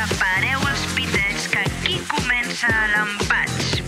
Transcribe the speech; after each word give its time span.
Prepareu 0.00 0.62
els 0.64 0.82
pitets 0.96 1.42
que 1.52 1.60
aquí 1.60 1.98
comença 2.08 2.70
l'empatx, 2.88 3.82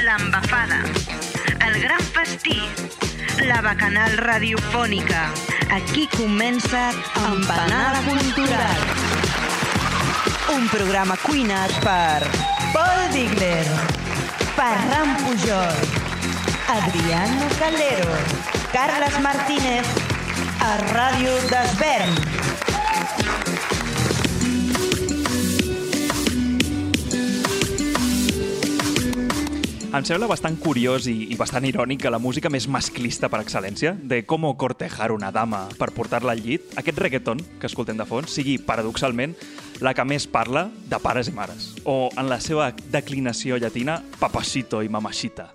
l'embafada, 0.00 0.78
el 1.66 1.76
gran 1.82 2.00
festí, 2.14 2.56
la 3.50 3.58
bacanal 3.66 4.16
radiofònica. 4.22 5.26
Aquí 5.76 6.06
comença 6.14 6.86
Empanada 7.20 8.00
Cultural. 8.08 8.80
Un 10.56 10.64
programa 10.72 11.20
cuinat 11.26 11.76
per 11.84 12.24
Paul 12.72 13.04
Digler, 13.12 13.68
Ferran 14.56 15.14
Pujol, 15.20 15.84
Adriano 16.78 17.52
Calero, 17.60 18.16
Carles 18.72 19.20
Martínez, 19.20 19.96
a 20.64 20.74
Ràdio 20.96 21.36
d'Esvern. 21.52 22.37
Em 29.98 30.04
sembla 30.06 30.28
bastant 30.30 30.54
curiós 30.62 31.08
i, 31.10 31.24
i 31.32 31.34
bastant 31.34 31.64
irònic 31.66 32.04
que 32.04 32.10
la 32.14 32.20
música 32.22 32.52
més 32.54 32.68
masclista 32.70 33.26
per 33.26 33.40
excel·lència, 33.42 33.96
de 33.98 34.20
com 34.30 34.46
cortejar 34.54 35.08
una 35.10 35.32
dama 35.34 35.64
per 35.74 35.88
portar-la 35.96 36.36
al 36.36 36.44
llit, 36.44 36.68
aquest 36.78 37.00
reggaeton 37.02 37.42
que 37.58 37.66
escoltem 37.66 37.98
de 37.98 38.06
fons, 38.06 38.30
sigui, 38.30 38.60
paradoxalment, 38.62 39.34
la 39.82 39.96
que 39.98 40.06
més 40.06 40.28
parla 40.30 40.68
de 40.86 41.02
pares 41.02 41.32
i 41.32 41.34
mares, 41.34 41.72
o 41.82 42.12
en 42.14 42.30
la 42.30 42.38
seva 42.38 42.70
declinació 42.94 43.58
llatina, 43.58 43.98
papacito 44.22 44.84
i 44.86 44.92
mamacita. 44.92 45.50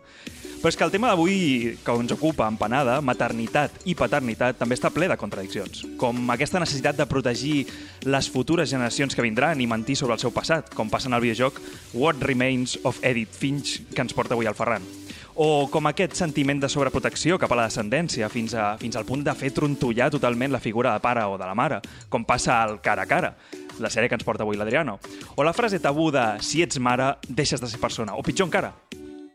Però 0.63 0.71
és 0.71 0.77
que 0.79 0.85
el 0.87 0.93
tema 0.93 1.09
d'avui 1.11 1.73
que 1.83 1.93
ens 1.99 2.13
ocupa, 2.15 2.45
empanada, 2.47 3.01
maternitat 3.03 3.81
i 3.83 3.97
paternitat, 3.99 4.55
també 4.55 4.77
està 4.77 4.87
ple 4.95 5.09
de 5.11 5.17
contradiccions. 5.19 5.81
Com 5.99 6.21
aquesta 6.31 6.61
necessitat 6.63 6.95
de 6.95 7.03
protegir 7.11 7.65
les 8.07 8.29
futures 8.31 8.71
generacions 8.71 9.11
que 9.11 9.25
vindran 9.25 9.59
i 9.59 9.67
mentir 9.67 9.97
sobre 9.99 10.15
el 10.15 10.23
seu 10.23 10.31
passat, 10.31 10.71
com 10.71 10.87
passa 10.87 11.11
en 11.11 11.17
el 11.17 11.23
videojoc 11.25 11.59
What 11.91 12.23
Remains 12.23 12.77
of 12.87 13.03
Edith 13.03 13.35
Finch, 13.35 13.81
que 13.91 14.07
ens 14.07 14.15
porta 14.15 14.37
avui 14.37 14.47
al 14.47 14.55
Ferran. 14.55 14.87
O 15.35 15.67
com 15.67 15.91
aquest 15.91 16.15
sentiment 16.15 16.63
de 16.63 16.71
sobreprotecció 16.71 17.35
cap 17.43 17.51
a 17.51 17.59
la 17.59 17.67
descendència, 17.67 18.31
fins, 18.31 18.55
a, 18.55 18.77
fins 18.79 18.95
al 18.95 19.03
punt 19.03 19.27
de 19.27 19.35
fer 19.35 19.51
trontollar 19.51 20.13
totalment 20.15 20.55
la 20.55 20.63
figura 20.63 20.95
de 20.95 21.03
pare 21.03 21.27
o 21.27 21.35
de 21.35 21.43
la 21.43 21.59
mare, 21.59 21.83
com 22.07 22.23
passa 22.23 22.61
al 22.63 22.79
cara 22.79 23.03
a 23.03 23.11
cara 23.11 23.35
la 23.83 23.91
sèrie 23.91 24.07
que 24.07 24.15
ens 24.15 24.23
porta 24.23 24.47
avui 24.47 24.55
l'Adriano. 24.55 25.01
O 25.35 25.43
la 25.43 25.51
frase 25.51 25.83
tabú 25.83 26.07
de 26.07 26.37
si 26.39 26.63
ets 26.63 26.79
mare, 26.79 27.17
deixes 27.27 27.59
de 27.59 27.67
ser 27.67 27.83
persona. 27.83 28.15
O 28.15 28.23
pitjor 28.23 28.47
encara, 28.47 28.77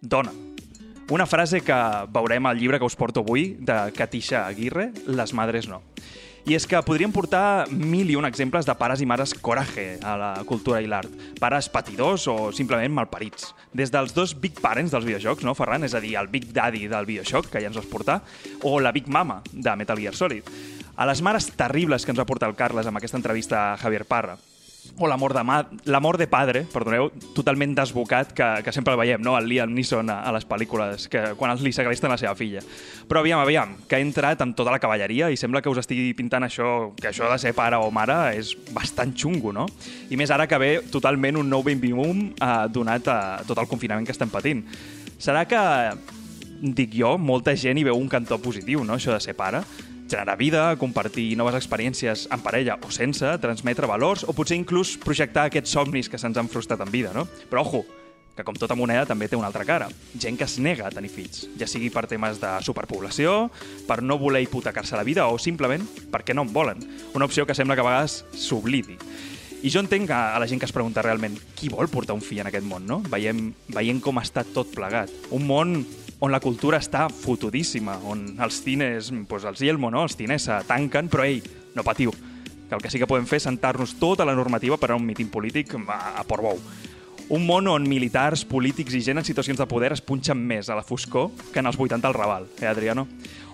dona. 0.00 0.47
Una 1.10 1.24
frase 1.24 1.62
que 1.64 1.76
veurem 2.12 2.44
al 2.44 2.58
llibre 2.60 2.76
que 2.76 2.84
us 2.84 2.94
porto 2.94 3.22
avui, 3.24 3.54
de 3.58 3.76
Katisha 3.96 4.42
Aguirre, 4.46 4.90
Les 5.06 5.32
madres 5.32 5.64
no. 5.64 5.80
I 6.44 6.52
és 6.56 6.66
que 6.68 6.80
podríem 6.84 7.12
portar 7.12 7.64
mil 7.72 8.10
i 8.12 8.16
un 8.16 8.28
exemples 8.28 8.68
de 8.68 8.74
pares 8.76 9.00
i 9.00 9.08
mares 9.08 9.32
coraje 9.32 9.98
a 10.04 10.18
la 10.20 10.28
cultura 10.48 10.82
i 10.84 10.88
l'art. 10.88 11.08
Pares 11.40 11.70
patidors 11.72 12.26
o 12.28 12.52
simplement 12.52 12.92
malparits. 12.92 13.54
Des 13.72 13.92
dels 13.92 14.12
dos 14.16 14.36
big 14.36 14.60
parents 14.60 14.92
dels 14.92 15.08
videojocs, 15.08 15.48
no, 15.48 15.56
Ferran? 15.56 15.88
És 15.88 15.96
a 15.96 16.04
dir, 16.04 16.12
el 16.20 16.28
big 16.28 16.52
daddy 16.52 16.84
del 16.92 17.08
videojoc, 17.08 17.48
que 17.48 17.64
ja 17.64 17.72
ens 17.72 17.80
vas 17.80 17.88
portar, 17.88 18.20
o 18.60 18.76
la 18.80 18.92
big 18.92 19.08
mama 19.08 19.40
de 19.52 19.76
Metal 19.80 20.00
Gear 20.00 20.16
Solid. 20.16 20.52
A 20.96 21.08
les 21.08 21.24
mares 21.24 21.48
terribles 21.56 22.04
que 22.04 22.12
ens 22.12 22.20
va 22.20 22.28
portar 22.28 22.52
el 22.52 22.56
Carles 22.56 22.88
amb 22.88 23.00
aquesta 23.00 23.16
entrevista 23.16 23.72
a 23.72 23.76
Javier 23.80 24.04
Parra 24.04 24.36
o 24.96 25.08
l'amor 25.10 25.34
de, 25.34 25.42
ma... 25.44 25.60
de 25.64 26.26
padre, 26.26 26.64
perdoneu, 26.72 27.10
totalment 27.34 27.74
desbocat, 27.76 28.32
que, 28.32 28.46
que 28.64 28.72
sempre 28.72 28.94
el 28.94 29.00
veiem, 29.00 29.22
no? 29.22 29.36
el 29.38 29.48
Liam 29.48 29.72
Neeson 29.74 30.10
a, 30.10 30.20
a 30.26 30.32
les 30.34 30.46
pel·lícules, 30.48 31.08
que, 31.12 31.22
quan 31.38 31.52
els 31.52 31.62
li 31.62 31.72
segresten 31.72 32.10
la 32.10 32.18
seva 32.18 32.34
filla. 32.38 32.62
Però 33.08 33.22
aviam, 33.22 33.40
aviam, 33.42 33.76
que 33.88 33.98
ha 33.98 34.02
entrat 34.02 34.42
amb 34.44 34.56
tota 34.58 34.74
la 34.74 34.80
cavalleria 34.82 35.30
i 35.30 35.38
sembla 35.40 35.62
que 35.62 35.70
us 35.70 35.82
estigui 35.82 36.12
pintant 36.18 36.46
això, 36.46 36.92
que 36.98 37.10
això 37.12 37.30
de 37.30 37.38
ser 37.42 37.54
pare 37.56 37.78
o 37.78 37.90
mare 37.94 38.18
és 38.38 38.54
bastant 38.74 39.14
xungo, 39.16 39.52
no? 39.52 39.68
I 40.10 40.18
més 40.20 40.32
ara 40.34 40.48
que 40.50 40.60
ve 40.60 40.72
totalment 40.92 41.40
un 41.40 41.50
nou 41.50 41.64
baby-boom 41.66 42.30
eh, 42.34 42.54
donat 42.72 43.10
a 43.12 43.18
tot 43.48 43.58
el 43.58 43.70
confinament 43.70 44.06
que 44.06 44.16
estem 44.16 44.32
patint. 44.32 44.64
Serà 45.18 45.44
que, 45.50 45.60
dic 46.62 46.94
jo, 46.94 47.16
molta 47.18 47.54
gent 47.58 47.78
hi 47.78 47.86
veu 47.86 47.98
un 47.98 48.10
cantó 48.10 48.38
positiu, 48.42 48.84
no?, 48.86 48.98
això 48.98 49.14
de 49.14 49.22
ser 49.22 49.34
pare, 49.38 49.62
generar 50.08 50.38
vida, 50.40 50.64
compartir 50.80 51.36
noves 51.36 51.58
experiències 51.58 52.26
en 52.32 52.40
parella 52.42 52.78
o 52.82 52.90
sense, 52.90 53.28
transmetre 53.42 53.86
valors 53.86 54.24
o 54.24 54.34
potser 54.34 54.56
inclús 54.58 54.96
projectar 55.02 55.48
aquests 55.48 55.76
somnis 55.76 56.08
que 56.08 56.18
se'ns 56.18 56.40
han 56.40 56.48
frustrat 56.48 56.80
en 56.80 56.90
vida, 56.90 57.12
no? 57.14 57.28
Però 57.50 57.62
ojo, 57.62 57.84
que 58.38 58.44
com 58.46 58.54
tota 58.54 58.76
moneda 58.78 59.02
també 59.06 59.26
té 59.26 59.36
una 59.36 59.48
altra 59.50 59.66
cara. 59.66 59.88
Gent 60.14 60.38
que 60.38 60.46
es 60.46 60.58
nega 60.62 60.86
a 60.86 60.94
tenir 60.94 61.10
fills, 61.10 61.48
ja 61.58 61.66
sigui 61.66 61.90
per 61.90 62.06
temes 62.06 62.38
de 62.38 62.52
superpoblació, 62.62 63.48
per 63.88 63.98
no 64.06 64.18
voler 64.20 64.44
hipotecar-se 64.46 64.96
la 64.96 65.06
vida 65.06 65.26
o 65.26 65.40
simplement 65.42 65.82
perquè 66.12 66.36
no 66.38 66.46
en 66.46 66.52
volen. 66.54 66.84
Una 67.18 67.26
opció 67.26 67.46
que 67.46 67.56
sembla 67.58 67.74
que 67.74 67.82
a 67.82 67.88
vegades 67.88 68.22
s'oblidi. 68.30 68.94
I 69.58 69.72
jo 69.74 69.82
entenc 69.82 70.12
a 70.14 70.38
la 70.38 70.46
gent 70.46 70.62
que 70.62 70.68
es 70.68 70.72
pregunta 70.72 71.02
realment 71.02 71.34
qui 71.58 71.66
vol 71.66 71.90
portar 71.90 72.14
un 72.14 72.22
fill 72.22 72.44
en 72.44 72.46
aquest 72.46 72.62
món, 72.62 72.86
no? 72.86 73.00
Veiem, 73.10 73.48
veient 73.74 73.98
com 73.98 74.22
està 74.22 74.46
tot 74.46 74.70
plegat. 74.70 75.10
Un 75.34 75.48
món 75.48 75.80
on 76.20 76.32
la 76.32 76.40
cultura 76.40 76.80
està 76.82 77.06
fotudíssima, 77.12 77.98
on 78.10 78.24
els 78.42 78.62
cines, 78.64 79.12
doncs 79.12 79.46
els 79.46 79.62
Yelmo, 79.62 79.90
no? 79.94 80.02
els 80.08 80.18
cines 80.18 80.48
se 80.48 80.58
tanquen, 80.66 81.10
però 81.12 81.26
ei, 81.28 81.42
no 81.76 81.86
patiu, 81.86 82.12
que 82.68 82.74
el 82.74 82.82
que 82.82 82.90
sí 82.90 82.98
que 82.98 83.08
podem 83.08 83.26
fer 83.26 83.38
és 83.38 83.46
sentar-nos 83.46 83.96
tota 84.00 84.26
la 84.26 84.36
normativa 84.36 84.76
per 84.76 84.92
a 84.92 84.98
un 84.98 85.06
míting 85.06 85.30
polític 85.30 85.74
a, 85.86 86.18
a 86.18 86.26
Portbou. 86.26 86.60
Un 87.28 87.42
món 87.44 87.66
on 87.68 87.84
militars, 87.84 88.46
polítics 88.48 88.94
i 88.96 89.02
gent 89.04 89.20
en 89.20 89.26
situacions 89.26 89.58
de 89.60 89.66
poder 89.68 89.90
es 89.92 90.00
punxen 90.00 90.38
més 90.48 90.70
a 90.72 90.76
la 90.78 90.84
foscor 90.86 91.28
que 91.52 91.60
en 91.60 91.68
els 91.68 91.76
80 91.76 92.08
al 92.08 92.16
Raval, 92.16 92.46
eh, 92.62 92.66
Adriano? 92.66 93.04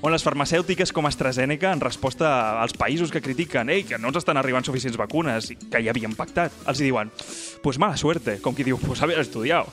On 0.05 0.13
les 0.13 0.23
farmacèutiques 0.23 0.93
com 0.95 1.09
AstraZeneca, 1.09 1.73
en 1.75 1.83
resposta 1.83 2.61
als 2.63 2.77
països 2.79 3.11
que 3.11 3.23
critiquen 3.25 3.73
ei, 3.75 3.83
que 3.89 3.99
no 3.99 4.13
ens 4.13 4.21
estan 4.21 4.39
arribant 4.39 4.63
suficients 4.63 5.01
vacunes 5.01 5.51
que 5.59 5.83
ja 5.83 5.91
havien 5.91 6.15
pactat, 6.15 6.55
els 6.71 6.83
diuen 6.85 7.11
pues 7.65 7.81
mala 7.83 7.99
suerte, 7.99 8.39
com 8.45 8.55
qui 8.55 8.67
diu, 8.69 8.79
pues 8.79 9.03
haver 9.03 9.19
estudiat 9.19 9.67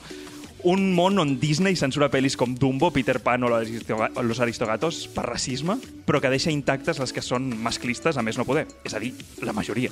un 0.64 0.92
món 0.94 1.18
on 1.18 1.34
Disney 1.42 1.74
censura 1.76 2.10
pel·lis 2.10 2.36
com 2.38 2.54
Dumbo, 2.54 2.92
Peter 2.94 3.18
Pan 3.22 3.42
o 3.44 3.50
Los 3.50 4.40
Aristogatos 4.40 5.08
per 5.10 5.26
racisme, 5.26 5.78
però 6.06 6.20
que 6.22 6.30
deixa 6.30 6.54
intactes 6.54 7.00
les 7.02 7.12
que 7.12 7.24
són 7.24 7.50
masclistes 7.62 8.16
a 8.16 8.22
més 8.22 8.38
no 8.38 8.46
poder, 8.46 8.68
és 8.86 8.94
a 8.94 9.00
dir, 9.02 9.12
la 9.42 9.54
majoria. 9.56 9.90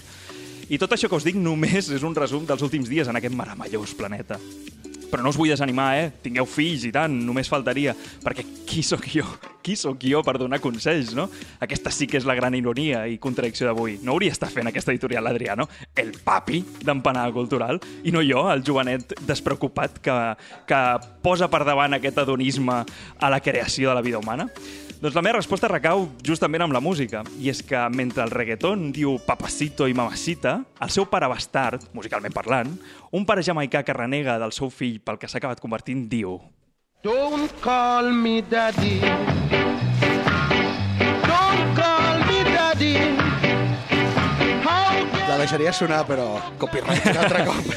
I 0.71 0.79
tot 0.79 0.93
això 0.95 1.11
que 1.11 1.19
us 1.19 1.27
dic 1.27 1.35
només 1.35 1.91
és 1.91 2.05
un 2.07 2.15
resum 2.15 2.47
dels 2.47 2.63
últims 2.63 2.89
dies 2.89 3.11
en 3.11 3.19
aquest 3.19 3.35
meravellós 3.35 3.97
planeta. 3.99 4.39
Però 5.11 5.25
no 5.25 5.33
us 5.33 5.39
vull 5.39 5.51
desanimar, 5.51 5.91
eh? 5.99 6.11
Tingueu 6.23 6.47
fills 6.47 6.85
i 6.87 6.93
tant, 6.95 7.15
només 7.27 7.51
faltaria. 7.51 7.95
Perquè 8.23 8.45
qui 8.69 8.85
sóc 8.87 9.07
jo? 9.11 9.27
Qui 9.61 9.75
sóc 9.77 10.01
jo 10.07 10.23
per 10.25 10.37
donar 10.41 10.61
consells, 10.63 11.13
no? 11.19 11.27
Aquesta 11.61 11.93
sí 11.93 12.07
que 12.09 12.21
és 12.21 12.27
la 12.29 12.37
gran 12.39 12.55
ironia 12.57 13.03
i 13.11 13.19
contradicció 13.23 13.67
d'avui. 13.69 13.99
No 14.07 14.15
hauria 14.15 14.33
estar 14.33 14.49
fent 14.53 14.71
aquesta 14.71 14.95
editorial 14.95 15.27
l'Adriano, 15.27 15.67
el 15.99 16.15
papi 16.25 16.63
d'empanada 16.85 17.33
cultural, 17.35 17.81
i 18.05 18.15
no 18.15 18.23
jo, 18.25 18.47
el 18.53 18.63
jovenet 18.67 19.17
despreocupat 19.29 19.99
que, 20.05 20.19
que 20.71 20.85
posa 21.25 21.51
per 21.51 21.65
davant 21.69 21.99
aquest 21.99 22.23
adonisme 22.23 22.81
a 23.19 23.33
la 23.33 23.43
creació 23.45 23.91
de 23.91 23.99
la 23.99 24.07
vida 24.07 24.23
humana? 24.23 24.49
Doncs 25.01 25.15
la 25.17 25.23
meva 25.25 25.39
resposta 25.39 25.65
recau 25.71 26.03
justament 26.21 26.61
amb 26.61 26.75
la 26.77 26.81
música. 26.85 27.23
I 27.41 27.49
és 27.49 27.63
que 27.65 27.79
mentre 27.89 28.21
el 28.21 28.33
reggaeton 28.35 28.91
diu 28.93 29.15
papacito 29.25 29.87
i 29.89 29.95
mamacita, 29.97 30.59
el 30.85 30.91
seu 30.93 31.07
pare 31.09 31.25
bastard, 31.33 31.87
musicalment 31.97 32.35
parlant, 32.37 32.75
un 33.17 33.25
pare 33.25 33.41
jamaicà 33.41 33.81
que 33.81 33.97
renega 33.97 34.37
del 34.43 34.53
seu 34.53 34.69
fill 34.69 34.99
pel 35.01 35.17
que 35.17 35.31
s'ha 35.31 35.41
acabat 35.41 35.63
convertint, 35.65 36.05
diu... 36.13 36.37
Don't 37.01 37.49
call 37.65 38.13
me 38.13 38.43
daddy. 38.45 39.01
Don't 41.25 41.73
call 41.81 42.21
me 42.29 42.45
daddy. 42.53 42.93
How 44.67 45.01
La 45.31 45.41
deixaria 45.41 45.73
sonar, 45.73 46.05
però 46.05 46.29
copyright 46.61 47.09
un 47.09 47.23
altre 47.25 47.47
cop. 47.49 47.73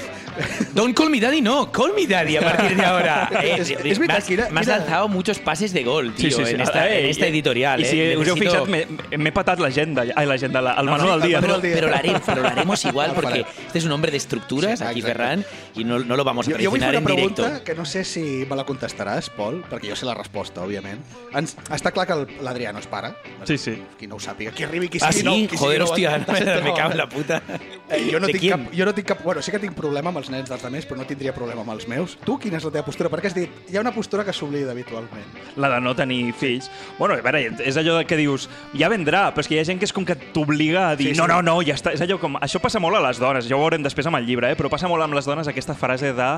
Don't 0.74 0.96
call 0.96 1.10
me 1.10 1.20
daddy, 1.20 1.42
no. 1.42 1.72
Call 1.72 1.94
me 1.94 2.06
daddy 2.08 2.38
a 2.38 2.42
partir 2.42 2.76
de 2.78 2.86
ahora. 2.86 3.30
Eh, 3.44 3.56
Es- 3.60 3.68
tío, 3.68 3.78
es 3.80 4.00
me 4.00 4.08
verdad, 4.08 4.18
has, 4.18 4.28
quina- 4.30 4.50
me 4.50 4.60
has 4.62 4.68
lanzado 4.68 5.08
muchos 5.08 5.40
pases 5.40 5.74
de 5.74 5.84
gol, 5.84 6.14
tío, 6.16 6.38
en, 6.48 6.62
esta, 6.62 6.90
Eh, 6.90 7.04
en 7.04 7.10
esta 7.10 7.26
i- 7.28 7.30
editorial. 7.30 7.82
I 7.82 7.86
si 7.86 8.00
eh. 8.02 8.18
us 8.18 8.28
heu 8.28 8.36
Necesito- 8.36 8.66
fixat, 8.66 9.18
m'he 9.18 9.32
patat 9.32 9.60
l'agenda, 9.60 10.04
ai, 10.16 10.26
l'agenda, 10.26 10.62
la- 10.62 10.74
el 10.80 10.86
No, 10.86 10.92
menú 10.94 11.06
no, 11.06 11.18
del 11.20 11.30
dia. 11.30 11.42
Pero, 11.42 11.60
día. 11.60 11.74
pero 11.76 11.88
lo 11.90 11.96
haremos, 11.96 12.22
pero 12.26 12.42
lo 12.42 12.48
haremos 12.48 12.86
igual 12.86 13.12
porque 13.16 13.46
este 13.68 13.78
es 13.80 13.86
un 13.86 13.92
hombre 13.92 14.12
de 14.12 14.18
estructuras, 14.18 14.80
Sí, 14.80 14.86
aquí 14.86 15.00
exacte. 15.00 15.18
Ferran, 15.18 15.46
y 15.76 15.84
no, 15.84 16.00
no 16.00 16.16
lo 16.16 16.24
vamos 16.24 16.48
a 16.48 16.52
Jo, 16.52 16.58
jo 16.62 16.70
vull 16.70 16.80
fer 16.80 16.90
traicionar 16.90 16.90
una 16.90 16.98
en 17.12 17.16
directo. 17.18 17.36
pregunta 17.44 17.64
que 17.64 17.76
no 17.76 17.86
sé 17.86 18.04
si 18.04 18.46
me 18.50 18.56
la 18.56 18.66
contestaràs, 18.66 19.30
Pol, 19.30 19.64
perquè 19.70 19.90
jo 19.90 19.96
sé 19.96 20.06
la 20.06 20.14
resposta, 20.16 20.62
òbviament. 20.62 21.00
Ens, 21.34 21.58
està 21.70 21.92
clar 21.92 22.08
que 22.08 22.14
el- 22.14 22.28
l'Adriano 22.42 22.80
és 22.80 22.88
pare. 22.88 23.14
Sí, 23.46 23.58
sí. 23.58 23.82
Qui 24.00 24.08
no 24.08 24.16
ho 24.16 24.20
sàpiga, 24.20 24.52
qui 24.52 24.64
arribi, 24.64 24.90
qui 24.90 25.00
Ah, 25.02 25.12
sigui 25.12 25.20
sí? 25.22 25.26
no. 25.44 25.50
Qui 25.50 25.58
Joder, 25.58 25.82
sigui 25.88 26.06
hostia, 26.06 26.18
no, 26.18 26.64
me 26.64 26.74
cago 26.74 26.92
en 26.92 26.98
la 26.98 27.10
puta. 27.10 27.42
Eh, 27.90 28.10
jo, 28.12 28.20
no 28.20 28.28
¿De 28.28 28.34
tinc 28.34 28.52
cap, 28.52 28.62
jo 28.76 28.86
no 28.86 28.94
tinc 28.94 29.08
cap... 29.08 29.22
Bueno, 29.24 29.42
sí 29.42 29.52
que 29.52 29.60
tinc 29.60 29.74
problema 29.74 30.10
amb 30.10 30.18
els 30.24 30.32
nens 30.34 30.50
dels 30.50 30.64
altres, 30.64 30.88
però 30.90 30.98
no 31.02 31.06
tindria 31.10 31.34
problema 31.36 31.62
amb 31.66 31.74
els 31.76 31.86
meus. 31.92 32.16
Tu, 32.24 32.38
quina 32.42 32.58
és 32.60 32.66
la 32.66 32.72
teva 32.74 32.86
postura? 32.88 33.12
Perquè 33.12 33.30
has 33.30 33.36
dit, 33.38 33.52
hi 33.70 33.78
ha 33.78 33.84
una 33.84 33.94
postura 33.96 34.24
que 34.26 34.34
s'oblida 34.36 34.72
habitualment. 34.74 35.28
La 35.60 35.70
de 35.76 35.82
no 35.84 35.94
tenir 35.96 36.34
fills. 36.40 36.70
Bueno, 36.98 37.18
a 37.18 37.22
veure, 37.26 37.44
és 37.64 37.78
allò 37.80 38.00
que 38.08 38.18
dius, 38.20 38.48
ja 38.80 38.90
vendrà, 38.94 39.28
però 39.36 39.44
és 39.44 39.52
que 39.52 39.58
hi 39.58 39.62
ha 39.62 39.68
gent 39.68 39.82
que 39.82 39.90
és 39.90 39.94
com 39.96 40.06
que 40.08 40.16
t'obliga 40.36 40.90
a 40.90 40.96
dir, 40.96 41.12
Sí, 41.12 41.16
sí. 41.16 41.22
no, 41.22 41.28
no, 41.28 41.42
no, 41.46 41.60
ja 41.66 41.76
està. 41.76 41.94
És 41.94 42.02
allò 42.06 42.18
com... 42.22 42.40
Això 42.44 42.62
passa 42.64 42.80
molt 42.84 42.98
a 42.98 43.04
les 43.04 43.20
dones, 43.22 43.50
ja 43.50 43.58
ho 43.58 43.62
veurem 43.62 43.84
després 43.84 44.08
amb 44.10 44.18
el 44.22 44.26
llibre, 44.30 44.54
eh? 44.54 44.58
però 44.60 44.72
passa 44.72 44.88
molt 44.92 45.04
amb 45.04 45.18
les 45.18 45.28
dones 45.28 45.50
aquesta 45.52 45.76
frase 45.76 46.14
de 46.16 46.30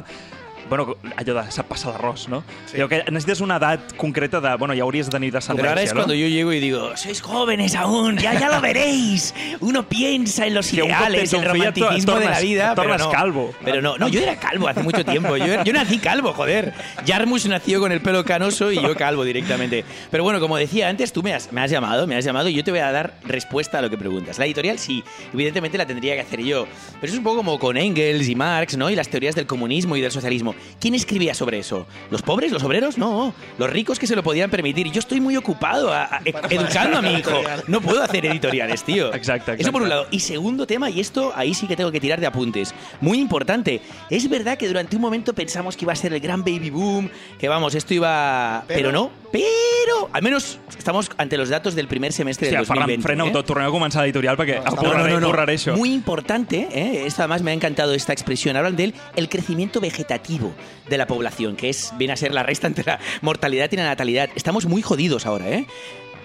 bueno, 0.70 0.96
allò 1.16 1.34
de 1.36 1.52
sap 1.52 1.68
passar 1.68 1.94
l'arròs, 1.94 2.28
no? 2.30 2.44
Sí. 2.66 2.78
Allò 2.78 2.88
que 2.90 3.04
necessites 3.12 3.42
una 3.42 3.58
edat 3.58 3.96
concreta 3.98 4.42
de... 4.42 4.56
Bueno, 4.58 4.74
ja 4.74 4.84
hauries 4.84 5.08
de 5.08 5.12
tenir 5.12 5.32
Pero 5.32 5.40
descendència, 5.42 5.70
ahora 5.70 5.82
es 5.84 5.94
no? 5.94 6.00
cuando 6.02 6.14
yo 6.16 6.28
llego 6.28 6.54
y 6.54 6.60
digo, 6.60 6.96
sois 6.98 7.22
jóvenes 7.22 7.76
aún, 7.76 8.18
ya, 8.18 8.34
ya 8.40 8.50
lo 8.50 8.62
veréis. 8.62 9.34
Uno 9.60 9.88
piensa 9.88 10.48
en 10.48 10.54
los 10.54 10.68
Que 10.68 10.82
un 10.82 10.90
cop 10.90 10.98
ideales, 10.98 11.34
el 11.34 11.46
romanticismo 11.46 12.16
de 12.20 12.26
la 12.26 12.40
vida. 12.40 12.72
et 12.72 12.76
pero 12.76 12.98
no. 12.98 13.10
calvo. 13.12 13.54
Pero 13.64 13.82
no, 13.82 13.98
no, 13.98 14.08
yo 14.08 14.20
era 14.20 14.36
calvo 14.38 14.68
hace 14.68 14.82
mucho 14.82 15.04
tiempo. 15.06 15.38
Yo, 15.38 15.64
yo 15.64 15.74
nací 15.74 15.98
calvo, 16.00 16.34
joder. 16.34 16.74
Jarmus 17.06 17.46
nació 17.46 17.80
con 17.80 17.92
el 17.92 18.02
pelo 18.02 18.24
canoso 18.26 18.72
y 18.72 18.76
yo 18.76 18.96
calvo 18.96 19.24
directamente. 19.24 19.86
Pero 20.10 20.24
bueno, 20.24 20.40
como 20.40 20.58
decía 20.58 20.90
antes, 20.90 21.14
tú 21.14 21.22
me 21.24 21.34
has, 21.34 21.52
me 21.52 21.62
has 21.62 21.72
llamado, 21.72 22.08
me 22.08 22.16
has 22.16 22.26
llamado 22.26 22.50
y 22.50 22.54
yo 22.54 22.64
te 22.64 22.72
voy 22.72 22.80
a 22.80 22.92
dar 22.92 23.14
respuesta 23.24 23.80
a 23.80 23.82
lo 23.82 23.90
que 23.90 23.98
preguntas. 23.98 24.40
La 24.40 24.46
editorial 24.46 24.80
sí, 24.80 25.04
evidentemente 25.34 25.78
la 25.78 25.86
tendría 25.86 26.16
que 26.16 26.22
hacer 26.22 26.42
yo. 26.42 26.68
Pero 27.00 27.12
es 27.12 27.18
un 27.18 27.24
poco 27.24 27.38
como 27.38 27.60
con 27.60 27.78
Engels 27.78 28.28
y 28.28 28.36
Marx, 28.36 28.78
¿no? 28.78 28.90
Y 28.90 28.96
las 28.96 29.10
teorías 29.10 29.36
del 29.36 29.46
comunismo 29.46 29.96
y 29.96 30.02
del 30.02 30.12
socialismo. 30.12 30.55
¿Quién 30.80 30.96
escribía 30.96 31.34
sobre 31.34 31.60
eso? 31.60 31.88
¿Los 32.12 32.22
pobres? 32.22 32.52
¿Los 32.52 32.63
obreros? 32.63 32.98
No. 32.98 33.34
Los 33.57 33.69
ricos 33.69 33.98
que 34.00 34.07
se 34.07 34.16
lo 34.16 34.24
podían 34.24 34.50
permitir. 34.52 34.92
Yo 34.92 35.00
estoy 35.00 35.19
muy 35.22 35.36
ocupado 35.38 35.92
a- 35.94 36.04
a- 36.06 36.22
educando 36.50 36.98
a 36.98 37.02
mi 37.02 37.13
hijo. 37.16 37.42
No 37.68 37.81
puedo 37.81 38.02
hacer 38.04 38.25
editoriales, 38.25 38.84
tío. 38.84 39.13
Exacto, 39.13 39.52
Eso 39.54 39.72
por 39.72 39.81
exacto. 39.81 39.84
un 39.84 39.90
lado. 39.90 40.07
Y 40.12 40.19
segundo 40.19 40.68
tema, 40.68 40.90
y 40.90 41.00
esto 41.00 41.31
ahí 41.36 41.54
sí 41.54 41.68
que 41.68 41.75
tengo 41.75 41.92
que 41.92 42.00
tirar 42.00 42.19
de 42.19 42.28
apuntes. 42.28 42.74
Muy 43.02 43.19
importante. 43.19 43.81
Es 44.10 44.30
verdad 44.30 44.57
que 44.57 44.68
durante 44.68 44.96
un 44.96 45.02
momento 45.02 45.34
pensamos 45.34 45.75
que 45.78 45.86
iba 45.86 45.94
a 45.94 45.96
ser 45.96 46.13
el 46.13 46.19
gran 46.19 46.42
baby 46.42 46.69
boom, 46.69 47.10
que 47.40 47.48
vamos, 47.48 47.74
esto 47.75 47.94
iba. 47.94 48.63
Pero, 48.68 48.78
Pero- 48.80 48.92
no. 48.92 49.25
Pero 49.31 50.10
al 50.13 50.22
menos 50.22 50.60
estamos 50.78 51.10
ante 51.18 51.36
los 51.38 51.50
datos 51.50 51.75
del 51.75 51.88
primer 51.90 52.13
semestre 52.13 52.48
del 52.48 52.66
Ferran, 52.66 52.88
2020. 52.88 53.04
frena-ho 53.04 53.28
¿eh? 53.28 53.31
tot. 53.31 53.46
Tornem 53.46 53.68
a 53.68 53.72
començar 53.74 54.01
l'editorial 54.06 54.38
perquè 54.40 54.62
No, 54.63 54.72
apurraré, 54.72 55.10
No, 55.12 55.16
no, 55.16 55.19
no. 55.19 55.28
apurraré 55.28 55.56
això. 55.58 55.75
Muy 55.75 55.92
importante, 55.94 56.68
¿eh? 56.72 57.04
esto 57.06 57.22
además 57.22 57.42
me 57.42 57.51
ha 57.51 57.54
encantado 57.54 57.94
esta 57.94 58.13
expresión. 58.13 58.56
Hablan 58.56 58.78
del 58.78 58.94
el 59.18 59.28
crecimiento 59.28 59.81
vegetativo 59.81 60.45
de 60.90 60.98
la 60.98 61.08
población, 61.08 61.56
que 61.56 61.70
es 61.70 61.94
viene 61.98 62.14
a 62.14 62.18
ser 62.18 62.34
la 62.34 62.44
resta 62.44 62.68
entre 62.68 62.86
la 62.86 63.00
mortalidad 63.22 63.70
y 63.72 63.76
la 63.76 63.86
natalidad. 63.86 64.30
Estamos 64.36 64.66
muy 64.66 64.82
jodidos 64.82 65.26
ahora, 65.26 65.50
¿eh? 65.50 65.66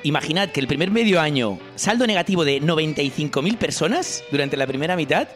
Imaginad 0.02 0.48
que 0.48 0.60
el 0.60 0.66
primer 0.66 0.90
medio 0.90 1.20
año, 1.20 1.58
saldo 1.74 2.06
negativo 2.06 2.44
de 2.44 2.62
95.000 2.62 3.58
personas 3.58 4.24
durante 4.30 4.56
la 4.56 4.66
primera 4.66 4.96
mitad 4.96 5.28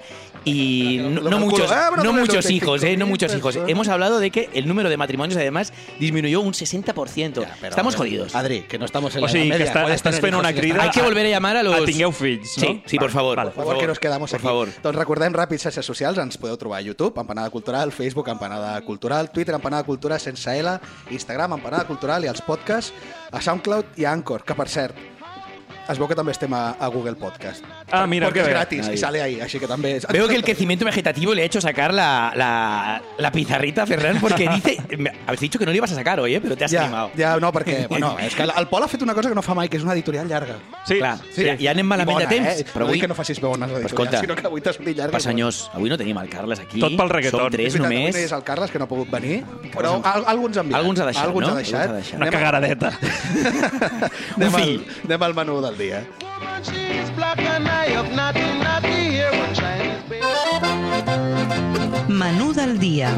y 0.45 0.99
no, 1.01 1.21
no 1.23 1.39
muchos, 1.39 1.71
Ah, 1.71 1.91
no 1.97 2.03
tenés 2.03 2.21
muchos 2.21 2.47
95.000 2.47 2.51
hijos, 2.53 2.83
¿eh? 2.85 2.97
No 2.97 3.07
muchos 3.07 3.35
hijos. 3.35 3.57
Hemos 3.67 3.89
hablado 3.89 4.19
de 4.19 4.31
que 4.31 4.51
el 4.53 4.69
número 4.69 4.89
de 4.89 4.97
matrimonios 4.97 5.37
además 5.37 5.73
disminuyó 5.99 6.41
un 6.41 6.53
60%. 6.53 7.41
Ya, 7.41 7.57
pero, 7.61 7.71
Estamos 7.71 7.97
jodidos. 7.97 8.35
Adri, 8.35 8.63
que 8.63 8.79
no 8.79 8.85
estamos 8.85 9.15
en 9.17 9.25
O 9.25 9.27
la 9.27 9.33
Edad 9.33 9.43
que 9.43 9.49
Media. 9.49 9.67
està, 9.67 9.83
Puedes 9.83 10.05
estàs 10.05 10.39
una 10.39 10.53
crida 10.53 10.83
Hay 10.83 10.91
que 10.91 11.03
volver 11.03 11.27
a 11.27 11.29
llamar 11.31 11.57
a 11.57 11.63
los... 11.63 11.75
a 11.75 11.85
tingueu 11.85 12.13
fills, 12.13 12.59
no? 12.59 12.65
Sí, 12.67 12.83
sí, 12.87 12.99
por 12.99 13.11
favor. 13.11 13.37
Vale. 13.37 13.51
Per 13.51 13.63
favor, 13.65 13.79
que 13.79 13.87
nos 13.87 13.99
quedamos 13.99 14.31
por 14.31 14.39
aquí. 14.39 14.47
favor. 14.47 14.69
Doncs 14.83 14.97
recordem 14.99 15.33
ràpid 15.33 15.59
xarxes 15.59 15.87
socials, 15.87 16.19
ens 16.19 16.37
podeu 16.39 16.57
trobar 16.57 16.79
a 16.79 16.83
YouTube, 16.83 17.19
Empanada 17.19 17.51
Cultural, 17.51 17.93
Facebook, 17.93 18.29
Empanada 18.29 18.81
Cultural, 18.83 19.31
Twitter, 19.31 19.55
Empanada 19.55 19.85
Cultura 19.85 20.19
sense 20.19 20.59
L, 20.59 20.79
Instagram, 21.11 21.55
Empanada 21.55 21.85
Cultural 21.87 22.25
i 22.25 22.29
els 22.29 22.43
podcasts, 22.43 22.93
a 23.33 23.41
SoundCloud 23.41 23.97
i 23.99 24.05
a 24.05 24.13
Anchor, 24.13 24.45
que 24.45 24.55
per 24.55 24.69
cert, 24.69 24.95
es 25.89 25.99
veu 26.01 26.09
que 26.09 26.17
també 26.17 26.33
estem 26.33 26.53
a, 26.57 26.77
a 26.81 26.89
Google 26.89 27.15
Podcast. 27.21 27.65
Ah, 27.91 28.07
mira, 28.07 28.27
Porque 28.27 28.43
que 28.43 28.51
gratis 28.51 28.89
Ahí. 28.89 28.95
i 28.95 28.99
sale 28.99 29.21
ahí, 29.23 29.41
així 29.41 29.59
que 29.61 29.67
també... 29.69 29.97
És... 29.99 30.07
Veo 30.11 30.27
que 30.29 30.35
el 30.37 30.43
crecimiento 30.45 30.85
vegetativo 30.85 31.35
le 31.35 31.43
ha 31.43 31.45
hecho 31.45 31.61
sacar 31.61 31.93
la, 31.93 32.33
la, 32.35 33.03
la 33.19 33.31
pizarrita 33.33 33.83
a 33.83 33.87
Ferran 33.87 34.21
porque 34.21 34.49
dice... 34.49 34.79
Habéis 35.27 35.41
dicho 35.41 35.59
que 35.59 35.67
no 35.67 35.73
le 35.73 35.79
ibas 35.79 35.93
a 35.93 35.95
sacar 35.95 36.19
hoy, 36.21 36.35
¿eh? 36.37 36.41
Pero 36.41 36.57
te 36.57 36.65
has 36.65 36.71
Ja, 36.73 36.85
animado. 36.85 37.11
ja, 37.17 37.37
no, 37.39 37.53
perquè, 37.53 37.87
bueno, 37.89 38.17
és 38.25 38.35
que 38.35 38.43
el, 38.43 38.53
el 38.57 38.67
Pol 38.69 38.83
ha 38.83 38.89
fet 38.89 39.03
una 39.03 39.15
cosa 39.15 39.29
que 39.29 39.35
no 39.35 39.43
fa 39.43 39.55
mai, 39.55 39.69
que 39.69 39.77
és 39.77 39.85
una 39.85 39.93
editorial 39.93 40.27
llarga. 40.29 40.57
Sí, 40.87 40.97
Clar, 40.99 41.19
sí. 41.35 41.45
ja 41.61 41.71
anem 41.73 41.87
malament 41.87 42.19
I 42.19 42.25
de 42.25 42.29
temps, 42.33 42.49
eh? 42.61 42.67
però 42.73 42.85
no 42.85 42.91
avui... 42.91 42.99
dic 42.99 43.05
que 43.05 43.09
no 43.13 43.15
facis 43.15 43.41
bones 43.41 43.69
editorials, 43.69 43.93
escolta, 43.93 44.21
sinó 44.21 44.35
que 44.37 44.47
avui 44.47 44.61
t'has 44.65 44.79
dit 44.81 44.97
llarga. 44.97 45.13
Pa 45.13 45.21
senyors, 45.21 45.71
avui 45.75 45.91
no 45.93 45.99
tenim 46.01 46.19
el 46.19 46.29
Carles 46.33 46.61
aquí. 46.65 46.81
Tot 46.81 46.97
pel 46.97 47.13
reggaeton. 47.13 47.41
Som 47.45 47.53
tres 47.53 47.73
veritat, 47.77 47.85
només. 47.85 48.09
Avui 48.15 48.21
no 48.21 48.27
és 48.27 48.33
el 48.39 48.45
Carles, 48.49 48.71
que 48.73 48.79
no 48.83 48.89
ha 48.89 48.91
pogut 48.91 49.11
venir, 49.13 49.43
però 49.75 49.95
al, 50.03 50.25
algú 50.33 50.49
ens 50.49 50.57
ha 50.59 50.65
enviat. 50.65 50.81
Algú 50.81 50.91
ens 50.97 51.01
ha 51.05 51.09
deixat, 51.11 51.25
Algú 51.29 51.41
ens 51.45 51.49
no? 51.49 51.55
ha 51.55 51.59
deixat. 51.61 51.81
Algú 51.85 51.95
ens 51.95 51.95
ha 51.95 52.01
deixat. 52.01 52.21
Una 52.21 52.31
cagaradeta. 52.31 52.93
anem, 54.37 54.49
Un 54.49 54.55
al, 54.55 54.61
fill. 54.61 54.85
anem 55.09 55.23
al 55.29 55.35
menú 55.35 55.61
del 55.65 55.74
dia. 55.79 56.05
Chinese 59.55 60.03
baby. 60.09 60.25
Menú 62.09 62.53
del 62.55 62.79
dia. 62.79 63.11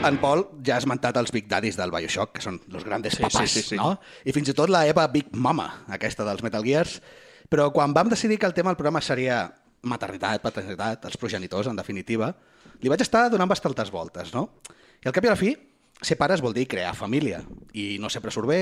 En 0.00 0.16
Pol 0.18 0.40
ja 0.66 0.74
ha 0.74 0.80
esmentat 0.80 1.14
els 1.20 1.30
Big 1.30 1.46
Daddies 1.46 1.76
del 1.78 1.92
Bioshock, 1.94 2.32
que 2.34 2.42
són 2.42 2.58
els 2.72 2.82
grandes 2.82 3.14
Sí, 3.14 3.22
papàs, 3.22 3.46
sí, 3.46 3.60
sí, 3.60 3.68
sí. 3.68 3.78
no? 3.78 3.92
I 4.26 4.34
fins 4.34 4.50
i 4.50 4.54
tot 4.56 4.72
la 4.72 4.82
Eva 4.90 5.06
Big 5.12 5.30
Mama, 5.30 5.68
aquesta 5.94 6.26
dels 6.26 6.42
Metal 6.42 6.66
Gears. 6.66 6.98
Però 7.46 7.70
quan 7.70 7.94
vam 7.94 8.10
decidir 8.10 8.40
que 8.40 8.50
el 8.50 8.56
tema 8.56 8.72
del 8.72 8.80
programa 8.80 9.04
seria 9.04 9.44
maternitat, 9.82 10.42
paternitat, 10.42 11.06
els 11.06 11.20
progenitors, 11.20 11.68
en 11.70 11.78
definitiva, 11.78 12.32
li 12.80 12.92
vaig 12.92 13.02
estar 13.04 13.28
donant 13.32 13.50
bastantes 13.50 13.90
voltes, 13.92 14.34
no? 14.34 14.48
I 15.00 15.08
al 15.08 15.16
cap 15.16 15.24
i 15.24 15.30
a 15.30 15.34
la 15.34 15.40
fi, 15.40 15.54
ser 16.02 16.16
pares 16.20 16.42
vol 16.44 16.54
dir 16.56 16.66
crear 16.68 16.92
família. 16.96 17.42
I 17.76 17.96
no 18.00 18.10
sempre 18.12 18.32
surt 18.34 18.48
bé, 18.50 18.60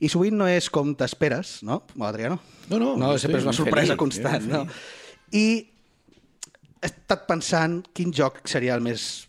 i 0.00 0.08
sovint 0.08 0.36
no 0.38 0.46
és 0.48 0.70
com 0.72 0.94
t'esperes, 0.96 1.58
no, 1.66 1.82
Adriano? 2.06 2.38
No, 2.70 2.78
no, 2.80 2.94
no 2.96 3.16
sempre 3.20 3.40
és 3.42 3.46
una 3.46 3.56
sorpresa 3.56 3.92
feliç, 3.92 4.00
constant, 4.00 4.46
jo 4.46 4.62
no? 4.62 4.78
I 5.36 5.46
he 6.80 6.88
estat 6.88 7.26
pensant 7.28 7.80
quin 7.94 8.14
joc 8.16 8.40
seria 8.48 8.74
el 8.78 8.84
més 8.84 9.26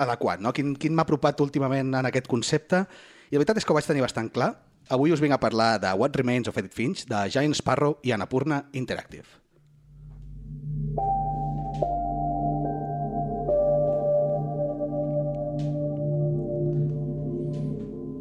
adequat, 0.00 0.40
no? 0.40 0.52
Quin, 0.56 0.74
quin 0.80 0.96
m'ha 0.96 1.04
apropat 1.04 1.40
últimament 1.44 1.92
en 2.00 2.08
aquest 2.08 2.28
concepte. 2.30 2.84
I 3.28 3.36
la 3.36 3.42
veritat 3.42 3.60
és 3.60 3.66
que 3.66 3.74
ho 3.74 3.76
vaig 3.76 3.88
tenir 3.88 4.04
bastant 4.04 4.30
clar. 4.32 4.54
Avui 4.92 5.12
us 5.12 5.20
vinc 5.20 5.34
a 5.34 5.40
parlar 5.42 5.76
de 5.82 5.90
What 5.98 6.16
Remains 6.16 6.48
of 6.48 6.56
Edith 6.60 6.76
Finch, 6.76 7.04
de 7.10 7.24
Giant 7.32 7.56
Sparrow 7.58 7.98
i 8.06 8.14
Annapurna 8.14 8.62
Interactive. 8.72 9.26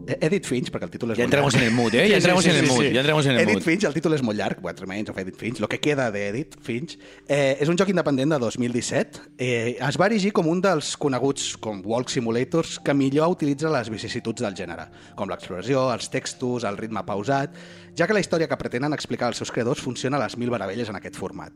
Edith 0.06 0.46
Finch, 0.46 0.70
perquè 0.74 0.88
el 0.88 0.92
títol 0.94 1.14
és 1.14 1.18
molt 1.18 1.26
entramos 1.26 1.56
en 1.58 1.64
el 1.64 1.72
mood, 1.74 1.96
¿eh? 1.96 2.06
Ya 2.10 2.16
Sí, 2.16 2.24
entramos 2.24 2.44
sí, 2.44 2.50
en 2.50 2.56
el 2.56 2.66
sí, 2.66 2.72
mood, 2.72 2.84
sí. 2.84 2.94
ya 2.94 3.00
entramos 3.02 3.26
en 3.26 3.32
el 3.32 3.40
Edith 3.40 3.56
mood. 3.56 3.64
Finch, 3.64 3.86
el 3.90 3.94
títol 3.96 4.16
és 4.18 4.24
molt 4.26 4.38
llarg, 4.40 4.64
What 4.64 4.80
Remains 4.84 5.10
of 5.10 5.18
Edith 5.18 5.38
Finch, 5.40 5.60
lo 5.64 5.70
que 5.72 5.80
queda 5.80 6.10
d'Edith 6.14 6.58
Finch. 6.62 6.98
Eh, 7.28 7.58
és 7.60 7.72
un 7.72 7.78
joc 7.80 7.90
independent 7.90 8.36
de 8.36 8.40
2017. 8.44 9.24
Eh, 9.38 9.78
es 9.80 10.00
va 10.02 10.10
erigir 10.10 10.34
com 10.36 10.50
un 10.52 10.62
dels 10.62 10.96
coneguts 11.02 11.56
com 11.58 11.82
Walk 11.86 12.14
Simulators 12.14 12.78
que 12.86 12.94
millor 12.94 13.34
utilitza 13.34 13.72
les 13.74 13.90
vicissituds 13.90 14.46
del 14.46 14.58
gènere, 14.58 14.90
com 15.16 15.32
l'exploració, 15.32 15.88
els 15.94 16.12
textos, 16.14 16.68
el 16.68 16.78
ritme 16.78 17.04
pausat, 17.08 17.56
ja 17.98 18.08
que 18.08 18.14
la 18.14 18.22
història 18.22 18.48
que 18.52 18.60
pretenen 18.60 18.94
explicar 18.94 19.32
els 19.34 19.42
seus 19.42 19.52
creadors 19.52 19.82
funciona 19.82 20.18
a 20.18 20.26
les 20.26 20.38
mil 20.38 20.52
meravelles 20.54 20.90
en 20.90 21.02
aquest 21.02 21.18
format. 21.18 21.54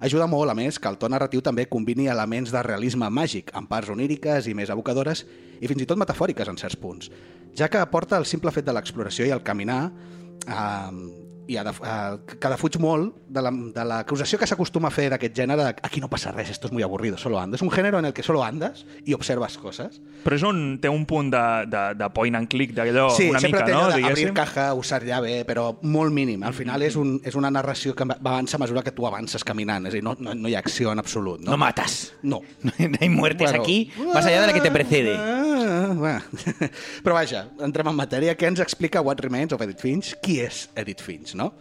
Ajuda 0.00 0.26
molt, 0.28 0.52
a 0.52 0.54
més, 0.54 0.78
que 0.78 0.90
el 0.90 0.98
to 1.00 1.08
narratiu 1.08 1.40
també 1.44 1.64
combini 1.70 2.10
elements 2.12 2.52
de 2.52 2.62
realisme 2.62 3.08
màgic, 3.08 3.52
amb 3.56 3.70
parts 3.70 3.92
oníriques 3.94 4.48
i 4.50 4.54
més 4.54 4.72
evocadores, 4.72 5.24
i 5.60 5.70
fins 5.70 5.82
i 5.82 5.88
tot 5.88 6.00
metafòriques 6.00 6.48
en 6.52 6.58
certs 6.60 6.76
punts, 6.76 7.08
ja 7.56 7.70
que 7.72 7.80
aporta 7.80 8.18
el 8.20 8.28
simple 8.28 8.52
fet 8.52 8.66
de 8.66 8.74
l'exploració 8.76 9.24
i 9.24 9.32
el 9.32 9.44
caminar 9.46 9.86
eh, 9.88 11.25
i 11.48 11.56
a, 11.56 11.62
a, 11.62 12.18
que 12.26 12.48
defuig 12.50 12.78
molt 12.82 13.14
de 13.28 13.42
la- 13.42 13.50
de 13.52 13.84
l'acusació 13.84 14.36
la, 14.36 14.40
que 14.40 14.46
s'acostuma 14.50 14.88
a 14.88 14.90
fer 14.94 15.08
d'aquest 15.10 15.34
gènere 15.36 15.62
de 15.62 15.74
aquí 15.82 16.00
no 16.00 16.08
passa 16.10 16.32
res, 16.32 16.50
esto 16.50 16.66
es 16.68 16.72
muy 16.72 16.82
aburrido, 16.82 17.16
solo 17.18 17.38
andas. 17.38 17.62
Un 17.62 17.70
género 17.70 17.98
en 17.98 18.04
el 18.06 18.12
que 18.12 18.22
solo 18.22 18.42
andas 18.44 18.84
y 19.04 19.12
observas 19.14 19.56
cosas. 19.58 20.00
Però 20.24 20.34
és 20.34 20.42
un, 20.42 20.78
té 20.82 20.88
un 20.90 21.04
punt 21.06 21.30
de, 21.30 21.42
de, 21.70 21.82
de 21.94 22.08
point 22.10 22.34
and 22.34 22.48
click, 22.50 22.72
d'allò 22.74 23.08
sí, 23.14 23.28
una 23.30 23.38
sempre 23.40 23.62
mica, 23.62 23.72
no? 23.72 23.84
allò 23.84 23.90
d'abrir 23.94 24.16
Diguéssim. 24.26 24.34
caja, 24.34 24.74
usar 24.74 25.04
llave, 25.06 25.44
però 25.46 25.76
molt 25.82 26.12
mínim. 26.12 26.42
Al 26.42 26.54
final 26.54 26.82
és, 26.82 26.96
un, 26.98 27.20
és 27.24 27.34
una 27.38 27.50
narració 27.50 27.94
que 27.94 28.04
va 28.04 28.16
avança 28.18 28.56
a 28.56 28.60
mesura 28.64 28.82
que 28.82 28.90
tu 28.92 29.06
avances 29.06 29.44
caminant, 29.46 29.86
és 29.86 29.94
a 29.94 29.96
dir, 30.00 30.02
no, 30.04 30.16
no, 30.18 30.34
no 30.34 30.48
hi 30.50 30.56
ha 30.56 30.58
acció 30.64 30.90
en 30.92 30.98
absolut. 30.98 31.40
No, 31.40 31.52
No, 31.52 31.56
matas. 31.56 32.12
no. 32.22 32.40
No 32.66 32.98
hay 33.00 33.08
muertes 33.08 33.50
Bueno, 33.50 33.62
aquí 33.62 33.92
más 34.12 34.26
allá 34.26 34.40
de 34.42 34.46
la 34.48 34.52
que 34.52 34.60
te 34.60 34.70
precede. 34.70 35.14
Ah, 35.16 35.94
va. 35.94 36.22
Però 37.04 37.14
vaja, 37.14 37.46
entrem 37.62 37.88
en 37.92 37.96
matèria. 37.96 38.34
Què 38.36 38.48
ens 38.50 38.60
explica 38.60 39.00
What 39.00 39.20
Remains 39.22 39.52
of 39.54 39.62
Edith 39.62 39.80
Finch? 39.82 40.14
Qui 40.22 40.40
és 40.42 40.66
Edith 40.74 41.02
Finch, 41.04 41.34
no? 41.36 41.52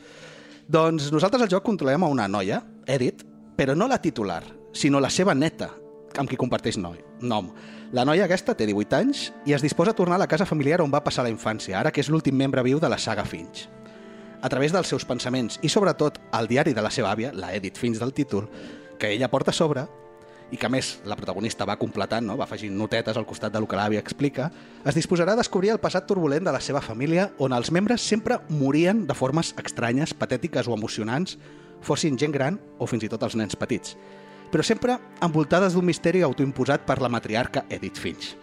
Doncs 0.67 1.11
nosaltres 1.13 1.43
al 1.45 1.51
joc 1.51 1.65
controlem 1.67 2.03
a 2.03 2.09
una 2.09 2.27
noia, 2.31 2.63
Edith, 2.87 3.25
però 3.55 3.75
no 3.77 3.87
la 3.87 4.01
titular, 4.01 4.41
sinó 4.73 4.99
la 4.99 5.11
seva 5.13 5.35
neta, 5.35 5.69
amb 6.17 6.31
qui 6.31 6.39
comparteix 6.39 6.79
noi, 6.79 6.97
nom. 7.21 7.51
La 7.93 8.05
noia 8.07 8.25
aquesta 8.25 8.55
té 8.57 8.65
18 8.67 8.97
anys 8.97 9.27
i 9.45 9.53
es 9.55 9.63
disposa 9.63 9.93
a 9.93 9.97
tornar 9.97 10.17
a 10.17 10.23
la 10.23 10.29
casa 10.31 10.47
familiar 10.47 10.81
on 10.81 10.93
va 10.93 11.03
passar 11.03 11.23
la 11.27 11.31
infància, 11.31 11.77
ara 11.79 11.91
que 11.91 12.01
és 12.01 12.09
l'últim 12.09 12.35
membre 12.35 12.63
viu 12.65 12.79
de 12.81 12.89
la 12.89 12.97
saga 12.97 13.25
Finch. 13.27 13.67
A 14.41 14.49
través 14.49 14.73
dels 14.73 14.89
seus 14.89 15.05
pensaments 15.05 15.59
i, 15.61 15.69
sobretot, 15.69 16.19
el 16.37 16.49
diari 16.49 16.73
de 16.73 16.83
la 16.83 16.91
seva 16.91 17.11
àvia, 17.13 17.31
la 17.33 17.53
Edith 17.55 17.79
Finch 17.79 18.01
del 18.01 18.13
títol, 18.13 18.49
que 18.99 19.11
ella 19.13 19.29
porta 19.31 19.51
a 19.51 19.57
sobre, 19.57 19.85
i 20.53 20.59
que 20.61 20.69
més 20.69 20.99
la 21.09 21.17
protagonista 21.17 21.65
va 21.65 21.77
completant, 21.81 22.25
no? 22.27 22.37
va 22.37 22.45
afegint 22.45 22.75
notetes 22.77 23.17
al 23.17 23.25
costat 23.25 23.53
del 23.53 23.67
que 23.67 23.77
l'àvia 23.79 24.01
explica, 24.03 24.51
es 24.85 24.97
disposarà 24.97 25.33
a 25.33 25.39
descobrir 25.39 25.73
el 25.73 25.81
passat 25.81 26.07
turbulent 26.07 26.45
de 26.45 26.53
la 26.53 26.61
seva 26.61 26.83
família 26.85 27.31
on 27.41 27.55
els 27.55 27.71
membres 27.71 28.05
sempre 28.05 28.39
morien 28.49 29.05
de 29.07 29.17
formes 29.17 29.53
estranyes, 29.63 30.13
patètiques 30.13 30.69
o 30.69 30.77
emocionants, 30.77 31.39
fossin 31.85 32.17
gent 32.17 32.33
gran 32.33 32.59
o 32.79 32.87
fins 32.89 33.05
i 33.05 33.11
tot 33.11 33.25
els 33.25 33.35
nens 33.39 33.57
petits, 33.57 33.97
però 34.51 34.63
sempre 34.63 34.99
envoltades 35.25 35.73
d'un 35.73 35.85
misteri 35.85 36.23
autoimposat 36.25 36.85
per 36.85 37.01
la 37.01 37.11
matriarca 37.11 37.65
Edith 37.69 37.99
Finch. 38.01 38.35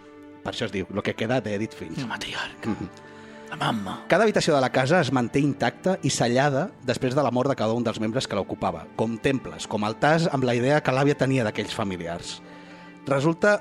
Per 0.42 0.50
això 0.50 0.66
es 0.66 0.74
diu, 0.74 0.88
lo 0.90 1.02
que 1.06 1.14
queda 1.14 1.40
d'Edith 1.40 1.78
Finch. 1.78 2.02
La 2.02 2.10
matriarca. 2.16 2.74
La 2.74 3.11
mamma. 3.56 3.98
Cada 4.08 4.24
habitació 4.24 4.54
de 4.54 4.60
la 4.60 4.70
casa 4.72 5.00
es 5.00 5.12
manté 5.12 5.40
intacta 5.40 5.96
i 6.02 6.10
sellada 6.10 6.68
després 6.86 7.14
de 7.14 7.22
la 7.24 7.30
mort 7.30 7.50
de 7.50 7.56
cada 7.58 7.74
un 7.76 7.84
dels 7.84 8.00
membres 8.00 8.28
que 8.28 8.38
l'ocupava, 8.38 8.86
com 8.96 9.18
temples, 9.18 9.66
com 9.66 9.84
altars 9.84 10.28
amb 10.32 10.44
la 10.44 10.54
idea 10.54 10.80
que 10.82 10.94
l'àvia 10.94 11.18
tenia 11.18 11.44
d'aquells 11.44 11.74
familiars. 11.74 12.40
Resulta 13.06 13.58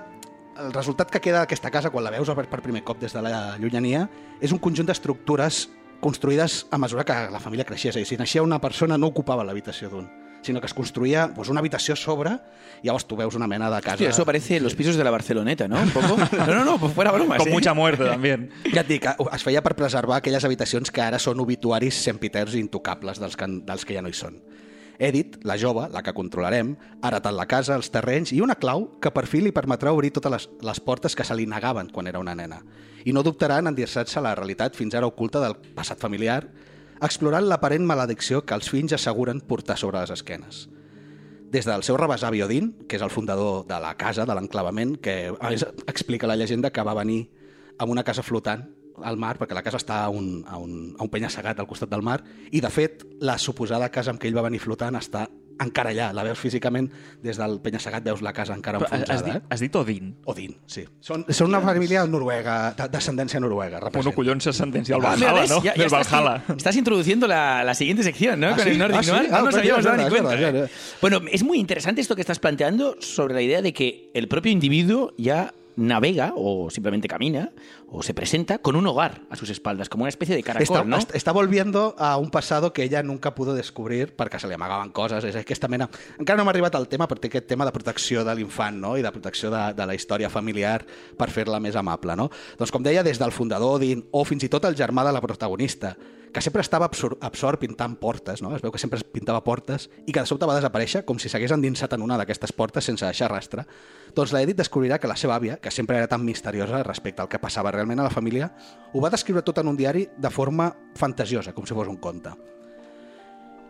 el 0.61 0.73
resultat 0.73 1.09
que 1.09 1.21
queda 1.23 1.41
d'aquesta 1.41 1.71
casa 1.71 1.89
quan 1.89 2.05
la 2.05 2.11
veus 2.13 2.29
per, 2.35 2.61
primer 2.61 2.83
cop 2.83 2.99
des 3.01 3.13
de 3.15 3.21
la 3.23 3.57
llunyania 3.57 4.07
és 4.41 4.51
un 4.51 4.59
conjunt 4.59 4.87
d'estructures 4.87 5.67
construïdes 6.01 6.65
a 6.71 6.77
mesura 6.81 7.05
que 7.05 7.15
la 7.31 7.39
família 7.39 7.65
creixia. 7.65 7.93
És 7.93 8.07
si 8.09 8.17
naixia 8.17 8.43
una 8.43 8.59
persona 8.61 8.97
no 8.97 9.09
ocupava 9.13 9.45
l'habitació 9.45 9.89
d'un, 9.89 10.09
sinó 10.41 10.59
que 10.59 10.67
es 10.67 10.73
construïa 10.73 11.31
pues, 11.35 11.49
una 11.49 11.59
habitació 11.59 11.93
a 11.93 11.97
sobre 11.97 12.35
i 12.81 12.87
llavors 12.87 13.05
tu 13.05 13.17
veus 13.17 13.35
una 13.37 13.47
mena 13.47 13.69
de 13.69 13.81
casa... 13.81 13.95
Hostia, 13.95 14.09
eso 14.09 14.25
parece 14.25 14.59
los 14.59 14.75
pisos 14.75 14.95
de 14.95 15.03
la 15.03 15.11
Barceloneta, 15.11 15.67
¿no? 15.67 15.81
Un 15.81 15.91
poco. 15.91 16.17
No, 16.41 16.55
no, 16.55 16.65
no, 16.65 16.79
pues 16.79 16.93
fuera 16.93 17.11
bromas. 17.11 17.37
Con 17.37 17.49
¿eh? 17.49 17.51
mucha 17.51 17.73
muerte, 17.73 18.05
també. 18.07 18.33
Ja 18.73 18.81
et 18.81 18.89
dic, 18.89 19.05
es 19.05 19.43
feia 19.45 19.61
per 19.61 19.75
preservar 19.77 20.17
aquelles 20.17 20.45
habitacions 20.47 20.89
que 20.91 21.03
ara 21.03 21.19
són 21.21 21.39
obituaris 21.43 21.99
sempiterns 22.01 22.55
i 22.57 22.63
intocables 22.63 23.21
dels 23.21 23.37
que, 23.37 23.47
dels 23.67 23.85
que 23.85 23.97
ja 23.97 24.01
no 24.01 24.09
hi 24.09 24.17
són. 24.17 24.39
Edith, 25.01 25.39
la 25.45 25.57
jove, 25.57 25.87
la 25.89 26.03
que 26.05 26.13
controlarem, 26.13 26.75
ha 27.01 27.09
heretat 27.09 27.33
la 27.33 27.47
casa, 27.49 27.75
els 27.77 27.89
terrenys 27.93 28.33
i 28.35 28.41
una 28.41 28.57
clau 28.61 28.85
que 29.01 29.09
per 29.13 29.25
fi 29.29 29.41
li 29.41 29.53
permetrà 29.53 29.93
obrir 29.93 30.11
totes 30.13 30.33
les, 30.33 30.49
les 30.61 30.81
portes 30.81 31.17
que 31.17 31.25
se 31.25 31.37
li 31.37 31.47
negaven 31.49 31.89
quan 31.93 32.09
era 32.09 32.21
una 32.21 32.35
nena. 32.37 32.61
I 33.05 33.13
no 33.13 33.23
dubtarà 33.25 33.57
en 33.61 33.71
endinsar-se 33.71 34.19
a 34.19 34.25
la 34.25 34.35
realitat 34.37 34.77
fins 34.77 34.93
ara 34.93 35.09
oculta 35.09 35.41
del 35.41 35.57
passat 35.77 36.01
familiar, 36.01 36.43
explorant 37.01 37.47
l'aparent 37.49 37.85
maledicció 37.87 38.43
que 38.45 38.55
els 38.57 38.69
fills 38.69 38.93
asseguren 38.97 39.41
portar 39.41 39.77
sobre 39.77 40.01
les 40.01 40.13
esquenes. 40.13 40.67
Des 41.51 41.67
del 41.67 41.83
seu 41.83 41.97
rebesavi 41.99 42.43
Odin, 42.45 42.71
que 42.87 42.95
és 42.95 43.03
el 43.03 43.11
fundador 43.11 43.65
de 43.67 43.79
la 43.83 43.95
casa, 43.99 44.25
de 44.25 44.35
l'enclavament, 44.37 44.95
que 45.03 45.33
a 45.33 45.49
més, 45.51 45.65
explica 45.87 46.29
la 46.29 46.37
llegenda 46.39 46.71
que 46.71 46.85
va 46.87 46.95
venir 46.95 47.25
amb 47.77 47.91
una 47.91 48.05
casa 48.07 48.23
flotant 48.23 48.69
al 49.03 49.17
mar, 49.17 49.35
perquè 49.39 49.57
la 49.57 49.63
casa 49.65 49.79
està 49.81 50.03
a 50.05 50.09
un, 50.13 50.45
a 50.47 50.57
un, 50.61 50.93
a 50.97 51.03
un 51.03 51.09
penya-segat 51.09 51.59
al 51.59 51.67
costat 51.67 51.89
del 51.91 52.05
mar, 52.05 52.21
i 52.51 52.61
de 52.61 52.69
fet 52.69 53.03
la 53.19 53.37
suposada 53.41 53.89
casa 53.91 54.13
amb 54.13 54.21
què 54.21 54.29
ell 54.29 54.37
va 54.37 54.45
venir 54.45 54.61
flotant 54.63 54.95
està 54.99 55.25
encara 55.63 55.91
allà, 55.91 56.11
la 56.13 56.23
veus 56.23 56.39
físicament 56.39 56.89
des 57.21 57.37
del 57.37 57.59
penya-segat, 57.61 58.03
veus 58.03 58.21
la 58.21 58.33
casa 58.33 58.53
encara 58.53 58.79
Però 58.79 58.87
has, 58.91 59.01
enfonsada. 59.01 59.33
dit, 59.33 59.43
Eh? 59.43 59.45
has 59.49 59.59
dit 59.59 59.75
Odin? 59.75 60.15
Odin, 60.25 60.55
sí. 60.65 60.85
Són, 60.99 61.25
són 61.29 61.47
una 61.47 61.61
família 61.61 62.05
noruega, 62.05 62.73
de- 62.77 62.87
d'ascendència 62.89 63.39
noruega. 63.39 63.79
Bueno, 63.79 63.85
representa. 63.91 64.15
collons, 64.15 64.43
s'ascendència 64.43 64.95
al 64.95 65.01
Ah, 65.05 65.09
Valhalla, 65.15 65.41
¿ves? 65.41 65.49
no? 65.49 65.57
Ya- 65.63 65.73
ya 65.75 65.83
Del 65.83 65.85
estás, 65.85 66.11
Valhalla. 66.11 66.43
estás 66.57 66.75
introduciendo 66.75 67.27
la, 67.27 67.63
la 67.63 67.73
siguiente 67.75 68.03
sección, 68.03 68.39
¿no? 68.39 68.47
¿Ah, 68.47 68.55
Con 68.55 68.63
sí? 68.63 68.69
el 68.71 68.77
Nordic 68.79 68.97
Ah, 68.99 69.03
sí? 69.03 69.11
Noir. 69.11 69.29
Ah, 69.31 69.37
no 69.39 69.45
nos 69.45 69.55
habíamos 69.55 69.83
dado 69.85 69.97
ni 70.03 70.09
cuenta. 70.09 70.35
¿eh? 70.65 70.69
Bueno, 71.01 71.21
es 71.31 71.43
muy 71.43 71.59
interesante 71.59 72.01
esto 72.01 72.15
que 72.15 72.21
estás 72.21 72.39
planteando 72.39 72.95
sobre 72.99 73.33
la 73.33 73.41
idea 73.41 73.61
de 73.61 73.73
que 73.73 74.09
el 74.13 74.27
propio 74.27 74.51
individuo 74.51 75.13
ya 75.17 75.53
navega 75.75 76.33
o 76.35 76.69
simplemente 76.69 77.07
camina 77.07 77.51
o 77.87 78.01
se 78.03 78.13
presenta 78.13 78.57
con 78.59 78.75
un 78.75 78.85
hogar 78.87 79.21
a 79.29 79.35
sus 79.35 79.49
espaldas, 79.49 79.89
como 79.89 80.03
una 80.03 80.09
especie 80.09 80.35
de 80.35 80.43
caracol, 80.43 80.63
Está, 80.63 80.83
¿no? 80.83 80.97
est- 80.97 81.15
está 81.15 81.31
volviendo 81.31 81.95
a 81.97 82.17
un 82.17 82.29
pasado 82.29 82.73
que 82.73 82.83
ella 82.83 83.03
nunca 83.03 83.35
pudo 83.35 83.53
descobrir 83.53 84.15
perquè 84.15 84.39
se 84.39 84.47
li 84.47 84.53
amagaven 84.55 84.91
coses. 84.91 85.23
És 85.23 85.35
aquesta 85.35 85.67
mena... 85.67 85.89
Encara 86.19 86.37
no 86.37 86.43
hem 86.43 86.49
arribat 86.53 86.75
al 86.75 86.87
tema, 86.87 87.07
però 87.07 87.19
té 87.19 87.27
aquest 87.31 87.47
tema 87.47 87.65
de 87.65 87.71
protecció 87.75 88.23
de 88.23 88.35
l'infant 88.35 88.79
no? 88.79 88.95
i 88.97 89.01
de 89.03 89.11
protecció 89.11 89.51
de, 89.51 89.73
de 89.75 89.85
la 89.85 89.95
història 89.95 90.29
familiar 90.29 90.85
per 91.17 91.29
fer-la 91.31 91.59
més 91.59 91.75
amable. 91.75 92.15
No? 92.15 92.29
Doncs 92.57 92.71
com 92.71 92.83
deia, 92.83 93.03
des 93.03 93.19
del 93.19 93.31
fundador 93.31 93.79
Odin 93.79 94.05
o 94.11 94.23
fins 94.25 94.43
i 94.43 94.49
tot 94.49 94.65
el 94.65 94.75
germà 94.75 95.03
de 95.07 95.11
la 95.15 95.21
protagonista, 95.21 95.95
que 96.31 96.41
sempre 96.41 96.61
estava 96.61 96.85
absor 96.87 97.17
absort 97.21 97.59
pintant 97.59 97.97
portes, 97.99 98.41
no? 98.41 98.55
es 98.55 98.61
veu 98.63 98.71
que 98.71 98.79
sempre 98.79 99.01
pintava 99.03 99.43
portes 99.43 99.89
i 100.05 100.11
que 100.11 100.21
de 100.21 100.29
sobte 100.29 100.47
va 100.47 100.55
desaparèixer 100.57 101.03
com 101.07 101.19
si 101.19 101.29
s'hagués 101.31 101.53
endinsat 101.55 101.93
en 101.97 102.05
una 102.05 102.17
d'aquestes 102.19 102.55
portes 102.55 102.87
sense 102.87 103.05
deixar 103.05 103.31
rastre, 103.31 103.65
doncs 104.15 104.33
la 104.35 104.41
Edith 104.45 104.61
descobrirà 104.63 104.99
que 104.99 105.11
la 105.11 105.19
seva 105.19 105.35
àvia, 105.35 105.57
que 105.57 105.71
sempre 105.71 105.97
era 105.97 106.07
tan 106.07 106.23
misteriosa 106.25 106.83
respecte 106.87 107.21
al 107.21 107.29
que 107.29 107.41
passava 107.41 107.71
realment 107.71 107.99
a 107.99 108.07
la 108.07 108.15
família, 108.15 108.53
ho 108.93 109.03
va 109.03 109.11
descriure 109.11 109.43
tot 109.43 109.59
en 109.59 109.73
un 109.73 109.77
diari 109.77 110.07
de 110.17 110.31
forma 110.31 110.71
fantasiosa, 110.95 111.53
com 111.53 111.67
si 111.67 111.75
fos 111.77 111.91
un 111.91 111.99
conte. 111.99 112.35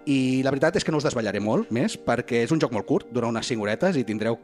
I 0.09 0.41
la 0.41 0.49
veritat 0.49 0.79
és 0.79 0.85
que 0.85 0.91
no 0.93 0.97
us 0.97 1.05
desballaré 1.05 1.39
molt 1.43 1.69
més, 1.73 1.93
perquè 2.01 2.41
és 2.45 2.51
un 2.53 2.61
joc 2.61 2.71
molt 2.73 2.87
curt, 2.89 3.11
dura 3.13 3.29
unes 3.29 3.45
5 3.45 3.61
horetes 3.61 3.99
i 3.99 4.03
tindreu... 4.07 4.39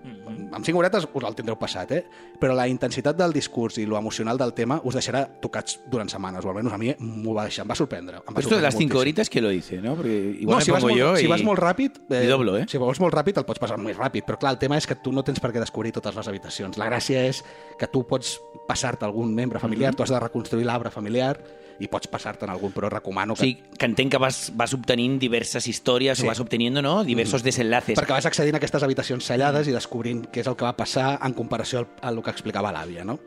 Amb 0.47 0.63
5 0.63 0.77
horetes 0.77 1.07
us 1.09 1.25
el 1.27 1.35
tindreu 1.35 1.57
passat, 1.59 1.91
eh? 1.97 2.03
Però 2.39 2.53
la 2.55 2.67
intensitat 2.69 3.17
del 3.17 3.33
discurs 3.33 3.79
i 3.81 3.85
lo 3.89 3.97
emocional 3.97 4.37
del 4.37 4.53
tema 4.53 4.79
us 4.85 4.95
deixarà 4.95 5.25
tocats 5.41 5.79
durant 5.89 6.09
setmanes, 6.09 6.45
o 6.45 6.51
almenys 6.53 6.75
a 6.75 6.79
mi 6.81 6.93
m'ho 6.99 7.33
va 7.35 7.47
deixar, 7.49 7.65
em 7.65 7.73
va 7.73 7.77
sorprendre. 7.79 8.21
Em 8.21 8.37
va 8.37 8.43
esto 8.43 8.55
de 8.55 8.61
cinco 8.61 8.77
moltíssim. 8.77 9.01
horitas, 9.01 9.29
¿qué 9.29 9.41
lo 9.41 9.49
dice? 9.49 9.81
¿no? 9.81 9.95
Porque 9.95 10.37
igual 10.39 10.59
no, 10.59 10.61
si 10.61 10.71
vas, 10.71 10.83
molt, 10.83 10.95
yo 10.95 11.15
si 11.17 11.25
y... 11.25 11.27
vas 11.27 11.43
molt 11.43 11.59
ràpid... 11.59 12.01
i 12.21 12.29
doblo, 12.29 12.57
eh? 12.57 12.65
Si 12.69 12.77
vols 12.77 13.01
molt 13.01 13.17
ràpid, 13.17 13.41
el 13.41 13.49
pots 13.49 13.59
passar 13.59 13.79
més 13.81 13.97
ràpid. 13.97 14.27
Però 14.29 14.37
clar, 14.37 14.53
el 14.53 14.61
tema 14.61 14.77
és 14.77 14.87
que 14.87 14.95
tu 15.01 15.11
no 15.11 15.25
tens 15.25 15.41
per 15.41 15.51
què 15.51 15.63
descobrir 15.63 15.91
totes 15.97 16.15
les 16.15 16.29
habitacions. 16.29 16.77
La 16.77 16.89
gràcia 16.91 17.25
és 17.27 17.43
que 17.79 17.89
tu 17.89 18.05
pots 18.07 18.37
passar-te 18.69 19.05
algun 19.05 19.33
membre 19.33 19.59
familiar, 19.59 19.95
tu 19.95 20.05
has 20.05 20.13
de 20.13 20.21
reconstruir 20.21 20.67
l'arbre 20.69 20.93
familiar 20.93 21.39
i 21.79 21.87
pots 21.91 22.07
passar-te 22.09 22.45
en 22.47 22.51
algun, 22.53 22.71
però 22.73 22.89
recomano 22.89 23.35
que... 23.35 23.43
sigui, 23.45 23.75
que 23.77 23.85
entenc 23.85 24.11
que 24.15 24.19
vas, 24.21 24.39
vas 24.57 24.73
obtenint 24.73 25.19
diverses 25.21 25.67
històries 25.69 26.17
Sí. 26.17 26.25
o 26.25 26.27
vas 26.31 26.39
obteniendo 26.39 26.81
¿no? 26.81 27.03
diversos 27.03 27.43
desenlaces. 27.43 27.97
Perquè 27.99 28.15
vas 28.15 28.25
accedint 28.25 28.55
a 28.55 28.61
aquestes 28.61 28.81
habitacions 28.83 29.25
sellades 29.29 29.67
i 29.69 29.75
descobrint 29.75 30.25
què 30.33 30.41
és 30.41 30.47
el 30.49 30.55
que 30.57 30.65
va 30.65 30.73
passar 30.77 31.19
en 31.21 31.33
comparació 31.37 31.83
al, 31.83 31.87
al 32.01 32.23
que 32.25 32.33
explicava 32.33 32.71
l'àvia, 32.73 33.05
no? 33.05 33.19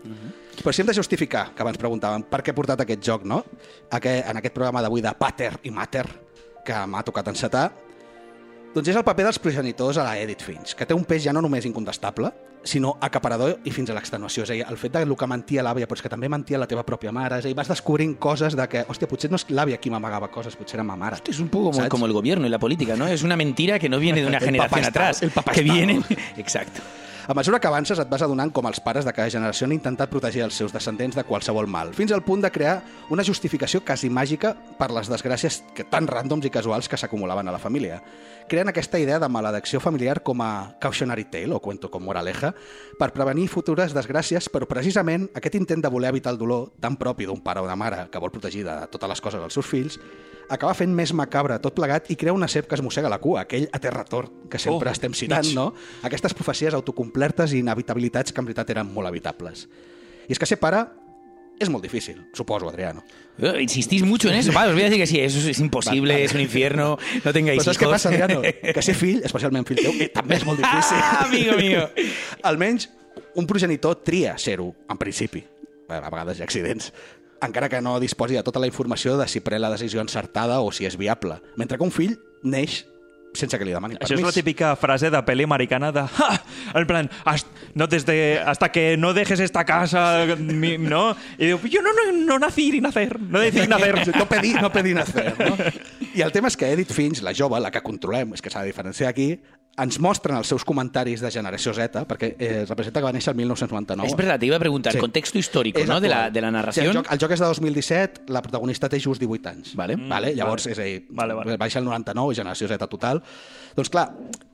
Però 0.60 0.72
si 0.74 0.82
hem 0.82 0.90
de 0.90 0.94
justificar, 0.98 1.52
que 1.54 1.62
abans 1.62 1.78
preguntàvem, 1.78 2.24
per 2.28 2.42
què 2.42 2.50
he 2.50 2.56
portat 2.58 2.82
aquest 2.82 3.04
joc, 3.06 3.22
no? 3.24 3.44
Aquest, 3.90 4.26
en 4.28 4.36
aquest 4.42 4.54
programa 4.56 4.82
d'avui 4.82 5.00
de 5.04 5.12
Pater 5.16 5.52
i 5.62 5.70
Mater, 5.70 6.06
que 6.66 6.82
m'ha 6.90 7.04
tocat 7.06 7.30
encetar, 7.30 7.70
doncs 8.74 8.88
és 8.92 8.96
el 8.98 9.04
paper 9.06 9.24
dels 9.30 9.38
progenitors 9.42 9.96
a 9.98 10.04
la 10.06 10.18
Edith 10.20 10.42
Finch, 10.46 10.74
que 10.78 10.86
té 10.86 10.94
un 10.94 11.04
pes 11.08 11.22
ja 11.24 11.32
no 11.32 11.40
només 11.42 11.64
incontestable, 11.66 12.30
sinó 12.62 12.96
acaparador 13.00 13.58
i 13.64 13.72
fins 13.72 13.90
a 13.90 13.96
l'extenuació. 13.96 14.44
És 14.44 14.50
a 14.52 14.56
dir, 14.58 14.64
el 14.68 14.78
fet 14.80 14.94
de 14.96 15.04
lo 15.08 15.16
que 15.16 15.28
mentia 15.30 15.64
l'àvia, 15.64 15.88
però 15.88 15.98
és 15.98 16.04
que 16.04 16.12
també 16.12 16.28
mentia 16.28 16.60
la 16.60 16.68
teva 16.70 16.84
pròpia 16.86 17.12
mare. 17.12 17.40
És 17.40 17.46
a 17.46 17.50
dir, 17.50 17.56
vas 17.56 17.70
descobrint 17.70 18.16
coses 18.20 18.56
de 18.56 18.66
que, 18.68 18.84
hòstia, 18.88 19.08
potser 19.10 19.30
no 19.30 19.40
és 19.40 19.46
l'àvia 19.50 19.80
qui 19.80 19.92
m'amagava 19.92 20.30
coses, 20.32 20.56
potser 20.56 20.80
era 20.80 20.84
ma 20.84 20.96
mare. 20.96 21.20
Es 21.28 21.40
un 21.40 21.48
poco 21.48 21.70
como, 21.70 21.76
¿Sabes? 21.76 21.90
como 21.90 22.06
el 22.06 22.12
gobierno 22.12 22.46
y 22.46 22.50
la 22.50 22.58
política, 22.58 22.96
¿no? 22.96 23.06
Es 23.06 23.22
una 23.22 23.36
mentira 23.36 23.78
que 23.78 23.88
no 23.88 23.98
viene 23.98 24.20
de 24.20 24.26
una 24.26 24.40
generación 24.40 24.84
atrás. 24.84 25.22
El 25.22 25.32
que 25.32 25.62
viene. 25.62 26.00
Exacto. 26.36 26.80
A 27.28 27.34
mesura 27.34 27.60
que 27.60 27.68
avances 27.68 27.98
et 28.00 28.08
vas 28.08 28.22
adonant 28.24 28.50
com 28.54 28.66
els 28.66 28.80
pares 28.80 29.04
de 29.04 29.12
cada 29.12 29.30
generació 29.30 29.66
han 29.66 29.74
intentat 29.74 30.10
protegir 30.10 30.42
els 30.46 30.56
seus 30.56 30.72
descendents 30.72 31.18
de 31.18 31.24
qualsevol 31.28 31.68
mal, 31.68 31.92
fins 31.94 32.14
al 32.16 32.24
punt 32.24 32.40
de 32.40 32.50
crear 32.50 32.78
una 33.12 33.24
justificació 33.26 33.82
quasi 33.84 34.08
màgica 34.10 34.54
per 34.78 34.88
les 34.94 35.10
desgràcies 35.12 35.60
que, 35.76 35.84
tan 35.84 36.08
ràndoms 36.08 36.48
i 36.48 36.52
casuals 36.54 36.88
que 36.88 36.96
s'acumulaven 36.96 37.48
a 37.48 37.54
la 37.54 37.60
família. 37.60 38.00
Creen 38.48 38.72
aquesta 38.72 38.98
idea 38.98 39.20
de 39.20 39.28
maledicció 39.28 39.82
familiar 39.84 40.22
com 40.24 40.40
a 40.40 40.76
cautionary 40.80 41.28
tale, 41.30 41.54
o 41.54 41.60
cuento 41.60 41.90
com 41.90 42.02
moraleja, 42.02 42.54
per 42.98 43.12
prevenir 43.12 43.50
futures 43.52 43.94
desgràcies, 43.94 44.48
però 44.48 44.66
precisament 44.66 45.28
aquest 45.36 45.60
intent 45.60 45.84
de 45.84 45.92
voler 45.92 46.14
evitar 46.14 46.32
el 46.32 46.40
dolor 46.40 46.72
tan 46.80 46.96
propi 46.96 47.28
d'un 47.28 47.44
pare 47.44 47.60
o 47.60 47.68
una 47.68 47.76
mare 47.76 48.08
que 48.10 48.18
vol 48.18 48.32
protegir 48.32 48.64
de 48.64 48.80
totes 48.90 49.12
les 49.12 49.20
coses 49.20 49.44
dels 49.44 49.54
seus 49.54 49.68
fills 49.68 50.00
acaba 50.50 50.74
fent 50.74 50.92
més 50.94 51.12
macabre 51.16 51.56
tot 51.62 51.74
plegat 51.76 52.10
i 52.10 52.16
crea 52.20 52.34
una 52.34 52.48
serp 52.50 52.68
que 52.68 52.74
es 52.76 52.82
mossega 52.82 53.08
la 53.08 53.18
cua, 53.22 53.42
aquell 53.46 53.68
aterrator 53.72 54.28
que 54.50 54.58
sempre 54.58 54.90
Oh, 54.90 54.92
estem 54.92 55.14
citant, 55.14 55.46
mig. 55.46 55.54
no? 55.56 55.72
Aquestes 56.02 56.34
profecies 56.34 56.74
autocomplertes 56.74 57.54
i 57.54 57.60
inevitabilitats 57.62 58.32
que 58.34 58.40
en 58.42 58.48
veritat 58.50 58.70
eren 58.74 58.90
molt 58.92 59.08
evitables. 59.08 59.68
I 60.28 60.34
és 60.34 60.38
que 60.38 60.46
ser 60.46 60.58
pare 60.60 60.84
és 61.60 61.68
molt 61.68 61.82
difícil, 61.84 62.22
suposo, 62.32 62.68
Adriano. 62.70 63.02
Eh, 63.36 63.60
Insistís 63.62 64.02
mucho 64.02 64.28
en 64.30 64.36
eso. 64.38 64.50
Va, 64.52 64.66
os 64.66 64.72
voy 64.72 64.80
a 64.82 64.84
decir 64.86 64.98
que 64.98 65.06
sí, 65.06 65.20
eso 65.20 65.38
es 65.46 65.58
imposible, 65.60 66.14
Vale. 66.14 66.24
es 66.24 66.32
un 66.32 66.40
infierno, 66.40 66.96
no 67.24 67.32
tengáis 67.34 67.60
Però 67.60 67.64
saps 67.68 67.78
què 67.78 67.82
hijos. 67.84 67.92
passa, 67.94 68.08
Adriano? 68.08 68.40
Que 68.40 68.82
ser 68.82 68.94
fill, 68.96 69.20
especialment 69.22 69.66
fill 69.68 69.76
teu, 69.82 69.92
eh, 70.00 70.08
també 70.08 70.36
és 70.38 70.46
molt 70.48 70.58
difícil. 70.62 70.96
Ah, 70.96 71.26
amigo 71.26 71.56
mío. 71.60 71.84
Almenys 72.42 72.88
un 73.36 73.46
progenitor 73.46 74.00
tria 74.02 74.38
ser-ho, 74.38 74.70
en 74.88 74.96
principi. 74.98 75.44
A 75.90 76.00
vegades 76.08 76.38
hi 76.38 76.42
ha 76.42 76.46
accidents. 76.48 76.92
Encara 77.42 77.68
que 77.68 77.80
no 77.80 77.98
disposi 78.00 78.34
de 78.36 78.42
tota 78.42 78.60
la 78.60 78.66
informació 78.68 79.16
de 79.16 79.26
si 79.28 79.40
pren 79.40 79.62
la 79.62 79.70
decisió 79.70 80.00
encertada 80.00 80.60
o 80.60 80.70
si 80.72 80.84
és 80.86 80.96
viable. 81.00 81.40
Mentre 81.56 81.78
que 81.78 81.84
un 81.84 81.90
fill 81.92 82.18
neix 82.42 82.86
sense 83.32 83.56
que 83.60 83.64
li 83.64 83.70
demani 83.70 83.94
Això 83.94 84.16
és 84.16 84.18
permís. 84.18 84.26
la 84.26 84.32
típica 84.34 84.74
frase 84.74 85.08
de 85.08 85.20
peli 85.22 85.44
americana 85.46 85.92
de... 85.92 86.02
"Ja", 86.02 86.42
En 86.74 86.84
plan, 86.86 87.08
"Hast- 87.24 87.46
no 87.74 87.86
desde, 87.86 88.40
hasta 88.40 88.72
que 88.72 88.96
no 88.96 89.14
dejes 89.14 89.38
esta 89.38 89.64
casa, 89.64 90.26
mi- 90.36 90.78
¿no? 90.78 91.14
Y 91.38 91.46
digo, 91.46 91.60
yo 91.64 91.80
no, 91.80 91.90
no, 91.92 92.12
no 92.12 92.38
nací 92.40 92.72
ni 92.72 92.80
nacer, 92.80 93.20
no 93.20 93.38
decí 93.38 93.66
nacer. 93.68 93.94
No 94.18 94.26
pedí, 94.28 94.54
no 94.54 94.72
pedí 94.72 94.94
nacer, 94.94 95.34
no? 95.38 95.56
I 96.12 96.22
el 96.22 96.32
tema 96.32 96.48
és 96.48 96.56
que 96.56 96.72
Edith 96.72 96.90
Finch, 96.92 97.22
la 97.22 97.32
jove, 97.32 97.60
la 97.60 97.70
que 97.70 97.80
controlem, 97.80 98.34
és 98.34 98.42
que 98.42 98.50
s'ha 98.50 98.62
de 98.62 98.66
diferenciar 98.66 99.08
aquí, 99.10 99.38
ens 99.82 99.98
mostren 100.00 100.36
els 100.36 100.48
seus 100.50 100.64
comentaris 100.64 101.20
de 101.24 101.30
generació 101.32 101.72
Z, 101.74 102.02
perquè 102.06 102.34
eh, 102.38 102.64
representa 102.68 103.00
que 103.00 103.06
va 103.06 103.12
néixer 103.12 103.32
el 103.32 103.36
1999. 103.38 104.08
Es 104.10 104.16
verdad, 104.16 104.38
te 104.38 104.46
iba 104.46 104.56
a 104.56 104.60
preguntar, 104.60 104.92
Sí. 104.92 104.98
contexto 104.98 105.38
histórico, 105.38 105.80
És 105.80 105.88
¿no? 105.88 106.00
De 106.00 106.08
la, 106.08 106.30
de 106.30 106.40
la 106.40 106.48
Sí, 106.48 106.52
narración. 106.52 106.86
el, 106.86 106.96
joc, 106.96 107.12
el 107.12 107.18
joc 107.18 107.30
és 107.32 107.40
de 107.40 107.46
2017, 107.46 108.22
la 108.28 108.42
protagonista 108.42 108.88
té 108.88 109.00
just 109.00 109.20
18 109.20 109.48
anys. 109.48 109.74
Vale. 109.76 109.96
vale? 109.96 110.34
Llavors, 110.34 110.64
vale. 110.66 110.72
és 110.72 110.78
a 110.78 110.82
dir, 110.82 111.06
Vale, 111.10 111.34
vale. 111.34 111.56
baixa 111.56 111.78
el 111.78 111.84
99, 111.86 112.34
generació 112.34 112.68
Z 112.68 112.86
total. 112.88 113.22
Doncs 113.76 113.90
clar, 113.90 114.10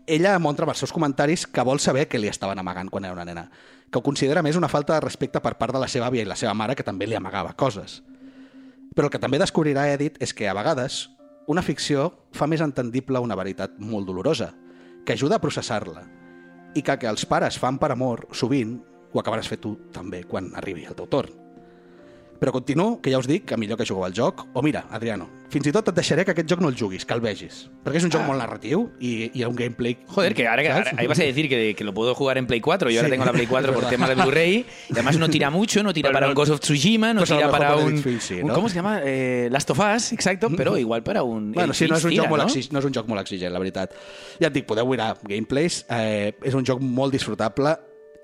ella 0.06 0.38
mostra 0.38 0.64
amb 0.64 0.70
els 0.70 0.78
seus 0.78 0.92
comentaris 0.92 1.46
que 1.46 1.62
vol 1.62 1.80
saber 1.80 2.08
què 2.08 2.18
li 2.20 2.28
estaven 2.28 2.58
amagant 2.58 2.88
quan 2.90 3.04
era 3.04 3.12
una 3.14 3.24
nena, 3.24 3.50
que 3.90 3.98
ho 3.98 4.02
considera 4.02 4.42
més 4.42 4.56
una 4.56 4.68
falta 4.68 4.94
de 4.94 5.00
respecte 5.00 5.40
per 5.40 5.56
part 5.58 5.72
de 5.74 5.80
la 5.80 5.88
seva 5.88 6.06
àvia 6.08 6.22
i 6.22 6.24
la 6.24 6.36
seva 6.36 6.54
mare, 6.54 6.74
que 6.76 6.82
també 6.84 7.06
li 7.06 7.14
amagava 7.14 7.54
coses. 7.54 8.02
Però 8.94 9.04
el 9.06 9.10
que 9.10 9.18
també 9.18 9.38
descobrirà 9.38 9.88
Edith 9.92 10.16
és 10.22 10.32
que, 10.32 10.48
a 10.48 10.54
vegades, 10.54 11.10
una 11.46 11.62
ficció 11.62 12.12
fa 12.32 12.46
més 12.46 12.60
entendible 12.60 13.18
una 13.20 13.34
veritat 13.36 13.78
molt 13.78 14.06
dolorosa, 14.06 14.54
que 15.06 15.14
ajuda 15.14 15.38
a 15.38 15.42
processar-la, 15.42 16.02
i 16.76 16.82
que 16.84 16.98
que 17.00 17.08
els 17.08 17.24
pares 17.30 17.56
fan 17.62 17.78
per 17.80 17.92
amor, 17.94 18.26
sovint, 18.34 18.76
ho 19.14 19.20
acabaràs 19.22 19.48
fer 19.48 19.62
tu 19.62 19.76
també 19.94 20.24
quan 20.28 20.50
arribi 20.58 20.84
el 20.84 20.98
teu 20.98 21.06
torn. 21.08 21.45
Però 22.38 22.52
continuo, 22.52 23.00
que 23.00 23.10
ja 23.10 23.18
us 23.18 23.26
dic 23.26 23.44
que 23.46 23.56
millor 23.56 23.78
que 23.78 23.86
jugueu 23.86 24.04
al 24.04 24.12
joc. 24.12 24.46
O 24.54 24.62
mira, 24.62 24.84
Adriano, 24.90 25.28
fins 25.48 25.66
i 25.66 25.72
tot 25.72 25.88
et 25.88 25.94
deixaré 25.96 26.24
que 26.24 26.32
aquest 26.34 26.48
joc 26.50 26.60
no 26.60 26.68
el 26.68 26.76
juguis, 26.76 27.04
que 27.06 27.14
el 27.14 27.20
vegis. 27.20 27.70
Perquè 27.84 27.96
és 27.96 28.04
un 28.04 28.10
joc 28.10 28.22
Ah. 28.22 28.26
molt 28.26 28.38
narratiu 28.38 28.90
i, 29.00 29.30
i 29.32 29.44
un 29.44 29.54
gameplay... 29.56 29.96
Joder, 30.08 30.34
que 30.34 30.46
ahora, 30.46 30.62
que 30.62 30.70
ahora- 30.70 30.92
ahí 30.98 31.06
vas 31.06 31.18
a 31.20 31.22
decir 31.24 31.48
que, 31.48 31.74
que 31.74 31.84
lo 31.84 31.94
puedo 31.94 32.14
jugar 32.14 32.36
en 32.38 32.46
Play 32.46 32.60
4. 32.60 32.90
Yo 32.90 32.98
ahora 33.00 33.08
Sí, 33.08 33.10
tengo 33.12 33.24
la 33.24 33.32
Play 33.32 33.46
4 33.46 33.72
es 33.72 33.78
por 33.78 33.88
tema 33.88 34.08
de 34.08 34.14
Blu-ray. 34.16 34.66
Y 34.90 34.92
además 34.92 35.18
no 35.18 35.28
tira 35.30 35.50
mucho, 35.50 35.82
no 35.82 35.92
tira 35.94 36.08
Pero 36.08 36.14
para 36.14 36.26
no- 36.26 36.30
un 36.32 36.34
Ghost 36.34 36.52
of 36.52 36.60
Tsushima, 36.60 37.14
no 37.14 37.22
tira 37.24 37.50
para 37.50 37.76
un, 37.76 37.98
Finch, 38.02 38.20
sí, 38.20 38.34
un- 38.34 38.48
¿no? 38.48 38.54
¿Cómo 38.54 38.68
se 38.68 38.74
llama? 38.74 39.00
Eh, 39.04 39.48
Last 39.50 39.70
of 39.70 39.78
Us, 39.78 40.12
exacto, 40.12 40.48
pero 40.56 40.76
igual 40.76 41.02
para 41.02 41.22
un... 41.22 41.52
Bueno, 41.52 41.72
sí, 41.72 41.86
no 41.88 41.96
és, 41.96 42.04
un 42.04 42.10
Finch 42.10 42.18
joc 42.20 42.26
tira, 42.26 42.30
molt 42.30 42.42
¿no? 42.42 42.48
exigent, 42.48 42.72
no 42.72 42.78
és 42.80 42.84
un 42.84 42.92
joc 42.94 43.06
molt 43.08 43.20
exigent, 43.22 43.52
la 43.52 43.58
veritat. 43.58 43.92
Ja 44.40 44.48
et 44.48 44.52
dic, 44.52 44.66
podeu 44.66 44.86
mirar 44.86 45.16
gameplays, 45.22 45.86
eh, 45.88 46.34
és 46.42 46.54
un 46.54 46.64
joc 46.66 46.80
molt 46.82 47.12
disfrutable, 47.14 47.76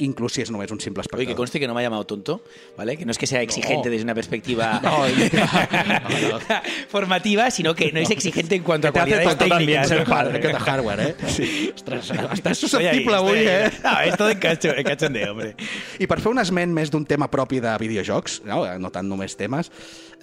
inclús 0.04 0.32
si 0.34 0.42
és 0.42 0.50
només 0.50 0.70
un 0.70 0.80
simple 0.80 1.00
Oye, 1.02 1.08
que 1.08 1.14
espectador. 1.32 1.36
conste 1.36 1.60
que 1.60 1.66
no 1.66 1.74
me 1.74 1.80
ha 1.80 1.84
llamado 1.84 2.04
tonto, 2.06 2.42
¿vale? 2.76 2.96
Que 2.96 3.04
no 3.04 3.12
es 3.12 3.18
que 3.18 3.26
sea 3.26 3.40
exigente 3.42 3.88
desde 3.90 4.04
una 4.04 4.14
perspectiva 4.14 4.80
No, 4.82 5.04
formativa, 6.88 7.50
sino 7.50 7.74
que 7.74 7.92
no 7.92 8.00
es 8.00 8.10
exigente 8.10 8.54
en 8.56 8.62
cuanto 8.62 8.88
a 8.88 8.92
Que 8.92 8.98
cualidades 9.00 9.38
también 9.38 9.82
técnicas. 9.82 9.90
¿no? 9.90 10.04
padre. 10.04 10.38
Aquest 10.38 10.58
hardware, 10.58 11.00
eh? 11.00 11.14
Sí. 11.32 11.72
Ostres, 11.74 12.10
estàs 12.10 12.58
susceptible 12.58 13.16
avui, 13.16 13.38
ahí. 13.38 13.46
eh? 13.48 13.70
No, 14.18 14.28
en 14.30 14.38
cacho- 14.38 14.74
en 14.76 14.84
cachondeo, 14.84 15.32
hombre. 15.32 15.54
I 15.98 16.06
per 16.06 16.20
fer 16.20 16.32
un 16.32 16.38
esment 16.42 16.72
més 16.74 16.90
d'un 16.92 17.06
tema 17.08 17.28
propi 17.30 17.60
de 17.62 17.72
videojocs, 17.80 18.42
no, 18.48 18.64
no 18.78 18.90
tant 18.92 19.08
només 19.08 19.36
temes, 19.38 19.70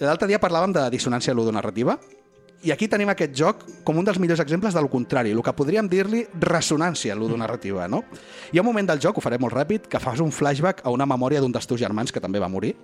l'altre 0.00 0.28
dia 0.30 0.40
parlàvem 0.40 0.72
de 0.76 0.86
dissonància 0.92 1.34
ludonarrativa, 1.34 1.98
i 2.62 2.72
aquí 2.74 2.88
tenim 2.92 3.08
aquest 3.08 3.32
joc 3.36 3.62
com 3.86 3.98
un 4.00 4.04
dels 4.04 4.18
millors 4.20 4.42
exemples 4.42 4.74
del 4.76 4.88
contrari, 4.92 5.32
el 5.32 5.42
que 5.44 5.54
podríem 5.56 5.88
dir-li 5.88 6.26
ressonància 6.44 7.16
ludonarrativa, 7.16 7.86
no? 7.88 8.02
Hi 8.52 8.58
ha 8.58 8.64
un 8.64 8.68
moment 8.68 8.90
del 8.90 9.00
joc, 9.00 9.16
ho 9.16 9.24
faré 9.24 9.38
molt 9.40 9.56
ràpid, 9.56 9.88
que 9.88 10.00
fas 10.02 10.20
un 10.20 10.32
flashback 10.34 10.84
a 10.84 10.92
una 10.92 11.08
memòria 11.08 11.40
d'un 11.40 11.54
dels 11.54 11.68
teus 11.68 11.80
germans 11.80 12.12
que 12.12 12.20
també 12.20 12.42
va 12.42 12.50
morir, 12.52 12.74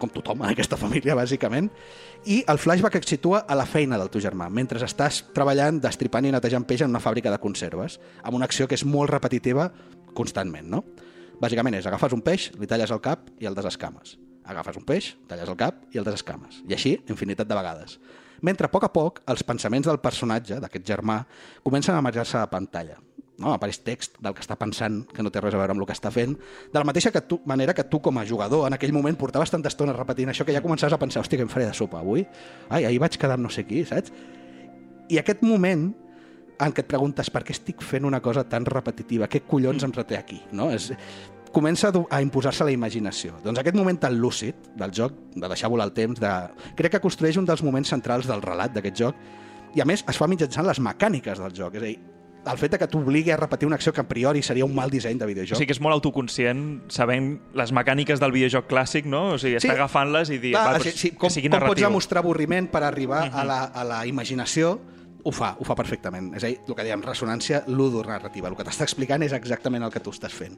com 0.00 0.08
tothom 0.08 0.40
en 0.42 0.52
aquesta 0.54 0.78
família, 0.80 1.16
bàsicament, 1.18 1.68
i 2.24 2.42
el 2.48 2.60
flashback 2.60 2.96
et 2.96 3.08
situa 3.08 3.42
a 3.44 3.56
la 3.58 3.66
feina 3.68 3.98
del 4.00 4.08
teu 4.12 4.22
germà, 4.24 4.48
mentre 4.48 4.80
estàs 4.80 5.22
treballant, 5.36 5.80
destripant 5.82 6.24
i 6.24 6.32
netejant 6.32 6.64
peix 6.64 6.86
en 6.86 6.94
una 6.94 7.02
fàbrica 7.04 7.32
de 7.32 7.40
conserves, 7.42 8.00
amb 8.22 8.40
una 8.40 8.48
acció 8.48 8.66
que 8.66 8.78
és 8.78 8.86
molt 8.88 9.12
repetitiva 9.12 9.68
constantment, 10.16 10.70
no? 10.72 10.84
Bàsicament 11.36 11.76
és, 11.76 11.84
agafes 11.84 12.14
un 12.16 12.24
peix, 12.24 12.48
li 12.56 12.68
talles 12.68 12.90
el 12.94 13.02
cap 13.04 13.28
i 13.38 13.48
el 13.48 13.56
desescames. 13.56 14.16
Agafes 14.48 14.78
un 14.80 14.86
peix, 14.88 15.10
talles 15.28 15.50
el 15.52 15.58
cap 15.60 15.82
i 15.92 16.00
el 16.00 16.06
desescames. 16.06 16.62
I 16.64 16.78
així, 16.78 16.94
infinitat 17.12 17.50
de 17.50 17.58
vegades. 17.58 17.98
Mentre, 18.46 18.68
a 18.68 18.72
poc 18.72 18.86
a 18.86 18.92
poc, 18.94 19.20
els 19.32 19.42
pensaments 19.46 19.88
del 19.88 19.98
personatge, 20.02 20.60
d'aquest 20.62 20.86
germà, 20.86 21.18
comencen 21.66 21.96
a 21.96 22.02
emerjar-se 22.02 22.38
a 22.38 22.44
la 22.44 22.50
pantalla. 22.52 23.00
No? 23.42 23.50
Apareix 23.52 23.80
text 23.84 24.16
del 24.22 24.36
que 24.36 24.44
està 24.44 24.56
pensant, 24.60 25.02
que 25.12 25.24
no 25.24 25.32
té 25.32 25.42
res 25.42 25.56
a 25.56 25.60
veure 25.60 25.74
amb 25.74 25.82
el 25.82 25.88
que 25.88 25.96
està 25.96 26.12
fent, 26.14 26.36
de 26.72 26.78
la 26.78 26.86
mateixa 26.88 27.12
que 27.12 27.24
tu, 27.26 27.40
manera 27.44 27.74
que 27.76 27.84
tu, 27.90 28.00
com 28.04 28.16
a 28.16 28.24
jugador, 28.28 28.64
en 28.68 28.78
aquell 28.78 28.94
moment 28.96 29.18
portaves 29.18 29.52
tanta 29.52 29.72
estona 29.72 29.96
repetint 29.96 30.32
això 30.32 30.46
que 30.46 30.54
ja 30.56 30.62
començaves 30.64 30.94
a 30.94 31.02
pensar, 31.02 31.24
hòstia, 31.24 31.42
què 31.42 31.48
em 31.48 31.52
faré 31.52 31.68
de 31.68 31.76
sopa 31.76 32.00
avui? 32.00 32.24
Ai, 32.70 32.86
ahir 32.86 33.02
vaig 33.02 33.18
quedar 33.18 33.36
amb 33.36 33.48
no 33.48 33.52
sé 33.52 33.66
qui, 33.68 33.84
saps? 33.88 34.14
I 35.10 35.20
aquest 35.20 35.44
moment 35.46 35.90
en 36.62 36.72
què 36.72 36.84
et 36.84 36.88
preguntes 36.88 37.28
per 37.32 37.42
què 37.44 37.52
estic 37.52 37.82
fent 37.84 38.06
una 38.08 38.22
cosa 38.24 38.46
tan 38.48 38.64
repetitiva, 38.64 39.28
què 39.28 39.42
collons 39.44 39.84
em 39.84 39.92
reté 39.92 40.16
aquí, 40.16 40.40
no? 40.56 40.70
És, 40.72 40.92
comença 41.56 41.88
a 42.10 42.20
imposar-se 42.22 42.64
la 42.68 42.74
imaginació. 42.74 43.38
Doncs 43.44 43.62
aquest 43.62 43.76
moment 43.78 43.98
tan 44.02 44.18
lúcid 44.20 44.68
del 44.76 44.92
joc, 44.92 45.14
de 45.34 45.48
deixar 45.48 45.70
volar 45.72 45.86
el 45.88 45.94
temps, 45.96 46.20
de... 46.20 46.32
crec 46.76 46.92
que 46.98 47.00
construeix 47.00 47.38
un 47.40 47.48
dels 47.48 47.62
moments 47.64 47.88
centrals 47.94 48.28
del 48.28 48.44
relat 48.44 48.74
d'aquest 48.76 49.00
joc 49.00 49.16
i 49.76 49.80
a 49.80 49.88
més 49.88 50.04
es 50.08 50.16
fa 50.20 50.28
mitjançant 50.28 50.66
les 50.68 50.78
mecàniques 50.80 51.40
del 51.40 51.52
joc, 51.56 51.74
és 51.76 51.82
a 51.82 51.86
dir, 51.86 51.96
el 52.46 52.58
fet 52.60 52.70
de 52.76 52.78
que 52.78 52.86
t'obligui 52.86 53.32
a 53.34 53.36
repetir 53.40 53.66
una 53.66 53.74
acció 53.74 53.90
que 53.92 54.00
a 54.04 54.06
priori 54.06 54.38
seria 54.46 54.64
un 54.64 54.72
mal 54.74 54.88
disseny 54.92 55.18
de 55.18 55.24
O 55.26 55.28
videojoc. 55.28 55.58
sigui 55.58 55.66
que 55.66 55.74
és 55.74 55.80
molt 55.82 55.96
autoconscient, 55.96 56.60
sabent 56.94 57.40
les 57.58 57.72
mecàniques 57.74 58.20
del 58.22 58.30
videojoc 58.36 58.68
clàssic, 58.70 59.04
no? 59.10 59.32
O 59.34 59.38
sigui, 59.42 59.58
Sí. 59.58 59.66
està 59.66 59.74
agafant-les 59.74 60.30
i 60.30 60.38
dir, 60.38 60.52
Clar, 60.54 60.76
va, 60.76 60.78
sí, 60.78 60.90
doncs, 60.92 61.00
sí, 61.00 61.10
com, 61.10 61.26
que 61.26 61.34
sigui 61.34 61.48
com 61.50 61.58
pots 61.58 61.64
narratiu. 61.66 61.88
demostrar 61.88 62.22
avorriment 62.22 62.68
per 62.70 62.84
arribar 62.86 63.24
a, 63.32 63.44
la, 63.44 63.58
a 63.64 63.82
la 63.84 63.98
imaginació, 64.06 64.76
ho 65.26 65.32
fa, 65.34 65.56
ho 65.58 65.64
fa 65.66 65.74
perfectament. 65.74 66.30
És 66.38 66.44
a 66.44 66.46
dir, 66.52 66.60
el 66.68 66.74
que 66.78 66.84
dèiem, 66.86 67.02
ressonància 67.02 67.64
ludonarrativa. 67.66 68.46
El 68.48 68.54
que 68.54 68.62
t'està 68.68 68.86
explicant 68.86 69.26
és 69.26 69.32
exactament 69.34 69.82
el 69.82 69.90
que 69.90 69.98
tu 69.98 70.14
estàs 70.14 70.32
fent. 70.32 70.54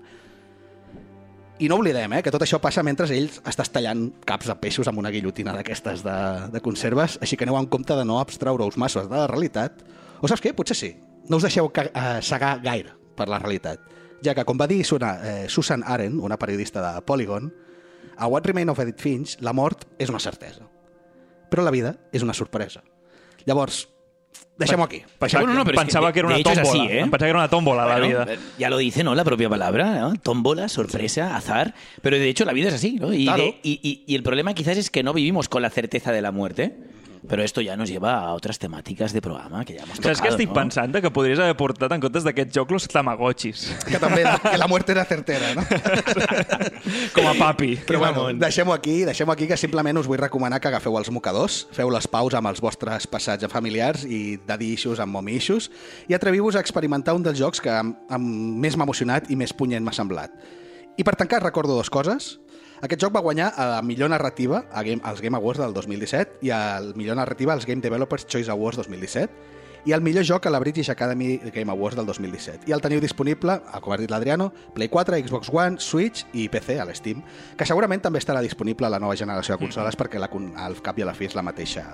I 1.58 1.66
no 1.66 1.74
oblidem 1.80 2.12
eh, 2.14 2.20
que 2.22 2.30
tot 2.30 2.42
això 2.44 2.60
passa 2.62 2.84
mentre 2.86 3.08
ells 3.10 3.40
estàs 3.50 3.72
tallant 3.74 4.04
caps 4.26 4.46
de 4.46 4.54
peixos 4.62 4.86
amb 4.86 5.00
una 5.02 5.10
guillotina 5.10 5.56
d'aquestes 5.56 6.04
de, 6.06 6.18
de 6.54 6.60
conserves, 6.62 7.16
així 7.18 7.34
que 7.34 7.42
aneu 7.48 7.58
en 7.58 7.66
compte 7.66 7.96
de 7.98 8.04
no 8.06 8.20
abstraure-us 8.20 8.78
massa 8.78 9.02
de 9.02 9.16
la 9.16 9.26
realitat. 9.26 9.82
O 10.22 10.30
saps 10.30 10.44
què? 10.44 10.52
Potser 10.54 10.76
sí. 10.78 10.92
No 11.26 11.40
us 11.40 11.48
deixeu 11.48 11.66
eh, 11.74 12.04
cegar 12.22 12.52
gaire 12.62 12.94
per 13.18 13.26
la 13.26 13.40
realitat, 13.42 13.82
ja 14.22 14.36
que, 14.38 14.44
com 14.46 14.60
va 14.60 14.68
dir 14.70 14.84
Susan, 14.86 15.18
eh, 15.26 15.48
Susan 15.50 15.82
Aren, 15.82 16.20
una 16.22 16.38
periodista 16.38 16.84
de 16.84 17.02
Polygon, 17.02 17.50
a 18.14 18.30
What 18.30 18.46
Remain 18.46 18.70
of 18.70 18.78
Edith 18.78 19.02
Finch, 19.02 19.34
la 19.42 19.52
mort 19.52 19.82
és 19.98 20.14
una 20.14 20.22
certesa. 20.22 20.62
Però 21.50 21.66
la 21.66 21.74
vida 21.74 21.96
és 22.14 22.22
una 22.22 22.38
sorpresa. 22.38 22.84
Llavors, 23.50 23.88
deixem-ho 24.58 24.82
aquí. 24.84 25.02
Pensava, 25.18 25.44
Bueno, 25.44 25.58
no, 25.58 25.64
pero 25.64 25.80
es 25.80 25.86
que 25.86 26.12
que, 26.12 26.18
era 26.18 26.28
una 26.28 26.42
tómbola. 26.42 26.68
así, 26.68 26.78
¿eh? 26.92 27.00
Em 27.00 27.10
pensava 27.10 27.26
que 27.26 27.30
era 27.30 27.38
una 27.38 27.48
tómbola 27.48 27.86
la 27.86 27.98
Bueno, 27.98 28.06
vida. 28.24 28.26
eh, 28.34 28.38
Ya 28.58 28.68
lo 28.70 28.76
dice, 28.78 29.04
¿no? 29.04 29.14
La 29.14 29.24
propia 29.24 29.48
palabra, 29.48 30.00
¿no? 30.00 30.14
Tómbola, 30.16 30.68
sorpresa, 30.68 31.36
azar. 31.36 31.74
Pero 32.02 32.16
de 32.18 32.28
hecho 32.28 32.44
la 32.44 32.52
vida 32.52 32.68
es 32.68 32.74
así, 32.74 32.96
¿no? 33.00 33.12
Y, 33.14 33.24
Claro. 33.24 33.44
de- 33.44 33.60
y- 33.62 33.80
y- 33.82 34.04
y 34.06 34.14
el 34.16 34.22
problema 34.22 34.52
quizás 34.54 34.76
es 34.76 34.90
que 34.90 35.02
no 35.02 35.12
vivimos 35.14 35.48
con 35.48 35.62
la 35.62 35.70
certeza 35.70 36.12
de 36.12 36.20
la 36.22 36.32
muerte. 36.32 36.76
Pero 37.26 37.42
esto 37.42 37.60
ya 37.60 37.76
nos 37.76 37.88
lleva 37.88 38.20
a 38.20 38.32
otras 38.34 38.58
temáticas 38.58 39.12
de 39.12 39.20
programa 39.20 39.64
que 39.64 39.74
ya 39.74 39.82
hemos 39.82 39.96
tocado, 39.96 40.14
Saps 40.14 40.22
què 40.24 40.30
estic 40.32 40.48
¿no? 40.50 40.54
pensant? 40.54 40.94
Que 41.02 41.10
podries 41.10 41.40
haver 41.42 41.56
portat 41.58 41.92
en 41.96 42.02
comptes 42.02 42.26
d'aquest 42.26 42.52
joc 42.54 42.70
los 42.70 42.86
tamagotxis. 42.88 43.64
Que 43.88 43.98
també 44.02 44.22
que 44.22 44.58
la 44.60 44.68
muerte 44.70 44.92
era 44.94 45.04
certera, 45.08 45.54
no? 45.56 45.64
Com 47.16 47.28
a 47.30 47.34
papi. 47.38 47.74
Però 47.88 48.02
bueno, 48.02 48.28
deixem-ho 48.38 48.74
aquí, 48.76 49.00
deixem 49.08 49.30
aquí, 49.32 49.48
que 49.50 49.58
simplement 49.60 49.98
us 50.00 50.08
vull 50.10 50.20
recomanar 50.20 50.60
que 50.62 50.70
agafeu 50.70 50.98
els 51.00 51.10
mocadors, 51.14 51.64
feu 51.74 51.90
les 51.90 52.06
paus 52.10 52.36
amb 52.38 52.52
els 52.52 52.62
vostres 52.64 53.08
passats 53.10 53.48
familiars 53.50 54.04
i 54.04 54.38
daddy 54.46 54.72
issues 54.76 55.00
amb 55.02 55.14
mommy 55.14 55.38
issues 55.38 55.70
i 56.08 56.16
atreviu-vos 56.16 56.56
a 56.58 56.62
experimentar 56.64 57.16
un 57.16 57.24
dels 57.26 57.38
jocs 57.40 57.62
que 57.64 57.72
amb, 57.72 57.96
amb 58.12 58.62
més 58.62 58.76
m'ha 58.76 58.86
emocionat 58.88 59.30
i 59.32 59.36
més 59.36 59.54
punyent 59.56 59.84
m'ha 59.84 59.96
semblat. 59.96 60.34
I 60.98 61.04
per 61.06 61.14
tancar, 61.14 61.38
recordo 61.44 61.76
dues 61.76 61.90
coses. 61.94 62.36
Aquest 62.80 63.02
joc 63.02 63.14
va 63.16 63.20
guanyar 63.24 63.52
a 63.56 63.66
la 63.76 63.82
millor 63.82 64.10
narrativa 64.10 64.64
a 64.72 64.82
Game, 64.86 65.00
als 65.02 65.20
Game 65.20 65.36
Awards 65.36 65.58
del 65.60 65.72
2017 65.74 66.38
i 66.46 66.50
al 66.54 66.92
millor 66.94 67.16
narrativa 67.18 67.52
als 67.52 67.66
Game 67.66 67.80
Developers 67.82 68.26
Choice 68.26 68.50
Awards 68.50 68.78
2017 68.78 69.56
i 69.88 69.92
el 69.94 70.02
millor 70.02 70.24
joc 70.26 70.44
a 70.46 70.50
la 70.50 70.58
British 70.58 70.90
Academy 70.90 71.38
Game 71.54 71.70
Awards 71.72 71.96
del 71.96 72.04
2017. 72.06 72.66
I 72.68 72.74
el 72.74 72.82
teniu 72.82 73.00
disponible, 73.00 73.60
com 73.80 73.92
ha 73.94 73.96
dit 73.96 74.10
l'Adriano, 74.10 74.50
Play 74.74 74.88
4, 74.90 75.16
Xbox 75.24 75.48
One, 75.54 75.78
Switch 75.80 76.26
i 76.34 76.48
PC 76.52 76.76
a 76.82 76.84
l'Steam, 76.84 77.22
que 77.56 77.64
segurament 77.64 78.02
també 78.04 78.18
estarà 78.20 78.42
disponible 78.44 78.86
a 78.86 78.90
la 78.90 78.98
nova 79.00 79.16
generació 79.16 79.54
de 79.56 79.62
consoles 79.62 79.96
perquè 79.96 80.20
la, 80.20 80.28
al 80.66 80.78
cap 80.82 80.98
i 80.98 81.06
a 81.06 81.08
la 81.08 81.14
fi 81.14 81.30
és 81.30 81.34
la 81.38 81.42
mateixa 81.46 81.86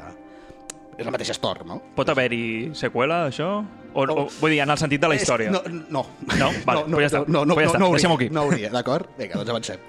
és 0.96 1.04
la 1.06 1.10
mateixa 1.10 1.34
Storm, 1.34 1.66
no? 1.68 1.80
Pot 1.96 2.08
haver-hi 2.12 2.70
seqüela, 2.78 3.24
això? 3.28 3.48
O, 3.94 4.04
o, 4.04 4.26
vull 4.40 4.52
dir, 4.54 4.60
en 4.62 4.70
el 4.70 4.78
sentit 4.78 5.00
de 5.02 5.08
la 5.10 5.16
És- 5.16 5.24
història. 5.26 5.50
No, 5.50 5.62
no. 5.68 6.04
No? 6.38 6.50
Vale, 6.68 6.84
no, 6.86 6.96
pues 6.98 7.02
ja 7.04 7.10
està. 7.10 7.24
No, 7.26 7.44
no, 7.44 7.54
Pues 7.54 7.66
ja 7.66 7.72
està, 7.72 7.80
no, 7.82 7.88
no 7.88 7.96
deixem-ho 7.98 8.14
aquí. 8.18 8.28
No 8.30 8.46
hauria, 8.46 8.70
d'acord? 8.74 9.10
Vinga, 9.18 9.40
doncs 9.40 9.50
avancem. 9.50 9.82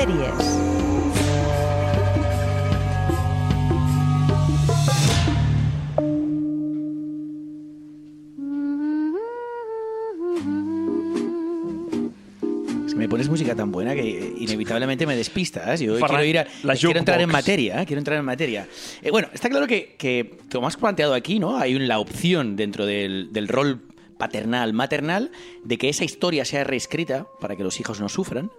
Sèries. 0.00 0.40
Es 12.86 12.94
que 12.94 12.98
me 12.98 13.08
pones 13.08 13.28
música 13.28 13.54
tan 13.54 13.70
buena 13.70 13.94
que 13.94 14.34
inevitablemente 14.38 15.06
me 15.06 15.14
despistas. 15.14 15.80
Yo 15.80 15.98
quiero 15.98 16.24
ir 16.24 16.38
a, 16.38 16.46
la 16.62 16.74
quiero 16.74 16.98
entrar 16.98 17.20
en 17.20 17.28
materia, 17.30 17.84
quiero 17.84 17.98
entrar 18.00 18.18
en 18.18 18.24
materia. 18.24 18.66
Eh, 19.02 19.10
bueno, 19.10 19.28
está 19.32 19.48
claro 19.48 19.66
que, 19.66 19.94
que, 19.98 20.38
como 20.50 20.66
has 20.66 20.76
planteado 20.76 21.14
aquí, 21.14 21.38
¿no? 21.38 21.56
Hay 21.58 21.74
un- 21.74 21.86
la 21.86 21.98
opción 21.98 22.56
dentro 22.56 22.86
del, 22.86 23.32
del 23.32 23.48
rol 23.48 23.80
paternal, 24.18 24.72
maternal, 24.72 25.30
de 25.64 25.78
que 25.78 25.88
esa 25.88 26.04
historia 26.04 26.44
sea 26.44 26.64
reescrita 26.64 27.26
para 27.40 27.54
que 27.56 27.62
los 27.62 27.78
hijos 27.80 28.00
no 28.00 28.08
sufran 28.08 28.50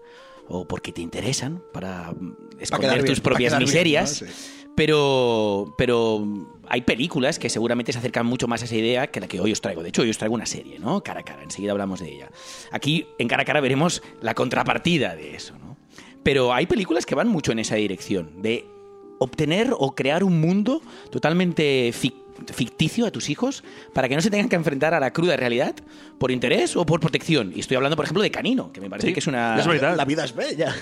o 0.48 0.68
porque 0.68 0.92
te 0.92 1.02
interesan 1.02 1.62
para 1.74 2.12
mm, 2.12 2.36
esconder 2.60 3.04
tus 3.06 3.20
propias 3.20 3.54
bien, 3.54 3.64
miserias. 3.64 4.22
¿no? 4.22 4.28
Sí. 4.28 4.34
Pero, 4.76 5.76
pero 5.78 6.26
hay 6.68 6.82
películas 6.82 7.38
que 7.40 7.50
seguramente 7.50 7.92
se 7.92 8.00
acercan 8.00 8.26
mucho 8.26 8.48
más 8.48 8.62
a 8.62 8.66
esa 8.66 8.76
idea 8.76 9.08
que 9.08 9.20
la 9.20 9.28
que 9.28 9.40
hoy 9.42 9.52
os 9.52 9.60
traigo. 9.60 9.84
De 9.84 9.90
hecho, 9.90 10.02
hoy 10.02 10.10
os 10.10 10.18
traigo 10.18 10.34
una 10.34 10.46
serie, 10.46 10.80
¿no? 10.80 11.04
Cara 11.04 11.20
a 11.20 11.24
cara, 11.24 11.44
enseguida 11.44 11.74
hablamos 11.74 12.00
de 12.00 12.10
ella. 12.14 12.32
Aquí, 12.72 13.06
en 13.20 13.28
cara 13.28 13.42
a 13.44 13.46
cara, 13.46 13.60
veremos 13.60 14.02
la 14.22 14.34
contrapartida 14.34 15.14
de 15.16 15.36
eso, 15.36 15.54
¿no? 15.60 15.76
Pero 16.24 16.54
hay 16.54 16.68
películas 16.68 17.06
que 17.06 17.16
van 17.16 17.28
mucho 17.28 17.52
en 17.52 17.60
esa 17.60 17.76
dirección, 17.76 18.42
de 18.42 18.66
obtener 19.20 19.74
o 19.78 19.94
crear 19.94 20.24
un 20.24 20.40
mundo 20.40 20.82
totalmente 21.12 21.92
fic- 21.94 22.21
ficticio 22.54 23.06
a 23.06 23.12
tus 23.12 23.30
hijos 23.30 23.64
para 23.94 24.08
que 24.10 24.16
no 24.16 24.22
se 24.22 24.30
tengan 24.30 24.50
que 24.50 24.56
enfrentar 24.56 24.94
a 24.94 25.00
la 25.00 25.12
cruda 25.12 25.36
realidad 25.38 25.76
por 26.20 26.32
interés 26.32 26.76
o 26.76 26.86
por 26.86 27.00
protección. 27.00 27.52
Y 27.56 27.60
estoy 27.60 27.78
hablando, 27.78 27.96
por 27.96 28.06
ejemplo, 28.06 28.22
de 28.24 28.32
Canino, 28.32 28.72
que 28.72 28.82
me 28.82 28.90
parece 28.90 29.08
Sí, 29.08 29.14
que 29.14 29.20
es 29.20 29.28
una... 29.28 29.58
és 29.60 29.68
veritat. 29.68 29.96
La 29.98 30.06
vida 30.06 30.24
és 30.24 30.36
bella. 30.36 30.74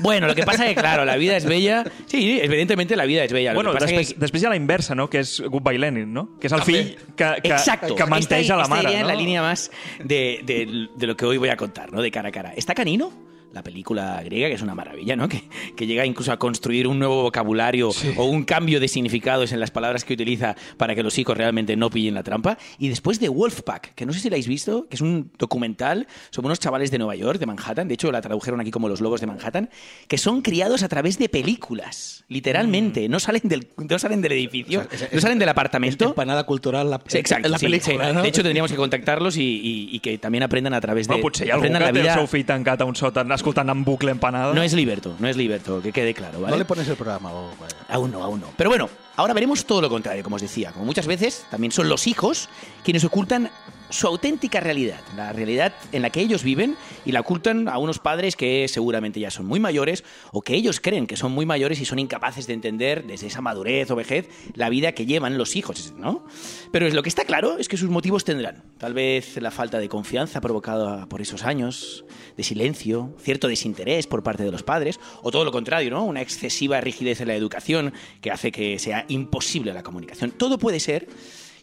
Bueno, 0.00 0.26
lo 0.28 0.34
que 0.34 0.44
pasa 0.44 0.64
es 0.64 0.74
que, 0.74 0.80
claro, 0.80 1.04
la 1.04 1.16
vida 1.16 1.36
es 1.36 1.44
bella. 1.44 1.84
Sí, 2.06 2.38
evidentemente 2.40 2.94
la 2.96 3.04
vida 3.04 3.24
es 3.24 3.32
bella. 3.32 3.52
Lo 3.52 3.56
Bueno, 3.56 3.72
que 3.72 3.78
pasa 3.78 3.86
després, 3.86 4.08
es 4.08 4.14
que... 4.14 4.20
després 4.20 4.42
hi 4.42 4.46
ha 4.46 4.50
la 4.50 4.56
inversa, 4.56 4.94
no? 4.94 5.08
Que 5.10 5.20
és 5.20 5.40
Goodbye 5.40 5.78
Lenin, 5.78 6.12
no? 6.14 6.38
Que 6.40 6.46
és 6.46 6.52
el 6.52 6.60
També. 6.60 6.72
fill 6.72 6.96
que, 7.16 7.30
que, 7.42 7.48
Exacto. 7.48 7.94
que 7.94 8.02
esta, 8.18 8.54
a 8.54 8.56
la 8.56 8.68
mare, 8.68 9.00
no? 9.00 9.06
la 9.08 9.14
línea 9.14 9.42
más 9.42 9.70
de, 9.98 10.40
de- 10.44 10.88
de 10.94 11.06
lo 11.06 11.16
que 11.16 11.26
hoy 11.26 11.36
voy 11.36 11.48
a 11.48 11.56
contar, 11.56 11.92
¿no? 11.92 12.00
De 12.00 12.10
cara 12.10 12.28
a 12.28 12.32
cara. 12.32 12.52
¿Está 12.56 12.74
Canino? 12.74 13.25
La 13.56 13.62
película 13.62 14.20
griega, 14.22 14.48
que 14.48 14.54
es 14.54 14.60
una 14.62 14.74
maravilla, 14.74 15.16
¿no? 15.16 15.28
Que, 15.36 15.42
que 15.74 15.86
llega 15.86 16.04
incluso 16.04 16.30
a 16.30 16.38
construir 16.38 16.86
un 16.86 16.98
nuevo 16.98 17.22
vocabulario 17.22 17.90
o 18.16 18.24
un 18.26 18.44
cambio 18.44 18.80
de 18.80 18.86
significados 18.88 19.50
en 19.52 19.60
las 19.60 19.70
palabras 19.70 20.04
que 20.04 20.12
utiliza 20.12 20.54
para 20.76 20.94
que 20.94 21.02
los 21.02 21.16
hijos 21.18 21.36
realmente 21.36 21.74
no 21.76 21.88
pillen 21.88 22.14
la 22.14 22.22
trampa. 22.22 22.58
Y 22.78 22.88
después 22.88 23.18
de 23.18 23.28
Wolfpack, 23.30 23.94
que 23.94 24.04
no 24.04 24.12
sé 24.12 24.20
si 24.20 24.28
la 24.28 24.34
habéis 24.34 24.46
visto, 24.46 24.86
que 24.88 24.96
es 24.96 25.00
un 25.00 25.30
documental 25.38 26.06
sobre 26.30 26.46
unos 26.46 26.60
chavales 26.60 26.90
de 26.90 26.98
Nueva 26.98 27.14
York, 27.16 27.38
de 27.40 27.46
Manhattan, 27.46 27.88
de 27.88 27.94
hecho 27.94 28.12
la 28.12 28.20
tradujeron 28.20 28.60
aquí 28.60 28.70
como 28.70 28.88
los 28.90 29.00
lobos 29.00 29.20
de 29.22 29.26
Manhattan, 29.26 29.70
que 30.06 30.18
son 30.18 30.42
criados 30.42 30.82
a 30.82 30.88
través 30.88 31.18
de 31.18 31.28
películas, 31.30 32.24
literalmente. 32.28 33.08
No, 33.08 33.18
salen 33.20 33.42
del, 33.44 33.68
no 33.76 33.98
salen 33.98 34.20
del 34.20 34.32
edificio, 34.32 34.80
O 34.92 34.96
sea, 34.96 35.06
es- 35.08 35.12
no 35.14 35.20
salen 35.20 35.38
del 35.38 35.48
Es 35.48 35.52
apartamento. 35.52 36.04
empanada 36.06 36.44
cultural 36.44 36.90
la, 36.90 37.00
Sí, 37.06 37.18
exacto. 37.18 37.48
la 37.48 37.58
sí, 37.58 37.66
película, 37.66 38.08
sí. 38.08 38.14
¿no? 38.14 38.22
De 38.22 38.28
hecho, 38.28 38.42
tendríamos 38.42 38.70
que 38.70 38.76
contactarlos 38.76 39.36
y, 39.36 39.42
y- 39.42 39.88
y 39.96 40.00
que 40.00 40.18
también 40.18 40.42
aprendan 40.42 40.74
a 40.74 40.80
través 40.80 41.06
de. 41.08 41.14
Bueno, 41.14 41.22
potser 41.22 41.46
hi 41.46 41.50
ha 41.50 41.54
algú 41.54 41.62
aprendan 41.64 41.80
que 41.82 41.86
la 41.86 41.92
té 41.92 41.98
el 42.00 42.04
vida. 42.04 42.14
seu 42.14 42.26
fill 42.26 42.44
tancat 42.44 42.80
a 42.80 42.84
un 42.84 42.94
sòtan 42.94 43.28
escoltant 43.46 43.70
en 43.70 43.84
bucle 43.84 44.10
empanada. 44.10 44.52
No 44.52 44.62
es 44.62 44.72
Liberto, 44.72 45.14
no 45.20 45.28
es 45.28 45.36
Liberto, 45.36 45.80
que 45.80 45.92
quede 45.92 46.12
claro, 46.14 46.40
¿vale? 46.40 46.50
No 46.52 46.58
le 46.58 46.64
pones 46.64 46.88
el 46.88 46.96
programa. 46.96 47.32
o- 47.32 47.52
vale. 47.60 47.74
Aún 47.88 48.10
no, 48.10 48.22
aún 48.24 48.40
no. 48.40 48.48
Pero 48.56 48.70
bueno, 48.70 48.88
ahora 49.16 49.34
veremos 49.34 49.64
todo 49.64 49.80
lo 49.80 49.88
contrario, 49.88 50.24
como 50.24 50.34
os 50.36 50.42
decía. 50.42 50.72
Como 50.72 50.84
muchas 50.84 51.06
veces, 51.06 51.46
también 51.50 51.70
son 51.70 51.88
los 51.88 52.08
hijos 52.08 52.48
quienes 52.82 53.04
ocultan 53.04 53.50
su 53.90 54.06
auténtica 54.06 54.60
realidad, 54.60 55.00
la 55.16 55.32
realidad 55.32 55.74
en 55.92 56.02
la 56.02 56.10
que 56.10 56.20
ellos 56.20 56.42
viven 56.42 56.76
y 57.04 57.12
la 57.12 57.20
ocultan 57.20 57.68
a 57.68 57.78
unos 57.78 57.98
padres 57.98 58.36
que 58.36 58.66
seguramente 58.68 59.20
ya 59.20 59.30
son 59.30 59.46
muy 59.46 59.60
mayores 59.60 60.04
o 60.32 60.42
que 60.42 60.54
ellos 60.54 60.80
creen 60.80 61.06
que 61.06 61.16
son 61.16 61.32
muy 61.32 61.46
mayores 61.46 61.80
y 61.80 61.84
son 61.84 61.98
incapaces 61.98 62.46
de 62.46 62.54
entender 62.54 63.06
desde 63.06 63.28
esa 63.28 63.40
madurez 63.40 63.90
o 63.90 63.96
vejez 63.96 64.28
la 64.54 64.68
vida 64.68 64.92
que 64.92 65.06
llevan 65.06 65.38
los 65.38 65.56
hijos, 65.56 65.94
¿no? 65.96 66.24
Pero 66.72 66.88
lo 66.88 67.02
que 67.02 67.08
está 67.08 67.24
claro 67.24 67.58
es 67.58 67.68
que 67.68 67.76
sus 67.76 67.90
motivos 67.90 68.24
tendrán. 68.24 68.64
Tal 68.78 68.94
vez 68.94 69.36
la 69.40 69.50
falta 69.50 69.78
de 69.78 69.88
confianza 69.88 70.40
provocada 70.40 71.06
por 71.06 71.20
esos 71.20 71.44
años 71.44 72.04
de 72.36 72.42
silencio, 72.42 73.14
cierto 73.20 73.48
desinterés 73.48 74.06
por 74.06 74.22
parte 74.22 74.44
de 74.44 74.52
los 74.52 74.62
padres, 74.62 75.00
o 75.22 75.30
todo 75.30 75.44
lo 75.44 75.52
contrario, 75.52 75.90
¿no? 75.90 76.04
Una 76.04 76.22
excesiva 76.22 76.80
rigidez 76.80 77.20
en 77.20 77.28
la 77.28 77.34
educación 77.34 77.92
que 78.20 78.30
hace 78.30 78.52
que 78.52 78.78
sea 78.78 79.04
imposible 79.08 79.72
la 79.72 79.82
comunicación. 79.82 80.32
Todo 80.32 80.58
puede 80.58 80.80
ser. 80.80 81.08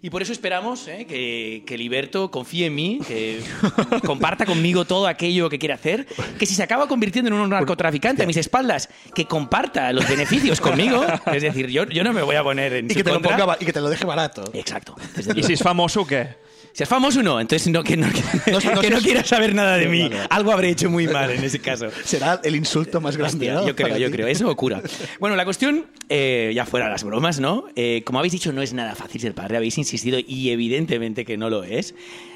Y 0.05 0.09
por 0.09 0.21
eso 0.21 0.33
esperamos 0.33 0.85
¿eh? 0.89 1.05
que, 1.07 1.63
que 1.65 1.77
Liberto 1.77 2.29
confíe 2.29 2.65
en 2.65 2.75
mí, 2.75 2.99
que 3.07 3.39
comparta 4.05 4.45
conmigo 4.45 4.83
todo 4.83 5.07
aquello 5.07 5.49
que 5.49 5.57
quiere 5.57 5.73
hacer, 5.75 6.05
que 6.37 6.45
si 6.45 6.55
se 6.55 6.61
acaba 6.61 6.89
convirtiendo 6.89 7.29
en 7.29 7.35
un 7.39 7.49
narcotraficante 7.49 8.21
a 8.23 8.25
mis 8.27 8.35
espaldas, 8.35 8.89
que 9.15 9.23
comparta 9.25 9.93
los 9.93 10.05
beneficios 10.09 10.59
conmigo. 10.59 11.05
Es 11.31 11.41
decir, 11.41 11.67
yo, 11.69 11.85
yo 11.85 12.03
no 12.03 12.11
me 12.11 12.21
voy 12.21 12.35
a 12.35 12.43
poner 12.43 12.73
en 12.73 12.87
Y 12.87 12.89
su 12.89 12.95
que, 12.95 13.03
te 13.05 13.09
lo 13.11 13.15
contra. 13.15 13.31
ponga, 13.31 13.45
ba- 13.45 13.57
y 13.61 13.65
que 13.65 13.71
te 13.71 13.79
lo 13.79 13.87
deje 13.89 14.05
barato. 14.05 14.43
Exacto. 14.53 14.93
desde 15.15 15.33
luego. 15.35 15.47
si 15.47 15.53
és 15.53 15.61
famoso, 15.63 16.03
què? 16.05 16.35
Si 16.73 16.81
es 16.81 16.89
famoso, 16.89 17.21
no. 17.21 17.39
Entonces, 17.39 17.71
no, 17.71 17.83
que 17.83 17.95
no, 17.95 18.07
que, 18.11 18.51
No, 18.51 18.59
no 18.59 18.81
que 18.81 18.89
no 18.89 18.97
quiera 18.99 19.23
saber 19.23 19.53
nada 19.53 19.77
de 19.77 19.87
mí. 19.87 20.09
Algo 20.29 20.51
habré 20.51 20.69
hecho 20.69 20.89
muy 20.89 21.07
mal 21.07 21.29
en 21.31 21.43
ese 21.43 21.59
caso. 21.59 21.87
Será 22.03 22.41
el 22.43 22.55
insulto 22.55 22.99
más 22.99 23.15
grande. 23.15 23.45
Hostia, 23.45 23.53
¿no? 23.53 23.67
yo 23.67 23.75
creo, 23.75 23.95
yo 23.95 24.07
ti. 24.07 24.13
creo. 24.13 24.27
Eso 24.27 24.49
ocurra. 24.49 24.81
Bueno, 25.19 25.35
la 25.35 25.45
cuestión, 25.45 25.85
eh, 26.09 26.51
ya 26.55 26.65
fuera 26.65 26.89
las 26.89 27.03
bromas, 27.03 27.39
¿no? 27.39 27.65
Eh, 27.75 28.01
como 28.05 28.17
habéis 28.19 28.33
dicho, 28.33 28.51
no 28.51 28.63
es 28.63 28.73
nada 28.73 28.95
fácil 28.95 29.21
ser 29.21 29.35
padre. 29.35 29.57
Habéis 29.57 29.77
insistido 29.77 29.92
y 30.27 30.49
evidentemente 30.49 31.25
que 31.25 31.37
no 31.37 31.49
lo 31.49 31.63
es. 31.63 31.93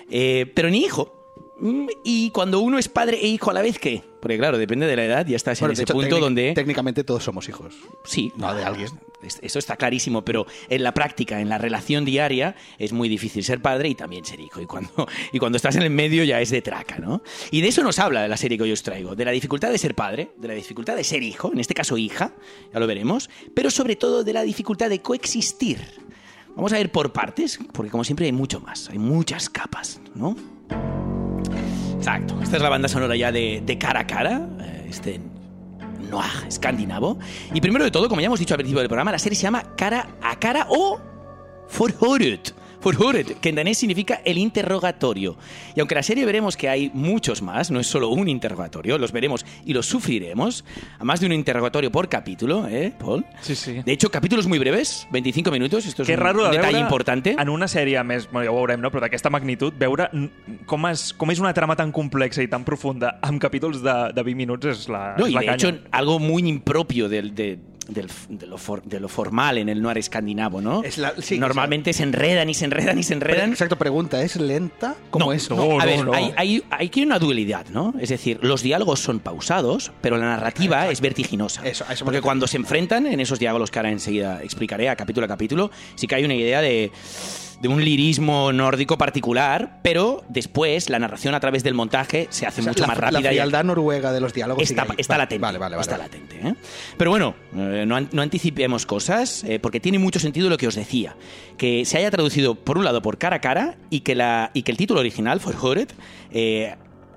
Eh, 0.09 0.51
pero 0.53 0.69
ni 0.69 0.79
hijo. 0.79 1.13
Mm, 1.59 1.87
Y 2.03 2.29
cuando 2.29 2.59
uno 2.59 2.77
es 2.77 2.87
padre 2.87 3.17
e 3.21 3.27
hijo 3.27 3.49
a 3.49 3.53
la 3.53 3.61
vez, 3.63 3.79
¿qué? 3.79 4.03
Porque 4.19 4.37
claro, 4.37 4.57
depende 4.59 4.85
de 4.85 4.95
la 4.95 5.05
edad, 5.05 5.25
ya 5.27 5.35
estás 5.35 5.59
Bueno, 5.59 5.71
en 5.71 5.73
ese 5.73 5.83
hecho, 5.83 5.93
punto 5.93 6.19
donde... 6.19 6.53
Técnicamente 6.53 7.03
todos 7.03 7.23
somos 7.23 7.47
hijos. 7.49 7.73
Sí. 8.03 8.31
No, 8.35 8.53
de 8.53 8.63
alguien. 8.63 8.89
Es- 9.23 9.39
Eso 9.41 9.57
está 9.57 9.75
clarísimo, 9.75 10.23
pero 10.23 10.45
en 10.69 10.83
la 10.83 10.93
práctica, 10.93 11.39
en 11.41 11.49
la 11.49 11.57
relación 11.57 12.05
diaria, 12.05 12.55
es 12.77 12.93
muy 12.93 13.09
difícil 13.09 13.43
ser 13.43 13.59
padre 13.61 13.89
y 13.89 13.95
también 13.95 14.23
ser 14.25 14.39
hijo. 14.39 14.61
Y 14.61 14.65
cuando, 14.67 15.07
y 15.31 15.39
cuando 15.39 15.55
estás 15.55 15.75
en 15.77 15.81
el 15.83 15.89
medio 15.89 16.23
ya 16.23 16.39
es 16.41 16.51
de 16.51 16.61
traca, 16.61 16.99
¿no? 16.99 17.23
Y 17.49 17.61
de 17.61 17.69
eso 17.69 17.81
nos 17.83 17.97
habla 17.99 18.21
de 18.21 18.27
la 18.27 18.37
serie 18.37 18.57
que 18.57 18.63
hoy 18.63 18.71
os 18.71 18.83
traigo, 18.83 19.15
de 19.15 19.25
la 19.25 19.31
dificultad 19.31 19.71
de 19.71 19.77
ser 19.79 19.95
padre, 19.95 20.29
de 20.37 20.47
la 20.47 20.53
dificultad 20.53 20.95
de 20.95 21.03
ser 21.03 21.23
hijo, 21.23 21.51
en 21.51 21.59
este 21.59 21.73
caso 21.73 21.97
hija, 21.97 22.33
ya 22.71 22.79
lo 22.79 22.85
veremos, 22.85 23.29
pero 23.55 23.71
sobre 23.71 23.95
todo 23.95 24.23
de 24.23 24.33
la 24.33 24.43
dificultad 24.43 24.89
de 24.91 25.01
coexistir. 25.01 25.79
Vamos 26.57 26.73
a 26.73 26.77
ver 26.77 26.91
por 26.91 27.13
partes, 27.13 27.59
porque 27.71 27.91
como 27.91 28.03
siempre 28.03 28.25
hay 28.25 28.31
mucho 28.31 28.59
más, 28.59 28.89
hay 28.89 28.97
muchas 28.97 29.47
capas, 29.47 30.01
¿no? 30.15 30.35
Exacto. 31.95 32.35
Esta 32.41 32.55
es 32.55 32.63
la 32.63 32.69
banda 32.69 32.87
sonora 32.87 33.15
ya 33.15 33.31
de, 33.31 33.77
cara 33.79 33.99
a 33.99 34.07
cara, 34.07 34.49
eh, 34.59 34.87
este 34.89 35.21
noir 36.09 36.47
escandinavo. 36.47 37.19
Y 37.53 37.61
primero 37.61 37.85
de 37.85 37.91
todo, 37.91 38.09
como 38.09 38.21
ya 38.21 38.25
hemos 38.25 38.39
dicho 38.39 38.55
al 38.55 38.57
principio 38.57 38.79
del 38.79 38.87
programa, 38.87 39.11
la 39.11 39.19
serie 39.19 39.35
se 39.35 39.43
llama 39.43 39.75
Cara 39.75 40.17
a 40.19 40.39
Cara 40.39 40.65
o 40.69 40.99
Forhåret. 41.67 42.55
Que 43.41 43.49
en 43.49 43.55
danés 43.55 43.77
significa 43.77 44.21
el 44.25 44.37
interrogatorio. 44.37 45.37
Y 45.75 45.79
aunque 45.79 45.93
en 45.95 45.97
la 45.97 46.03
serie 46.03 46.25
veremos 46.25 46.55
que 46.55 46.69
hay 46.69 46.91
muchos 46.93 47.41
más, 47.41 47.71
no 47.71 47.79
es 47.79 47.87
solo 47.87 48.09
un 48.09 48.27
interrogatorio, 48.27 48.97
los 48.97 49.11
veremos 49.11 49.45
y 49.65 49.73
los 49.73 49.85
sufriremos, 49.85 50.63
a 50.99 51.03
más 51.03 51.19
de 51.19 51.25
un 51.25 51.33
interrogatorio 51.33 51.91
por 51.91 52.09
capítulo, 52.09 52.67
¿eh, 52.67 52.93
Paul? 52.97 53.25
Sí, 53.41 53.55
sí. 53.55 53.81
De 53.85 53.91
hecho, 53.91 54.09
capítulos 54.09 54.47
muy 54.47 54.59
breves, 54.59 55.07
25 55.11 55.51
minutos, 55.51 55.85
esto 55.85 56.03
es 56.03 56.07
Que 56.07 56.13
un, 56.15 56.19
raro 56.19 56.45
un 56.45 56.51
de 56.51 56.57
detall 56.57 56.73
veure 56.73 56.83
importante. 56.83 57.35
en 57.37 57.49
una 57.49 57.67
sèrie 57.67 58.03
més, 58.03 58.29
bueno, 58.31 58.45
ja 58.45 58.51
ho 58.51 58.55
veurem, 58.55 58.81
no? 58.81 58.91
però 58.91 59.01
d'aquesta 59.01 59.29
magnitud, 59.29 59.73
veure 59.77 60.09
com 60.65 60.87
és, 60.87 61.13
com 61.13 61.31
és 61.31 61.39
una 61.39 61.53
trama 61.53 61.75
tan 61.75 61.91
complexa 61.91 62.43
i 62.43 62.47
tan 62.47 62.63
profunda 62.63 63.17
amb 63.21 63.41
capítols 63.41 63.81
de, 63.83 63.95
de 64.13 64.23
20 64.23 64.37
minuts 64.37 64.65
és 64.65 64.87
la, 64.89 65.15
No, 65.17 65.27
y 65.27 65.33
la 65.33 65.41
de 65.41 65.53
hecho, 65.53 65.71
algo 65.91 66.19
muy 66.19 66.47
impropio 66.47 67.09
del, 67.09 67.33
de, 67.35 67.59
del- 67.87 68.09
de 68.29 68.47
lo 68.47 68.57
for- 68.57 68.83
de 68.83 68.99
lo 68.99 69.07
formal 69.07 69.57
en 69.57 69.69
el 69.69 69.81
noir 69.81 69.97
escandinavo, 69.97 70.61
¿no? 70.61 70.83
Es 70.83 70.97
la- 70.97 71.13
sí, 71.21 71.37
Normalmente 71.39 71.93
se 71.93 72.03
enredan 72.03 72.49
y 72.49 72.53
se 72.53 72.65
enredan 72.65 72.97
y 72.99 73.03
se 73.03 73.13
enredan. 73.13 73.51
exacto, 73.51 73.77
pregunta, 73.77 74.21
¿es 74.21 74.35
lenta? 74.35 74.95
¿Cómo 75.09 75.25
no, 75.27 75.33
es? 75.33 75.49
no. 75.49 75.79
a 75.79 75.85
ver, 75.85 76.05
no. 76.05 76.13
Hay, 76.13 76.33
hay, 76.37 76.63
hay 76.69 76.87
aquí 76.87 77.03
una 77.03 77.19
dualidad, 77.19 77.65
¿no? 77.71 77.93
Es 77.99 78.09
decir, 78.09 78.39
los 78.41 78.61
diálogos 78.61 78.99
son 78.99 79.19
pausados, 79.19 79.91
pero 80.01 80.17
la 80.17 80.25
narrativa 80.25 80.89
es 80.89 81.01
vertiginosa. 81.01 81.65
Eso, 81.67 81.85
eso 81.89 82.05
Porque 82.05 82.21
cuando 82.21 82.47
se 82.47 82.57
enfrentan 82.57 83.05
en 83.07 83.19
esos 83.19 83.39
diálogos 83.39 83.71
que 83.71 83.79
ahora 83.79 83.91
enseguida 83.91 84.41
explicaré 84.43 84.89
a 84.89 84.95
capítulo 84.95 85.25
a 85.25 85.27
capítulo, 85.27 85.71
sí 85.95 86.07
que 86.07 86.15
hay 86.15 86.25
una 86.25 86.35
idea 86.35 86.61
de 86.61 86.91
de 87.61 87.67
un 87.67 87.83
lirismo 87.83 88.53
nórdico 88.53 88.97
particular, 88.97 89.79
pero 89.81 90.23
después 90.29 90.89
la 90.89 90.99
narración 90.99 91.33
a 91.35 91.39
través 91.39 91.63
del 91.63 91.73
montaje 91.73 92.27
se 92.29 92.45
hace 92.45 92.61
O 92.61 92.63
sea, 92.63 92.71
mucho 92.71 92.81
la, 92.81 92.87
más 92.87 92.97
La 92.97 93.01
rápida. 93.01 93.19
y- 93.31 93.35
frialdad 93.35 93.63
noruega 93.63 94.11
de 94.11 94.21
los 94.21 94.33
diálogos 94.33 94.61
Está, 94.63 94.83
sigue 94.83 94.93
ahí. 94.93 94.97
está 94.99 95.13
Vale, 95.15 95.23
latente. 95.23 95.41
Vale, 95.41 95.57
vale, 95.57 95.75
vale. 95.75 95.81
está 95.81 95.97
latente. 95.97 96.39
¿eh? 96.47 96.53
Pero 96.97 97.09
bueno, 97.11 97.33
eh, 97.55 97.85
no, 97.87 97.95
an- 97.95 98.09
no 98.11 98.21
anticipemos 98.21 98.85
cosas, 98.85 99.43
eh, 99.43 99.59
porque 99.59 99.79
tiene 99.79 99.97
mucho 99.99 100.19
sentido 100.19 100.49
lo 100.49 100.57
que 100.57 100.67
os 100.67 100.75
decía. 100.75 101.15
Que 101.57 101.83
se 101.85 101.97
haya 101.97 102.11
traducido, 102.11 102.55
por 102.55 102.77
un 102.77 102.83
lado, 102.85 103.01
por 103.01 103.17
cara 103.17 103.37
a 103.37 103.41
cara 103.41 103.77
y 103.89 104.01
que, 104.01 104.13
la, 104.13 104.51
y 104.53 104.61
que 104.61 104.71
el 104.71 104.77
título 104.77 104.99
original, 104.99 105.39
For 105.39 105.55
Hored, 105.59 105.89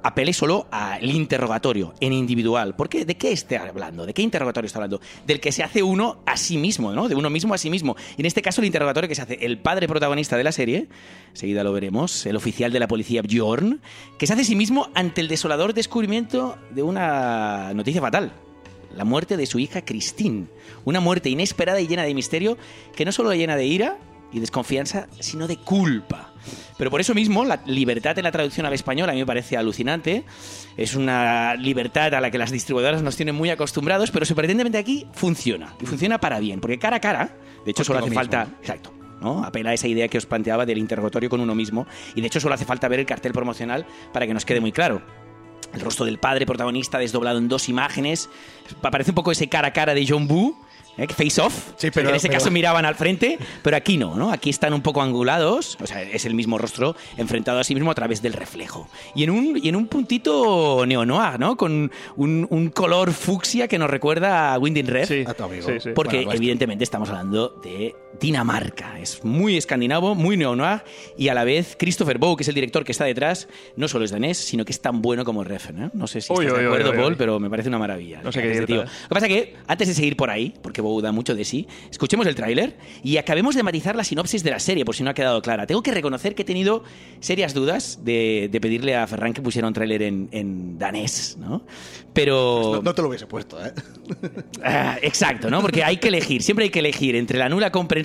apele 0.03 0.33
solo 0.33 0.67
al 0.71 1.11
interrogatorio 1.11 1.95
en 2.01 2.13
individual. 2.13 2.75
¿Por 2.75 2.89
qué? 2.89 3.05
¿De 3.05 3.17
qué 3.17 3.33
está 3.33 3.63
hablando? 3.63 4.07
¿De 4.07 4.15
qué 4.15 4.23
interrogatorio 4.23 4.67
está 4.67 4.79
hablando? 4.79 5.01
Del 5.27 5.41
que 5.41 5.53
se 5.53 5.63
hace 5.63 5.83
uno 5.83 6.23
a 6.27 6.37
sí 6.37 6.59
mismo, 6.59 6.93
¿no? 6.93 7.09
De 7.09 7.15
uno 7.15 7.31
mismo 7.31 7.55
a 7.55 7.59
sí 7.59 7.71
mismo. 7.71 7.97
Y 8.17 8.23
en 8.23 8.27
este 8.27 8.43
caso 8.43 8.61
el 8.61 8.67
interrogatorio 8.67 9.09
que 9.09 9.15
se 9.15 9.23
hace 9.23 9.39
el 9.41 9.59
padre 9.59 9.89
protagonista 9.89 10.37
de 10.37 10.45
la 10.45 10.53
serie, 10.53 10.89
seguida 11.33 11.65
lo 11.65 11.73
veremos, 11.73 12.27
el 12.27 12.37
oficial 12.37 12.73
de 12.73 12.81
la 12.81 12.89
policía 12.89 13.23
Bjorn, 13.23 13.81
que 14.19 14.27
se 14.27 14.33
hace 14.33 14.43
a 14.43 14.45
sí 14.47 14.57
mismo 14.57 14.89
ante 14.95 15.21
el 15.21 15.29
desolador 15.29 15.75
descubrimiento 15.75 16.57
de 16.71 16.83
una 16.83 17.73
noticia 17.75 18.01
fatal. 18.01 18.33
La 18.95 19.05
muerte 19.05 19.37
de 19.37 19.47
su 19.47 19.59
hija 19.59 19.85
Christine. 19.85 20.47
Una 20.85 21.01
muerte 21.01 21.31
inesperada 21.31 21.81
y 21.81 21.87
llena 21.87 22.03
de 22.03 22.15
misterio 22.15 22.59
que 22.97 23.05
no 23.05 23.13
solo 23.13 23.33
llena 23.33 23.55
de 23.55 23.67
ira 23.67 23.99
y 24.33 24.41
desconfianza, 24.41 25.07
sino 25.19 25.47
de 25.47 25.57
culpa. 25.57 26.33
Pero 26.79 26.91
por 26.91 27.01
eso 27.01 27.15
mismo, 27.15 27.45
la 27.45 27.61
libertad 27.67 28.17
en 28.19 28.25
la 28.25 28.33
traducción 28.33 28.67
al 28.67 28.73
español 28.73 29.11
a 29.11 29.13
mí 29.13 29.19
me 29.19 29.27
parece 29.27 29.57
alucinante. 29.57 30.25
Es 30.77 30.95
una 30.95 31.55
libertad 31.57 32.15
a 32.15 32.21
la 32.21 32.31
que 32.31 32.39
las 32.39 32.51
distribuidoras 32.51 33.03
nos 33.03 33.17
tienen 33.17 33.35
muy 33.35 33.51
acostumbrados, 33.51 34.11
pero 34.11 34.25
sorprendentemente 34.25 34.79
aquí 34.79 35.07
funciona. 35.13 35.75
Y 35.81 35.87
funciona 35.87 36.19
para 36.19 36.41
bien, 36.41 36.61
porque 36.61 36.79
cara 36.79 36.97
a 36.97 37.01
cara, 37.01 37.37
de 37.65 37.71
hecho 37.71 37.85
solo 37.85 37.99
hace 37.99 38.11
falta... 38.11 38.49
Exacto. 38.61 38.95
¿no? 39.21 39.45
Apela 39.45 39.71
a 39.71 39.75
esa 39.75 39.87
idea 39.87 40.09
que 40.09 40.17
os 40.17 40.25
planteaba 40.25 40.65
del 40.65 40.79
interrogatorio 40.79 41.29
con 41.29 41.41
uno 41.41 41.55
mismo. 41.55 41.87
Y 42.15 42.23
de 42.23 42.29
hecho 42.29 42.41
solo 42.41 42.55
hace 42.55 42.65
falta 42.65 42.89
ver 42.89 43.01
el 43.01 43.07
cartel 43.07 43.33
promocional 43.33 43.85
para 44.15 44.27
que 44.27 44.33
nos 44.33 44.47
quede 44.47 44.61
muy 44.61 44.73
claro. 44.73 45.03
El 45.75 45.81
rostro 45.83 46.07
del 46.07 46.19
padre 46.19 46.47
protagonista 46.47 46.99
desdoblado 46.99 47.39
en 47.39 47.49
dos 47.49 47.69
imágenes. 47.69 48.31
Parece 48.81 49.11
un 49.11 49.15
poco 49.15 49.31
ese 49.31 49.49
cara 49.49 49.69
a 49.69 49.73
cara 49.73 49.95
de 49.95 50.07
John 50.09 50.27
Boo. 50.27 50.57
¿Eh? 50.97 51.07
Face 51.09 51.41
off. 51.41 51.73
Sí, 51.77 51.91
pero- 51.91 52.07
que 52.07 52.11
en 52.11 52.17
ese 52.17 52.29
pero- 52.29 52.39
caso 52.39 52.51
miraban 52.51 52.85
al 52.85 52.95
frente, 52.95 53.39
pero 53.63 53.77
aquí 53.77 53.97
no, 53.97 54.15
¿no? 54.17 54.31
Aquí 54.33 54.51
están 54.51 54.73
un 54.75 54.83
poco 54.83 55.03
angulados, 55.03 55.77
o 55.81 55.87
sea, 55.87 56.03
es 56.03 56.25
el 56.25 56.35
mismo 56.35 56.59
rostro 56.59 56.97
enfrentado 57.17 57.59
a 57.59 57.65
sí 57.65 57.75
mismo 57.75 57.91
a 57.91 57.95
través 57.95 58.23
del 58.23 58.33
reflejo. 58.33 58.89
Y 59.15 59.25
en 59.25 59.31
un, 59.31 59.59
y 59.63 59.69
en 59.69 59.77
un 59.77 59.87
puntito 59.87 60.85
neo-noir, 60.87 61.39
¿no? 61.39 61.57
Con 61.57 61.91
un, 62.17 62.47
un 62.51 62.71
color 62.71 63.13
fucsia 63.13 63.69
que 63.69 63.79
nos 63.79 63.91
recuerda 63.91 64.55
a 64.55 64.59
Winding 64.59 64.87
Red. 64.87 65.07
Sí, 65.07 65.25
A 65.27 65.35
tu 65.35 65.45
amigo. 65.45 65.67
sí, 65.67 65.81
sí. 65.81 65.91
Porque 65.95 66.17
Bueno, 66.19 66.31
pues- 66.31 66.37
evidentemente 66.41 66.85
estamos 66.85 67.09
hablando 67.11 67.49
de 67.63 67.95
Dinamarca. 68.19 68.99
Es 69.01 69.25
muy 69.25 69.57
escandinavo, 69.57 70.15
muy 70.15 70.37
neo-noir 70.37 70.83
y 71.17 71.29
a 71.29 71.35
la 71.35 71.45
vez 71.45 71.77
Christopher 71.79 72.19
Bow, 72.19 72.37
que 72.37 72.43
es 72.43 72.49
el 72.49 72.55
director 72.55 72.85
que 72.85 72.93
está 72.93 73.05
detrás, 73.05 73.49
no 73.77 73.89
solo 73.89 74.05
es 74.05 74.11
danés, 74.11 74.37
sino 74.39 74.65
que 74.65 74.73
es 74.73 74.81
tan 74.81 75.01
bueno 75.01 75.25
como 75.25 75.45
Refn. 75.45 75.85
¿eh? 75.85 75.91
No 75.95 76.07
sé 76.07 76.21
si 76.21 76.33
Uy, 76.33 76.45
estás 76.45 76.59
uy, 76.59 76.63
de 76.65 76.67
acuerdo, 76.69 76.91
uy, 76.91 76.97
Paul, 76.97 77.13
uy. 77.13 77.17
pero 77.19 77.41
me 77.41 77.49
parece 77.49 77.69
una 77.69 77.79
maravilla. 77.79 78.21
No 78.23 78.33
sé 78.33 78.43
qué 78.43 78.51
Este 78.51 78.61
decirte. 78.63 78.73
tío. 78.75 78.83
Lo 78.83 79.09
que 79.09 79.15
pasa 79.15 79.29
que, 79.29 79.55
antes 79.67 79.89
de 79.89 79.95
seguir 79.95 80.17
por 80.17 80.29
ahí, 80.29 80.53
porque 80.63 80.81
Bow 80.83 81.01
da 81.01 81.13
mucho 81.13 81.35
de 81.35 81.45
sí, 81.45 81.67
escuchemos 81.91 82.27
el 82.27 82.35
tráiler 82.35 82.77
y 83.03 83.17
acabemos 83.17 83.55
de 83.55 83.63
matizar 83.63 83.95
la 83.97 84.05
sinopsis 84.05 84.43
de 84.43 84.51
la 84.51 84.59
serie, 84.59 84.85
por 84.85 84.95
si 84.97 85.03
no 85.03 85.11
ha 85.11 85.15
quedado 85.15 85.41
clara. 85.41 85.67
Tengo 85.67 85.83
que 85.83 85.93
reconocer 85.93 86.35
que 86.35 86.43
he 86.43 86.47
tenido 86.47 86.83
serias 87.21 87.55
dudas 87.55 88.01
de, 88.05 88.49
de 88.51 88.61
pedirle 88.61 88.97
a 88.97 89.07
Ferran 89.07 89.33
que 89.33 89.41
pusiera 89.41 89.69
un 89.69 89.73
tráiler 89.75 90.03
en, 90.03 90.29
en 90.33 90.79
danés, 90.79 91.37
¿no? 91.39 91.65
Pero... 92.13 92.73
No, 92.75 92.83
no 92.83 92.95
te 92.95 93.03
lo 93.03 93.09
hubiese 93.09 93.27
puesto, 93.27 93.65
¿eh? 93.65 93.73
Ah, 94.65 94.99
exacto, 95.01 95.49
¿no? 95.49 95.63
Porque 95.63 95.85
hay 95.85 95.99
que 95.99 96.09
elegir, 96.09 96.43
siempre 96.43 96.65
hay 96.65 96.71
que 96.71 96.81
elegir 96.81 97.15
entre 97.15 97.39
la 97.39 97.49
nula 97.49 97.71
comprensión 97.71 98.00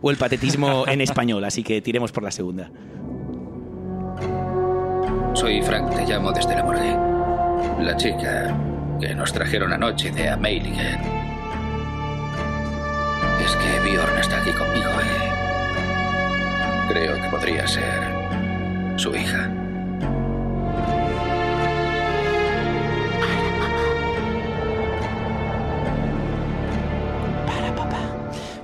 o 0.00 0.10
el 0.10 0.16
patetismo 0.16 0.84
en 0.88 1.00
español, 1.00 1.44
así 1.44 1.62
que 1.62 1.80
tiremos 1.80 2.12
por 2.12 2.22
la 2.22 2.30
segunda. 2.30 2.70
Soy 5.34 5.62
Frank, 5.62 5.94
te 5.94 6.04
llamo 6.06 6.32
desde 6.32 6.56
la 6.56 6.64
morgue. 6.64 6.96
La 7.84 7.96
chica 7.96 8.56
que 9.00 9.14
nos 9.14 9.32
trajeron 9.32 9.72
anoche 9.72 10.10
de 10.10 10.28
Ameiligen. 10.28 11.00
Es 13.44 13.54
que 13.56 13.80
Bjorn 13.88 14.18
está 14.18 14.40
aquí 14.40 14.50
conmigo 14.50 14.90
y 16.88 16.92
creo 16.92 17.14
que 17.14 17.28
podría 17.28 17.66
ser 17.66 18.02
su 18.96 19.14
hija. 19.14 19.57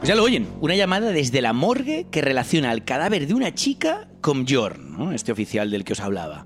Pues 0.04 0.10
ya 0.10 0.16
lo 0.16 0.24
oyen, 0.24 0.46
una 0.60 0.76
llamada 0.76 1.12
desde 1.12 1.40
la 1.40 1.54
morgue 1.54 2.08
que 2.10 2.20
relaciona 2.20 2.70
el 2.72 2.84
cadáver 2.84 3.26
de 3.26 3.32
una 3.32 3.54
chica 3.54 4.06
con 4.20 4.44
Bjorn, 4.44 4.98
¿no? 4.98 5.12
este 5.12 5.32
oficial 5.32 5.70
del 5.70 5.82
que 5.82 5.94
os 5.94 6.00
hablaba. 6.00 6.44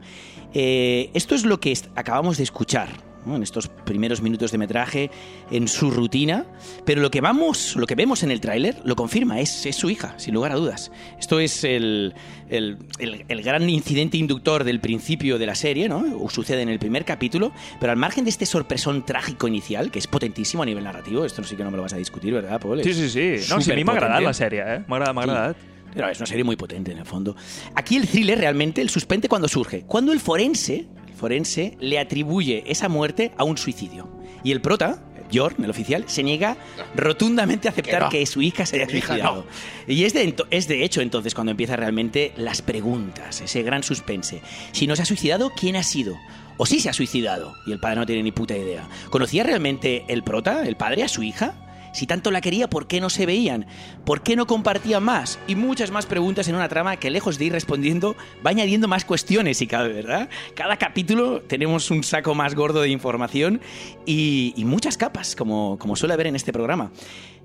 Eh, 0.55 1.11
esto 1.13 1.35
es 1.35 1.45
lo 1.45 1.59
que 1.59 1.77
acabamos 1.97 2.37
de 2.37 2.45
escuchar 2.45 3.08
¿no? 3.29 3.37
en 3.37 3.43
estos 3.43 3.69
primeros 3.69 4.23
minutos 4.23 4.51
de 4.51 4.59
metraje, 4.59 5.11
en 5.51 5.69
su 5.69 5.91
rutina, 5.91 6.47
pero 6.85 7.01
lo 7.03 7.11
que 7.11 7.21
vamos, 7.21 7.77
lo 7.77 7.87
que 7.87 7.95
vemos 7.95 8.23
en 8.23 8.31
el 8.31 8.41
tráiler 8.41 8.77
lo 8.85 8.97
confirma, 8.97 9.41
es, 9.41 9.67
es 9.67 9.77
su 9.77 9.91
hija, 9.91 10.15
sin 10.19 10.35
lugar 10.35 10.53
a 10.53 10.57
dudas. 10.57 10.91
Esto 11.19 11.39
es 11.41 11.63
el, 11.65 12.15
el- 12.49 12.79
el- 12.99 13.25
el 13.29 13.43
gran 13.43 13.69
incidente 13.69 14.17
inductor 14.17 14.65
del 14.65 14.81
principio 14.81 15.39
de 15.39 15.47
la 15.47 15.55
serie, 15.55 15.89
¿no? 15.89 16.05
O 16.21 16.31
sucede 16.31 16.63
en 16.63 16.69
el 16.71 16.79
primer 16.79 17.05
capítulo, 17.05 17.53
pero 17.79 17.93
al 17.93 17.99
margen 17.99 18.25
de 18.25 18.31
este 18.31 18.47
sorpresón 18.47 19.05
trágico 19.05 19.47
inicial, 19.47 19.91
que 19.91 19.99
es 19.99 20.07
potentísimo 20.07 20.63
a 20.63 20.67
nivel 20.67 20.85
narrativo, 20.85 21.25
esto 21.25 21.45
sí 21.45 21.55
que 21.57 21.65
no 21.65 21.71
me 21.71 21.77
lo 21.77 21.83
vas 21.83 21.93
a 21.93 21.99
discutir, 21.99 22.33
¿verdad, 22.33 22.59
Paul? 22.61 22.83
Sí, 22.83 22.91
Es 22.91 22.97
sí, 22.97 23.09
sí. 23.11 23.53
No, 23.55 23.61
sí, 23.61 23.71
a 23.71 23.75
m'ha 23.75 23.83
superpotente. 23.83 23.91
agradat 23.93 24.23
la 24.23 24.33
sèrie, 24.33 24.61
eh? 24.63 24.85
M'ha 24.89 24.97
agradat, 24.97 25.15
m'ha 25.15 25.23
Sí. 25.25 25.31
agradat. 25.31 25.57
Pero 25.95 26.09
es 26.11 26.19
una 26.19 26.27
serie 26.27 26.45
muy 26.45 26.55
potente 26.57 26.93
en 26.93 26.99
el 26.99 27.07
fondo. 27.07 27.35
Aquí 27.75 27.97
el 27.97 28.07
thriller 28.07 28.39
realmente, 28.39 28.81
el 28.83 28.91
suspense 28.91 29.27
cuando 29.29 29.49
surge, 29.49 29.85
cuando 29.87 30.13
el 30.13 30.21
forense, 30.21 30.87
forense 31.19 31.77
le 31.81 31.99
atribuye 31.99 32.65
esa 32.67 32.89
muerte 32.89 33.33
a 33.37 33.45
un 33.45 33.59
suicidio. 33.59 34.09
Y 34.43 34.53
el 34.53 34.61
prota, 34.61 35.03
Bjorn, 35.31 35.65
el 35.65 35.71
oficial, 35.71 36.05
se 36.07 36.23
niega 36.23 36.57
rotundamente 36.95 37.69
a 37.69 37.73
aceptar 37.73 38.09
que, 38.09 38.21
no. 38.21 38.27
su 38.27 38.41
hija 38.41 38.65
se 38.65 38.77
haya 38.77 38.89
suicidado. 38.89 39.45
Y 39.87 40.05
es 40.05 40.15
de, 40.15 40.35
es 40.51 40.69
de 40.69 40.85
hecho 40.85 41.01
entonces 41.01 41.35
cuando 41.35 41.51
empiezan 41.51 41.79
realmente 41.79 42.33
las 42.37 42.63
preguntas, 42.63 43.41
ese 43.41 43.63
gran 43.63 43.83
suspense. 43.83 44.41
Si 44.73 44.87
no 44.87 44.97
se 44.97 45.03
ha 45.03 45.07
suicidado, 45.07 45.51
¿quién 45.55 45.77
ha 45.77 45.83
sido? 45.83 46.17
O 46.57 46.67
si 46.67 46.81
se 46.81 46.89
ha 46.89 46.93
suicidado 46.93 47.55
y 47.67 47.73
el 47.73 47.79
padre 47.79 47.97
no 47.97 48.07
tiene 48.07 48.23
ni 48.23 48.33
puta 48.33 48.57
idea. 48.57 48.89
¿Conocía 49.11 49.43
realmente 49.45 50.05
el 50.09 50.23
prota, 50.23 50.67
el 50.67 50.77
padre, 50.77 51.05
a 51.05 51.09
su 51.09 51.23
hija? 51.23 51.68
Si 51.93 52.07
tanto 52.07 52.31
la 52.31 52.41
quería, 52.41 52.69
¿por 52.69 52.87
qué 52.87 53.01
no 53.01 53.11
se 53.11 53.27
veían? 53.27 53.67
¿Por 54.05 54.23
qué 54.23 54.37
no 54.37 54.47
compartían 54.47 55.03
más? 55.03 55.39
Y 55.47 55.55
muchas 55.55 55.91
más 55.91 56.07
preguntas 56.07 56.49
en 56.49 56.55
una 56.55 56.69
trama 56.69 56.97
que, 56.97 57.11
lejos 57.11 57.39
de 57.39 57.47
ir 57.47 57.53
respondiendo, 57.53 58.17
va 58.45 58.51
añadiendo 58.51 58.89
más 58.89 59.05
cuestiones, 59.05 59.59
si 59.59 59.67
cabe, 59.67 59.93
¿verdad? 59.93 60.29
Cada 60.55 60.77
capítulo 60.77 61.43
tenemos 61.43 61.91
un 61.91 62.05
saco 62.05 62.35
más 62.35 62.55
gordo 62.55 62.83
de 62.83 62.89
información 62.89 63.61
y, 64.07 64.55
y 64.57 64.65
muchas 64.65 64.97
capas, 64.97 65.37
como, 65.37 65.79
como 65.79 65.97
suele 65.97 66.15
haber 66.15 66.27
en 66.27 66.37
este 66.37 66.53
programa. 66.53 66.93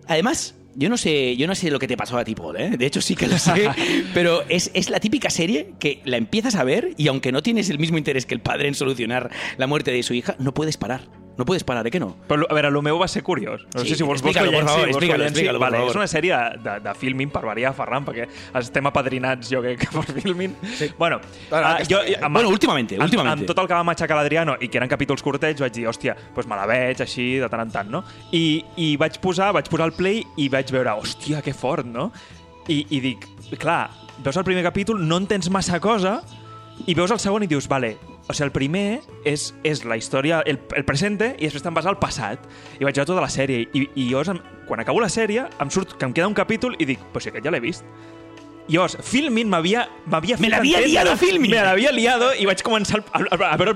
Además, 0.07 0.55
yo 0.75 0.89
no 0.89 0.97
sé, 0.97 1.35
yo 1.37 1.47
no 1.47 1.55
sé 1.55 1.69
lo 1.71 1.79
que 1.79 1.87
te 1.87 1.97
pasó 1.97 2.17
a 2.17 2.23
ti, 2.23 2.35
Paul, 2.35 2.57
¿eh? 2.57 2.77
De 2.77 2.85
hecho, 2.85 3.01
sí 3.01 3.15
que 3.15 3.27
lo 3.27 3.37
sé, 3.37 3.69
pero 4.13 4.43
es, 4.49 4.71
es 4.73 4.89
la 4.89 4.99
típica 4.99 5.29
serie 5.29 5.73
que 5.79 6.01
la 6.05 6.17
empiezas 6.17 6.55
a 6.55 6.63
ver 6.63 6.93
y 6.97 7.07
aunque 7.07 7.31
no 7.31 7.43
tienes 7.43 7.69
el 7.69 7.79
mismo 7.79 7.97
interés 7.97 8.25
que 8.25 8.33
el 8.33 8.41
padre 8.41 8.67
en 8.67 8.75
solucionar 8.75 9.29
la 9.57 9.67
muerte 9.67 9.91
de 9.91 10.03
su 10.03 10.13
hija, 10.13 10.35
no 10.39 10.53
puedes 10.53 10.77
parar. 10.77 11.22
No 11.35 11.45
puedes 11.45 11.63
parar, 11.63 11.83
¿de 11.83 11.89
qué 11.89 11.99
no? 11.99 12.15
Però, 12.29 12.45
a 12.47 12.53
veure, 12.53 12.67
el 12.69 12.77
meu 12.85 12.99
va 13.01 13.07
ser 13.09 13.23
curiós. 13.23 13.63
No 13.73 13.81
Sí, 13.81 13.89
sé 13.89 13.95
si 13.95 14.03
vols, 14.03 14.21
que 14.21 14.29
explica-lo, 14.29 14.51
por 14.51 14.59
llenci, 14.61 14.73
favor, 14.73 14.91
vols 14.91 14.99
que 14.99 15.23
explica-lo, 15.27 15.59
por 15.59 15.71
vale. 15.71 15.87
És 15.89 15.95
una 15.97 16.05
sèrie 16.07 16.37
de, 16.61 16.75
de 16.85 16.93
filming 16.93 17.31
per 17.33 17.41
variar, 17.47 17.71
Ferran, 17.73 18.05
perquè 18.05 18.27
estem 18.59 18.85
apadrinats, 18.85 19.49
jo 19.49 19.61
crec, 19.65 19.87
per 19.91 20.03
filming. 20.21 20.53
Sí. 20.77 20.91
Bueno, 20.99 21.19
Bueno, 21.49 21.65
ah, 21.65 21.73
aquesta 21.79 21.95
jo, 21.95 22.03
amb, 22.21 22.35
Bueno, 22.37 22.49
últimamente, 22.49 22.95
amb, 22.99 23.07
últimamente. 23.07 23.39
Amb 23.41 23.47
tot 23.49 23.63
el 23.63 23.67
que 23.67 23.73
va 23.73 23.83
matxacar 23.83 24.19
l'Adriano 24.19 24.57
i 24.61 24.69
que 24.69 24.77
eren 24.77 24.89
capítols 24.93 25.23
curtets, 25.25 25.59
vaig 25.65 25.73
dir, 25.73 25.87
hòstia, 25.89 26.13
doncs 26.35 26.47
me 26.47 26.55
la 26.61 26.67
veig 26.69 27.01
així 27.01 27.27
de 27.41 27.49
tant 27.49 27.65
en 27.65 27.71
tant, 27.73 27.89
no? 27.89 28.03
I, 28.31 28.63
i 28.77 28.93
vaig 29.01 29.17
posar 29.23 29.51
vaig 29.57 29.67
posar 29.73 29.89
el 29.89 29.97
play 29.97 30.21
i 30.37 30.49
vaig 30.53 30.69
veure, 30.71 30.93
hòstia, 31.01 31.41
que 31.41 31.53
fort, 31.57 31.85
no? 31.89 32.11
I, 32.69 32.83
I 32.93 32.99
dic, 33.03 33.25
clar, 33.59 33.89
veus 34.23 34.37
el 34.37 34.45
primer 34.45 34.61
capítol, 34.63 35.01
no 35.01 35.17
entens 35.17 35.49
massa 35.49 35.81
cosa, 35.81 36.19
i 36.85 36.93
veus 36.93 37.09
el 37.11 37.19
segon 37.19 37.43
i 37.43 37.47
dius, 37.49 37.65
vale, 37.67 37.95
o 38.27 38.33
sigui, 38.33 38.45
el 38.47 38.51
primer 38.55 39.01
és, 39.27 39.49
és 39.67 39.83
la 39.85 39.97
història, 39.99 40.41
el, 40.47 40.59
el 40.77 40.85
presente, 40.87 41.33
i 41.37 41.43
després 41.49 41.63
te'n 41.65 41.73
vas 41.75 41.85
al 41.89 41.97
passat. 41.99 42.39
I 42.79 42.85
vaig 42.87 42.95
veure 42.95 43.09
tota 43.09 43.21
la 43.21 43.29
sèrie. 43.29 43.67
I, 43.73 43.87
i 43.99 44.09
llavors, 44.09 44.29
em- 44.31 44.41
quan 44.67 44.79
acabo 44.79 45.01
la 45.03 45.09
sèrie, 45.11 45.43
em 45.59 45.69
surt 45.69 45.97
que 45.99 46.05
em 46.07 46.13
queda 46.15 46.27
un 46.31 46.33
capítol 46.37 46.75
i 46.79 46.85
dic, 46.87 46.99
pues 47.11 47.25
si 47.27 47.33
aquest 47.33 47.43
ja 47.45 47.51
l'he 47.51 47.59
vist. 47.63 47.83
I 48.69 48.77
llavors, 48.77 48.95
Filmin 49.03 49.49
m'havia 49.51 49.89
m'havia 50.07 50.37
Me 50.39 50.47
l'havia 50.47 50.79
liado, 50.79 51.17
Filmin! 51.19 51.51
Me 51.51 51.59
l'havia 51.65 51.91
liado 51.91 52.29
i 52.39 52.45
vaig 52.47 52.61
començar 52.63 53.01
a, 53.11 53.19
a, 53.19 53.39
a 53.51 53.57
veure 53.59 53.73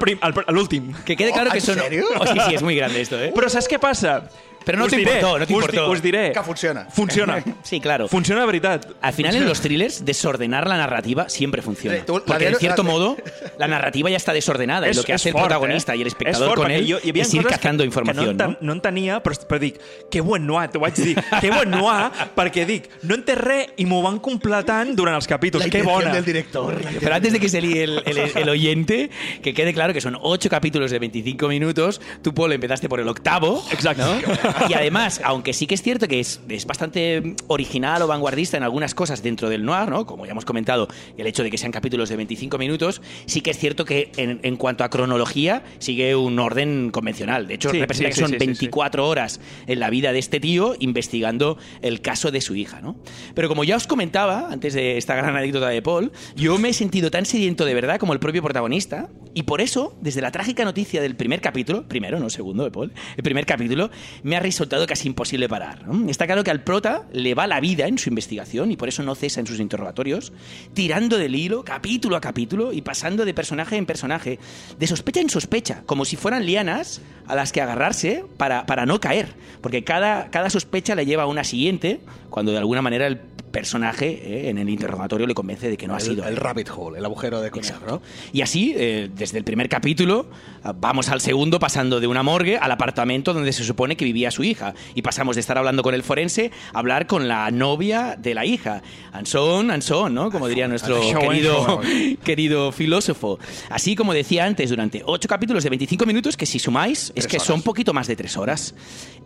l'últim. 0.56 0.94
Que 1.04 1.18
quede 1.20 1.34
claro 1.34 1.50
Oh, 1.50 1.52
que 1.52 1.60
¿en 1.60 1.64
eso 1.64 1.76
no- 1.76 1.84
serio? 1.84 2.06
Oh, 2.18 2.26
sí, 2.26 2.40
sí, 2.48 2.56
es 2.56 2.64
muy 2.64 2.76
grande 2.78 3.02
esto, 3.02 3.20
¿eh? 3.20 3.34
Però 3.36 3.50
saps 3.52 3.68
què 3.68 3.80
passa? 3.84 4.30
Pero 4.68 4.78
no 4.78 4.86
Us 4.86 4.92
te 4.92 4.98
diré, 4.98 5.14
importó, 5.16 5.40
no 5.40 5.48
te 5.48 5.54
us, 5.54 5.60
importó. 5.64 5.90
Us 5.92 6.02
diré. 6.04 6.32
Que 6.32 6.44
funciona. 6.44 6.86
Funciona. 6.92 7.44
Sí, 7.64 7.80
claro. 7.82 8.08
Funciona 8.08 8.42
de 8.42 8.48
veritat. 8.48 8.86
Al 9.02 9.14
final 9.14 9.36
en 9.36 9.46
los 9.48 9.60
thrillers 9.62 10.06
desordenar 10.06 10.68
la 10.68 10.78
narrativa 10.78 11.28
siempre 11.30 11.62
funciona. 11.62 11.98
Sí, 11.98 12.04
tú- 12.06 12.18
la 12.20 12.20
porque 12.26 12.34
en 12.34 12.40
diario- 12.52 12.60
cierto 12.60 12.84
la- 12.84 12.90
modo 12.90 13.18
la 13.58 13.68
narrativa 13.68 14.10
ya 14.10 14.18
está 14.18 14.32
desordenada 14.34 14.88
y 14.90 14.94
lo 14.94 15.04
que 15.04 15.14
hace 15.14 15.30
el 15.30 15.36
protagonista 15.36 15.94
eh? 15.94 15.98
y 15.98 16.02
el 16.02 16.08
És 16.08 16.14
espectador 16.14 16.50
fort, 16.50 16.62
con 16.62 16.68
perquè 16.72 16.76
él 16.80 16.92
jo- 16.94 17.00
hi 17.04 17.10
havia 17.10 17.24
es 17.24 17.34
ir 17.34 17.42
coses 17.44 17.58
cazando 17.58 17.82
que, 17.82 17.86
información. 17.88 18.26
Que 18.26 18.34
no, 18.34 18.38
¿no? 18.38 18.50
enten, 18.52 18.68
no 18.68 18.74
entenia, 18.74 19.24
però, 19.24 19.36
però 19.48 19.60
dic, 19.60 19.80
que 20.12 20.22
buen 20.22 20.46
noir, 20.46 20.70
t'ho 20.70 20.80
vaig 20.80 20.94
dir. 20.96 21.16
Que 21.42 21.50
buen 21.52 21.70
noir, 21.72 22.12
perquè 22.36 22.66
dic, 22.66 22.90
no 23.04 23.16
en 23.16 23.24
té 23.26 23.36
res 23.36 23.70
i 23.78 23.86
m'ho 23.86 24.02
van 24.04 24.20
completant 24.20 24.94
durant 24.96 25.16
els 25.16 25.28
capítols. 25.28 25.64
La 25.66 25.70
que 25.72 25.80
intención 25.80 26.04
bona. 26.04 26.14
del 26.16 26.26
director. 26.26 26.76
Pero 27.00 27.16
antes 27.16 27.32
de 27.34 27.40
que 27.40 27.50
se 27.50 27.62
líe 27.62 27.84
el, 27.84 28.02
el- 28.06 28.32
el 28.36 28.50
oyente, 28.50 29.10
que 29.42 29.54
quede 29.54 29.74
claro 29.74 29.94
que 29.94 30.02
son 30.02 30.18
ocho 30.22 30.50
capítulos 30.50 30.92
de 30.92 31.00
25 31.00 31.48
minutos. 31.48 32.02
Tú, 32.22 32.34
Paul, 32.34 32.52
empezaste 32.54 32.90
por 32.90 33.00
el 33.00 33.08
octavo. 33.08 33.64
Exacto. 33.72 34.04
¿no? 34.06 34.57
Y 34.70 34.74
además, 34.74 35.22
aunque 35.24 35.54
sí 35.54 35.68
que 35.68 35.76
es 35.76 35.82
cierto 35.82 36.08
que 36.08 36.20
es, 36.20 36.40
es 36.50 36.66
bastante 36.66 37.36
original 37.48 38.02
o 38.02 38.08
vanguardista 38.08 38.58
en 38.58 38.64
algunas 38.64 38.94
cosas 38.96 39.24
dentro 39.24 39.50
del 39.50 39.66
noir, 39.66 39.90
¿no? 39.90 40.06
Como 40.06 40.26
ya 40.26 40.32
hemos 40.32 40.46
comentado, 40.46 40.88
el 41.18 41.28
hecho 41.28 41.44
de 41.44 41.52
que 41.52 41.58
sean 41.58 41.72
capítulos 41.72 42.10
de 42.10 42.16
25 42.16 42.58
minutos, 42.58 43.02
sí 43.26 43.42
que 43.42 43.52
es 43.52 43.58
cierto 43.58 43.86
que 43.86 44.12
en, 44.18 44.40
en 44.44 44.56
cuanto 44.58 44.84
a 44.84 44.90
cronología 44.90 45.64
sigue 45.80 46.16
un 46.16 46.40
orden 46.40 46.90
convencional. 46.92 47.48
De 47.48 47.56
hecho, 47.56 47.70
Sí, 47.70 47.80
representa 47.80 48.12
sí, 48.12 48.16
que 48.16 48.22
son 48.22 48.30
sí, 48.30 48.36
sí, 48.36 48.40
sí, 48.40 48.66
24 48.66 49.08
horas 49.08 49.40
en 49.68 49.80
la 49.80 49.90
vida 49.90 50.14
de 50.14 50.20
este 50.20 50.40
tío 50.40 50.76
investigando 50.80 51.58
el 51.82 52.02
caso 52.02 52.32
de 52.32 52.42
su 52.42 52.56
hija, 52.56 52.82
¿no? 52.82 52.96
Pero 53.34 53.48
como 53.48 53.64
ya 53.64 53.76
os 53.76 53.88
comentaba 53.88 54.50
antes 54.52 54.74
de 54.74 54.98
esta 54.98 55.16
gran 55.16 55.36
anécdota 55.36 55.70
de 55.70 55.82
Paul, 55.82 56.12
yo 56.36 56.58
me 56.58 56.70
he 56.70 56.74
sentido 56.74 57.12
tan 57.12 57.26
sediento 57.26 57.66
de 57.66 57.74
verdad 57.74 58.00
como 58.00 58.14
el 58.14 58.20
propio 58.20 58.42
protagonista 58.42 59.10
y 59.34 59.44
por 59.44 59.62
eso, 59.62 59.96
desde 60.02 60.22
la 60.22 60.32
trágica 60.32 60.64
noticia 60.66 61.02
del 61.02 61.16
primer 61.16 61.42
capítulo, 61.42 61.88
primero, 61.88 62.20
no 62.20 62.30
segundo 62.30 62.64
de 62.64 62.72
Paul, 62.72 62.94
el 63.16 63.24
primer 63.24 63.46
capítulo, 63.46 63.90
me 64.24 64.36
ha 64.38 64.40
resultado 64.40 64.86
casi 64.88 65.08
imposible 65.08 65.50
parar. 65.50 65.86
Está 66.08 66.26
claro 66.26 66.44
que 66.44 66.52
al 66.52 66.64
prota 66.64 67.04
le 67.12 67.34
va 67.36 67.48
la 67.48 67.60
vida 67.60 67.88
en 67.88 67.98
su 67.98 68.10
investigación 68.10 68.72
y 68.72 68.78
por 68.78 68.88
eso 68.88 69.04
no 69.04 69.16
cesa 69.16 69.40
en 69.40 69.48
sus 69.48 69.60
interrogatorios, 69.60 70.32
tirando 70.74 71.18
del 71.18 71.36
hilo 71.36 71.64
capítulo 71.64 72.16
a 72.16 72.22
capítulo 72.22 72.74
y 72.74 72.82
pasando 72.82 73.26
de 73.26 73.34
personaje 73.34 73.76
en 73.76 73.86
personaje, 73.86 74.40
de 74.78 74.88
sospecha 74.88 75.20
en 75.20 75.30
sospecha, 75.30 75.84
como 75.86 76.06
si 76.06 76.16
fueran 76.16 76.46
lianas 76.46 77.02
a 77.28 77.36
las 77.36 77.52
que 77.52 77.62
agarrarse 77.62 78.24
para, 78.38 78.66
para 78.66 78.86
no 78.86 79.00
caer, 79.00 79.28
porque 79.62 79.84
cada, 79.84 80.30
cada 80.30 80.50
sospecha 80.50 80.96
le 80.96 81.06
lleva 81.06 81.24
a 81.24 81.28
una 81.28 81.44
siguiente, 81.44 82.00
cuando 82.30 82.52
de 82.52 82.60
alguna 82.60 82.82
manera 82.82 83.08
el 83.08 83.20
personaje 83.52 84.08
eh, 84.10 84.50
en 84.50 84.58
el 84.58 84.70
interrogatorio 84.70 85.26
le 85.26 85.34
convence 85.34 85.70
de 85.70 85.78
que 85.78 85.88
no 85.88 85.96
ha 85.96 85.98
El, 85.98 86.04
sido 86.04 86.28
el 86.28 86.36
rabbit 86.36 86.70
hole, 86.76 87.00
el 87.00 87.06
agujero 87.06 87.42
de 87.42 87.50
conejo, 87.50 87.86
¿no? 87.88 88.02
Y 88.32 88.42
así, 88.42 88.74
eh, 88.78 89.10
desde 89.14 89.38
el 89.38 89.44
primer 89.44 89.70
capítulo, 89.70 90.30
ah, 90.64 90.74
vamos 90.76 91.10
al 91.10 91.22
segundo 91.22 91.60
pasando 91.60 92.00
de 92.00 92.08
una 92.08 92.24
morgue 92.24 92.58
al 92.58 92.72
apartamento 92.72 93.34
donde 93.34 93.54
se 93.54 93.64
supone 93.64 93.98
que 93.98 94.06
vivía 94.06 94.27
su 94.32 94.44
hija. 94.44 94.74
Y 94.96 95.02
pasamos 95.02 95.36
de 95.36 95.42
estar 95.42 95.58
hablando 95.58 95.84
con 95.84 95.94
el 95.94 96.04
forense 96.04 96.52
a 96.74 96.80
hablar 96.80 97.08
con 97.08 97.28
la 97.28 97.52
novia 97.52 98.16
de 98.18 98.34
la 98.34 98.46
hija. 98.46 98.82
Anson, 99.12 99.72
Anson, 99.72 100.14
¿no? 100.14 100.32
Como 100.32 100.48
diría 100.48 100.68
nuestro 100.68 101.00
querido, 101.20 101.82
querido 102.24 102.72
filósofo. 102.72 103.40
Así 103.70 103.96
como 103.96 104.14
decía 104.14 104.46
antes, 104.46 104.70
durante 104.70 105.04
ocho 105.06 105.28
capítulos 105.28 105.64
de 105.64 105.70
25 105.70 106.06
minutos, 106.06 106.38
que 106.38 106.46
si 106.46 106.60
sumáis, 106.60 107.12
es 107.16 107.28
que 107.28 107.40
son 107.40 107.62
poquito 107.62 107.94
más 107.94 108.08
de 108.08 108.16
tres 108.16 108.38
horas. 108.38 108.74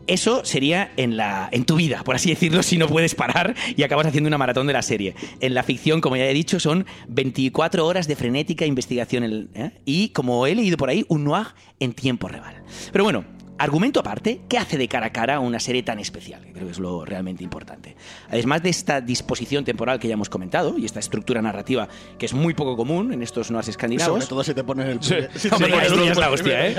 Eso 0.08 0.44
sería 0.44 0.92
en, 0.98 1.16
la, 1.16 1.48
en 1.52 1.66
tu 1.66 1.76
vida, 1.76 2.04
por 2.04 2.16
así 2.16 2.30
decirlo, 2.30 2.64
si 2.64 2.78
no 2.78 2.88
puedes 2.88 3.16
parar 3.16 3.56
y 3.76 3.84
acabas 3.84 4.08
haciendo 4.08 4.28
una 4.28 4.38
maratón 4.38 4.68
de 4.68 4.74
la 4.74 4.82
serie. 4.82 5.16
En 5.40 5.54
la 5.54 5.64
ficción, 5.64 6.02
como 6.02 6.16
ya 6.16 6.26
he 6.26 6.34
dicho, 6.34 6.60
son 6.60 6.86
24 7.08 7.86
horas 7.86 8.08
de 8.08 8.16
frenética 8.16 8.66
investigación 8.66 9.50
¿eh? 9.54 9.72
y, 9.86 10.10
como 10.10 10.48
he 10.48 10.56
leído 10.56 10.78
por 10.78 10.90
ahí, 10.90 11.06
un 11.08 11.24
noir 11.24 11.48
en 11.80 11.94
tiempo 11.94 12.28
real. 12.28 12.64
Pero 12.92 13.04
bueno, 13.04 13.26
argumento 13.62 14.00
aparte, 14.00 14.42
¿qué 14.50 14.58
hace 14.58 14.78
de 14.78 14.88
cara 14.88 15.08
a 15.08 15.12
cara 15.12 15.36
a 15.36 15.40
una 15.40 15.60
serie 15.60 15.84
tan 15.84 16.00
especial? 16.00 16.42
Que 16.44 16.52
creo 16.54 16.66
que 16.66 16.72
es 16.72 16.80
lo 16.80 17.06
realmente 17.06 17.44
importante. 17.44 17.96
Además 18.30 18.64
de 18.64 18.70
esta 18.70 19.02
disposición 19.02 19.64
temporal 19.64 20.00
que 20.00 20.08
ya 20.08 20.16
hemos 20.16 20.30
comentado 20.30 20.78
y 20.78 20.86
esta 20.86 21.00
estructura 21.00 21.42
narrativa 21.42 21.88
que 22.18 22.26
es 22.26 22.34
muy 22.34 22.54
poco 22.54 22.76
común 22.76 23.14
en 23.14 23.22
estos 23.24 23.52
noirs 23.52 23.68
escandinavos. 23.68 24.14
Sobre 24.24 24.28
todo 24.30 24.44
si 24.44 24.54
te 24.54 24.64
ponen 24.64 24.88
el... 24.88 25.02
Sí. 25.04 25.16
Hombre, 25.52 25.74
esto 25.86 26.04
ya 26.06 26.12
es 26.12 26.18
la 26.18 26.30
hostia, 26.32 26.68
¿eh? 26.68 26.76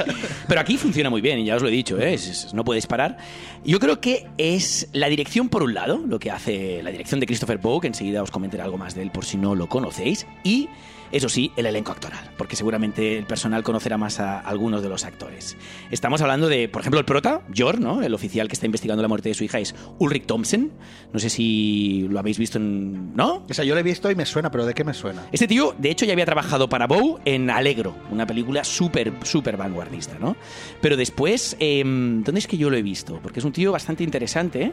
Pero 0.49 0.61
aquí 0.61 0.77
funciona 0.77 1.11
muy 1.11 1.21
bien, 1.21 1.39
y 1.39 1.45
ya 1.45 1.57
os 1.57 1.63
lo 1.63 1.69
he 1.69 1.73
dicho, 1.73 1.99
¿eh? 1.99 2.15
Es- 2.15 2.27
es- 2.29 2.55
no 2.55 2.65
puedes 2.65 2.87
parar. 2.87 3.17
Yo 3.65 3.79
creo 3.79 4.01
que 4.01 4.27
es 4.39 4.89
la 4.93 5.09
dirección, 5.09 5.49
por 5.49 5.63
un 5.63 5.75
lado, 5.75 5.99
lo 6.07 6.19
que 6.19 6.31
hace 6.31 6.83
la 6.83 6.91
dirección 6.91 7.21
de 7.21 7.27
Christopher 7.27 7.59
Bow, 7.59 7.81
que 7.81 7.87
enseguida 7.87 8.23
os 8.23 8.31
comentaré 8.31 8.63
algo 8.63 8.79
más 8.79 8.95
de 8.95 9.03
él 9.03 9.11
por 9.11 9.25
si 9.25 9.37
no 9.37 9.55
lo 9.55 9.69
conocéis, 9.69 10.27
y, 10.45 10.69
eso 11.13 11.29
sí, 11.29 11.53
el 11.57 11.67
elenco 11.67 11.93
actoral, 11.93 12.31
porque 12.37 12.57
seguramente 12.57 13.19
el 13.19 13.27
personal 13.27 13.63
conocerá 13.63 13.99
más 13.99 14.19
a 14.19 14.41
algunos 14.41 14.83
de 14.83 14.89
los 14.89 15.05
actores. 15.05 15.57
Estamos 15.91 16.21
hablando 16.23 16.49
de, 16.49 16.69
por 16.69 16.81
ejemplo, 16.81 16.99
el 16.99 17.05
prota, 17.05 17.43
Jor, 17.57 17.81
¿no? 17.81 18.03
El 18.03 18.15
oficial 18.15 18.49
que 18.49 18.55
está 18.55 18.67
investigando 18.67 19.03
la 19.03 19.09
muerte 19.09 19.29
de 19.29 19.35
su 19.35 19.45
hija 19.45 19.59
es 19.59 19.75
Ulrich 19.99 20.27
Thompson. 20.27 20.73
No 21.13 21.19
sé 21.19 21.31
si 21.31 22.07
lo 22.09 22.19
habéis 22.19 22.39
visto 22.39 22.59
en... 22.59 23.15
¿No? 23.15 23.45
O 23.49 23.55
sea, 23.55 23.65
yo 23.65 23.75
lo 23.75 23.81
he 23.81 23.85
visto 23.85 24.11
y 24.11 24.15
me 24.15 24.27
suena, 24.27 24.51
pero 24.51 24.65
¿de 24.65 24.75
qué 24.75 24.85
me 24.85 24.95
suena? 24.95 25.27
Este 25.33 25.47
tío, 25.47 25.75
de 25.79 25.91
hecho, 25.91 26.05
ya 26.05 26.13
había 26.13 26.25
trabajado 26.25 26.69
para 26.69 26.87
Bow 26.87 27.21
en 27.25 27.51
Alegro, 27.51 27.95
una 28.11 28.27
película 28.27 28.65
súper, 28.65 29.13
súper 29.23 29.57
vanguardista, 29.57 30.19
¿no? 30.19 30.37
Pero 30.81 30.97
después, 30.97 31.57
em, 31.61 32.25
¿dónde 32.25 32.39
es 32.39 32.47
que 32.47 32.57
yo 32.57 32.71
lo 32.71 32.77
he 32.77 32.83
visto? 32.83 33.21
Porque 33.23 33.41
es 33.41 33.45
un 33.45 33.53
tío 33.53 33.73
bastante 33.73 34.03
interesante, 34.03 34.63
¿eh? 34.63 34.73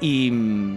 Y 0.00 0.30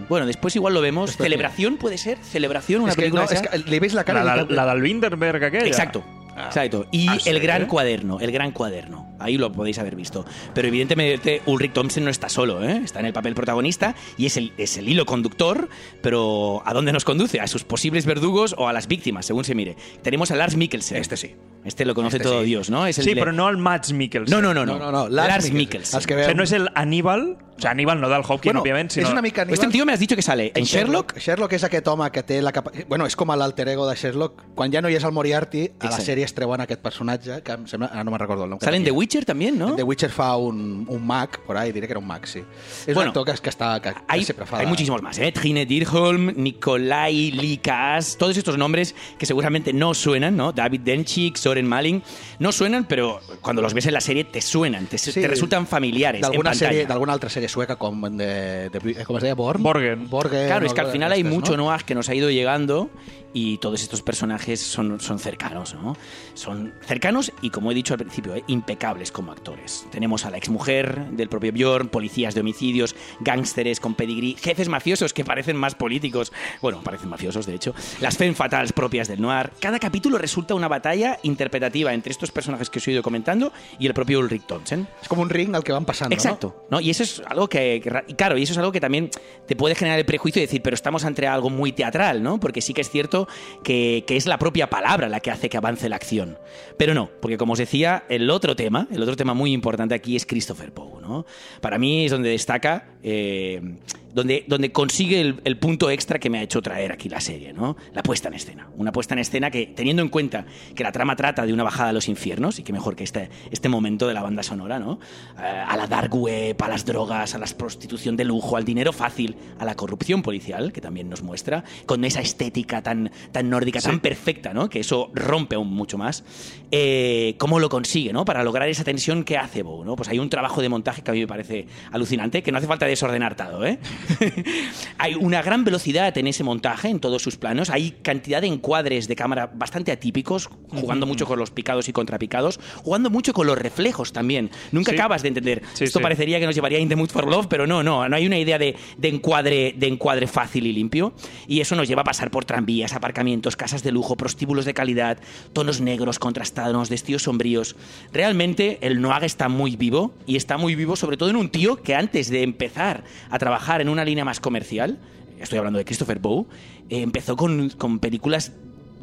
bueno, 0.08 0.26
después 0.26 0.54
igual 0.56 0.74
lo 0.74 0.80
vemos. 0.80 1.10
Después, 1.10 1.26
Celebración 1.26 1.76
puede 1.76 1.98
ser. 1.98 2.18
Celebración, 2.18 2.82
una 2.82 2.90
Es 2.90 2.96
que, 2.96 3.02
película. 3.02 3.24
no, 3.24 3.30
es 3.30 3.42
que 3.42 3.58
le 3.58 3.80
veis 3.80 3.94
la 3.94 4.04
cara 4.04 4.24
La, 4.24 4.34
dices- 4.44 4.50
la 4.50 4.66
del 4.74 4.82
Winterberg 4.82 5.44
aquella. 5.44 5.66
Exacto. 5.66 6.04
Exacto. 6.46 6.86
Y 6.92 7.08
Ah, 7.08 7.16
sí, 7.18 7.28
el 7.30 7.40
gran 7.40 7.62
¿eh? 7.62 7.66
cuaderno, 7.66 8.20
el 8.20 8.30
gran 8.30 8.52
cuaderno. 8.52 9.08
Ahí 9.18 9.36
lo 9.36 9.50
podéis 9.50 9.80
haber 9.80 9.96
visto. 9.96 10.24
Pero 10.54 10.68
evidentemente 10.68 11.42
Ulrich 11.46 11.72
Thompson 11.72 12.04
no 12.04 12.10
está 12.10 12.28
solo, 12.28 12.62
¿eh? 12.62 12.80
Está 12.84 13.00
en 13.00 13.06
el 13.06 13.12
papel 13.12 13.34
protagonista 13.34 13.96
y 14.16 14.26
es 14.26 14.36
el, 14.36 14.52
es 14.56 14.76
el 14.76 14.88
hilo 14.88 15.04
conductor, 15.04 15.68
pero 16.00 16.62
¿a 16.64 16.72
dónde 16.74 16.92
nos 16.92 17.04
conduce? 17.04 17.40
¿A 17.40 17.48
sus 17.48 17.64
posibles 17.64 18.06
verdugos 18.06 18.54
o 18.56 18.68
a 18.68 18.72
las 18.72 18.86
víctimas, 18.86 19.26
según 19.26 19.42
se 19.42 19.56
mire? 19.56 19.76
Tenemos 20.02 20.30
a 20.30 20.36
Lars 20.36 20.54
Mikkelsen. 20.54 20.98
Este 20.98 21.16
sí. 21.16 21.34
Este 21.64 21.84
lo 21.84 21.94
conoce 21.94 22.16
Este 22.18 22.28
todo 22.28 22.40
sí. 22.40 22.46
Dios, 22.46 22.70
¿no? 22.70 22.86
Es 22.86 22.98
el 22.98 23.04
Sí, 23.04 23.14
le- 23.14 23.22
però 23.22 23.32
no 23.34 23.48
el 23.48 23.56
Mads 23.56 23.92
Mikkelsen. 23.92 24.34
No, 24.34 24.40
no, 24.40 24.54
no, 24.54 24.64
no. 24.64 24.78
No, 24.78 24.90
no, 24.92 24.92
no. 24.92 25.08
Lars, 25.08 25.50
Mikkelsen. 25.50 25.56
Mikkelsen. 25.56 25.96
Els 25.98 26.06
que 26.06 26.14
O 26.14 26.18
sigui, 26.24 26.34
no 26.36 26.42
és 26.44 26.52
el 26.52 26.68
Aníbal, 26.74 27.22
o 27.32 27.60
sigui, 27.60 27.68
Aníbal 27.68 28.00
no 28.00 28.08
del 28.08 28.20
Hopkins, 28.22 28.44
Bueno, 28.54 28.60
òbviament, 28.62 28.90
sinó... 28.92 29.06
és 29.08 29.12
una 29.12 29.20
mica 29.22 29.42
Este 29.42 29.66
tío 29.68 29.84
me 29.84 29.92
has 29.92 29.98
dicho 30.00 30.14
que 30.16 30.22
sale 30.22 30.52
en 30.54 30.64
Sherlock. 30.64 31.18
Sherlock 31.18 31.52
és 31.52 31.64
aquest 31.64 31.86
home 31.88 32.08
que 32.12 32.22
té 32.22 32.40
la 32.40 32.52
capa... 32.52 32.70
Bueno, 32.88 33.04
és 33.06 33.16
com 33.16 33.28
l'alter 33.34 33.66
ego 33.68 33.88
de 33.88 33.96
Sherlock. 33.96 34.54
Quan 34.54 34.70
ja 34.72 34.80
no 34.80 34.88
hi 34.88 34.94
és 34.94 35.04
el 35.04 35.12
Moriarty, 35.12 35.64
a 35.80 35.90
la 35.90 35.98
sèrie 35.98 36.24
es 36.24 36.32
treuen 36.34 36.60
aquest 36.62 36.80
personatge, 36.80 37.42
que 37.42 37.52
em 37.52 37.66
sembla... 37.66 37.90
Ah, 37.92 38.04
no 38.04 38.12
me'n 38.14 38.20
recordo 38.20 38.44
el 38.44 38.50
nom. 38.50 38.58
que 38.60 38.64
Sale 38.64 38.76
en 38.78 38.84
The. 38.84 38.92
Witcher 38.92 39.24
también, 39.24 39.58
¿no? 39.58 39.70
En 39.70 39.76
The 39.76 39.82
Witcher 39.82 40.10
fa 40.10 40.36
un, 40.36 40.86
un 40.88 41.06
mag, 41.06 41.40
por 41.44 41.56
ahí, 41.58 41.72
diré 41.72 41.86
que 41.88 41.92
era 41.92 42.00
un 42.00 42.06
mag, 42.06 42.24
sí. 42.26 42.38
És 42.86 42.94
Bueno, 42.94 43.10
un 43.10 43.18
actor 43.18 43.24
que, 43.34 43.42
que 43.42 43.50
està... 43.50 43.80
Que, 43.82 43.92
que 43.92 44.00
Hay, 44.06 44.24
fa... 44.24 44.58
hay 44.58 44.66
muchísimos 44.66 45.02
más, 45.02 45.18
¿eh? 45.18 45.32
Trine 45.32 45.66
Dirholm, 45.66 46.32
Nikolai 46.36 47.32
Likas, 47.32 48.16
todos 48.18 48.36
estos 48.36 48.56
nombres 48.56 48.94
que 49.18 49.26
seguramente 49.26 49.72
no 49.72 49.94
suenan, 49.94 50.36
¿no? 50.36 50.52
David 50.52 50.80
Denchik, 50.82 51.36
Soren 51.48 51.66
Malin, 51.66 52.02
no 52.38 52.52
suenan, 52.52 52.84
pero 52.84 53.20
cuando 53.40 53.62
los 53.62 53.72
ves 53.72 53.86
en 53.86 53.94
la 53.94 54.00
serie 54.02 54.24
te 54.24 54.40
suenan, 54.42 54.86
te, 54.86 54.98
Sí, 54.98 55.12
te 55.12 55.26
resultan 55.26 55.66
familiares. 55.66 56.18
en 56.18 56.22
D'alguna 56.22 56.50
pantalla. 56.50 56.70
sèrie, 56.70 56.86
d'alguna 56.86 57.12
altra 57.14 57.30
sèrie 57.30 57.48
sueca, 57.48 57.76
com 57.76 58.02
de, 58.16 58.68
de, 58.68 59.04
com 59.06 59.16
es 59.16 59.22
deia, 59.22 59.34
Born? 59.34 59.62
Borgen. 59.62 60.08
Borgen. 60.10 60.46
Claro, 60.46 60.66
es 60.66 60.74
que 60.74 60.80
al 60.82 60.92
final 60.92 61.10
hay 61.12 61.24
mucho 61.24 61.56
no? 61.56 61.64
noir 61.64 61.84
que 61.84 61.94
nos 61.94 62.08
ha 62.10 62.14
ido 62.14 62.28
llegando 62.30 62.90
y 63.32 63.58
todos 63.58 63.82
estos 63.82 64.02
personajes 64.02 64.60
son, 64.60 65.00
son 65.00 65.18
cercanos, 65.18 65.74
¿no? 65.74 65.96
Son 66.38 66.72
cercanos 66.86 67.32
y, 67.42 67.50
como 67.50 67.72
he 67.72 67.74
dicho 67.74 67.94
al 67.94 67.98
principio, 67.98 68.36
¿eh? 68.36 68.44
impecables 68.46 69.10
como 69.10 69.32
actores. 69.32 69.86
Tenemos 69.90 70.24
a 70.24 70.30
la 70.30 70.36
exmujer 70.36 71.10
del 71.10 71.28
propio 71.28 71.52
Bjorn, 71.52 71.88
policías 71.88 72.32
de 72.34 72.42
homicidios, 72.42 72.94
gángsteres 73.18 73.80
con 73.80 73.96
pedigrí, 73.96 74.36
jefes 74.40 74.68
mafiosos 74.68 75.12
que 75.12 75.24
parecen 75.24 75.56
más 75.56 75.74
políticos, 75.74 76.32
bueno, 76.62 76.80
parecen 76.84 77.08
mafiosos 77.08 77.44
de 77.44 77.56
hecho, 77.56 77.74
las 78.00 78.16
femme 78.16 78.36
fatales 78.36 78.72
propias 78.72 79.08
del 79.08 79.20
noir. 79.20 79.50
Cada 79.58 79.80
capítulo 79.80 80.16
resulta 80.16 80.54
una 80.54 80.68
batalla 80.68 81.18
interpretativa 81.24 81.92
entre 81.92 82.12
estos 82.12 82.30
personajes 82.30 82.70
que 82.70 82.78
os 82.78 82.86
he 82.86 82.92
ido 82.92 83.02
comentando 83.02 83.52
y 83.80 83.88
el 83.88 83.94
propio 83.94 84.20
Ulrich 84.20 84.46
Thompson. 84.46 84.86
És 85.02 85.08
com 85.10 85.18
un 85.18 85.30
ring 85.30 85.56
al 85.56 85.64
que 85.64 85.74
van 85.74 85.84
passant, 85.84 86.12
Exacto, 86.12 86.66
¿no? 86.70 86.78
Y 86.80 86.90
eso 86.90 87.02
es 87.02 87.20
algo 87.26 87.48
que, 87.48 87.82
claro, 88.16 88.38
y 88.38 88.44
eso 88.44 88.52
es 88.52 88.58
algo 88.58 88.70
que 88.70 88.80
también 88.80 89.10
te 89.46 89.56
puede 89.56 89.74
generar 89.74 89.98
el 89.98 90.06
prejuicio 90.06 90.38
de 90.38 90.46
decir, 90.46 90.62
pero 90.62 90.74
estamos 90.74 91.04
ante 91.04 91.26
algo 91.26 91.50
muy 91.50 91.72
teatral, 91.72 92.22
¿no? 92.22 92.38
Porque 92.38 92.60
sí 92.60 92.74
que 92.74 92.82
es 92.82 92.90
cierto 92.90 93.26
que, 93.64 94.04
que 94.06 94.16
es 94.16 94.26
la 94.26 94.38
propia 94.38 94.70
palabra 94.70 95.08
la 95.08 95.18
que 95.18 95.32
hace 95.32 95.48
que 95.48 95.56
avance 95.56 95.88
la 95.88 95.96
acción. 95.96 96.27
Pero 96.76 96.94
no, 96.94 97.10
porque 97.20 97.38
como 97.38 97.54
os 97.54 97.58
decía, 97.58 98.04
el 98.08 98.30
otro 98.30 98.56
tema, 98.56 98.86
el 98.90 99.02
otro 99.02 99.16
tema 99.16 99.34
muy 99.34 99.52
importante 99.52 99.94
aquí 99.94 100.16
es 100.16 100.26
Christopher 100.26 100.72
Poe, 100.72 101.00
¿no? 101.00 101.26
Para 101.60 101.78
mí 101.78 102.04
es 102.04 102.10
donde 102.10 102.30
destaca 102.30 102.88
eh, 103.02 103.76
donde, 104.14 104.44
donde 104.46 104.72
consigue 104.72 105.20
el, 105.20 105.40
el 105.44 105.58
punto 105.58 105.90
extra 105.90 106.18
que 106.18 106.30
me 106.30 106.38
ha 106.38 106.42
hecho 106.42 106.62
traer 106.62 106.92
aquí 106.92 107.08
la 107.08 107.20
serie, 107.20 107.52
¿no? 107.52 107.76
La 107.92 108.02
puesta 108.02 108.28
en 108.28 108.34
escena. 108.34 108.68
Una 108.76 108.90
puesta 108.92 109.14
en 109.14 109.20
escena 109.20 109.50
que, 109.50 109.66
teniendo 109.66 110.02
en 110.02 110.08
cuenta 110.08 110.46
que 110.74 110.82
la 110.82 110.92
trama 110.92 111.14
trata 111.14 111.46
de 111.46 111.52
una 111.52 111.62
bajada 111.62 111.90
a 111.90 111.92
los 111.92 112.08
infiernos, 112.08 112.58
y 112.58 112.62
que 112.62 112.72
mejor 112.72 112.96
que 112.96 113.04
este, 113.04 113.30
este 113.50 113.68
momento 113.68 114.08
de 114.08 114.14
la 114.14 114.22
banda 114.22 114.42
sonora, 114.42 114.78
¿no? 114.78 114.98
Eh, 115.38 115.42
a 115.42 115.76
la 115.76 115.86
dark 115.86 116.14
web, 116.14 116.56
a 116.60 116.68
las 116.68 116.84
drogas, 116.84 117.34
a 117.34 117.38
la 117.38 117.46
prostitución 117.46 118.16
de 118.16 118.24
lujo, 118.24 118.56
al 118.56 118.64
dinero 118.64 118.92
fácil, 118.92 119.36
a 119.58 119.64
la 119.64 119.74
corrupción 119.74 120.22
policial, 120.22 120.72
que 120.72 120.80
también 120.80 121.08
nos 121.08 121.22
muestra, 121.22 121.64
con 121.86 122.04
esa 122.04 122.20
estética 122.20 122.82
tan, 122.82 123.10
tan 123.32 123.48
nórdica, 123.48 123.80
tan 123.80 124.00
perfecta, 124.00 124.52
¿no? 124.52 124.68
Que 124.68 124.80
eso 124.80 125.10
rompe 125.14 125.56
aún 125.56 125.72
mucho 125.72 125.98
más. 125.98 126.24
Eh, 126.70 127.34
¿Cómo 127.38 127.60
lo 127.60 127.68
consigue, 127.68 128.12
¿no? 128.12 128.24
Para 128.24 128.42
lograr 128.42 128.68
esa 128.68 128.84
tensión 128.84 129.24
que 129.24 129.36
hace 129.36 129.62
Bow, 129.62 129.84
¿no? 129.84 129.96
Pues 129.96 130.08
hay 130.08 130.18
un 130.18 130.28
trabajo 130.28 130.60
de 130.60 130.68
montaje 130.68 131.02
que 131.02 131.10
a 131.10 131.14
mí 131.14 131.20
me 131.20 131.26
parece 131.26 131.66
alucinante, 131.92 132.42
que 132.42 132.52
no 132.52 132.58
hace 132.58 132.66
falta 132.66 132.86
desordenar 132.98 133.36
todo, 133.36 133.64
¿eh? 133.64 133.78
hay 134.98 135.14
una 135.14 135.40
gran 135.42 135.64
velocidad 135.64 136.16
en 136.18 136.26
ese 136.26 136.42
montaje, 136.42 136.88
en 136.88 136.98
todos 136.98 137.22
sus 137.22 137.36
planos. 137.36 137.70
Hay 137.70 137.92
cantidad 138.02 138.40
de 138.40 138.48
encuadres 138.48 139.06
de 139.06 139.14
cámara 139.14 139.50
bastante 139.54 139.92
atípicos, 139.92 140.50
jugando 140.68 141.06
mucho 141.06 141.26
con 141.26 141.38
los 141.38 141.50
picados 141.52 141.88
y 141.88 141.92
contrapicados, 141.92 142.58
jugando 142.82 143.08
mucho 143.08 143.32
con 143.32 143.46
los 143.46 143.56
reflejos 143.56 144.12
también. 144.12 144.50
Nunca 144.72 144.90
Sí. 144.90 144.96
acabas 144.96 145.22
de 145.22 145.28
entender. 145.28 145.62
Sí, 145.74 145.84
Esto 145.84 146.00
sí. 146.00 146.02
parecería 146.02 146.40
que 146.40 146.46
nos 146.46 146.54
llevaría 146.54 146.78
a 146.78 146.80
In 146.80 146.88
the 146.88 146.96
Mood 146.96 147.10
for 147.10 147.28
Love, 147.28 147.46
pero 147.48 147.66
no, 147.66 147.82
no. 147.82 148.08
No 148.08 148.16
hay 148.16 148.26
una 148.26 148.38
idea 148.38 148.58
de, 148.58 148.74
de 148.96 149.08
encuadre, 149.08 149.74
de 149.76 149.86
encuadre 149.86 150.26
fácil 150.26 150.66
y 150.66 150.72
limpio. 150.72 151.12
Y 151.46 151.60
eso 151.60 151.76
nos 151.76 151.86
lleva 151.86 152.02
a 152.02 152.04
pasar 152.04 152.30
por 152.30 152.44
tranvías, 152.44 152.94
aparcamientos, 152.94 153.54
casas 153.56 153.82
de 153.84 153.92
lujo, 153.92 154.16
prostíbulos 154.16 154.64
de 154.64 154.74
calidad, 154.74 155.18
tonos 155.52 155.80
negros 155.80 156.18
contrastados, 156.18 156.88
vestidos 156.90 157.22
sombríos. 157.22 157.76
Realmente 158.12 158.78
el 158.80 159.00
Noag 159.00 159.24
está 159.24 159.48
muy 159.48 159.76
vivo 159.76 160.14
y 160.26 160.36
está 160.36 160.56
muy 160.56 160.74
vivo 160.74 160.96
sobre 160.96 161.16
todo 161.16 161.30
en 161.30 161.36
un 161.36 161.50
tío 161.50 161.76
que 161.82 161.94
antes 161.94 162.30
de 162.30 162.42
empezar 162.42 162.77
a 162.78 163.38
trabajar 163.38 163.80
en 163.80 163.88
una 163.88 164.04
línea 164.04 164.24
más 164.24 164.40
comercial, 164.40 164.98
estoy 165.40 165.58
hablando 165.58 165.78
de 165.78 165.84
Christopher 165.84 166.18
Bow, 166.18 166.46
eh, 166.88 167.02
empezó 167.02 167.36
con, 167.36 167.70
con 167.70 167.98
películas 167.98 168.52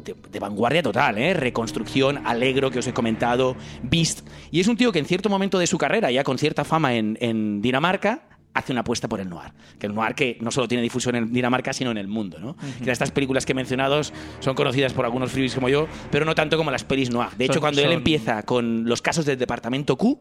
de, 0.04 0.14
de 0.30 0.38
vanguardia 0.38 0.82
total, 0.82 1.18
¿eh? 1.18 1.34
Reconstrucción, 1.34 2.26
Alegro, 2.26 2.70
que 2.70 2.78
os 2.78 2.86
he 2.86 2.92
comentado, 2.92 3.56
Beast. 3.82 4.26
Y 4.50 4.60
es 4.60 4.68
un 4.68 4.76
tío 4.76 4.92
que 4.92 4.98
en 4.98 5.04
cierto 5.06 5.28
momento 5.28 5.58
de 5.58 5.66
su 5.66 5.78
carrera, 5.78 6.10
ya 6.10 6.22
con 6.24 6.38
cierta 6.38 6.64
fama 6.64 6.94
en, 6.94 7.18
en 7.20 7.60
Dinamarca, 7.60 8.22
hace 8.54 8.72
una 8.72 8.80
apuesta 8.82 9.06
por 9.08 9.20
el 9.20 9.28
noir. 9.28 9.52
Que 9.78 9.86
el 9.86 9.94
noir 9.94 10.14
que 10.14 10.38
no 10.40 10.50
solo 10.50 10.66
tiene 10.68 10.82
difusión 10.82 11.14
en 11.16 11.32
Dinamarca, 11.32 11.72
sino 11.74 11.90
en 11.90 11.98
el 11.98 12.08
mundo, 12.08 12.38
¿no? 12.38 12.56
Que 12.82 12.90
estas 12.90 13.10
películas 13.10 13.44
que 13.44 13.52
he 13.52 13.54
mencionado 13.54 14.00
son 14.40 14.54
conocidas 14.54 14.92
por 14.94 15.04
algunos 15.04 15.30
freebies 15.32 15.54
como 15.54 15.68
yo, 15.68 15.88
pero 16.10 16.24
no 16.24 16.34
tanto 16.34 16.56
como 16.56 16.70
las 16.70 16.84
pelis 16.84 17.10
noir. 17.10 17.30
De 17.36 17.44
hecho, 17.46 17.54
Son- 17.54 17.60
cuando 17.60 17.80
él 17.82 17.88
son- 17.88 17.94
empieza 17.94 18.44
con 18.44 18.88
los 18.88 19.02
casos 19.02 19.26
del 19.26 19.36
Departamento 19.38 19.96
Q, 19.96 20.18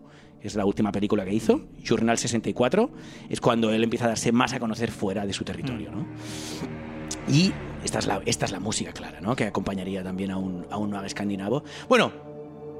es 0.48 0.56
la 0.56 0.66
última 0.66 0.92
película 0.92 1.26
que 1.26 1.34
hizo, 1.34 1.62
Journal 1.84 2.18
64, 2.18 2.90
es 3.30 3.42
cuando 3.42 3.72
él 3.72 3.84
empieza 3.84 4.06
a 4.06 4.10
darse 4.10 4.32
más 4.32 4.54
a 4.54 4.60
conocer 4.60 4.92
fuera 4.92 5.26
de 5.26 5.34
su 5.34 5.44
territorio, 5.44 5.92
¿no? 5.92 6.06
Y 7.28 7.52
esta 7.84 8.00
es 8.00 8.08
la, 8.08 8.22
esta 8.26 8.46
es 8.46 8.52
la 8.52 8.60
música 8.60 8.92
clara, 8.92 9.20
¿no? 9.22 9.36
Que 9.36 9.46
acompañaría 9.46 10.04
también 10.04 10.32
a 10.32 10.38
un, 10.38 10.66
a 10.70 10.78
un 10.78 10.90
noir 10.90 11.06
escandinavo. 11.06 11.64
Bueno, 11.90 12.12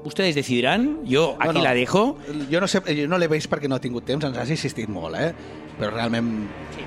ustedes 0.06 0.34
decidirán. 0.34 1.04
Yo 1.04 1.36
aquí 1.38 1.60
la 1.60 1.74
dejo. 1.74 2.16
Jo 2.50 2.60
no 2.60 2.68
sé, 2.68 2.80
jo 2.80 3.08
no 3.08 3.18
l'he 3.18 3.28
vist 3.28 3.50
perquè 3.50 3.68
no 3.68 3.78
he 3.78 3.82
tingut 3.82 4.06
temps, 4.06 4.24
ens 4.26 4.38
has 4.38 4.50
insistit 4.54 4.90
molt, 4.92 5.18
eh? 5.18 5.32
Però 5.76 5.90
realment 5.92 6.30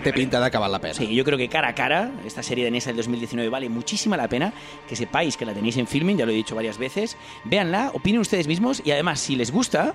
té 0.04 0.14
pinta 0.16 0.40
d'acabar 0.42 0.70
la 0.72 0.80
pena. 0.82 0.96
Sí, 0.96 1.10
yo 1.14 1.24
creo 1.24 1.38
que 1.38 1.50
cara 1.50 1.70
a 1.70 1.76
cara, 1.76 2.10
esta 2.26 2.42
serie 2.42 2.66
danesa 2.66 2.90
del 2.90 2.98
2019 2.98 3.50
vale 3.50 3.70
muchísima 3.70 4.18
la 4.18 4.28
pena 4.28 4.54
que 4.88 4.96
sepáis 4.96 5.38
que 5.38 5.46
la 5.46 5.54
tenéis 5.54 5.78
en 5.78 5.88
filming, 5.88 6.18
ya 6.18 6.26
lo 6.26 6.32
he 6.32 6.36
dicho 6.36 6.56
varias 6.56 6.78
veces. 6.78 7.18
Véanla, 7.46 7.92
opinen 7.94 8.22
ustedes 8.22 8.48
mismos 8.48 8.82
y 8.84 8.92
además, 8.92 9.20
si 9.20 9.36
les 9.36 9.52
gusta. 9.52 9.94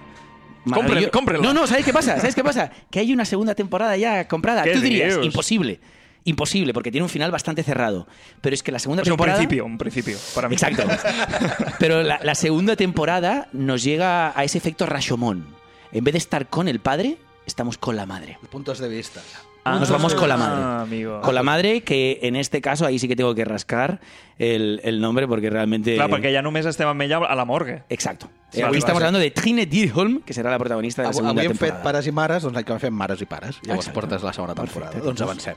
Cómprenla. 1.11 1.43
No, 1.47 1.53
no, 1.55 1.67
¿sabéis 1.67 1.85
qué 1.87 1.93
pasa? 1.93 2.17
¿Sabéis 2.17 2.35
qué 2.35 2.45
pasa? 2.45 2.71
Que 2.91 3.01
hay 3.01 3.13
una 3.13 3.25
segunda 3.25 3.55
temporada 3.55 3.97
ya 3.97 4.27
comprada. 4.29 4.63
¿Qué 4.63 4.73
Tú 4.73 4.81
dirías, 4.81 5.15
dios? 5.15 5.27
imposible. 5.27 5.81
Imposible, 6.27 6.73
porque 6.73 6.91
tiene 6.91 7.03
un 7.03 7.11
final 7.11 7.31
bastante 7.31 7.63
cerrado. 7.63 8.09
Pero 8.41 8.55
es 8.55 8.63
que 8.63 8.73
la 8.73 8.79
segunda 8.79 9.03
Es 9.03 9.09
un 9.09 9.13
temporada. 9.13 9.37
principio, 9.37 9.67
un 9.67 9.77
principio, 9.77 10.17
para 10.35 10.49
mí. 10.49 10.55
Exacto. 10.55 10.85
Pero 11.79 12.03
la, 12.03 12.19
la 12.23 12.35
segunda 12.35 12.77
temporada 12.77 13.49
nos 13.53 13.83
llega 13.83 14.33
a 14.39 14.43
ese 14.45 14.57
efecto 14.57 14.87
Rashomon. 14.87 15.47
En 15.93 16.03
vez 16.05 16.13
de 16.13 16.19
estar 16.19 16.47
con 16.49 16.67
el 16.69 16.81
padre, 16.81 17.19
estamos 17.47 17.77
con 17.77 17.95
la 17.97 18.07
madre. 18.07 18.39
Puntos 18.51 18.79
de 18.79 18.89
vista. 18.89 19.21
Nos 19.65 19.91
vamos 19.91 20.15
con 20.15 20.29
la 20.29 20.37
madre. 20.37 20.63
Ah, 20.63 20.83
amigo. 20.83 21.21
Con 21.23 21.35
la 21.35 21.43
madre, 21.43 21.81
que 21.83 22.19
en 22.23 22.37
este 22.37 22.61
caso 22.61 22.85
ahí 22.85 22.99
sí 22.99 23.09
que 23.09 23.17
tengo 23.17 23.35
que 23.35 23.45
rascar 23.47 23.99
el, 24.39 24.81
el 24.85 25.01
nombre 25.01 25.27
porque 25.27 25.49
realmente. 25.49 25.95
Clar, 25.97 26.11
perquè 26.13 26.35
ja 26.35 26.43
només 26.45 26.69
estem 26.69 26.89
amb 26.91 27.01
ella 27.01 27.23
a 27.25 27.35
la 27.35 27.47
morgue. 27.49 27.83
Exacto. 27.89 28.29
Sí, 28.51 28.61
Aquí 28.61 28.67
vale, 28.69 28.79
estamos 28.79 29.01
vale. 29.01 29.07
hablando 29.07 29.19
de 29.21 29.31
Trine 29.31 29.65
Dyrholm, 29.67 30.21
que 30.23 30.35
será 30.35 30.51
la 30.51 30.59
protagonista 30.59 31.01
de 31.03 31.07
la 31.07 31.11
Avui, 31.11 31.23
segunda 31.23 31.41
avui 31.41 31.51
hem 31.51 31.57
fet 31.57 31.69
temporada. 31.71 31.83
pares 31.83 32.07
i 32.07 32.13
mares, 32.13 32.43
doncs 32.45 32.65
que 32.65 32.79
fem 32.79 32.95
mares 32.95 33.23
i 33.25 33.27
pares. 33.27 33.57
Llavors 33.63 33.87
Exacte. 33.89 34.01
portes 34.01 34.23
la 34.23 34.33
segona 34.37 34.55
temporada. 34.55 34.93
Perfecte. 34.93 35.07
Doncs 35.07 35.23
avancem. 35.23 35.57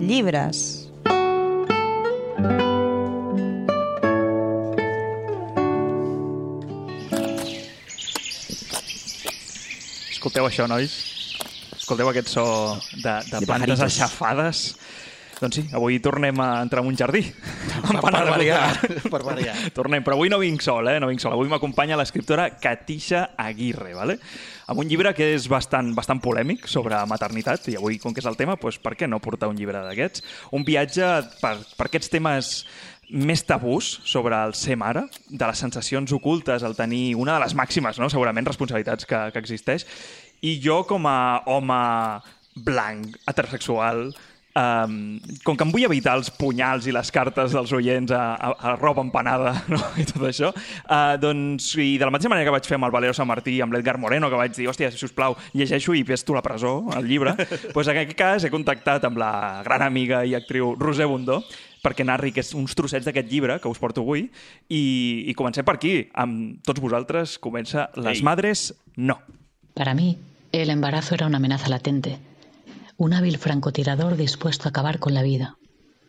Llibres. 0.00 0.81
Escolteu 10.22 10.44
això, 10.46 10.68
nois? 10.70 10.92
Escolteu 11.74 12.06
aquest 12.06 12.28
so 12.30 12.44
de, 12.92 13.00
de, 13.02 13.40
De 13.40 13.40
plantes 13.42 13.48
pajaritos. 13.48 13.80
aixafades? 13.88 14.60
Doncs 15.40 15.56
sí, 15.58 15.64
avui 15.74 15.96
tornem 15.98 16.38
a 16.38 16.46
entrar 16.62 16.84
en 16.84 16.92
un 16.92 16.94
jardí. 16.94 17.24
Per, 17.82 17.98
per 17.98 18.22
variar. 18.28 18.60
Per 19.10 19.20
variar. 19.26 19.56
Tornem, 19.74 20.04
però 20.06 20.14
avui 20.14 20.30
no 20.30 20.38
vinc 20.38 20.62
sol, 20.62 20.86
eh? 20.86 21.00
No 21.02 21.08
vinc 21.10 21.18
sol. 21.18 21.34
Avui 21.34 21.50
m'acompanya 21.50 21.98
l'escriptora 21.98 22.52
Katisha 22.62 23.32
Aguirre, 23.34 23.96
¿vale? 23.98 24.20
amb 24.72 24.80
un 24.80 24.88
llibre 24.88 25.12
que 25.16 25.32
és 25.34 25.46
bastant, 25.50 25.92
bastant 25.96 26.20
polèmic 26.22 26.64
sobre 26.70 26.96
maternitat, 27.10 27.66
i 27.72 27.76
avui, 27.78 27.98
com 28.00 28.14
que 28.14 28.22
és 28.22 28.28
el 28.30 28.38
tema, 28.38 28.56
doncs, 28.60 28.78
per 28.82 28.94
què 28.98 29.08
no 29.10 29.20
portar 29.22 29.50
un 29.52 29.58
llibre 29.58 29.82
d'aquests? 29.84 30.24
Un 30.56 30.64
viatge 30.64 31.08
per, 31.42 31.56
per 31.76 31.88
aquests 31.88 32.12
temes 32.12 32.52
més 33.12 33.44
tabús 33.44 34.00
sobre 34.08 34.36
el 34.40 34.56
ser 34.56 34.78
mare, 34.80 35.04
de 35.28 35.44
les 35.44 35.62
sensacions 35.64 36.12
ocultes, 36.16 36.64
el 36.64 36.76
tenir 36.78 37.14
una 37.20 37.36
de 37.36 37.44
les 37.44 37.54
màximes, 37.54 38.00
no? 38.00 38.08
segurament, 38.10 38.48
responsabilitats 38.48 39.08
que, 39.08 39.22
que 39.32 39.42
existeix. 39.42 39.86
I 40.42 40.56
jo, 40.64 40.82
com 40.88 41.06
a 41.06 41.42
home 41.46 41.80
blanc, 42.66 43.16
heterosexual, 43.28 44.10
Um, 44.52 45.16
com 45.46 45.56
que 45.56 45.64
em 45.64 45.70
vull 45.72 45.86
evitar 45.86 46.12
els 46.18 46.28
punyals 46.36 46.84
i 46.84 46.92
les 46.92 47.08
cartes 47.08 47.54
dels 47.56 47.70
oients 47.72 48.10
a, 48.12 48.34
a, 48.36 48.50
a 48.52 48.72
roba 48.74 49.00
empanada 49.00 49.54
no? 49.72 49.78
i 49.96 50.04
tot 50.04 50.26
això, 50.28 50.50
uh, 50.52 51.14
doncs, 51.16 51.70
i 51.80 51.94
de 51.96 52.04
la 52.04 52.12
mateixa 52.12 52.28
manera 52.28 52.50
que 52.50 52.52
vaig 52.58 52.68
fer 52.68 52.76
amb 52.76 52.84
el 52.90 52.92
Valero 52.92 53.16
Sant 53.16 53.30
Martí, 53.30 53.54
amb 53.64 53.72
l'Edgar 53.72 53.96
Moreno, 53.96 54.28
que 54.28 54.36
vaig 54.36 54.52
dir, 54.52 54.68
hòstia, 54.68 54.90
si 54.92 55.08
us 55.08 55.16
plau, 55.16 55.38
llegeixo 55.56 55.96
i 55.96 56.04
ves 56.04 56.26
tu 56.28 56.36
la 56.36 56.44
presó, 56.44 56.74
el 56.98 57.08
llibre, 57.08 57.32
doncs 57.72 57.88
en 57.88 57.94
aquest 57.94 58.12
cas 58.18 58.44
he 58.44 58.52
contactat 58.52 59.08
amb 59.08 59.24
la 59.24 59.32
gran 59.64 59.86
amiga 59.88 60.20
i 60.28 60.36
actriu 60.36 60.74
Roser 60.76 61.08
Bundó, 61.08 61.40
perquè 61.82 62.06
narri 62.06 62.32
que 62.32 62.42
és 62.44 62.52
uns 62.54 62.76
trossets 62.78 63.06
d'aquest 63.06 63.28
llibre 63.30 63.58
que 63.60 63.70
us 63.70 63.80
porto 63.82 64.04
avui, 64.04 64.28
i, 64.68 64.82
i 65.26 65.34
comencem 65.38 65.66
per 65.66 65.76
aquí. 65.76 65.94
Amb 66.14 66.62
tots 66.66 66.82
vosaltres 66.82 67.38
comença 67.42 67.90
Les 67.98 68.22
Madres 68.22 68.70
No. 68.96 69.18
Para 69.74 69.94
mí, 69.94 70.18
el 70.52 70.70
embarazo 70.70 71.14
era 71.14 71.26
una 71.26 71.38
amenaza 71.38 71.68
latente, 71.68 72.18
un 72.98 73.14
hábil 73.14 73.38
francotirador 73.38 74.16
dispuesto 74.16 74.68
a 74.68 74.70
acabar 74.70 74.98
con 74.98 75.14
la 75.14 75.22
vida, 75.22 75.56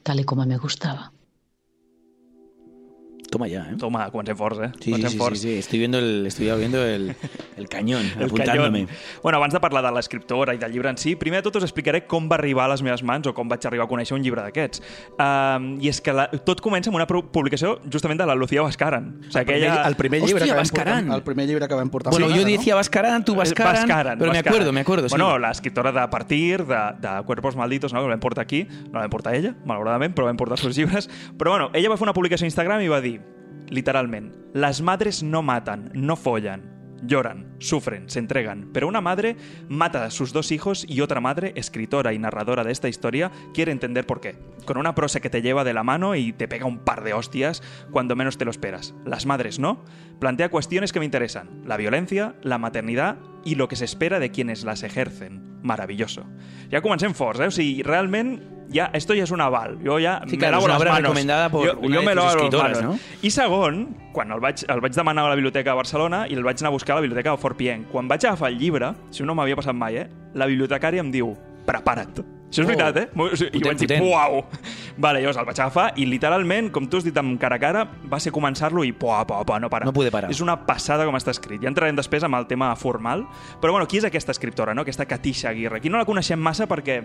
tal 0.03 0.19
y 0.19 0.25
como 0.25 0.45
me 0.45 0.57
gustaba. 0.57 1.11
Toma 3.33 3.47
ya, 3.47 3.61
¿eh? 3.71 3.75
Toma, 3.79 4.11
comencem 4.11 4.37
forts, 4.37 4.59
eh? 4.61 4.69
Sí, 4.77 4.83
sí, 4.83 4.91
comencem 4.91 5.11
sí, 5.11 5.17
forts. 5.17 5.39
sí, 5.41 5.47
sí. 5.53 5.57
Estoy 5.57 5.79
viendo 5.79 5.97
el, 5.97 6.27
estoy 6.27 6.51
viendo 6.55 6.85
el, 6.85 7.15
el 7.57 7.67
cañón, 7.67 8.05
El 8.19 8.25
apuntándome. 8.25 8.85
canyón. 8.85 8.87
Bueno, 9.23 9.37
abans 9.39 9.53
de 9.53 9.59
parlar 9.59 9.83
de 9.83 9.91
l'escriptora 9.95 10.53
i 10.53 10.59
del 10.61 10.71
llibre 10.71 10.91
en 10.93 10.97
si, 11.01 11.15
primer 11.17 11.41
de 11.41 11.47
tot 11.49 11.57
us 11.57 11.63
explicaré 11.65 12.03
com 12.05 12.27
va 12.29 12.35
arribar 12.37 12.67
a 12.67 12.73
les 12.75 12.83
meves 12.85 13.01
mans 13.01 13.25
o 13.25 13.33
com 13.33 13.49
vaig 13.49 13.65
arribar 13.65 13.87
a 13.87 13.89
conèixer 13.89 14.13
un 14.13 14.21
llibre 14.21 14.43
d'aquests. 14.45 14.83
Um, 15.17 15.79
I 15.81 15.89
és 15.89 16.01
que 16.05 16.13
la, 16.13 16.27
tot 16.45 16.61
comença 16.61 16.91
amb 16.93 16.99
una 17.01 17.07
publicació 17.09 17.79
justament 17.89 18.21
de 18.21 18.27
la 18.29 18.35
Lucía 18.37 18.61
Bascaran. 18.61 19.09
O 19.27 19.31
sigui, 19.31 19.39
El 19.39 19.45
primer, 19.45 19.69
aquella... 19.71 19.87
el 19.89 19.95
primer 19.95 20.21
Hòstia, 20.21 20.27
llibre 20.29 20.45
que 20.45 20.53
vam 20.53 20.61
Bascaran. 20.61 21.01
portar, 21.05 21.17
el 21.17 21.23
primer 21.23 21.47
llibre 21.47 21.67
que 21.67 21.75
vam 21.81 21.89
portar. 21.89 22.11
Bueno, 22.13 22.27
Sí, 22.27 22.33
yo 22.37 22.41
¿no? 22.45 22.51
decía 22.51 22.75
Bascaran, 22.75 23.25
tú 23.25 23.33
Bascaran, 23.35 23.73
Bascaran, 23.73 24.19
pero 24.19 24.31
me 24.31 24.37
acuerdo, 24.39 24.71
me 24.71 24.81
acuerdo, 24.81 25.09
sí. 25.09 25.15
Bueno, 25.17 25.39
l'escriptora 25.39 25.91
de 25.91 26.07
Partir, 26.09 26.65
de, 26.65 26.75
de 26.99 27.23
Cuerpos 27.25 27.55
Malditos, 27.55 27.93
no? 27.93 28.01
que 28.01 28.07
vam 28.07 28.19
portar 28.19 28.43
aquí. 28.43 28.67
No 28.91 28.99
la 28.99 29.07
vam 29.07 29.09
portar 29.09 29.33
ella, 29.35 29.55
malauradament, 29.65 30.13
però 30.13 30.25
vam 30.29 30.37
portar 30.37 30.59
els 30.59 30.61
seus 30.61 30.77
llibres. 30.77 31.09
Però 31.37 31.51
bueno, 31.57 31.71
ella 31.73 31.89
va 31.89 31.97
fer 31.97 32.03
una 32.05 32.13
publicació 32.13 32.45
a 32.45 32.49
Instagram 32.51 32.81
i 32.81 32.87
va 32.91 33.01
dir, 33.01 33.19
literalment, 33.73 34.35
las 34.53 34.81
madres 34.81 35.23
no 35.23 35.41
matan, 35.41 35.89
no 35.93 36.15
follan, 36.15 36.73
lloran, 37.05 37.55
sufren, 37.59 38.09
se 38.09 38.19
entregan, 38.19 38.69
pero 38.73 38.87
una 38.87 39.01
madre 39.01 39.35
mata 39.67 40.05
a 40.05 40.11
sus 40.11 40.33
dos 40.33 40.51
hijos 40.51 40.85
y 40.87 41.01
otra 41.01 41.19
madre, 41.19 41.53
escritora 41.55 42.13
y 42.13 42.19
narradora 42.19 42.63
de 42.63 42.71
esta 42.71 42.87
historia, 42.87 43.31
quiere 43.53 43.71
entender 43.71 44.05
por 44.05 44.21
qué. 44.21 44.37
Con 44.65 44.77
una 44.77 44.95
prosa 44.95 45.19
que 45.19 45.29
te 45.29 45.41
lleva 45.41 45.63
de 45.63 45.73
la 45.73 45.83
mano 45.83 46.15
y 46.15 46.33
te 46.33 46.47
pega 46.47 46.65
un 46.65 46.79
par 46.79 47.03
de 47.03 47.13
hostias 47.13 47.61
cuando 47.91 48.15
menos 48.15 48.37
te 48.37 48.45
lo 48.45 48.51
esperas. 48.51 48.93
Las 49.05 49.25
madres 49.25 49.59
no. 49.59 49.83
Plantea 50.19 50.49
cuestiones 50.49 50.93
que 50.93 50.99
me 50.99 51.05
interesan. 51.05 51.63
La 51.65 51.75
violencia, 51.75 52.35
la 52.43 52.57
maternidad 52.57 53.17
y 53.43 53.55
lo 53.55 53.67
que 53.67 53.75
se 53.75 53.85
espera 53.85 54.19
de 54.19 54.31
quienes 54.31 54.63
las 54.63 54.83
ejercen. 54.83 55.59
Maravilloso. 55.63 56.25
Ja 56.71 56.81
comencem 56.81 57.13
forts, 57.13 57.39
eh? 57.39 57.47
O 57.47 57.51
sigui, 57.51 57.83
realment 57.83 58.52
ja, 58.73 58.89
esto 58.93 59.13
ya 59.13 59.23
es 59.23 59.31
un 59.31 59.39
aval. 59.41 59.77
Jo 59.85 59.99
ja 59.99 60.21
Sí, 60.27 60.35
me 60.37 60.49
lavo 60.51 60.59
es 60.59 60.65
una 60.65 60.73
las 60.73 60.81
obra 60.81 60.91
manos. 60.91 61.01
recomendada 61.09 61.49
por 61.49 61.67
jo, 61.67 61.79
una 61.79 61.95
jo 61.97 62.03
me 62.03 62.15
lavo 62.15 62.27
escritoras, 62.29 62.81
manos. 62.81 63.01
I 63.21 63.29
segon, 63.31 63.97
quan 64.11 64.31
el 64.31 64.39
vaig, 64.39 64.65
el 64.67 64.81
vaig 64.81 64.93
demanar 64.93 65.25
a 65.25 65.29
la 65.29 65.35
biblioteca 65.35 65.69
de 65.71 65.75
Barcelona 65.75 66.25
i 66.27 66.33
el 66.33 66.43
vaig 66.43 66.57
anar 66.59 66.69
a 66.69 66.71
buscar 66.73 66.93
a 66.93 66.95
la 66.95 67.01
biblioteca 67.01 67.31
de 67.31 67.37
Fort 67.37 67.55
Pienc. 67.57 67.87
Quan 67.89 68.07
vaig 68.07 68.25
agafar 68.25 68.49
el 68.49 68.57
llibre, 68.59 68.93
si 69.11 69.23
no 69.23 69.35
m'havia 69.35 69.55
passat 69.55 69.73
mai, 69.75 69.97
eh? 69.97 70.07
la 70.33 70.45
bibliotecària 70.47 70.99
em 70.99 71.11
diu, 71.11 71.35
prepara't. 71.65 72.23
Això 72.53 72.61
és 72.61 72.67
Oh. 72.67 72.69
veritat, 72.69 72.97
eh? 72.97 73.09
O 73.17 73.35
sigui, 73.35 73.47
I 73.57 73.59
Potent, 73.61 73.65
vaig 73.65 73.77
dir, 73.79 73.87
potent. 73.87 74.03
uau! 74.13 74.45
Vale, 74.97 75.21
llavors 75.21 75.37
el 75.37 75.45
vaig 75.45 75.59
agafar 75.59 75.93
i 75.97 76.05
literalment, 76.05 76.69
com 76.71 76.85
tu 76.87 76.97
has 76.97 77.03
dit 77.03 77.17
amb 77.17 77.39
cara 77.41 77.55
a 77.55 77.59
cara, 77.59 77.87
va 78.11 78.19
ser 78.19 78.31
començar-lo 78.31 78.83
i 78.85 78.91
poa, 78.91 79.25
poa, 79.25 79.43
poa, 79.43 79.59
no 79.59 79.71
para. 79.71 79.85
No 79.87 79.91
poder 79.93 80.11
parar. 80.11 80.29
És 80.29 80.39
una 80.39 80.59
passada 80.67 81.03
com 81.05 81.15
està 81.15 81.31
escrit. 81.31 81.63
Ja 81.63 81.67
entrarem 81.69 81.95
després 81.95 82.21
amb 82.23 82.35
el 82.35 82.45
tema 82.45 82.75
formal. 82.75 83.25
Però 83.59 83.71
bueno, 83.71 83.87
qui 83.87 83.97
és 83.97 84.03
aquesta 84.05 84.31
escriptora, 84.31 84.75
no? 84.75 84.81
aquesta 84.81 85.07
Katisha 85.07 85.49
Aguirre? 85.49 85.77
Aquí 85.77 85.89
no 85.89 85.97
la 85.97 86.05
coneixem 86.05 86.37
massa 86.39 86.67
perquè 86.67 87.01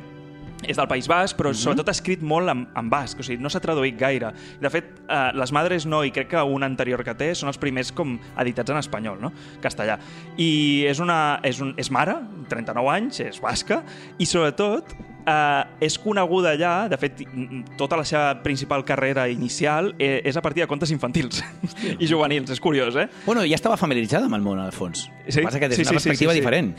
és 0.67 0.77
del 0.77 0.89
País 0.91 1.07
Basc, 1.11 1.37
però 1.39 1.53
sobretot 1.55 1.89
ha 1.91 1.95
escrit 1.95 2.23
molt 2.27 2.51
en, 2.51 2.65
en 2.79 2.89
basc, 2.91 3.21
o 3.21 3.27
sigui, 3.27 3.39
no 3.43 3.51
s'ha 3.53 3.61
traduït 3.63 3.99
gaire. 3.99 4.33
De 4.61 4.71
fet, 4.73 4.91
eh, 5.07 5.19
Les 5.39 5.53
Madres 5.55 5.87
no, 5.87 6.03
i 6.05 6.11
crec 6.15 6.33
que 6.33 6.43
un 6.43 6.67
anterior 6.67 7.05
que 7.07 7.15
té, 7.19 7.31
són 7.39 7.53
els 7.53 7.61
primers 7.61 7.93
com 7.95 8.17
editats 8.43 8.75
en 8.75 8.81
espanyol, 8.81 9.21
no? 9.23 9.33
castellà. 9.63 9.99
I 10.41 10.51
és, 10.91 11.03
una, 11.05 11.39
és, 11.47 11.63
un, 11.65 11.75
és 11.79 11.93
mare, 11.95 12.19
39 12.51 12.91
anys, 12.95 13.23
és 13.29 13.39
basca, 13.43 13.83
i 14.19 14.27
sobretot 14.27 14.97
eh, 15.29 15.87
és 15.87 15.99
coneguda 16.03 16.55
allà, 16.57 16.75
de 16.91 16.99
fet, 17.01 17.23
mm, 17.27 17.77
tota 17.79 17.99
la 18.01 18.07
seva 18.09 18.33
principal 18.43 18.85
carrera 18.89 19.29
inicial 19.31 19.93
eh, 19.99 20.19
és 20.25 20.37
a 20.37 20.43
partir 20.43 20.65
de 20.65 20.71
contes 20.71 20.91
infantils 20.95 21.43
i 22.03 22.09
juvenils, 22.11 22.51
és 22.55 22.61
curiós, 22.61 22.97
eh? 22.99 23.09
Bueno, 23.27 23.47
ja 23.47 23.59
estava 23.59 23.79
familiaritzada 23.81 24.27
amb 24.27 24.39
el 24.39 24.45
món, 24.45 24.61
al 24.63 24.75
fons. 24.75 25.07
Sí, 25.29 25.39
El 25.39 25.41
que 25.41 25.49
passa 25.53 25.63
que 25.63 25.71
des 25.71 25.81
sí, 25.81 25.87
d'una 25.87 25.99
sí, 25.99 26.03
sí, 26.03 26.09
perspectiva 26.11 26.33
sí, 26.33 26.39
sí. 26.39 26.41
diferent. 26.43 26.77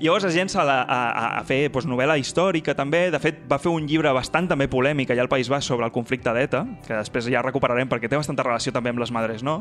Llavors 0.00 0.24
es 0.24 0.34
llença 0.34 0.62
a, 0.62 0.64
la, 0.64 0.76
a, 0.82 1.24
a 1.40 1.42
fer 1.44 1.66
doncs, 1.68 1.84
novel·la 1.88 2.16
històrica 2.20 2.72
també. 2.76 3.10
De 3.12 3.18
fet, 3.20 3.42
va 3.50 3.58
fer 3.60 3.68
un 3.72 3.84
llibre 3.88 4.12
bastant 4.16 4.48
també 4.48 4.64
polèmic 4.72 5.10
allà 5.12 5.26
al 5.26 5.28
País 5.28 5.50
Basc 5.52 5.68
sobre 5.68 5.84
el 5.84 5.92
conflicte 5.92 6.32
d'ETA, 6.32 6.62
que 6.86 6.94
després 6.94 7.28
ja 7.28 7.42
recuperarem 7.44 7.88
perquè 7.90 8.08
té 8.08 8.16
bastanta 8.16 8.46
relació 8.46 8.72
també 8.72 8.94
amb 8.94 9.02
Les 9.02 9.12
Madres 9.12 9.44
No. 9.44 9.58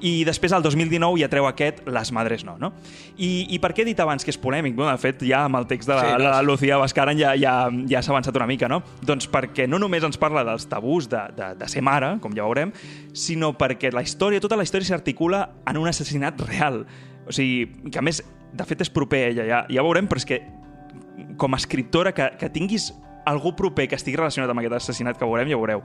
I 0.00 0.24
després, 0.24 0.54
al 0.56 0.64
2019, 0.64 1.20
ja 1.20 1.28
treu 1.28 1.44
aquest 1.48 1.82
Les 1.84 2.12
Madres 2.16 2.46
No. 2.48 2.56
no? 2.60 2.72
I, 3.16 3.46
I 3.52 3.60
per 3.60 3.74
què 3.74 3.84
he 3.84 3.88
dit 3.90 4.00
abans 4.00 4.24
que 4.24 4.32
és 4.32 4.40
polèmic? 4.40 4.76
Bueno, 4.78 4.92
de 4.92 5.02
fet, 5.02 5.24
ja 5.28 5.44
amb 5.48 5.60
el 5.60 5.68
text 5.68 5.90
de 5.90 5.98
la, 5.98 6.04
Sí, 6.04 6.12
no? 6.16 6.30
la 6.30 6.42
Lucía 6.42 6.78
Bascaran 6.80 7.20
ja, 7.20 7.34
ja, 7.36 7.54
ja 7.90 8.00
s'ha 8.02 8.14
avançat 8.14 8.36
una 8.40 8.48
mica, 8.48 8.70
no? 8.72 8.80
Doncs 9.04 9.28
perquè 9.32 9.68
no 9.68 9.80
només 9.82 10.04
ens 10.06 10.16
parla 10.20 10.44
dels 10.48 10.64
tabús 10.70 11.10
de, 11.12 11.20
de, 11.36 11.50
de 11.60 11.68
ser 11.68 11.84
mare, 11.84 12.14
com 12.24 12.32
ja 12.32 12.46
veurem, 12.48 12.72
sinó 13.12 13.52
perquè 13.58 13.92
la 13.92 14.04
història, 14.04 14.40
tota 14.40 14.56
la 14.56 14.64
història 14.64 14.88
s'articula 14.94 15.44
en 15.68 15.80
un 15.80 15.92
assassinat 15.92 16.40
real. 16.48 16.86
O 17.28 17.32
sigui, 17.32 17.68
que 17.90 18.00
a 18.00 18.04
més, 18.04 18.22
de 18.54 18.66
fet 18.68 18.84
és 18.84 18.92
proper 18.92 19.22
a 19.22 19.30
ella, 19.32 19.46
ja, 19.48 19.62
ja 19.70 19.86
veurem, 19.86 20.08
però 20.10 20.22
és 20.22 20.28
que 20.28 20.40
com 21.40 21.54
a 21.54 21.60
escriptora 21.60 22.12
que, 22.14 22.28
que 22.38 22.50
tinguis 22.52 22.92
algú 23.26 23.54
proper 23.56 23.88
que 23.88 23.98
estigui 23.98 24.18
relacionat 24.20 24.50
amb 24.52 24.62
aquest 24.62 24.78
assassinat 24.80 25.18
que 25.18 25.26
veurem, 25.26 25.50
ja 25.50 25.58
veureu 25.60 25.84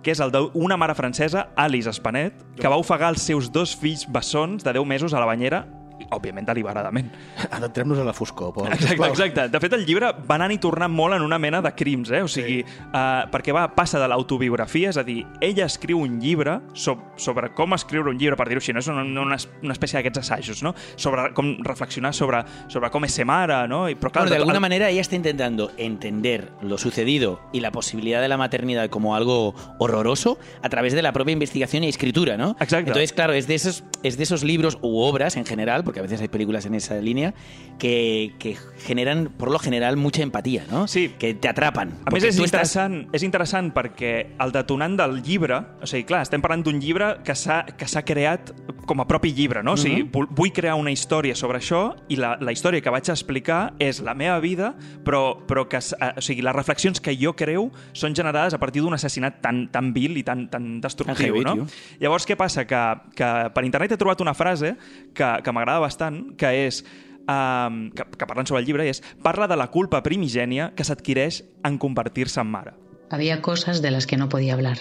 que 0.00 0.14
és 0.14 0.20
el 0.24 0.32
d'una 0.32 0.78
mare 0.80 0.94
francesa, 0.96 1.50
Alice 1.60 1.90
Espanet, 1.90 2.38
que 2.56 2.68
va 2.72 2.78
ofegar 2.80 3.10
els 3.12 3.24
seus 3.26 3.50
dos 3.52 3.74
fills 3.76 4.06
bessons 4.08 4.64
de 4.64 4.72
10 4.72 4.86
mesos 4.88 5.12
a 5.12 5.20
la 5.20 5.28
banyera, 5.28 5.66
òbviament 6.10 6.46
deliberadament. 6.48 7.10
Adentrem-nos 7.50 7.98
a 7.98 8.04
la 8.04 8.12
foscor, 8.12 8.52
Pol. 8.54 8.66
Exacte, 8.72 9.06
exacte. 9.08 9.48
De 9.48 9.60
fet, 9.60 9.72
el 9.76 9.84
llibre 9.86 10.12
va 10.28 10.36
anant 10.36 10.52
i 10.54 10.58
tornant 10.62 10.92
molt 10.92 11.14
en 11.16 11.22
una 11.22 11.38
mena 11.38 11.60
de 11.62 11.72
crims, 11.76 12.10
eh? 12.10 12.22
O 12.22 12.28
sigui, 12.28 12.60
sí. 12.64 12.82
uh, 12.90 13.28
perquè 13.30 13.54
va, 13.54 13.66
passa 13.74 14.00
de 14.00 14.08
l'autobiografia, 14.10 14.90
és 14.90 14.98
a 15.00 15.04
dir, 15.06 15.24
ella 15.40 15.66
escriu 15.66 16.00
un 16.00 16.18
llibre 16.20 16.58
so 16.74 16.96
sobre 17.20 17.50
com 17.54 17.74
escriure 17.76 18.10
un 18.10 18.18
llibre, 18.18 18.36
per 18.36 18.48
dir-ho 18.48 18.60
així, 18.62 18.72
no? 18.72 18.80
és 18.80 18.88
una, 18.88 19.02
una, 19.04 19.36
una 19.36 19.72
espècie 19.76 19.98
d'aquests 19.98 20.22
assajos, 20.24 20.62
no? 20.66 20.74
Sobre 20.96 21.28
com 21.36 21.56
reflexionar 21.64 22.12
sobre, 22.16 22.42
sobre 22.68 22.90
com 22.90 23.04
és 23.04 23.14
ser 23.14 23.26
mare, 23.28 23.66
no? 23.68 23.84
I, 23.88 23.94
però, 23.94 24.10
clar, 24.10 24.24
Bueno, 24.24 24.30
de 24.34 24.40
alguna 24.40 24.58
el- 24.58 24.66
manera 24.66 24.88
ella 24.90 25.00
está 25.00 25.16
intentando 25.16 25.70
entender 25.76 26.50
lo 26.62 26.78
sucedido 26.78 27.40
y 27.52 27.60
la 27.60 27.70
posibilidad 27.72 28.20
de 28.20 28.28
la 28.28 28.36
maternidad 28.36 28.88
como 28.90 29.14
algo 29.16 29.54
horroroso 29.78 30.38
a 30.62 30.68
través 30.68 30.92
de 30.94 31.02
la 31.02 31.12
propia 31.12 31.32
investigación 31.32 31.84
y 31.84 31.88
escritura, 31.88 32.36
¿no? 32.36 32.50
Exacto. 32.60 32.88
Entonces, 32.90 33.12
claro, 33.12 33.32
es 33.32 33.46
de 33.46 33.54
esos, 33.54 33.84
es 34.02 34.16
de 34.16 34.22
esos 34.22 34.44
libros 34.44 34.78
u 34.82 34.98
obras 35.00 35.36
en 35.36 35.44
general, 35.46 35.84
porque 35.90 35.98
a 35.98 36.02
veces 36.02 36.20
hay 36.20 36.28
películas 36.28 36.66
en 36.66 36.74
esa 36.76 36.94
línea, 37.00 37.34
que, 37.78 38.34
que 38.38 38.56
generan, 38.78 39.30
por 39.36 39.50
lo 39.50 39.58
general, 39.58 39.96
mucha 39.96 40.22
empatía, 40.22 40.64
¿no? 40.70 40.86
Sí. 40.86 41.14
Que 41.18 41.34
te 41.34 41.48
atrapan. 41.48 41.98
A 42.06 42.10
més, 42.14 42.22
és 42.24 42.38
interessant, 42.38 43.08
és 43.16 43.24
interessant 43.26 43.72
perquè 43.74 44.36
el 44.38 44.52
detonant 44.54 44.94
del 45.00 45.18
llibre, 45.22 45.56
o 45.82 45.88
sigui, 45.90 46.04
clar, 46.06 46.22
estem 46.22 46.42
parlant 46.44 46.62
d'un 46.62 46.78
llibre 46.80 47.16
que 47.26 47.34
s'ha 47.34 48.02
creat 48.06 48.52
com 48.86 49.00
a 49.02 49.06
propi 49.08 49.32
llibre, 49.34 49.62
no? 49.66 49.72
O 49.74 49.76
sigui, 49.80 50.04
Mhm. 50.04 50.10
vu- 50.12 50.28
vull 50.30 50.52
crear 50.52 50.76
una 50.78 50.92
història 50.92 51.34
sobre 51.34 51.58
això 51.58 51.96
i 52.08 52.16
la, 52.16 52.36
la 52.40 52.52
història 52.52 52.80
que 52.80 52.90
vaig 52.90 53.08
explicar 53.10 53.72
és 53.78 54.00
la 54.00 54.14
meva 54.14 54.38
vida, 54.40 54.74
però, 55.04 55.38
però 55.46 55.66
que, 55.68 55.78
eh, 55.78 56.12
o 56.16 56.20
sigui, 56.20 56.42
les 56.42 56.54
reflexions 56.54 57.00
que 57.00 57.16
jo 57.16 57.34
creu 57.34 57.70
són 57.92 58.14
generades 58.14 58.54
a 58.54 58.58
partir 58.58 58.82
d'un 58.82 58.94
assassinat 58.94 59.40
tan, 59.42 59.66
tan 59.72 59.92
vil 59.92 60.16
i 60.18 60.22
tan, 60.22 60.48
tan 60.50 60.80
destructiu, 60.80 61.34
heavy, 61.34 61.44
no? 61.44 61.54
tio. 61.54 61.66
Llavors, 61.98 62.26
què 62.28 62.36
passa? 62.36 62.66
Que, 62.66 62.80
que 63.16 63.50
per 63.54 63.64
internet 63.64 63.92
he 63.92 63.96
trobat 63.98 64.20
una 64.20 64.34
frase 64.34 64.76
que, 65.14 65.28
que 65.42 65.52
m'agrada 65.52 65.79
bastant, 65.80 66.36
que 66.36 66.50
és 66.66 66.82
um, 67.26 67.90
que, 67.90 68.04
que 68.04 68.26
parlant 68.28 68.48
sobre 68.48 68.62
el 68.62 68.66
llibre, 68.68 68.86
i 68.86 68.92
és 68.94 69.02
parla 69.22 69.48
de 69.50 69.56
la 69.58 69.68
culpa 69.70 70.02
primigènia 70.06 70.72
que 70.76 70.84
s'adquireix 70.86 71.42
en 71.64 71.78
convertir-se 71.78 72.40
en 72.40 72.50
mare. 72.52 72.76
Había 73.10 73.42
cosas 73.42 73.82
de 73.82 73.90
las 73.90 74.06
que 74.06 74.16
no 74.16 74.28
podía 74.28 74.54
hablar. 74.54 74.78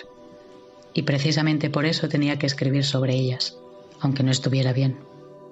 Y 0.94 1.04
precisamente 1.04 1.70
por 1.70 1.86
eso 1.86 2.10
tenía 2.10 2.38
que 2.40 2.46
escribir 2.48 2.84
sobre 2.84 3.14
ellas, 3.14 3.56
aunque 4.02 4.24
no 4.24 4.32
estuviera 4.32 4.74
bien. 4.74 4.98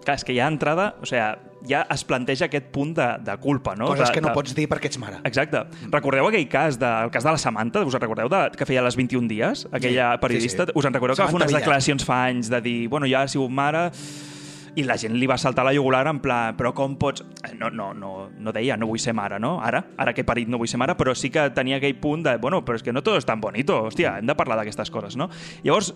Clar, 0.08 0.16
és 0.16 0.24
que 0.24 0.32
ja 0.38 0.46
d'entrada, 0.48 0.94
o 1.04 1.06
sigui, 1.10 1.20
ja 1.68 1.82
es 1.92 2.06
planteja 2.08 2.46
aquest 2.48 2.70
punt 2.72 2.94
de, 2.96 3.08
de 3.28 3.34
culpa, 3.44 3.74
no? 3.76 3.90
Coses 3.92 4.08
de, 4.08 4.14
que 4.16 4.22
no 4.24 4.30
de... 4.30 4.36
pots 4.38 4.54
dir 4.56 4.70
perquè 4.72 4.88
ets 4.88 5.00
mare. 5.02 5.18
Exacte. 5.28 5.66
Recordeu 5.92 6.30
aquell 6.30 6.46
cas, 6.48 6.78
de, 6.80 6.88
el 7.04 7.12
cas 7.12 7.26
de 7.28 7.34
la 7.36 7.42
Samantha, 7.42 7.82
us 7.84 7.98
en 7.98 8.04
recordeu, 8.06 8.30
de, 8.32 8.40
que 8.56 8.66
feia 8.70 8.86
les 8.86 8.96
21 8.96 9.28
dies? 9.28 9.66
Aquella 9.68 10.14
Sí, 10.16 10.22
periodista, 10.24 10.64
sí, 10.64 10.72
sí. 10.72 10.80
us 10.80 10.88
en 10.88 10.96
recordeu 10.96 11.18
que 11.18 11.26
va 11.26 11.28
fer 11.28 11.34
Samantha 11.34 11.44
unes 11.44 11.52
Villar. 11.52 11.62
declaracions 11.66 12.08
fa 12.08 12.22
anys 12.30 12.48
de 12.54 12.62
dir, 12.64 12.78
bueno, 12.88 13.10
ja 13.12 13.26
ha 13.26 13.28
sigut 13.28 13.52
mare 13.52 13.90
i 14.78 14.84
la 14.86 14.98
gent 15.02 15.16
li 15.18 15.28
va 15.30 15.40
saltar 15.42 15.66
la 15.66 15.74
jugular 15.74 16.06
en 16.08 16.22
plan, 16.22 16.56
però 16.58 16.74
com 16.78 16.96
pots... 17.00 17.26
Eh, 17.44 17.56
No, 17.58 17.72
no, 17.74 17.88
no, 17.98 18.30
no 18.38 18.52
deia, 18.54 18.76
no 18.78 18.86
vull 18.86 19.00
ser 19.02 19.16
mare, 19.18 19.40
no? 19.42 19.56
Ara, 19.66 19.80
ara 19.98 20.12
que 20.14 20.22
he 20.22 20.26
parit 20.28 20.46
no 20.48 20.60
vull 20.62 20.70
ser 20.70 20.78
mare, 20.78 20.94
però 20.94 21.16
sí 21.18 21.32
que 21.34 21.48
tenia 21.56 21.80
aquell 21.80 21.96
punt 21.98 22.22
de, 22.28 22.36
bueno, 22.38 22.60
però 22.66 22.78
és 22.78 22.84
que 22.86 22.94
no 22.94 23.02
tot 23.02 23.18
és 23.18 23.26
tan 23.26 23.42
bonito, 23.42 23.80
hòstia, 23.88 24.12
hem 24.20 24.30
de 24.30 24.36
parlar 24.38 24.60
d'aquestes 24.60 24.92
coses, 24.94 25.16
no? 25.18 25.26
Llavors, 25.66 25.90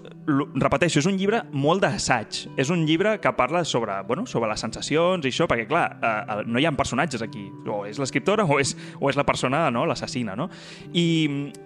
repeteixo, 0.57 1.03
és 1.03 1.09
un 1.09 1.19
llibre 1.19 1.43
molt 1.53 1.83
d'assaig, 1.85 2.39
és 2.57 2.71
un 2.73 2.87
llibre 2.87 3.19
que 3.21 3.33
parla 3.37 3.61
sobre, 3.63 3.99
bueno, 4.09 4.25
sobre 4.25 4.49
les 4.49 4.63
sensacions 4.65 5.27
i 5.27 5.29
això, 5.29 5.45
perquè, 5.51 5.67
clar, 5.69 5.85
eh, 6.01 6.41
no 6.49 6.57
hi 6.57 6.65
ha 6.65 6.73
personatges 6.73 7.21
aquí, 7.21 7.45
o 7.69 7.83
és 7.85 8.01
l'escriptora 8.01 8.47
o 8.49 8.57
és, 8.59 8.73
o 8.97 9.13
és 9.13 9.19
la 9.19 9.27
persona, 9.27 9.67
no?, 9.69 9.85
l'assassina, 9.85 10.33
no? 10.35 10.49
I, 10.97 11.05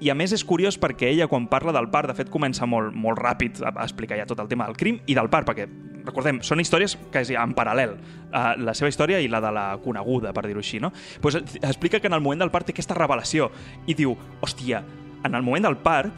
I 0.03 0.11
a 0.11 0.19
més 0.19 0.35
és 0.35 0.43
curiós 0.43 0.75
perquè 0.81 1.13
ella, 1.13 1.29
quan 1.31 1.47
parla 1.47 1.71
del 1.71 1.87
part, 1.93 2.11
de 2.11 2.17
fet, 2.19 2.29
comença 2.33 2.67
molt, 2.67 2.91
molt 2.91 3.23
ràpid 3.23 3.63
a 3.63 3.71
explicar 3.85 4.19
ja 4.19 4.27
tot 4.27 4.43
el 4.43 4.51
tema 4.51 4.67
del 4.67 4.75
crim 4.75 4.99
i 5.07 5.15
del 5.15 5.31
part, 5.31 5.47
perquè, 5.47 5.69
recordem, 6.05 6.43
són 6.43 6.59
històries 6.59 6.97
és 7.13 7.31
en 7.31 7.55
paral·lel, 7.55 7.95
eh, 8.31 8.43
la 8.57 8.73
seva 8.73 8.89
història 8.89 9.19
i 9.21 9.27
la 9.31 9.41
de 9.41 9.51
la 9.51 9.65
coneguda, 9.83 10.33
per 10.33 10.45
dir-ho 10.47 10.59
així, 10.63 10.79
no? 10.79 10.91
Pues, 11.21 11.35
explica 11.61 11.99
que 11.99 12.07
en 12.07 12.13
el 12.13 12.21
moment 12.21 12.45
del 12.45 12.51
part 12.51 12.65
té 12.65 12.75
aquesta 12.75 12.97
revelació 12.97 13.51
i 13.87 13.93
diu, 13.93 14.15
hòstia, 14.41 14.83
en 15.25 15.35
el 15.35 15.43
moment 15.43 15.65
del 15.65 15.77
part 15.77 16.13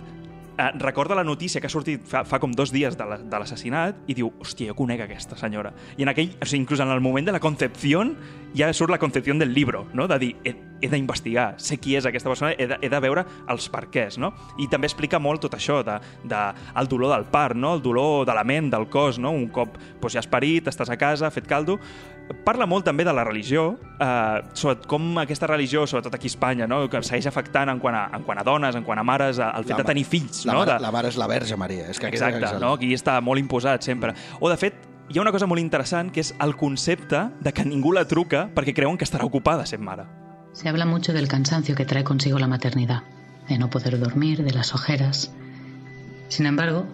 eh, 0.57 0.71
recorda 0.79 1.15
la 1.15 1.23
notícia 1.23 1.61
que 1.61 1.67
ha 1.67 1.69
sortit 1.69 2.03
fa, 2.05 2.23
fa 2.25 2.39
com 2.39 2.51
dos 2.51 2.71
dies 2.71 2.97
de 2.97 3.05
la- 3.05 3.17
l'assassinat 3.39 4.03
i 4.07 4.13
diu, 4.17 4.31
hòstia, 4.39 4.71
jo 4.71 4.75
conec 4.75 5.01
aquesta 5.01 5.37
senyora. 5.37 5.73
I 5.97 6.03
en 6.03 6.09
aquell, 6.09 6.33
o 6.41 6.45
sigui, 6.45 6.61
inclús 6.63 6.79
en 6.81 6.89
el 6.89 7.01
moment 7.01 7.25
de 7.27 7.31
la 7.35 7.39
concepció 7.39 8.03
ja 8.55 8.71
surt 8.73 8.89
la 8.91 8.97
concepció 8.99 9.33
del 9.37 9.53
llibre, 9.53 9.79
no? 9.93 10.07
de 10.07 10.17
dir, 10.19 10.35
he, 10.43 10.55
he 10.81 10.89
d'investigar, 10.89 11.55
sé 11.57 11.77
qui 11.77 11.95
és 11.97 12.05
aquesta 12.05 12.29
persona, 12.29 12.53
he 12.57 12.67
de, 12.67 12.77
he 12.81 12.89
de 12.89 12.99
veure 12.99 13.25
els 13.49 13.67
perquès, 13.69 14.17
no? 14.17 14.31
I 14.57 14.67
també 14.71 14.87
explica 14.87 15.19
molt 15.19 15.41
tot 15.41 15.53
això, 15.57 15.83
de, 15.85 15.99
de 16.23 16.41
el 16.79 16.87
dolor 16.87 17.13
del 17.15 17.25
part, 17.29 17.55
no? 17.55 17.75
el 17.75 17.81
dolor 17.81 18.25
de 18.25 18.33
la 18.33 18.43
ment, 18.43 18.69
del 18.71 18.87
cos, 18.89 19.19
no? 19.19 19.31
un 19.31 19.47
cop 19.49 19.77
doncs, 20.01 20.13
ja 20.13 20.19
has 20.19 20.27
parit, 20.27 20.67
estàs 20.67 20.89
a 20.89 20.97
casa, 20.97 21.29
fet 21.31 21.47
caldo, 21.47 21.77
Parla 22.43 22.65
molt 22.67 22.85
també 22.87 23.03
de 23.07 23.13
la 23.15 23.23
religió, 23.23 23.77
eh, 23.99 24.41
sobre 24.53 24.81
com 24.87 25.17
aquesta 25.19 25.47
religió, 25.47 25.85
sobretot 25.87 26.13
aquí 26.15 26.27
a 26.27 26.31
Espanya, 26.33 26.67
no? 26.67 26.89
que 26.89 27.01
segueix 27.03 27.27
afectant 27.27 27.69
en 27.71 27.79
quant 27.79 27.95
a, 27.95 28.09
en 28.15 28.23
quant 28.23 28.39
a 28.39 28.43
dones, 28.43 28.75
en 28.75 28.83
quant 28.83 28.99
a 28.99 29.03
mares, 29.03 29.39
el 29.39 29.63
fet 29.63 29.75
La 29.77 29.83
de 29.83 29.87
tenir 29.87 30.05
fills. 30.05 30.45
La, 30.45 30.53
no? 30.53 30.59
mare, 30.59 30.73
de... 30.73 30.79
la 30.83 30.91
mare 30.91 31.07
és 31.11 31.17
la 31.17 31.27
Verge 31.27 31.55
Maria. 31.59 31.89
És 31.91 31.99
que 31.99 32.07
Exacte, 32.07 32.43
és 32.43 32.51
el- 32.51 32.61
no? 32.63 32.73
aquí 32.73 32.93
està 32.95 33.19
molt 33.21 33.39
imposat 33.39 33.83
sempre. 33.83 34.13
O, 34.39 34.49
de 34.49 34.57
fet, 34.57 34.75
hi 35.09 35.19
ha 35.19 35.21
una 35.21 35.31
cosa 35.31 35.47
molt 35.47 35.61
interessant, 35.61 36.11
que 36.11 36.19
és 36.19 36.33
el 36.43 36.55
concepte 36.59 37.29
de 37.39 37.53
que 37.53 37.63
ningú 37.65 37.93
la 37.95 38.03
truca 38.07 38.49
perquè 38.55 38.73
creuen 38.75 38.97
que 38.97 39.05
estarà 39.07 39.23
ocupada 39.27 39.65
sent 39.65 39.83
mare. 39.83 40.03
Se 40.53 40.67
habla 40.69 40.85
mucho 40.85 41.13
del 41.13 41.27
cansancio 41.27 41.75
que 41.75 41.85
trae 41.85 42.03
consigo 42.03 42.39
la 42.39 42.47
maternidad, 42.47 43.03
de 43.47 43.57
no 43.57 43.69
poder 43.69 43.99
dormir, 43.99 44.43
de 44.43 44.51
las 44.51 44.73
ojeras. 44.73 45.31
Sin 46.29 46.45
embargo, 46.45 46.85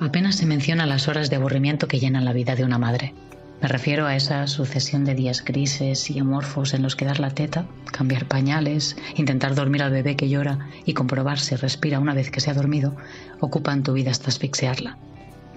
apenas 0.00 0.36
se 0.36 0.46
menciona 0.46 0.86
las 0.86 1.06
horas 1.06 1.30
de 1.30 1.36
aburrimiento 1.36 1.86
que 1.86 2.00
llenan 2.00 2.24
la 2.24 2.32
vida 2.32 2.56
de 2.56 2.64
una 2.64 2.78
madre. 2.78 3.14
Me 3.64 3.68
refiero 3.68 4.04
a 4.04 4.14
esa 4.14 4.46
sucesión 4.46 5.06
de 5.06 5.14
días 5.14 5.42
grises 5.42 6.10
y 6.10 6.18
amorfos 6.18 6.74
en 6.74 6.82
los 6.82 6.96
que 6.96 7.06
dar 7.06 7.18
la 7.18 7.30
teta, 7.30 7.64
cambiar 7.90 8.28
pañales, 8.28 8.94
intentar 9.16 9.54
dormir 9.54 9.82
al 9.82 9.90
bebé 9.90 10.16
que 10.16 10.28
llora 10.28 10.68
y 10.84 10.92
comprobar 10.92 11.38
si 11.38 11.56
respira 11.56 11.98
una 11.98 12.12
vez 12.12 12.30
que 12.30 12.40
se 12.40 12.50
ha 12.50 12.54
dormido, 12.54 12.94
ocupan 13.40 13.82
tu 13.82 13.94
vida 13.94 14.10
hasta 14.10 14.28
asfixiarla, 14.28 14.98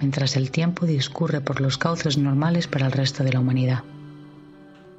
mientras 0.00 0.36
el 0.36 0.50
tiempo 0.50 0.86
discurre 0.86 1.42
por 1.42 1.60
los 1.60 1.76
cauces 1.76 2.16
normales 2.16 2.66
para 2.66 2.86
el 2.86 2.92
resto 2.92 3.24
de 3.24 3.32
la 3.34 3.40
humanidad. 3.40 3.84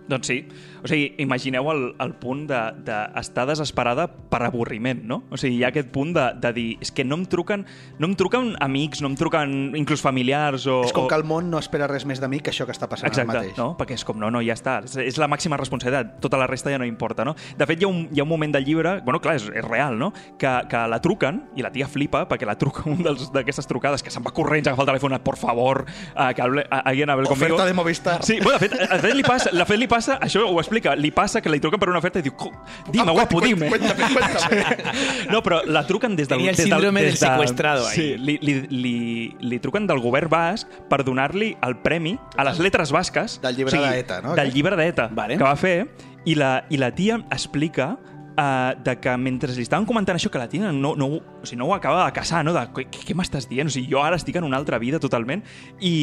Doncs 0.09 0.29
sí. 0.29 0.39
O 0.83 0.87
sigui, 0.87 1.13
imagineu 1.21 1.69
el, 1.73 1.83
el 2.01 2.13
punt 2.19 2.45
d'estar 2.49 2.73
de, 2.85 2.99
d'estar 3.13 3.45
desesperada 3.49 4.07
per 4.07 4.41
avorriment, 4.47 5.03
no? 5.07 5.23
O 5.29 5.37
sigui, 5.37 5.59
hi 5.59 5.65
ha 5.65 5.71
aquest 5.73 5.91
punt 5.93 6.13
de, 6.15 6.25
de 6.41 6.51
dir 6.55 6.67
és 6.81 6.91
que 6.95 7.05
no 7.05 7.19
em 7.19 7.25
truquen 7.29 7.65
no 7.99 8.09
em 8.09 8.15
truquen 8.17 8.53
amics, 8.63 9.03
no 9.03 9.11
em 9.11 9.17
truquen 9.19 9.75
inclús 9.77 10.01
familiars 10.01 10.65
o... 10.69 10.79
És 10.87 10.93
com 10.95 11.05
o... 11.05 11.11
que 11.11 11.17
el 11.19 11.25
món 11.27 11.49
no 11.51 11.59
espera 11.61 11.87
res 11.89 12.05
més 12.09 12.21
de 12.21 12.29
mi 12.31 12.39
que 12.43 12.53
això 12.53 12.65
que 12.67 12.75
està 12.75 12.89
passant 12.89 13.09
Exacte, 13.11 13.31
ara 13.35 13.43
mateix. 13.43 13.57
no? 13.59 13.73
perquè 13.79 13.97
és 13.99 14.05
com, 14.07 14.19
no, 14.19 14.31
no, 14.33 14.41
ja 14.45 14.55
està, 14.57 14.79
és, 14.85 14.95
és 15.03 15.19
la 15.21 15.29
màxima 15.31 15.59
responsabilitat, 15.59 16.17
tota 16.23 16.39
la 16.39 16.47
resta 16.49 16.71
ja 16.73 16.79
no 16.81 16.87
importa, 16.87 17.25
no? 17.27 17.35
De 17.57 17.67
fet, 17.69 17.81
hi 17.81 17.87
ha 17.87 17.91
un, 17.91 18.05
hi 18.13 18.21
ha 18.21 18.25
un 18.25 18.31
moment 18.31 18.55
del 18.55 18.65
llibre, 18.65 18.97
bueno, 19.05 19.21
clar, 19.23 19.35
és, 19.39 19.49
és 19.51 19.65
real, 19.65 19.99
no?, 19.99 20.11
que, 20.39 20.51
que 20.71 20.83
la 20.89 21.01
truquen 21.03 21.43
i 21.59 21.65
la 21.65 21.71
tia 21.75 21.87
flipa 21.91 22.23
perquè 22.29 22.47
la 22.47 22.57
truca 22.59 22.85
un 22.89 23.03
d'aquestes 23.03 23.67
trucades 23.69 24.03
que 24.05 24.13
se'n 24.13 24.25
va 24.25 24.33
corrents 24.35 24.67
a 24.67 24.73
agafar 24.73 24.87
el 24.87 24.91
telèfon, 24.93 25.17
por 25.25 25.37
favor, 25.37 25.83
uh, 26.15 26.29
que 26.35 26.41
hable, 26.45 26.65
alguien 26.69 27.09
hable 27.09 27.27
conmigo. 27.27 27.55
Oferta 27.55 27.67
de 27.67 27.73
Movistar. 27.73 28.23
Sí, 28.25 28.39
bueno, 28.41 28.57
de 28.59 28.67
fet, 28.67 28.77
de 28.79 28.99
fet, 29.03 29.15
li 29.15 29.25
passa, 29.25 29.51
de 29.53 29.65
fet 29.67 29.79
li 29.81 29.87
passa, 29.91 29.98
això 30.07 30.45
ho 30.47 30.59
explica, 30.59 30.95
li 30.95 31.11
passa 31.11 31.41
que 31.41 31.49
li 31.49 31.59
truquen 31.59 31.79
per 31.79 31.89
una 31.89 31.99
oferta 31.99 32.19
i 32.19 32.21
diu, 32.21 32.33
"Co- 32.35 32.51
dime, 32.91 33.05
Ah, 33.09 33.11
guapo, 33.11 33.41
dime. 33.41 33.67
cuéntame, 33.67 34.03
cuéntame. 34.13 34.65
No, 35.31 35.41
però 35.43 35.61
la 35.65 35.85
truquen 35.85 36.15
des 36.15 36.27
del... 36.29 36.37
Tenia 36.37 36.51
el 36.51 36.55
síndrome 36.57 37.01
del 37.01 37.11
des 37.11 37.19
de- 37.19 37.27
secuestrado 37.27 37.87
ahí. 37.87 37.95
Sí, 37.95 38.17
li, 38.17 38.37
li, 38.41 38.67
li, 38.69 39.35
li 39.39 39.59
truquen 39.59 39.85
del 39.87 39.99
govern 39.99 40.29
basc 40.29 40.67
per 40.89 41.03
donar-li 41.03 41.57
el 41.61 41.75
premi 41.77 42.17
a 42.37 42.43
les 42.45 42.59
lletres 42.59 42.91
basques. 42.91 43.39
Del 43.41 43.55
llibre 43.57 43.77
d'ETA, 43.79 44.21
no? 44.21 44.35
Del 44.35 44.53
llibre 44.53 44.75
d'ETA, 44.77 45.09
Vale. 45.11 45.37
que 45.37 45.43
va 45.43 45.55
fer. 45.55 45.89
I 46.25 46.35
la, 46.35 46.65
I 46.69 46.77
la 46.77 46.91
tia 46.93 47.15
explica 47.31 47.97
uh, 48.37 48.75
de 48.83 48.95
que 49.01 49.15
mentre 49.17 49.53
li 49.55 49.65
estaven 49.65 49.87
comentant 49.89 50.17
això, 50.17 50.31
que 50.31 50.41
la 50.41 50.47
tia 50.51 50.71
no, 50.75 50.93
no, 50.99 51.07
o 51.19 51.47
sigui, 51.47 51.59
no 51.61 51.69
ho 51.69 51.73
acaba 51.75 52.05
de 52.05 52.15
casar, 52.15 52.43
no? 52.45 52.53
De, 52.55 52.63
què, 52.75 52.87
què 52.91 53.15
m'estàs 53.17 53.49
dient? 53.49 53.69
O 53.69 53.73
sigui, 53.73 53.89
jo 53.91 54.03
ara 54.03 54.19
estic 54.19 54.39
en 54.39 54.47
una 54.47 54.59
altra 54.59 54.79
vida 54.81 54.99
totalment. 55.01 55.43
I, 55.79 55.93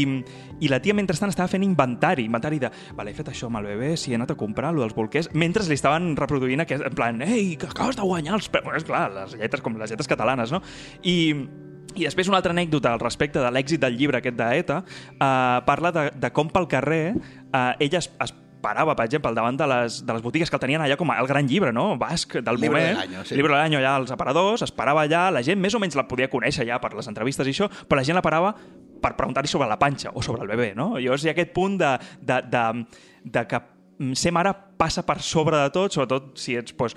i 0.61 0.73
la 0.73 0.81
tia, 0.83 0.97
mentrestant, 0.97 1.33
estava 1.33 1.51
fent 1.53 1.67
inventari, 1.67 2.27
inventari 2.29 2.61
de, 2.63 2.73
vale, 2.97 3.13
he 3.13 3.19
fet 3.19 3.33
això 3.33 3.51
amb 3.51 3.61
el 3.63 3.71
bebè, 3.73 3.93
si 4.01 4.13
he 4.13 4.19
anat 4.19 4.35
a 4.35 4.39
comprar 4.39 4.73
lo 4.75 4.85
dels 4.85 4.97
bolquers, 4.97 5.31
mentre 5.35 5.67
li 5.67 5.79
estaven 5.79 6.15
reproduint 6.19 6.65
aquest, 6.65 6.87
en 6.87 6.97
plan, 6.97 7.23
ei, 7.27 7.55
que 7.61 7.71
acabes 7.71 7.99
de 7.99 8.07
guanyar 8.07 8.41
els... 8.41 8.51
premis." 8.53 8.85
Clar, 8.87 9.07
les 9.15 9.39
lletres, 9.39 9.63
com 9.65 9.79
les 9.81 9.91
lletres 9.91 10.09
catalanes, 10.11 10.53
no? 10.55 10.61
I, 11.03 11.17
i 11.97 12.05
després 12.05 12.29
una 12.29 12.41
altra 12.41 12.53
anècdota 12.55 12.93
al 12.93 13.01
respecte 13.01 13.41
de 13.41 13.51
l'èxit 13.53 13.81
del 13.83 13.97
llibre 13.97 14.21
aquest 14.21 14.37
d'ETA 14.39 14.83
eh, 14.85 15.59
parla 15.69 15.93
de, 15.95 16.09
de 16.17 16.33
com 16.37 16.51
pel 16.53 16.69
carrer 16.71 17.05
eh, 17.15 17.87
ella 17.87 18.03
es, 18.03 18.11
es 18.21 18.35
parava, 18.67 18.97
per 18.99 19.07
exemple, 19.07 19.31
al 19.31 19.39
davant 19.39 19.59
de 19.61 19.69
les, 19.71 20.01
de 20.07 20.17
les 20.17 20.25
botigues 20.25 20.51
que 20.51 20.59
el 20.59 20.63
tenien 20.65 20.83
allà 20.83 20.99
com 20.99 21.13
el 21.15 21.29
gran 21.31 21.47
llibre, 21.49 21.73
no? 21.75 21.93
Basc, 22.01 22.39
del 22.41 22.59
Llibre 22.59 22.83
de 22.83 22.89
moment. 22.91 22.99
l'any, 22.99 23.29
sí. 23.29 23.39
Llibre 23.39 23.55
de 23.55 23.61
l'any, 23.61 23.79
allà 23.79 23.95
als 24.01 24.13
aparadors, 24.15 24.67
es 24.67 24.75
parava 24.75 25.07
allà, 25.07 25.29
la 25.35 25.45
gent 25.47 25.63
més 25.63 25.77
o 25.77 25.83
menys 25.83 25.97
la 25.99 26.07
podia 26.11 26.29
conèixer 26.33 26.67
ja 26.69 26.81
per 26.83 26.93
les 26.99 27.09
entrevistes 27.11 27.47
i 27.47 27.55
això, 27.55 27.71
però 27.87 28.01
la 28.01 28.07
gent 28.09 28.19
la 28.19 28.25
parava 28.27 28.53
per 29.03 29.15
preguntar-li 29.17 29.51
sobre 29.51 29.69
la 29.71 29.79
panxa 29.79 30.13
o 30.15 30.23
sobre 30.25 30.43
el 30.43 30.51
bebè, 30.51 30.73
no? 30.79 30.97
Llavors 30.99 31.25
hi 31.25 31.31
ha 31.31 31.37
aquest 31.37 31.53
punt 31.55 31.79
de, 31.83 31.93
de, 32.21 32.41
de, 32.53 32.65
de 33.25 33.47
que 33.47 33.61
mm, 33.63 34.17
ser 34.19 34.33
mare 34.35 34.55
passa 34.81 35.07
per 35.07 35.21
sobre 35.23 35.61
de 35.63 35.71
tot, 35.75 35.95
sobretot 35.95 36.35
si 36.41 36.57
ets 36.59 36.75
pues, 36.77 36.97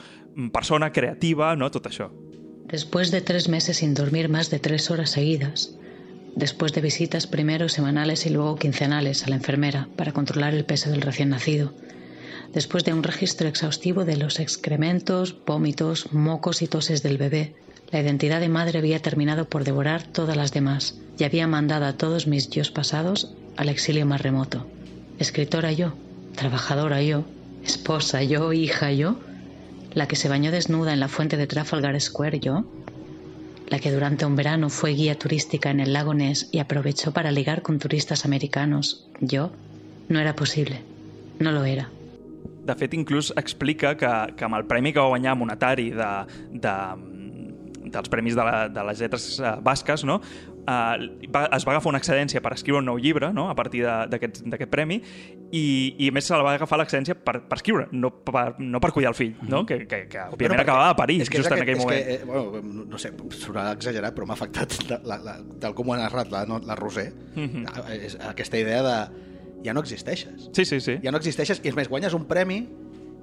persona 0.54 0.92
creativa, 0.96 1.54
no? 1.60 1.70
Tot 1.74 1.92
això. 1.92 2.10
Después 2.70 3.10
de 3.12 3.22
tres 3.26 3.50
meses 3.50 3.78
sin 3.82 3.96
dormir 3.98 4.30
más 4.30 4.52
de 4.52 4.60
tres 4.60 4.92
horas 4.92 5.12
seguidas, 5.18 5.79
después 6.40 6.74
de 6.74 6.82
visitas 6.82 7.28
primero 7.28 7.68
semanales 7.68 8.26
y 8.26 8.30
luego 8.30 8.56
quincenales 8.56 9.26
a 9.26 9.30
la 9.30 9.36
enfermera 9.36 9.90
para 9.98 10.14
controlar 10.14 10.54
el 10.56 10.66
peso 10.66 10.90
del 10.90 11.02
recién 11.02 11.30
nacido, 11.30 11.74
después 12.54 12.86
de 12.86 12.94
un 12.94 13.04
registro 13.04 13.48
exhaustivo 13.48 14.06
de 14.06 14.16
los 14.16 14.40
excrementos, 14.40 15.36
vómitos, 15.46 16.14
mocos 16.14 16.62
y 16.62 16.68
toses 16.68 17.04
del 17.04 17.18
bebé, 17.18 17.56
la 17.92 18.00
identidad 18.00 18.40
de 18.40 18.50
madre 18.50 18.80
había 18.80 19.02
terminado 19.02 19.50
por 19.50 19.66
devorar 19.66 20.04
todas 20.04 20.38
las 20.38 20.54
demás 20.54 20.96
y 21.18 21.26
había 21.26 21.46
mandado 21.46 21.86
a 21.86 21.94
todos 21.94 22.26
mis 22.26 22.50
yos 22.50 22.72
pasados 22.72 23.34
al 23.58 23.68
exilio 23.68 24.06
más 24.06 24.22
remoto. 24.22 24.66
Escritora 25.18 25.74
yo, 25.74 25.94
trabajadora 26.36 27.02
yo, 27.02 27.26
esposa 27.66 28.24
yo, 28.24 28.54
hija 28.54 28.94
yo, 28.94 29.20
la 29.94 30.08
que 30.08 30.16
se 30.16 30.30
bañó 30.30 30.52
desnuda 30.52 30.94
en 30.94 31.00
la 31.02 31.10
fuente 31.10 31.36
de 31.36 31.48
Trafalgar 31.48 32.00
Square 32.00 32.40
yo, 32.40 32.64
la 33.70 33.80
que 33.80 33.92
durante 33.92 34.26
un 34.26 34.36
verano 34.36 34.70
fue 34.70 34.92
guía 34.92 35.18
turística 35.18 35.70
en 35.70 35.80
el 35.80 35.94
lago 35.94 36.14
Ness 36.14 36.50
y 36.52 36.60
aprovechó 36.60 37.12
para 37.12 37.32
ligar 37.32 37.62
con 37.62 37.80
turistas 37.80 38.26
americanos, 38.26 39.08
yo, 39.20 39.52
no 40.08 40.20
era 40.20 40.36
posible, 40.36 40.82
no 41.40 41.52
lo 41.52 41.64
era. 41.64 41.90
De 42.66 42.76
fet, 42.76 42.94
inclús 42.94 43.32
explica 43.38 43.96
que, 43.98 44.10
que 44.38 44.46
amb 44.46 44.58
el 44.60 44.66
premi 44.70 44.92
que 44.94 45.02
va 45.02 45.10
guanyar 45.10 45.36
monetari 45.38 45.90
de, 45.96 46.10
de, 46.54 46.74
dels 47.90 48.10
premis 48.10 48.36
de, 48.38 48.46
la, 48.46 48.68
de 48.70 48.84
les 48.90 49.02
lletres 49.02 49.26
eh, 49.40 49.56
basques, 49.66 50.04
no? 50.06 50.20
Uh, 50.60 51.26
va, 51.34 51.45
es 51.55 51.64
va 51.66 51.72
agafar 51.72 51.89
una 51.89 51.97
excedència 51.97 52.41
per 52.45 52.51
escriure 52.53 52.78
un 52.82 52.86
nou 52.86 52.97
llibre 53.01 53.32
no? 53.34 53.47
a 53.49 53.55
partir 53.57 53.80
d'aquest 53.86 54.66
premi 54.70 54.99
i, 55.49 55.62
i 55.97 56.10
a 56.10 56.14
més 56.14 56.28
se 56.30 56.36
la 56.38 56.43
va 56.45 56.51
agafar 56.60 56.78
l'excedència 56.78 57.16
per, 57.16 57.39
per 57.49 57.57
escriure, 57.57 57.88
no 57.91 58.12
per, 58.12 58.51
no 58.60 58.82
per 58.84 58.91
cuidar 58.93 59.10
el 59.14 59.18
fill, 59.18 59.32
no? 59.49 59.64
que, 59.66 59.80
que, 59.89 60.03
que 60.12 60.26
òbviament 60.36 60.62
acabava 60.62 60.91
a 60.91 60.97
París 60.99 61.24
és 61.26 61.32
que 61.32 61.39
és 61.39 61.47
just 61.47 61.55
en 61.55 61.64
aquest- 61.64 61.64
aquell 61.64 61.80
és 61.80 61.86
moment. 61.86 62.05
Que, 62.05 62.20
eh, 62.20 62.60
bueno, 62.62 62.84
no 62.91 62.99
sé, 63.01 63.14
sonarà 63.39 63.72
exagerat, 63.80 64.14
però 64.14 64.28
m'ha 64.30 64.38
afectat 64.38 64.76
la, 64.91 64.99
la, 65.10 65.18
la, 65.26 65.38
tal 65.64 65.74
com 65.74 65.89
ho 65.89 65.95
ha 65.95 66.01
narrat 66.03 66.30
la, 66.36 66.43
la 66.45 66.78
Roser. 66.78 67.07
Ah, 67.66 67.88
és 67.95 68.20
Aquesta 68.30 68.62
idea 68.62 68.84
de 68.86 68.97
ja 69.66 69.74
no 69.74 69.82
existeixes. 69.82 70.51
Sí, 70.53 70.66
sí, 70.66 70.80
sí. 70.84 70.99
Ja 71.01 71.10
no 71.16 71.18
existeixes, 71.24 71.64
i 71.64 71.72
és 71.72 71.76
més, 71.80 71.89
guanyes 71.89 72.14
un 72.14 72.28
premi 72.30 72.62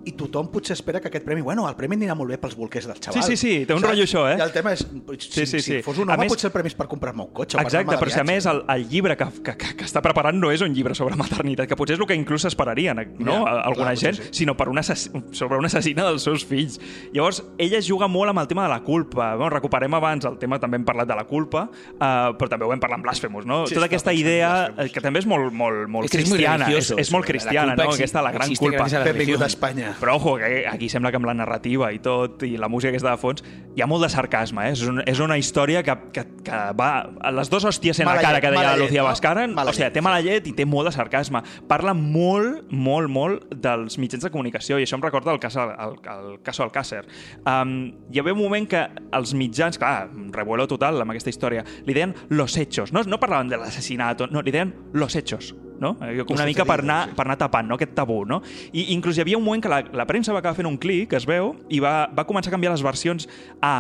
i 0.07 0.13
tothom 0.15 0.49
potser 0.53 0.77
espera 0.77 1.01
que 1.03 1.09
aquest 1.11 1.25
premi... 1.27 1.43
Bueno, 1.43 1.65
el 1.69 1.75
premi 1.79 1.97
anirà 1.99 2.15
molt 2.19 2.31
bé 2.31 2.39
pels 2.39 2.55
bolquers 2.59 2.87
del 2.87 2.99
xaval. 3.03 3.23
Sí, 3.23 3.35
sí, 3.35 3.37
sí, 3.37 3.53
té 3.67 3.75
un 3.75 3.83
rotllo 3.83 4.05
això, 4.07 4.23
eh? 4.31 4.37
I 4.39 4.45
el 4.45 4.53
tema 4.55 4.73
és... 4.77 4.85
Si, 4.87 5.31
Sí, 5.37 5.47
sí, 5.47 5.59
si 5.59 5.63
sí. 5.65 5.79
fos 5.83 5.99
un 5.99 6.11
A 6.11 6.15
home, 6.15 6.25
més- 6.25 6.33
potser 6.33 6.49
el 6.49 6.55
premi 6.55 6.71
és 6.71 6.77
per 6.79 6.87
comprar-me 6.91 7.25
un 7.27 7.33
cotxe 7.35 7.59
Exacte, 7.61 7.97
però 7.99 8.13
si 8.13 8.21
a 8.21 8.25
més 8.27 8.47
el, 8.47 8.63
el 8.73 8.87
llibre 8.89 9.17
que, 9.19 9.27
que, 9.43 9.57
que, 9.59 9.73
que 9.81 9.87
està 9.89 10.03
preparant 10.05 10.39
no 10.39 10.53
és 10.55 10.63
un 10.65 10.75
llibre 10.77 10.95
sobre 10.95 11.19
maternitat, 11.19 11.67
que 11.69 11.79
potser 11.79 11.97
és 11.97 12.05
el 12.05 12.09
que 12.09 12.17
inclús 12.19 12.47
esperarien, 12.49 13.03
no? 13.19 13.41
Ja, 13.43 13.57
Alguna 13.67 13.93
clar, 13.93 13.97
gent, 13.99 14.21
sí. 14.21 14.45
sinó 14.45 14.57
per 14.57 14.69
una 14.71 14.85
sobre 14.87 15.59
una 15.59 15.67
assassina 15.67 16.07
dels 16.07 16.23
seus 16.23 16.45
fills. 16.47 16.79
Llavors, 17.13 17.43
ella 17.59 17.81
juga 17.83 18.07
molt 18.09 18.31
amb 18.31 18.45
el 18.45 18.49
tema 18.49 18.65
de 18.65 18.71
la 18.73 18.81
culpa. 18.87 19.35
Bueno, 19.35 19.51
recuperem 19.51 19.95
abans 19.99 20.25
el 20.29 20.39
tema, 20.39 20.61
també 20.63 20.79
hem 20.79 20.87
parlat 20.87 21.09
de 21.11 21.19
la 21.19 21.27
culpa, 21.27 21.67
uh, 21.67 22.37
però 22.39 22.49
també 22.53 22.69
ho 22.69 22.73
hem 22.73 22.81
parlat 22.83 23.01
amb 23.01 23.09
Blasphemous, 23.09 23.47
no? 23.49 23.65
Sí, 23.67 23.75
Tota 23.77 23.91
aquesta 23.91 24.15
idea, 24.15 24.53
eh, 24.79 24.89
que 24.93 25.03
també 25.03 25.21
és 25.21 25.27
molt, 25.29 25.53
molt, 25.53 25.89
molt 25.91 26.11
cristiana, 26.13 26.71
és, 26.73 26.93
és 26.97 27.11
molt 27.13 27.27
cristiana, 27.27 27.75
no? 27.77 27.91
Aquesta, 27.91 28.23
la 28.23 28.33
gran 28.33 28.55
culpa. 28.55 28.87
a 28.87 29.47
Espanya. 29.47 29.96
Però 30.01 30.17
ojo, 30.17 30.37
que 30.41 30.67
aquí 30.69 30.89
sembla 30.93 31.11
que 31.13 31.21
amb 31.21 31.29
la 31.29 31.35
narrativa 31.37 31.91
i 31.95 32.01
tot, 32.03 32.43
i 32.47 32.57
la 32.61 32.69
música 32.69 32.93
aquesta 32.93 33.15
de 33.15 33.21
fons, 33.21 33.45
hi 33.77 33.83
ha 33.85 33.89
molt 33.89 34.05
de 34.05 34.11
sarcasme, 34.13 34.67
eh? 34.69 34.75
És, 34.77 34.83
un, 34.89 35.01
és 35.09 35.21
una 35.23 35.39
història 35.41 35.83
que, 35.87 35.95
que, 36.15 36.25
que 36.47 36.61
va... 36.79 36.91
A 37.21 37.33
les 37.35 37.51
dues 37.53 37.67
hòsties 37.69 38.01
en 38.03 38.09
Mala 38.09 38.21
la 38.21 38.27
cara 38.27 38.39
llet, 38.39 38.47
que 38.47 38.53
deia 38.55 38.73
la 38.73 38.81
Lucía 38.81 39.03
no? 39.03 39.09
Bascara, 39.09 39.47
Mala 39.49 39.73
o 39.73 39.77
sigui, 39.77 39.87
llet, 39.87 39.97
té 39.97 40.05
mala 40.05 40.23
llet 40.25 40.49
i 40.51 40.55
té 40.57 40.67
molt 40.69 40.91
de 40.91 40.95
sarcasme. 40.97 41.43
Parla 41.69 41.95
molt, 41.97 42.71
molt, 42.71 43.13
molt 43.13 43.53
dels 43.53 43.99
mitjans 44.03 44.27
de 44.27 44.33
comunicació, 44.35 44.81
i 44.81 44.87
això 44.87 44.99
em 44.99 45.05
recorda 45.05 45.35
el 45.35 45.43
cas, 45.43 45.59
el, 45.61 45.99
el 46.17 46.39
cas 46.47 46.63
Alcácer. 46.67 47.05
Um, 47.45 47.77
hi 48.13 48.23
havia 48.23 48.37
un 48.37 48.43
moment 48.43 48.69
que 48.71 48.87
els 49.17 49.35
mitjans, 49.39 49.81
clar, 49.81 50.09
revuelo 50.35 50.69
total 50.71 51.01
amb 51.03 51.15
aquesta 51.15 51.33
història, 51.33 51.65
li 51.87 51.97
deien 51.97 52.17
los 52.31 52.57
hechos, 52.57 52.93
no, 52.97 53.05
no 53.07 53.21
parlaven 53.23 53.53
de 53.53 53.61
l'assassinat, 53.61 54.27
no, 54.33 54.43
li 54.45 54.55
deien 54.55 54.75
los 54.97 55.17
hechos, 55.17 55.55
no? 55.81 55.95
Eh, 56.03 56.25
Com 56.27 56.39
una 56.39 56.47
mica 56.49 56.67
per 56.69 56.81
anar, 56.83 57.01
per 57.17 57.27
anar 57.27 57.39
tapant 57.41 57.69
no? 57.69 57.79
aquest 57.79 57.95
tabú, 57.97 58.23
no? 58.29 58.41
I 58.73 58.89
inclús 58.97 59.19
hi 59.19 59.25
havia 59.25 59.41
un 59.41 59.45
moment 59.47 59.65
que 59.65 59.73
la, 59.73 59.83
la 59.93 60.07
premsa 60.09 60.35
va 60.35 60.43
acabar 60.43 60.59
fent 60.59 60.69
un 60.71 60.79
clic, 60.81 61.17
es 61.19 61.27
veu, 61.29 61.55
i 61.69 61.81
va, 61.83 61.97
va 62.13 62.27
començar 62.29 62.53
a 62.53 62.57
canviar 62.57 62.75
les 62.75 62.85
versions 62.87 63.29
a 63.65 63.75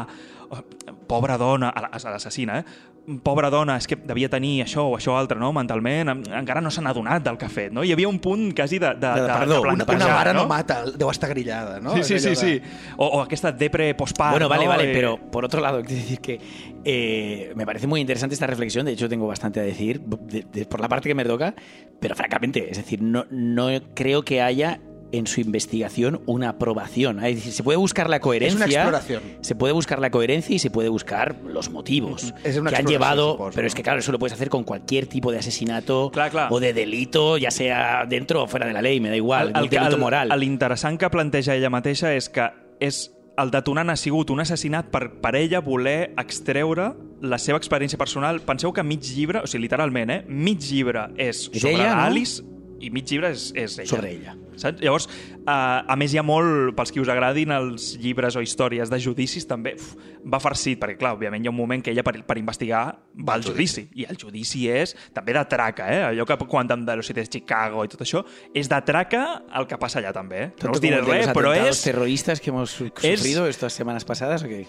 oh, 0.50 0.62
pobra 1.08 1.38
dona, 1.40 1.70
a 1.70 1.98
l'assassina, 2.10 2.60
eh? 2.60 2.94
Pobra 3.22 3.50
dona, 3.50 3.76
és 3.78 3.86
que 3.86 3.94
devia 3.94 4.28
tenir 4.28 4.64
això 4.64 4.82
o 4.90 4.96
això 4.96 5.14
altre, 5.16 5.38
no? 5.38 5.52
Mentalment, 5.54 6.08
en- 6.10 6.24
encara 6.40 6.60
no 6.60 6.72
s'han 6.74 6.88
adonat 6.90 7.22
del 7.22 7.36
que 7.38 7.46
ha 7.46 7.48
fet, 7.48 7.70
no? 7.72 7.84
Hi 7.86 7.92
havia 7.94 8.08
un 8.08 8.18
punt 8.18 8.48
quasi 8.52 8.80
de, 8.82 8.88
de, 8.94 8.94
de, 9.14 9.20
de, 9.22 9.28
perdó, 9.28 9.60
de 9.62 9.68
Una, 9.76 9.84
una 9.94 10.08
mare 10.08 10.32
no? 10.34 10.40
no 10.42 10.48
mata, 10.48 10.80
deu 10.90 11.10
estar 11.10 11.30
grillada, 11.30 11.78
no? 11.80 11.94
Sí, 11.96 12.02
sí, 12.02 12.18
sí, 12.18 12.28
Allò 12.28 12.40
sí. 12.40 12.46
de- 12.58 12.62
O, 12.96 13.06
o 13.06 13.20
aquesta 13.22 13.52
depre 13.52 13.94
postpart, 13.94 14.32
Bueno, 14.32 14.48
vale, 14.48 14.64
no? 14.64 14.70
vale, 14.70 14.90
Eh, 14.90 14.94
pero 14.94 15.16
por 15.30 15.44
otro 15.44 15.60
lado, 15.60 15.82
quiero 15.86 16.02
decir 16.02 16.20
que 16.20 16.40
eh, 16.84 17.52
me 17.54 17.64
parece 17.64 17.86
muy 17.86 18.00
interesante 18.00 18.34
esta 18.34 18.46
reflexión, 18.46 18.86
de 18.86 18.92
hecho 18.92 19.08
tengo 19.08 19.26
bastante 19.26 19.60
a 19.60 19.62
decir 19.62 20.00
de- 20.00 20.44
de- 20.52 20.66
por 20.66 20.80
la 20.80 20.88
parte 20.88 21.08
que 21.08 21.14
me 21.14 21.24
toca, 21.24 21.54
pero 22.00 22.14
francamente, 22.16 22.70
es 22.70 22.76
decir, 22.76 23.00
no, 23.02 23.24
no 23.30 23.68
creo 23.94 24.24
que 24.24 24.42
haya 24.42 24.80
en 25.12 25.26
su 25.26 25.40
investigación 25.40 26.20
una 26.26 26.50
aprobación. 26.50 27.24
Es 27.24 27.36
decir, 27.36 27.52
se 27.52 27.62
puede 27.62 27.78
buscar 27.78 28.10
la 28.10 28.20
coherencia. 28.20 28.64
exploración. 28.66 29.22
Se 29.40 29.54
puede 29.54 29.72
buscar 29.72 30.00
la 30.00 30.10
coherencia 30.10 30.54
y 30.54 30.58
se 30.58 30.70
puede 30.70 30.88
buscar 30.88 31.36
los 31.46 31.70
motivos 31.70 32.34
Es 32.44 32.56
una 32.58 32.70
que 32.70 32.76
han 32.76 32.82
exploración, 32.82 32.86
llevado. 32.88 33.32
supongo, 33.32 33.50
pero 33.50 33.62
¿no? 33.62 33.66
es 33.68 33.74
que, 33.74 33.82
claro, 33.82 33.98
eso 34.00 34.12
lo 34.12 34.18
puedes 34.18 34.32
hacer 34.32 34.48
con 34.50 34.64
cualquier 34.64 35.06
tipo 35.06 35.30
de 35.32 35.38
asesinato 35.38 36.10
Clar, 36.12 36.30
clar. 36.30 36.48
o 36.52 36.60
de 36.60 36.72
delito, 36.72 37.38
ya 37.38 37.50
sea 37.50 38.04
dentro 38.08 38.42
o 38.42 38.46
fuera 38.46 38.66
de 38.66 38.72
la 38.72 38.82
ley, 38.82 39.00
me 39.00 39.08
da 39.10 39.16
igual. 39.16 39.52
el, 39.54 39.62
un 39.62 39.68
delito 39.70 39.98
moral. 39.98 40.28
L'interessant 40.38 40.98
que 40.98 41.08
planteja 41.10 41.54
ella 41.54 41.70
mateixa 41.70 42.12
és 42.14 42.28
que 42.28 42.50
és 42.80 43.10
el 43.38 43.50
detonant 43.52 43.90
ha 43.92 43.96
sigut 44.00 44.30
un 44.32 44.40
assassinat 44.40 44.86
per, 44.88 45.10
per 45.20 45.34
ella 45.36 45.60
voler 45.60 46.14
extreure 46.16 46.94
la 47.20 47.36
seva 47.38 47.58
experiència 47.60 47.98
personal. 48.00 48.40
Penseu 48.44 48.72
que 48.72 48.82
mig 48.82 49.04
llibre, 49.04 49.42
o 49.44 49.46
sigui, 49.46 49.62
literalment, 49.66 50.10
eh? 50.10 50.22
mig 50.28 50.60
llibre 50.64 51.06
és 51.16 51.50
És 51.52 51.60
sobre 51.60 51.74
ella, 51.74 51.90
no? 51.94 52.02
l'Alice 52.02 52.42
i 52.80 52.90
mig 52.92 53.08
llibre 53.08 53.30
és, 53.34 53.48
és 53.56 53.78
ella. 53.80 53.88
Sobre 53.90 54.10
ella. 54.12 54.34
saps? 54.56 54.80
Llavors, 54.84 55.06
uh, 55.42 55.84
a 55.88 55.96
més 55.98 56.12
hi 56.12 56.20
ha 56.20 56.24
molt, 56.26 56.74
pels 56.76 56.92
qui 56.92 57.00
us 57.02 57.10
agradin 57.12 57.52
els 57.56 57.92
llibres 58.02 58.36
o 58.36 58.42
històries 58.44 58.90
de 58.92 58.98
judicis, 59.02 59.46
també 59.48 59.74
uf, 59.78 59.94
va 60.26 60.40
farcit, 60.42 60.80
perquè 60.82 60.98
clar, 61.00 61.14
òbviament 61.16 61.44
hi 61.44 61.50
ha 61.50 61.54
un 61.54 61.58
moment 61.58 61.84
que 61.84 61.92
ella 61.94 62.04
per, 62.06 62.16
per 62.26 62.38
investigar 62.40 62.82
va 63.16 63.36
al 63.36 63.44
judici, 63.46 63.86
i 63.96 64.08
el 64.08 64.18
judici 64.20 64.66
és 64.72 64.96
també 65.16 65.36
de 65.36 65.44
traca, 65.50 65.88
eh? 65.92 66.02
Allò 66.10 66.26
que 66.28 66.38
comentem 66.44 66.84
de 66.86 66.98
los 66.98 67.12
de 67.16 67.26
Chicago 67.26 67.84
i 67.84 67.92
tot 67.92 68.04
això, 68.04 68.24
és 68.54 68.68
de 68.72 68.80
traca 68.86 69.24
el 69.56 69.68
que 69.70 69.78
passa 69.80 70.00
allà 70.02 70.12
també, 70.16 70.48
eh? 70.48 70.50
No 70.64 70.76
us 70.76 70.84
diré 70.84 71.00
res, 71.04 71.30
però 71.36 71.54
és... 71.56 71.84
terroristas 71.84 72.40
que 72.40 72.50
hemos 72.50 72.70
sufrido 72.70 73.46
estas 73.46 73.72
semanas 73.72 74.04
pasadas 74.04 74.44
o 74.44 74.48
qué? 74.48 74.66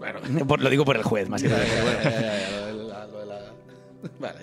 Bueno, 0.00 0.18
lo 0.58 0.70
digo 0.70 0.84
por 0.84 0.96
el 0.96 1.02
juez, 1.02 1.28
más 1.28 1.42
que 1.42 1.48
nada. 1.48 1.64
Vale. 4.20 4.40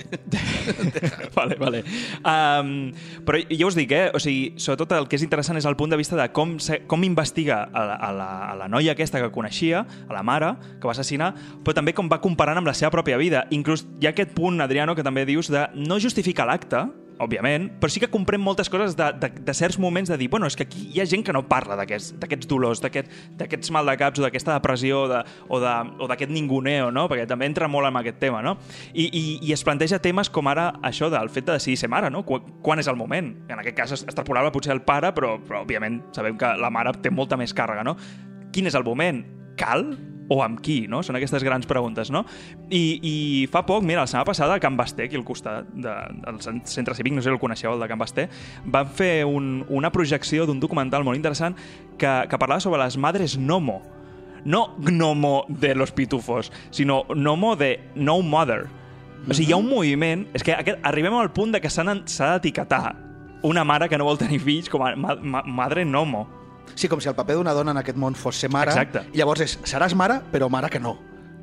vale, 1.36 1.56
vale. 1.56 1.84
Um, 2.22 2.92
però 3.26 3.40
ja 3.50 3.68
us 3.68 3.78
dic, 3.78 3.92
eh? 3.94 4.10
O 4.14 4.22
sigui, 4.22 4.54
sobretot 4.62 4.94
el 4.98 5.08
que 5.10 5.18
és 5.18 5.26
interessant 5.26 5.58
és 5.60 5.68
el 5.70 5.78
punt 5.80 5.94
de 5.94 6.00
vista 6.00 6.18
de 6.18 6.28
com, 6.34 6.58
se, 6.62 6.82
com 6.90 7.06
investiga 7.06 7.64
a 7.66 7.86
la, 7.86 7.96
a, 7.96 8.12
la, 8.14 8.30
a 8.52 8.54
la 8.62 8.70
noia 8.72 8.94
aquesta 8.94 9.22
que 9.22 9.32
coneixia, 9.34 9.84
a 10.08 10.14
la 10.14 10.24
mare, 10.26 10.54
que 10.82 10.90
va 10.90 10.94
assassinar, 10.94 11.32
però 11.66 11.78
també 11.78 11.96
com 11.98 12.10
va 12.10 12.22
comparant 12.24 12.62
amb 12.62 12.70
la 12.70 12.76
seva 12.78 12.92
pròpia 12.94 13.20
vida. 13.22 13.46
Inclús 13.54 13.86
hi 14.02 14.10
ha 14.10 14.14
aquest 14.16 14.34
punt, 14.38 14.62
Adriano, 14.62 14.96
que 14.98 15.06
també 15.06 15.26
dius 15.30 15.52
de 15.54 15.68
no 15.78 16.00
justificar 16.02 16.48
l'acte, 16.50 16.86
òbviament, 17.20 17.70
però 17.82 17.90
sí 17.90 18.00
que 18.00 18.10
comprem 18.14 18.42
moltes 18.42 18.70
coses 18.70 18.96
de, 18.98 19.08
de, 19.20 19.30
de 19.42 19.54
certs 19.58 19.80
moments 19.80 20.10
de 20.10 20.18
dir, 20.18 20.30
bueno, 20.30 20.46
és 20.48 20.56
que 20.56 20.64
aquí 20.68 20.90
hi 20.94 21.00
ha 21.02 21.06
gent 21.10 21.24
que 21.26 21.34
no 21.34 21.42
parla 21.50 21.76
d'aquests 21.80 22.16
d'aquests 22.22 22.48
dolors, 22.48 22.82
d'aquest- 22.84 23.10
d'aquests 23.40 23.72
maldecaps 23.74 24.20
o 24.20 24.26
d'aquesta 24.28 24.54
depressió 24.58 25.08
de, 25.10 25.24
o 25.50 25.60
de- 25.60 26.08
d'aquest 26.08 26.32
ninguneo, 26.32 26.92
no? 26.92 27.08
perquè 27.10 27.26
també 27.28 27.46
entra 27.50 27.68
molt 27.68 27.88
en 27.88 27.98
aquest 27.98 28.20
tema, 28.20 28.42
no? 28.42 28.58
I, 28.94 29.08
i, 29.12 29.24
i 29.48 29.54
es 29.54 29.64
planteja 29.64 30.00
temes 30.00 30.30
com 30.30 30.48
ara 30.48 30.74
això 30.84 31.10
del 31.10 31.30
fet 31.30 31.46
de 31.46 31.54
decidir 31.58 31.78
ser 31.78 31.90
mare, 31.90 32.10
no? 32.14 32.24
Quan, 32.26 32.42
quan 32.62 32.80
és 32.80 32.88
el 32.88 32.96
moment? 33.00 33.34
En 33.50 33.60
aquest 33.60 33.76
cas 33.78 33.92
es 33.98 34.04
extrapolava 34.04 34.52
potser 34.52 34.74
el 34.74 34.82
pare, 34.86 35.14
però, 35.14 35.38
però 35.42 35.64
òbviament 35.66 36.04
sabem 36.16 36.38
que 36.38 36.54
la 36.58 36.70
mare 36.70 36.94
té 37.02 37.10
molta 37.10 37.38
més 37.38 37.54
càrrega, 37.54 37.84
no? 37.84 37.98
Quin 38.54 38.68
és 38.70 38.76
el 38.78 38.84
moment? 38.86 39.24
Cal? 39.58 39.90
O 40.30 40.42
amb 40.44 40.60
qui, 40.60 40.88
no? 40.92 41.00
Són 41.04 41.16
aquestes 41.16 41.44
grans 41.44 41.66
preguntes, 41.70 42.12
no? 42.12 42.26
I, 42.70 43.00
i 43.02 43.16
fa 43.52 43.62
poc, 43.66 43.84
mira, 43.88 44.02
la 44.04 44.08
setmana 44.08 44.28
passada 44.28 44.56
a 44.58 44.60
Can 44.60 44.76
Basté, 44.76 45.06
aquí 45.08 45.16
al 45.16 45.24
costat 45.24 45.70
de, 45.72 45.94
del 46.26 46.40
cen- 46.44 46.64
centre 46.68 46.96
cívic, 46.96 47.14
no 47.16 47.22
sé 47.22 47.30
si 47.30 47.34
el 47.34 47.40
coneixeu, 47.40 47.74
el 47.74 47.80
de 47.80 47.88
Can 47.88 48.00
Basté, 48.02 48.28
van 48.66 48.88
fer 48.92 49.26
un, 49.26 49.66
una 49.70 49.92
projecció 49.92 50.46
d'un 50.46 50.60
documental 50.60 51.06
molt 51.08 51.16
interessant 51.16 51.56
que, 51.98 52.12
que 52.28 52.38
parlava 52.42 52.60
sobre 52.60 52.84
les 52.84 52.98
madres 52.98 53.38
Nomo. 53.38 53.82
No 54.46 54.76
Gnomo 54.78 55.46
de 55.50 55.74
los 55.76 55.92
pitufos, 55.92 56.52
sinó 56.70 57.06
Nomo 57.16 57.56
de 57.56 57.80
No 57.96 58.22
Mother. 58.22 58.68
O 59.28 59.34
sigui, 59.34 59.50
hi 59.50 59.54
ha 59.56 59.58
un 59.58 59.68
moviment... 59.68 60.28
És 60.38 60.44
que 60.46 60.54
aquest, 60.56 60.80
arribem 60.88 61.16
al 61.18 61.34
punt 61.36 61.52
de 61.52 61.60
que 61.60 61.72
s'ha 61.72 61.84
d'etiquetar 61.84 62.96
una 63.44 63.64
mare 63.68 63.90
que 63.90 63.98
no 64.00 64.06
vol 64.08 64.18
tenir 64.18 64.40
fills 64.40 64.70
com 64.72 64.86
a 64.86 64.94
ma, 64.96 65.16
ma, 65.20 65.42
madre 65.44 65.84
Nomo. 65.86 66.28
Sí, 66.76 66.88
com 66.88 67.00
si 67.02 67.10
el 67.10 67.16
paper 67.16 67.36
d'una 67.40 67.54
dona 67.54 67.72
en 67.72 67.78
aquest 67.82 67.98
món 67.98 68.16
fos 68.16 68.36
ser 68.38 68.50
mare. 68.54 68.72
Exacte. 68.72 69.06
I 69.14 69.18
llavors 69.22 69.42
és, 69.46 69.58
seràs 69.64 69.96
mare, 69.96 70.20
però 70.32 70.50
mare 70.50 70.70
que 70.70 70.80
no. 70.80 70.98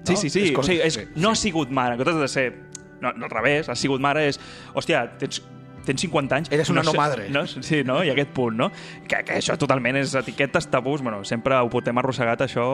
Sí, 0.05 0.13
no? 0.13 0.19
sí, 0.21 0.31
sí. 0.31 0.43
És 0.49 0.51
o 0.53 0.55
com- 0.61 0.65
sigui, 0.69 0.81
és, 0.85 0.95
sí, 0.95 1.07
no 1.17 1.31
ha 1.31 1.35
sigut 1.39 1.71
mare. 1.71 1.95
En 1.97 2.03
comptes 2.03 2.21
de 2.21 2.29
ser... 2.29 2.47
No, 3.01 3.13
no 3.13 3.27
al 3.27 3.31
revés, 3.31 3.69
ha 3.69 3.75
sigut 3.77 4.01
mare 4.01 4.29
és... 4.29 4.39
Hòstia, 4.75 5.05
tens, 5.19 5.43
tens 5.87 6.05
50 6.05 6.37
anys... 6.37 6.51
Eres 6.55 6.71
una 6.73 6.83
no 6.83 6.93
sé- 6.93 6.99
madre. 6.99 7.29
No, 7.31 7.47
sí, 7.47 7.83
no? 7.85 8.03
I 8.05 8.13
aquest 8.13 8.33
punt, 8.37 8.57
no? 8.59 8.71
Que, 9.09 9.23
que 9.27 9.39
això 9.39 9.57
totalment 9.61 9.99
és 10.01 10.15
etiquetes, 10.19 10.69
tabús... 10.73 11.03
Bueno, 11.05 11.23
sempre 11.29 11.57
ho 11.61 11.71
portem 11.73 11.99
arrossegat, 12.01 12.45
això... 12.47 12.65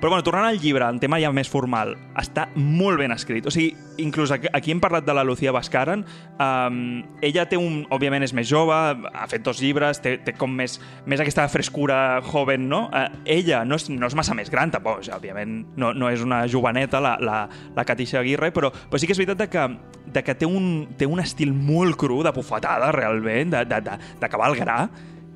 Però, 0.00 0.08
bueno, 0.08 0.22
tornant 0.26 0.48
al 0.48 0.60
llibre, 0.60 0.86
el 0.88 1.00
tema 1.02 1.20
ja 1.22 1.32
més 1.34 1.50
formal, 1.50 1.94
està 2.18 2.48
molt 2.56 3.00
ben 3.00 3.12
escrit. 3.14 3.46
O 3.46 3.52
sigui, 3.54 3.74
inclús 4.00 4.32
aquí, 4.32 4.72
hem 4.72 4.80
parlat 4.80 5.06
de 5.06 5.14
la 5.16 5.24
Lucía 5.24 5.52
Bascaran. 5.52 6.04
Um, 6.40 7.02
ella 7.22 7.46
té 7.50 7.58
un... 7.60 7.84
Òbviament 7.90 8.24
és 8.24 8.34
més 8.36 8.48
jove, 8.48 8.74
ha 8.74 9.26
fet 9.30 9.44
dos 9.44 9.60
llibres, 9.62 10.00
té, 10.02 10.16
té 10.24 10.34
com 10.38 10.52
més, 10.56 10.78
més 11.10 11.20
aquesta 11.20 11.46
frescura 11.52 12.20
joven, 12.26 12.68
no? 12.70 12.86
Uh, 12.88 13.08
ella 13.24 13.64
no 13.68 13.78
és, 13.80 13.88
no 13.92 14.08
és 14.08 14.16
massa 14.18 14.36
més 14.38 14.52
gran, 14.52 14.72
tampoc. 14.72 15.00
O 15.00 15.06
sigui, 15.06 15.18
òbviament 15.18 15.60
no, 15.80 15.92
no 15.96 16.10
és 16.10 16.24
una 16.24 16.42
joveneta, 16.50 17.02
la, 17.02 17.16
la, 17.20 17.40
la 17.76 17.86
Katisha 17.88 18.20
Aguirre, 18.22 18.52
però, 18.56 18.72
però 18.72 19.00
sí 19.00 19.08
que 19.08 19.16
és 19.16 19.20
veritat 19.20 19.44
de 19.44 19.48
que, 19.52 19.66
de 20.10 20.24
que 20.24 20.34
té, 20.38 20.48
un, 20.48 20.88
té 20.98 21.08
un 21.08 21.20
estil 21.22 21.52
molt 21.54 21.98
cru, 22.00 22.22
de 22.26 22.29
bufetada, 22.32 22.92
realment, 22.92 23.50
de- 23.50 23.64
de- 23.64 23.80
de- 23.80 23.98
d'acabar 24.20 24.46
al 24.48 24.56
gra, 24.56 24.90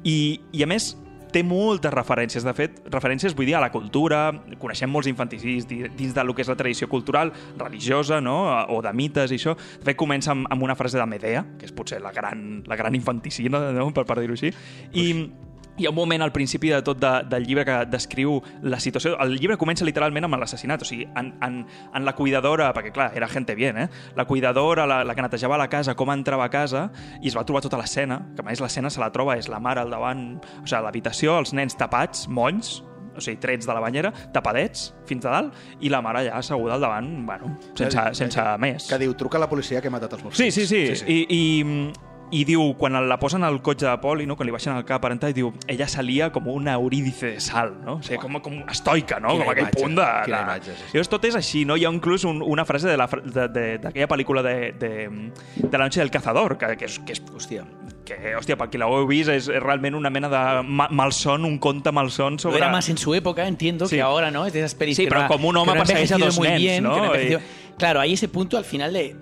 i, 0.04 0.40
i 0.52 0.62
a 0.62 0.66
més 0.66 0.96
té 1.34 1.42
moltes 1.42 1.90
referències. 1.90 2.44
De 2.46 2.52
fet, 2.54 2.76
referències, 2.92 3.34
vull 3.34 3.46
dir, 3.48 3.56
a 3.56 3.60
la 3.60 3.72
cultura, 3.74 4.30
coneixem 4.62 4.88
molts 4.90 5.08
infanticids 5.10 5.66
di- 5.66 5.88
dins 5.96 6.14
del 6.14 6.30
que 6.34 6.42
és 6.42 6.48
la 6.48 6.54
tradició 6.54 6.86
cultural 6.88 7.32
religiosa, 7.58 8.20
no?, 8.20 8.36
o 8.70 8.80
de 8.82 8.92
mites 8.92 9.32
i 9.32 9.40
això. 9.40 9.56
De 9.80 9.84
fet, 9.88 9.96
comença 9.96 10.30
amb, 10.30 10.46
amb 10.48 10.62
una 10.62 10.76
frase 10.76 10.96
de 10.96 11.06
Medea, 11.06 11.44
que 11.58 11.66
és 11.66 11.72
potser 11.72 11.98
la 12.00 12.12
gran, 12.12 12.62
la 12.66 12.76
gran 12.76 12.94
infanticida, 12.94 13.72
no?, 13.72 13.90
per, 13.92 14.04
per 14.06 14.20
dir-ho 14.20 14.36
així. 14.38 14.52
I, 14.92 15.08
hi 15.76 15.86
ha 15.86 15.90
un 15.90 15.96
moment 15.96 16.22
al 16.22 16.30
principi 16.32 16.68
de 16.70 16.80
tot 16.86 16.98
de, 17.02 17.10
del 17.28 17.46
llibre 17.48 17.64
que 17.66 17.76
descriu 17.90 18.36
la 18.62 18.78
situació. 18.78 19.16
El 19.20 19.36
llibre 19.40 19.56
comença 19.58 19.84
literalment 19.84 20.24
amb 20.28 20.38
l'assassinat, 20.38 20.82
o 20.82 20.88
sigui, 20.88 21.08
en, 21.18 21.32
en, 21.42 21.60
en 21.94 22.04
la 22.06 22.14
cuidadora, 22.14 22.68
perquè 22.76 22.92
clar, 22.94 23.10
era 23.18 23.26
gente 23.28 23.56
bien, 23.58 23.78
eh? 23.78 23.88
La 24.14 24.24
cuidadora, 24.24 24.86
la, 24.86 25.02
la 25.04 25.14
que 25.18 25.22
netejava 25.26 25.58
la 25.58 25.68
casa, 25.68 25.96
com 25.98 26.10
entrava 26.14 26.46
a 26.46 26.50
casa, 26.52 26.88
i 27.20 27.28
es 27.30 27.36
va 27.36 27.44
trobar 27.44 27.62
tota 27.66 27.80
l'escena, 27.80 28.20
que 28.36 28.42
a 28.44 28.46
més 28.46 28.62
l'escena 28.62 28.90
se 28.90 29.02
la 29.02 29.10
troba, 29.14 29.34
és 29.40 29.48
la 29.50 29.58
mare 29.58 29.82
al 29.82 29.90
davant, 29.90 30.26
o 30.62 30.66
sigui, 30.66 30.82
l'habitació, 30.86 31.38
els 31.42 31.52
nens 31.58 31.74
tapats, 31.80 32.28
molls, 32.28 32.78
o 33.14 33.20
sigui, 33.22 33.36
trets 33.42 33.66
de 33.66 33.74
la 33.74 33.82
banyera, 33.82 34.10
tapadets, 34.34 34.88
fins 35.06 35.26
a 35.26 35.30
dalt, 35.34 35.58
i 35.82 35.90
la 35.90 36.00
mare 36.02 36.22
allà 36.24 36.38
asseguda 36.38 36.74
al 36.78 36.82
davant, 36.82 37.10
bueno, 37.26 37.52
sense, 37.78 38.08
sense 38.18 38.46
més. 38.62 38.88
Que 38.90 38.98
diu, 39.02 39.14
truca 39.18 39.38
a 39.38 39.44
la 39.44 39.50
policia 39.50 39.82
que 39.82 39.90
he 39.90 39.94
matat 39.94 40.16
els 40.18 40.24
meus 40.26 40.38
Sí, 40.38 40.50
sí, 40.54 40.66
fills. 40.66 41.02
sí. 41.04 41.06
I, 41.06 41.26
i, 41.30 41.92
i 42.30 42.44
diu, 42.44 42.74
quan 42.78 42.96
la 43.08 43.18
posen 43.20 43.44
al 43.44 43.60
cotxe 43.62 43.86
de 43.86 43.96
poli, 44.02 44.24
no? 44.26 44.34
quan 44.36 44.46
li 44.48 44.52
baixen 44.52 44.74
el 44.76 44.84
cap 44.84 45.02
per 45.02 45.12
entrar, 45.12 45.30
i 45.30 45.34
diu, 45.36 45.52
ella 45.68 45.86
salia 45.86 46.30
com 46.32 46.48
una 46.48 46.72
eurídice 46.74 47.26
de 47.34 47.40
sal, 47.40 47.74
no? 47.84 47.96
O 48.00 48.02
sigui, 48.02 48.18
com, 48.18 48.40
com 48.42 48.56
estoica, 48.70 49.20
no? 49.20 49.28
Quina 49.34 49.44
com 49.44 49.52
aquell 49.52 49.68
imatge, 49.68 49.82
punt 49.82 49.94
de... 50.00 50.06
quina 50.24 50.40
imatge, 50.42 50.72
sí, 50.72 50.80
sí. 50.80 50.90
Llavors, 50.94 51.10
tot 51.12 51.24
és 51.28 51.36
així, 51.38 51.64
no? 51.64 51.76
Hi 51.76 51.84
ha 51.86 51.92
inclús 51.94 52.24
un, 52.24 52.42
una 52.42 52.64
frase 52.64 52.88
de 52.88 52.96
la 52.96 53.06
fra- 53.08 53.22
de- 53.22 53.48
de- 53.48 53.78
d'aquella 53.78 54.08
pel·lícula 54.08 54.42
de, 54.42 54.72
de, 54.72 54.92
de 55.56 55.78
la 55.78 55.84
noche 55.84 56.00
del 56.00 56.10
cazador, 56.10 56.56
que, 56.58 56.76
que 56.76 56.84
és, 56.90 56.98
que 57.06 57.12
és 57.12 57.22
Hòstia. 57.34 57.64
que, 58.04 58.34
hòstia, 58.36 58.56
per 58.60 58.66
qui 58.68 58.76
l'heu 58.76 59.06
vist, 59.08 59.30
és, 59.32 59.46
és 59.48 59.62
realment 59.62 59.94
una 59.96 60.10
mena 60.12 60.28
de 60.28 60.40
ma 60.66 60.88
malson, 60.92 61.44
un 61.48 61.56
conte 61.58 61.92
malson 61.92 62.34
Lo 62.34 62.38
sobre... 62.38 62.58
era 62.58 62.68
más 62.68 62.88
en 62.90 62.98
su 62.98 63.14
época, 63.14 63.46
entiendo, 63.46 63.86
Sí. 63.86 63.96
que 63.96 64.02
ahora, 64.02 64.30
¿no? 64.30 64.44
Es 64.44 64.52
de 64.52 64.58
esas 64.60 64.74
pelis 64.74 64.96
Sí, 64.96 65.08
ha- 65.10 65.26
como 65.28 65.48
un 65.48 65.56
hombre 65.56 65.72
que 65.72 65.78
no 65.78 65.82
ha 65.82 65.86
persegueix 65.86 66.12
a 66.12 66.14
envejecido 66.16 66.26
dos 66.26 66.38
muy 66.38 66.48
nens, 66.48 66.60
bien, 66.60 66.82
¿no? 66.84 66.94
que 66.94 67.00
no 67.00 67.04
ha 67.04 67.06
Y- 67.06 67.20
envejecido- 67.28 67.40
Claro, 67.78 68.00
hay 68.00 68.12
ese 68.12 68.28
punto 68.28 68.56
al 68.58 68.64
final 68.64 68.92
de... 68.92 69.16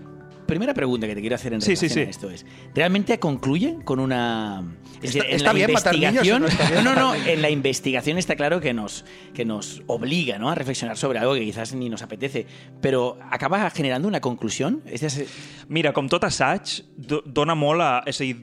Primera 0.52 0.74
pregunta 0.74 1.06
que 1.06 1.14
te 1.14 1.20
quiero 1.22 1.34
hacer 1.36 1.54
en 1.54 1.62
Sí, 1.62 1.74
relación 1.74 1.90
sí. 1.90 2.00
a 2.00 2.10
esto 2.10 2.30
es, 2.30 2.44
¿realmente 2.74 3.18
concluye 3.18 3.78
con 3.84 3.98
una... 4.00 4.62
Es 5.02 5.14
Está- 5.16 5.24
decir, 5.24 5.34
está 5.36 5.52
bien 5.54 5.72
matar 5.72 5.94
niños 5.98 6.28
o 6.28 6.38
no 6.38 6.46
está 6.46 6.70
bien 6.70 6.84
no, 6.84 6.94
no, 6.94 7.14
en 7.14 7.40
la 7.42 7.48
investigación 7.50 8.18
está 8.18 8.36
claro 8.36 8.60
que 8.60 8.72
nos, 8.74 9.04
que 9.34 9.44
nos 9.46 9.82
obliga 9.86 10.38
¿no? 10.38 10.50
a 10.50 10.54
reflexionar 10.54 10.96
sobre 10.98 11.18
algo 11.18 11.34
que 11.34 11.40
quizás 11.40 11.74
ni 11.74 11.88
nos 11.88 12.02
apetece, 12.02 12.46
pero 12.82 13.18
acaba 13.30 13.68
generando 13.70 14.06
una 14.06 14.20
conclusión. 14.20 14.82
Es 14.86 15.00
de 15.00 15.06
ese- 15.06 15.26
Mira, 15.68 15.92
com 15.94 16.06
tot 16.08 16.22
assaig, 16.24 16.84
do- 16.96 17.22
dona 17.24 17.54
molt 17.56 17.80
a... 17.80 18.02
És 18.06 18.20
a 18.20 18.24
dir, 18.24 18.36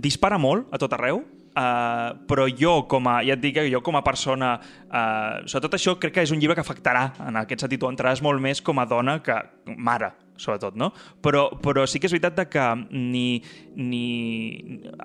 dispara 0.00 0.38
molt 0.38 0.72
a 0.72 0.78
tot 0.80 0.92
arreu, 0.96 1.20
uh, 1.56 2.12
però 2.28 2.46
jo 2.52 2.82
com 2.90 3.08
a, 3.10 3.20
ja 3.26 3.36
et 3.36 3.42
dic 3.42 3.56
que 3.58 3.66
jo 3.72 3.80
com 3.84 3.96
a 3.98 4.04
persona, 4.06 4.56
uh, 4.86 5.42
sobretot 5.48 5.78
això 5.78 5.96
crec 6.00 6.18
que 6.18 6.26
és 6.26 6.34
un 6.34 6.42
llibre 6.42 6.58
que 6.58 6.64
afectarà, 6.64 7.08
en 7.26 7.40
aquest 7.42 7.64
sentit, 7.64 7.80
tu 7.80 7.90
entraràs 7.90 8.22
molt 8.24 8.42
més 8.42 8.62
com 8.64 8.78
a 8.78 8.86
dona 8.88 9.18
que 9.24 9.36
mare, 9.76 10.12
sobretot, 10.36 10.76
no? 10.76 10.90
Però, 11.24 11.46
però 11.62 11.86
sí 11.88 12.00
que 12.00 12.08
és 12.08 12.14
veritat 12.14 12.42
que 12.52 12.64
ni, 12.92 13.40
ni 13.76 14.02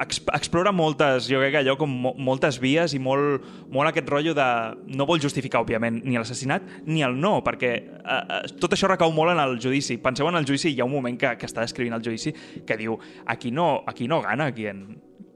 exp 0.04 0.28
explora 0.36 0.74
moltes, 0.76 1.30
jo 1.32 1.40
crec 1.42 1.56
que 1.56 1.62
allò 1.64 1.78
com 1.80 1.94
mo 2.06 2.14
moltes 2.22 2.60
vies 2.62 2.96
i 2.98 3.00
molt, 3.02 3.46
molt 3.72 3.92
aquest 3.92 4.10
rotllo 4.12 4.36
de 4.38 4.48
no 4.92 5.08
vol 5.10 5.22
justificar, 5.24 5.64
òbviament, 5.64 6.02
ni 6.04 6.20
l'assassinat 6.20 6.88
ni 6.88 7.06
el 7.08 7.16
no, 7.20 7.38
perquè 7.46 7.72
eh, 7.78 8.18
eh, 8.20 8.42
tot 8.62 8.76
això 8.76 8.92
recau 8.92 9.14
molt 9.16 9.34
en 9.36 9.44
el 9.44 9.58
judici. 9.64 9.98
Penseu 10.04 10.28
en 10.30 10.40
el 10.40 10.48
judici, 10.48 10.74
hi 10.74 10.84
ha 10.84 10.90
un 10.90 10.96
moment 10.98 11.18
que, 11.20 11.36
que 11.40 11.48
està 11.48 11.64
descrivint 11.64 11.96
el 11.98 12.04
judici 12.04 12.36
que 12.68 12.80
diu, 12.80 13.00
aquí 13.32 13.56
no, 13.56 13.72
aquí 13.88 14.10
no 14.12 14.22
gana 14.24 14.52
quien, 14.56 14.84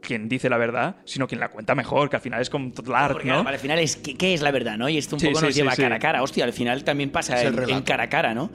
quien 0.05 0.29
dice 0.29 0.49
la 0.49 0.57
verdad, 0.57 0.95
sino 1.05 1.27
quien 1.27 1.39
la 1.41 1.49
cuenta 1.49 1.75
mejor, 1.75 2.09
que 2.09 2.15
al 2.15 2.21
final 2.21 2.39
és 2.41 2.49
com 2.49 2.71
tot 2.71 2.87
l'art, 2.87 3.13
Porque 3.13 3.27
no? 3.27 3.39
al 3.45 3.59
final 3.59 3.79
es 3.79 3.97
¿qué, 3.97 4.15
qué 4.15 4.33
es 4.33 4.41
la 4.41 4.51
verdad, 4.51 4.77
¿no? 4.77 4.87
Y 4.87 4.97
esto 4.97 5.15
un 5.15 5.19
Sí, 5.19 5.27
poco 5.27 5.39
sí, 5.39 5.45
nos 5.47 5.55
lleva 5.55 5.75
sí. 5.75 5.81
cara 5.81 5.95
a 5.95 5.99
cara. 5.99 6.23
Hostia, 6.23 6.45
al 6.45 6.53
final 6.53 6.83
también 6.83 7.09
pasa 7.11 7.35
Es 7.41 7.47
el 7.47 7.57
en, 7.59 7.69
en 7.69 7.81
cara 7.81 8.03
a 8.03 8.09
cara, 8.09 8.33
¿no? 8.33 8.51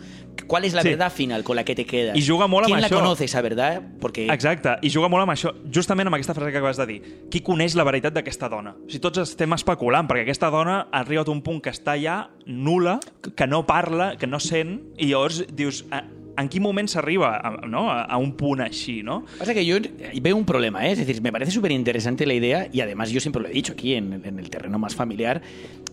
¿Cuál 0.47 0.65
es 0.65 0.73
la 0.73 0.83
Sí. 0.83 0.89
verdad 0.91 1.13
final 1.13 1.45
con 1.45 1.57
la 1.57 1.65
que 1.65 1.75
te 1.75 1.85
quedas? 1.85 2.17
I 2.17 2.23
juga 2.27 2.47
molt 2.47 2.65
amb 2.67 2.75
¿Quién 2.75 2.81
la 2.81 2.89
això. 2.89 2.95
conoce 3.01 3.25
esa 3.25 3.43
verdad? 3.43 3.83
Porque 4.01 4.27
Exacte, 4.33 4.79
i 4.83 4.91
juga 4.91 5.09
molt 5.09 5.23
amb 5.23 5.33
això, 5.33 5.53
justament 5.75 6.07
amb 6.07 6.15
aquesta 6.15 6.35
frase 6.35 6.51
que 6.53 6.59
acabes 6.59 6.77
de 6.79 6.87
dir. 6.87 7.03
Qui 7.31 7.41
coneix 7.43 7.75
la 7.75 7.85
veritat 7.85 8.15
d'aquesta 8.15 8.49
dona? 8.49 8.71
O 8.79 8.89
sigui, 8.89 9.01
tots 9.01 9.19
estem 9.19 9.53
especulant, 9.53 10.09
perquè 10.09 10.23
aquesta 10.23 10.49
dona 10.51 10.87
ha 10.91 11.01
arribat 11.01 11.29
a 11.29 11.31
un 11.33 11.43
punt 11.43 11.61
que 11.61 11.71
està 11.71 11.99
ja 12.01 12.31
nula, 12.47 13.01
que 13.37 13.47
no 13.47 13.67
parla, 13.67 14.17
que 14.17 14.27
no 14.27 14.41
sent, 14.41 14.81
i 14.97 15.07
llavors 15.13 15.45
dius, 15.55 15.85
a- 15.91 16.05
en 16.43 16.49
quin 16.49 16.63
moment 16.63 16.89
s'arriba 16.89 17.37
a, 17.37 17.67
no? 17.67 17.91
a, 17.91 18.17
un 18.17 18.33
punt 18.37 18.63
així, 18.65 19.03
no? 19.03 19.25
Pasa 19.39 19.55
que 19.55 19.65
yo 19.65 19.79
veo 20.21 20.37
un 20.37 20.45
problema, 20.45 20.87
¿eh? 20.87 20.93
es 20.93 20.99
decir, 20.99 21.21
me 21.23 21.33
parece 21.33 21.51
súper 21.53 21.73
interesante 21.73 22.27
la 22.27 22.35
idea 22.35 22.69
y 22.73 22.81
además 22.81 23.11
yo 23.11 23.21
siempre 23.21 23.43
lo 23.43 23.49
he 23.49 23.53
dicho 23.53 23.73
aquí 23.73 23.95
en, 23.95 24.25
en 24.25 24.39
el 24.39 24.51
terreno 24.51 24.79
más 24.79 24.95
familiar, 24.95 25.43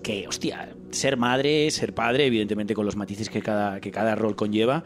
que, 0.04 0.28
hostia, 0.28 0.70
ser 0.92 1.18
madre, 1.18 1.70
ser 1.72 1.94
padre, 1.94 2.26
evidentemente 2.26 2.74
con 2.74 2.86
los 2.86 2.96
matices 2.96 3.30
que 3.30 3.42
cada, 3.42 3.80
que 3.80 3.92
cada 3.92 4.16
rol 4.16 4.36
conlleva, 4.36 4.84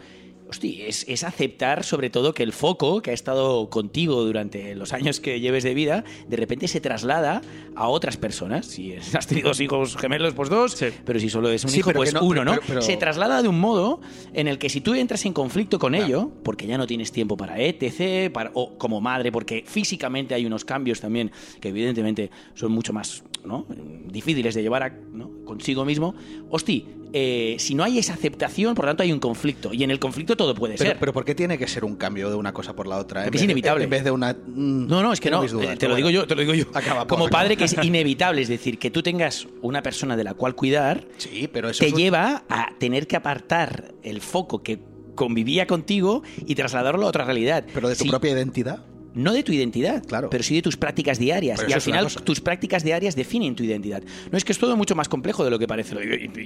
Hosti, 0.51 0.81
es, 0.81 1.05
es 1.07 1.23
aceptar 1.23 1.85
sobre 1.85 2.09
todo 2.09 2.33
que 2.33 2.43
el 2.43 2.51
foco 2.51 3.01
que 3.01 3.11
ha 3.11 3.13
estado 3.13 3.69
contigo 3.69 4.21
durante 4.25 4.75
los 4.75 4.91
años 4.91 5.21
que 5.21 5.39
lleves 5.39 5.63
de 5.63 5.73
vida, 5.73 6.03
de 6.27 6.35
repente 6.35 6.67
se 6.67 6.81
traslada 6.81 7.41
a 7.73 7.87
otras 7.87 8.17
personas. 8.17 8.65
Si 8.65 8.91
es- 8.91 9.15
has 9.15 9.27
tenido 9.27 9.47
dos 9.47 9.61
hijos 9.61 9.95
gemelos, 9.95 10.33
pues 10.33 10.49
dos, 10.49 10.73
Sí. 10.73 10.87
pero 11.05 11.21
si 11.21 11.29
solo 11.29 11.49
es 11.49 11.63
un 11.63 11.69
Sí, 11.69 11.79
hijo, 11.79 11.93
pues 11.93 12.13
no- 12.13 12.21
uno, 12.23 12.43
¿no? 12.43 12.51
pero- 12.55 12.63
pero- 12.67 12.81
Se 12.81 12.97
traslada 12.97 13.41
de 13.41 13.47
un 13.47 13.61
modo 13.61 14.01
en 14.33 14.49
el 14.49 14.57
que 14.59 14.67
si 14.69 14.81
tú 14.81 14.93
entras 14.93 15.25
en 15.25 15.31
conflicto 15.31 15.79
con 15.79 15.95
ello, 15.95 16.29
porque 16.43 16.67
ya 16.67 16.77
no 16.77 16.85
tienes 16.85 17.13
tiempo 17.13 17.37
para 17.37 17.57
etc., 17.57 18.29
para, 18.33 18.51
o 18.53 18.77
como 18.77 18.99
madre, 18.99 19.31
porque 19.31 19.63
físicamente 19.65 20.35
hay 20.35 20.45
unos 20.45 20.65
cambios 20.65 20.99
también 20.99 21.31
que 21.61 21.69
evidentemente 21.69 22.29
son 22.55 22.73
mucho 22.73 22.91
más 22.91 23.23
¿no? 23.45 23.65
difíciles 24.05 24.53
de 24.55 24.61
llevar 24.61 24.83
a, 24.83 24.89
¿no? 25.13 25.31
consigo 25.45 25.85
mismo, 25.85 26.13
hosti, 26.49 26.85
eh, 27.13 27.55
si 27.59 27.75
no 27.75 27.83
hay 27.83 27.97
esa 27.97 28.13
aceptación, 28.13 28.73
por 28.75 28.85
lo 28.85 28.89
tanto 28.91 29.03
hay 29.03 29.11
un 29.11 29.19
conflicto. 29.19 29.73
Y 29.73 29.83
en 29.83 29.91
el 29.91 29.99
conflicto 29.99 30.35
todo 30.37 30.53
puede 30.55 30.75
Pero, 30.77 30.91
ser. 30.91 30.99
pero 30.99 31.11
¿por 31.13 31.25
qué 31.25 31.35
tiene 31.35 31.57
que 31.57 31.67
ser 31.67 31.83
un 31.83 31.95
cambio 31.95 32.29
de 32.29 32.35
una 32.35 32.53
cosa 32.53 32.73
por 32.75 32.87
la 32.87 32.97
otra? 32.97 33.21
En 33.21 33.25
Porque 33.25 33.37
es 33.37 33.43
inevitable. 33.43 33.83
En 33.83 33.89
vez 33.89 34.03
de 34.03 34.11
una... 34.11 34.33
mm, 34.33 34.87
No, 34.87 35.01
no, 35.01 35.11
es 35.11 35.19
que 35.19 35.29
no. 35.31 35.45
dudas, 35.45 35.73
eh, 35.73 35.77
te 35.77 35.87
lo 35.89 35.95
digo 35.95 36.09
yo, 36.09 36.25
te 36.27 36.35
lo 36.35 36.41
digo 36.41 36.53
yo. 36.53 36.65
Acaba, 36.73 37.07
Como 37.07 37.25
acaba. 37.25 37.41
padre 37.41 37.57
que 37.57 37.65
es 37.65 37.75
inevitable, 37.83 38.41
es 38.41 38.47
decir, 38.47 38.77
que 38.79 38.91
tú 38.91 39.01
tengas 39.03 39.47
una 39.61 39.81
persona 39.81 40.15
de 40.15 40.23
la 40.23 40.33
cual 40.35 40.55
cuidar, 40.55 41.05
Sí, 41.17 41.49
pero 41.51 41.69
eso 41.69 41.79
te 41.79 41.87
es 41.87 41.93
un- 41.93 41.99
lleva 41.99 42.43
a 42.49 42.73
tener 42.79 43.07
que 43.07 43.15
apartar 43.17 43.93
el 44.03 44.21
foco 44.21 44.63
que 44.63 44.79
convivía 45.15 45.67
contigo 45.67 46.23
y 46.45 46.55
trasladarlo 46.55 47.05
a 47.05 47.09
otra 47.09 47.25
realidad. 47.25 47.65
Pero 47.73 47.89
de 47.89 47.95
tu 47.95 48.03
Sí, 48.05 48.09
propia 48.09 48.31
identidad. 48.31 48.85
No 49.13 49.33
de 49.33 49.43
tu 49.43 49.51
identidad, 49.51 50.03
Claro. 50.05 50.29
pero 50.29 50.43
sí 50.43 50.55
de 50.55 50.61
tus 50.61 50.77
prácticas 50.77 51.19
diarias. 51.19 51.59
Pero 51.59 51.69
y 51.69 51.73
al 51.73 51.81
final 51.81 52.07
tus 52.23 52.39
prácticas 52.39 52.83
diarias 52.83 53.15
definen 53.15 53.55
tu 53.55 53.63
identidad. 53.63 54.01
No 54.31 54.37
es 54.37 54.45
que 54.45 54.51
es 54.53 54.57
todo 54.57 54.77
mucho 54.77 54.95
más 54.95 55.09
complejo 55.09 55.43
de 55.43 55.51
lo 55.51 55.59
que 55.59 55.67
parece. 55.67 55.95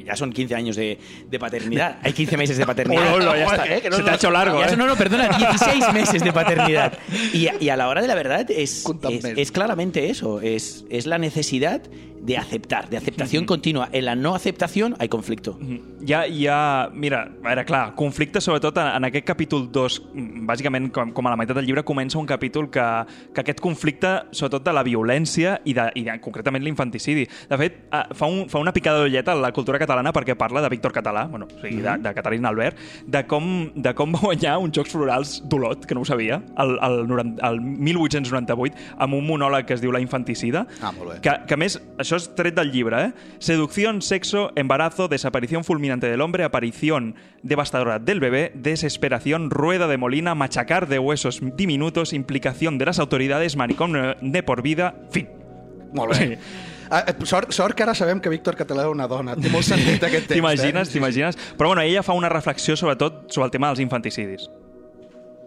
Ya 0.06 0.16
son 0.16 0.32
15 0.34 0.56
años 0.56 0.76
de, 0.76 0.98
de 1.30 1.40
paternidad. 1.40 2.00
Hay 2.04 2.14
15 2.14 2.38
meses 2.38 2.58
de 2.58 2.66
paternidad. 2.66 3.20
Ya 3.20 3.44
está. 3.46 3.66
eh, 3.76 3.82
que 3.84 3.90
no 3.90 3.98
Se 3.98 4.02
te 4.04 4.10
ha 4.10 4.12
nos- 4.14 4.22
hecho 4.22 4.32
largo, 4.32 4.60
Ya 4.60 4.68
¿eh? 4.70 4.78
no, 4.78 4.88
no, 4.88 4.96
perdona, 4.96 5.30
16 5.38 5.94
meses 5.94 6.24
de 6.24 6.34
paternidad. 6.34 6.98
Y, 7.34 7.48
a- 7.48 7.56
y 7.60 7.70
a 7.70 7.78
la 7.78 7.88
hora 7.88 8.02
de 8.02 8.08
la 8.08 8.16
verdad 8.16 8.50
es, 8.50 8.84
es, 9.10 9.26
es 9.26 9.52
claramente 9.52 10.10
eso, 10.10 10.42
es, 10.42 10.86
es 10.90 11.06
la 11.06 11.18
necesidad 11.18 11.82
de 12.26 12.38
aceptar, 12.38 12.90
de 12.90 12.98
aceptación 12.98 13.46
continua. 13.46 13.90
En 13.92 14.06
la 14.06 14.16
no 14.16 14.34
aceptación 14.36 14.96
hay 15.00 15.08
conflicto. 15.10 15.58
Hi 16.06 16.14
ha, 16.14 16.28
hi 16.28 16.48
ha, 16.48 16.90
mira, 16.94 17.22
a 17.44 17.48
veure, 17.48 17.66
clar, 17.66 17.94
conflicte 17.96 18.42
sobretot 18.42 18.78
en, 18.82 18.88
en 18.98 19.06
aquest 19.06 19.26
capítol 19.28 19.68
2, 19.72 19.98
mm, 20.14 20.46
bàsicament 20.50 20.90
com, 20.94 21.12
com 21.14 21.28
a 21.28 21.34
la 21.34 21.38
meitat 21.38 21.60
del 21.60 21.68
llibre 21.68 21.84
comença 21.86 22.18
un 22.18 22.26
capítol 22.26 22.70
que, 22.74 22.84
que 23.34 23.44
aquest 23.44 23.62
conflicte, 23.62 24.12
sobretot 24.32 24.66
de 24.66 24.74
la 24.74 24.84
violència 24.84 25.60
i, 25.66 25.74
de, 25.78 25.86
i 25.96 26.04
de, 26.08 26.18
concretament 26.24 26.64
l'infanticidi. 26.66 27.28
De 27.50 27.60
fet, 27.62 27.78
eh, 27.94 28.02
fa, 28.18 28.26
un, 28.32 28.48
fa 28.50 28.60
una 28.64 28.74
picada 28.74 29.04
d'ulleta 29.04 29.34
a 29.36 29.40
la 29.40 29.52
cultura 29.54 29.78
catalana 29.82 30.14
perquè 30.16 30.36
parla 30.40 30.64
de 30.66 30.70
Víctor 30.74 30.94
Català, 30.96 31.28
bueno, 31.30 31.46
o 31.52 31.62
sigui, 31.62 31.82
de, 31.86 31.98
de 32.02 32.14
Caterina 32.18 32.50
Albert, 32.50 32.82
de 33.06 33.24
com, 33.30 33.52
de 33.76 33.94
com 33.94 34.14
va 34.18 34.24
guanyar 34.26 34.58
uns 34.64 34.74
Jocs 34.78 34.96
Florals 34.96 35.36
d'Olot, 35.46 35.86
que 35.86 35.94
no 35.94 36.02
ho 36.02 36.10
sabia, 36.10 36.42
el, 36.58 36.76
el, 36.90 37.00
90, 37.08 37.46
el 37.52 37.62
1898, 37.62 38.76
amb 38.98 39.18
un 39.20 39.26
monòleg 39.28 39.66
que 39.70 39.78
es 39.78 39.84
diu 39.84 39.94
La 39.94 40.02
infanticida, 40.04 40.66
Ah, 40.82 40.92
molt 40.92 41.14
bé. 41.14 41.20
que, 41.22 41.32
que 41.48 41.54
a 41.54 41.58
més, 41.58 41.78
això 42.02 42.15
és 42.16 42.30
tret 42.36 42.56
del 42.56 42.72
llibre, 42.72 43.02
eh? 43.04 43.14
Seducción, 43.40 44.02
sexo, 44.02 44.52
embarazo, 44.56 45.08
desaparición 45.08 45.64
fulminante 45.64 46.08
del 46.08 46.22
hombre, 46.22 46.44
aparición 46.44 47.16
devastadora 47.44 48.00
del 48.00 48.20
bebé, 48.20 48.52
desesperación, 48.56 49.50
rueda 49.50 49.88
de 49.88 49.98
molina, 49.98 50.36
machacar 50.36 50.88
de 50.88 51.00
huesos 51.00 51.42
diminutos, 51.42 52.14
implicación 52.14 52.78
de 52.78 52.86
las 52.86 53.00
autoridades, 53.00 53.56
maricón 53.56 54.16
de 54.22 54.44
por 54.44 54.62
vida, 54.62 54.96
fin. 55.12 55.30
Molt 55.94 56.18
bé. 56.18 56.28
Sí. 56.28 56.38
Ah, 56.90 57.04
eh, 57.08 57.26
sort, 57.26 57.52
sort 57.52 57.76
que 57.76 57.84
ara 57.84 57.96
sabem 57.96 58.20
que 58.22 58.30
Víctor 58.30 58.56
Català 58.56 58.84
era 58.86 58.92
una 58.94 59.08
dona. 59.08 59.36
Té 59.36 59.50
molt 59.50 59.66
sentit 59.66 60.04
aquest 60.04 60.28
text. 60.28 60.36
T'imagines, 60.36 60.90
eh? 60.90 60.94
t'imagines? 60.94 61.40
Però 61.58 61.72
bueno, 61.72 61.82
ella 61.82 62.04
fa 62.06 62.14
una 62.14 62.30
reflexió 62.30 62.76
sobretot 62.78 63.32
sobre 63.34 63.48
el 63.48 63.54
tema 63.56 63.72
dels 63.72 63.82
infanticidis. 63.82 64.50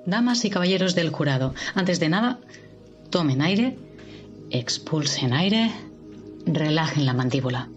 Damas 0.07 0.45
y 0.45 0.51
caballeros 0.51 0.95
del 0.95 1.11
jurado, 1.11 1.55
antes 1.75 2.01
de 2.01 2.09
nada, 2.09 2.39
tomen 3.11 3.43
aire, 3.43 3.77
expulsen 4.51 5.33
aire, 5.33 5.71
relajen 6.55 7.07
la 7.07 7.15
mandíbula. 7.15 7.69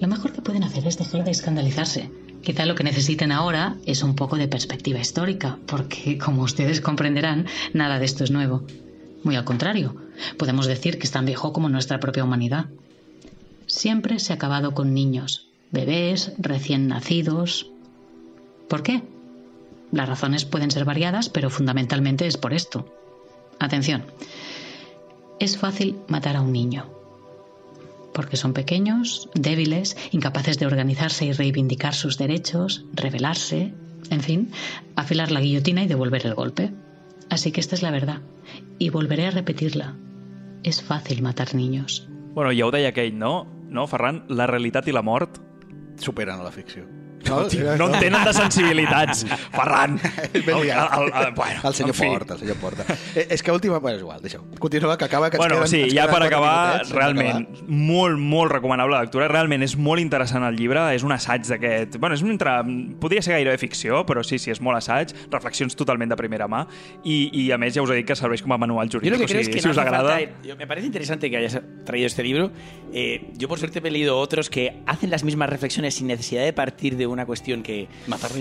Lo 0.00 0.08
mejor 0.08 0.32
que 0.32 0.42
pueden 0.42 0.64
hacer 0.64 0.86
es 0.86 0.98
dejar 0.98 1.24
de 1.24 1.30
escandalizarse. 1.30 2.10
Quizá 2.42 2.66
lo 2.66 2.74
que 2.74 2.84
necesiten 2.84 3.32
ahora 3.32 3.76
es 3.84 4.02
un 4.02 4.14
poco 4.14 4.36
de 4.36 4.48
perspectiva 4.48 5.00
histórica, 5.00 5.58
porque, 5.66 6.18
como 6.18 6.42
ustedes 6.42 6.80
comprenderán, 6.80 7.46
nada 7.72 7.98
de 7.98 8.04
esto 8.04 8.24
es 8.24 8.30
nuevo. 8.30 8.62
Muy 9.24 9.36
al 9.36 9.44
contrario, 9.44 9.96
podemos 10.36 10.66
decir 10.66 10.98
que 10.98 11.04
es 11.04 11.10
tan 11.10 11.26
viejo 11.26 11.52
como 11.52 11.68
nuestra 11.68 11.98
propia 11.98 12.24
humanidad. 12.24 12.66
Siempre 13.66 14.18
se 14.20 14.32
ha 14.32 14.36
acabado 14.36 14.72
con 14.72 14.94
niños, 14.94 15.48
bebés, 15.72 16.32
recién 16.38 16.86
nacidos. 16.86 17.70
¿Por 18.68 18.82
qué? 18.82 19.02
Las 19.90 20.08
razones 20.08 20.44
pueden 20.44 20.70
ser 20.70 20.84
variadas, 20.84 21.28
pero 21.28 21.50
fundamentalmente 21.50 22.26
es 22.26 22.36
por 22.36 22.54
esto. 22.54 22.94
Atención, 23.58 24.04
es 25.40 25.58
fácil 25.58 25.96
matar 26.06 26.36
a 26.36 26.40
un 26.40 26.52
niño, 26.52 26.86
porque 28.18 28.36
son 28.36 28.52
pequeños, 28.52 29.30
débiles, 29.34 29.96
incapaces 30.10 30.58
de 30.58 30.66
organizarse 30.66 31.24
y 31.24 31.30
reivindicar 31.30 31.94
sus 31.94 32.18
derechos, 32.18 32.84
rebelarse, 32.92 33.72
en 34.10 34.20
fin, 34.22 34.50
afilar 34.96 35.30
la 35.30 35.40
guillotina 35.40 35.84
y 35.84 35.86
devolver 35.86 36.26
el 36.26 36.34
golpe. 36.34 36.72
Así 37.30 37.52
que 37.52 37.60
esta 37.60 37.76
es 37.76 37.82
la 37.82 37.92
verdad, 37.92 38.20
y 38.76 38.90
volveré 38.90 39.28
a 39.28 39.30
repetirla. 39.30 39.94
Es 40.64 40.82
fácil 40.82 41.22
matar 41.22 41.54
niños. 41.54 42.08
Bueno, 42.34 42.50
ja 42.50 42.66
ho 42.66 42.72
deia 42.72 42.88
aquell, 42.88 43.16
no? 43.16 43.46
No, 43.70 43.86
Ferran? 43.86 44.24
La 44.26 44.50
realitat 44.50 44.90
i 44.90 44.98
la 44.98 45.06
mort 45.06 45.38
Superen 46.02 46.40
a 46.40 46.42
la 46.42 46.50
ficció. 46.50 46.97
No, 47.26 47.46
tio, 47.46 47.76
no 47.76 47.86
en 47.94 48.00
tenen 48.00 48.24
de 48.24 48.32
sensibilitats. 48.32 49.24
Ferran! 49.52 50.00
El- 50.32 50.44
liat. 50.46 50.90
el- 50.98 51.26
el- 51.26 51.34
bueno, 51.34 51.60
el 51.64 51.74
senyor 51.74 51.94
en 51.94 52.00
fi. 52.00 52.06
Porta, 52.08 52.34
el 52.34 52.40
senyor 52.40 52.56
Porta. 52.56 52.84
Eh, 53.14 53.26
és 53.30 53.42
que 53.42 53.50
última... 53.52 53.78
Bueno, 53.78 53.96
és 53.96 54.02
igual, 54.02 54.20
deixa-ho. 54.22 54.44
Continua, 54.58 54.96
que 54.98 55.04
acaba, 55.04 55.30
que 55.30 55.36
ens 55.36 55.42
bueno, 55.46 55.56
queden... 55.64 55.68
sí, 55.68 55.80
ens 55.82 55.94
ja 55.94 56.06
per 56.10 56.22
acabar, 56.22 56.78
minutets, 56.78 56.92
realment, 56.94 57.48
d'acabar. 57.48 57.68
molt, 57.68 58.18
molt 58.18 58.52
recomanable 58.52 58.94
la 58.96 59.02
lectura. 59.02 59.28
Realment 59.28 59.62
és 59.66 59.76
molt 59.76 60.00
interessant 60.00 60.44
el 60.46 60.56
llibre, 60.56 60.84
és 60.94 61.02
un 61.04 61.12
assaig 61.12 61.44
d'aquest... 61.48 61.96
Bueno, 61.98 62.14
és 62.14 62.22
un 62.22 62.30
entre... 62.36 62.54
Podria 63.00 63.22
ser 63.22 63.34
gairebé 63.36 63.58
ficció, 63.58 64.04
però 64.06 64.22
sí, 64.24 64.38
sí, 64.38 64.50
és 64.54 64.60
molt 64.64 64.78
assaig, 64.78 65.12
reflexions 65.32 65.76
totalment 65.76 66.10
de 66.10 66.16
primera 66.16 66.48
mà, 66.48 66.64
i, 67.04 67.28
i 67.32 67.50
a 67.52 67.58
més 67.58 67.74
ja 67.74 67.82
us 67.82 67.90
he 67.90 67.98
dit 68.00 68.06
que 68.08 68.16
serveix 68.18 68.42
com 68.42 68.52
a 68.54 68.58
manual 68.58 68.88
Yo 68.88 68.98
jurídic, 69.00 69.18
lo 69.18 69.18
que 69.18 69.24
o 69.24 69.28
creo 69.34 69.42
sigui, 69.44 69.50
es 69.50 69.54
que 69.56 69.60
si 69.62 69.66
no 69.68 69.72
us 69.72 69.78
hace 69.78 69.88
agrada... 69.88 70.14
falta- 70.18 70.56
me 70.58 70.66
parece 70.66 70.86
interesante 70.86 71.30
que 71.30 71.36
hayas 71.36 71.60
traído 71.84 72.06
este 72.06 72.22
libro. 72.22 72.50
Eh, 72.92 73.30
yo, 73.36 73.48
por 73.48 73.58
suerte, 73.58 73.80
he 73.82 73.90
leído 73.90 74.18
otros 74.18 74.50
que 74.50 74.82
hacen 74.86 75.10
las 75.10 75.24
mismas 75.24 75.48
reflexiones 75.50 75.94
sin 75.94 76.06
necesidad 76.08 76.42
de 76.44 76.52
partir 76.52 76.96
de 76.96 77.06
una 77.10 77.26
cuestión 77.26 77.62
que 77.62 77.88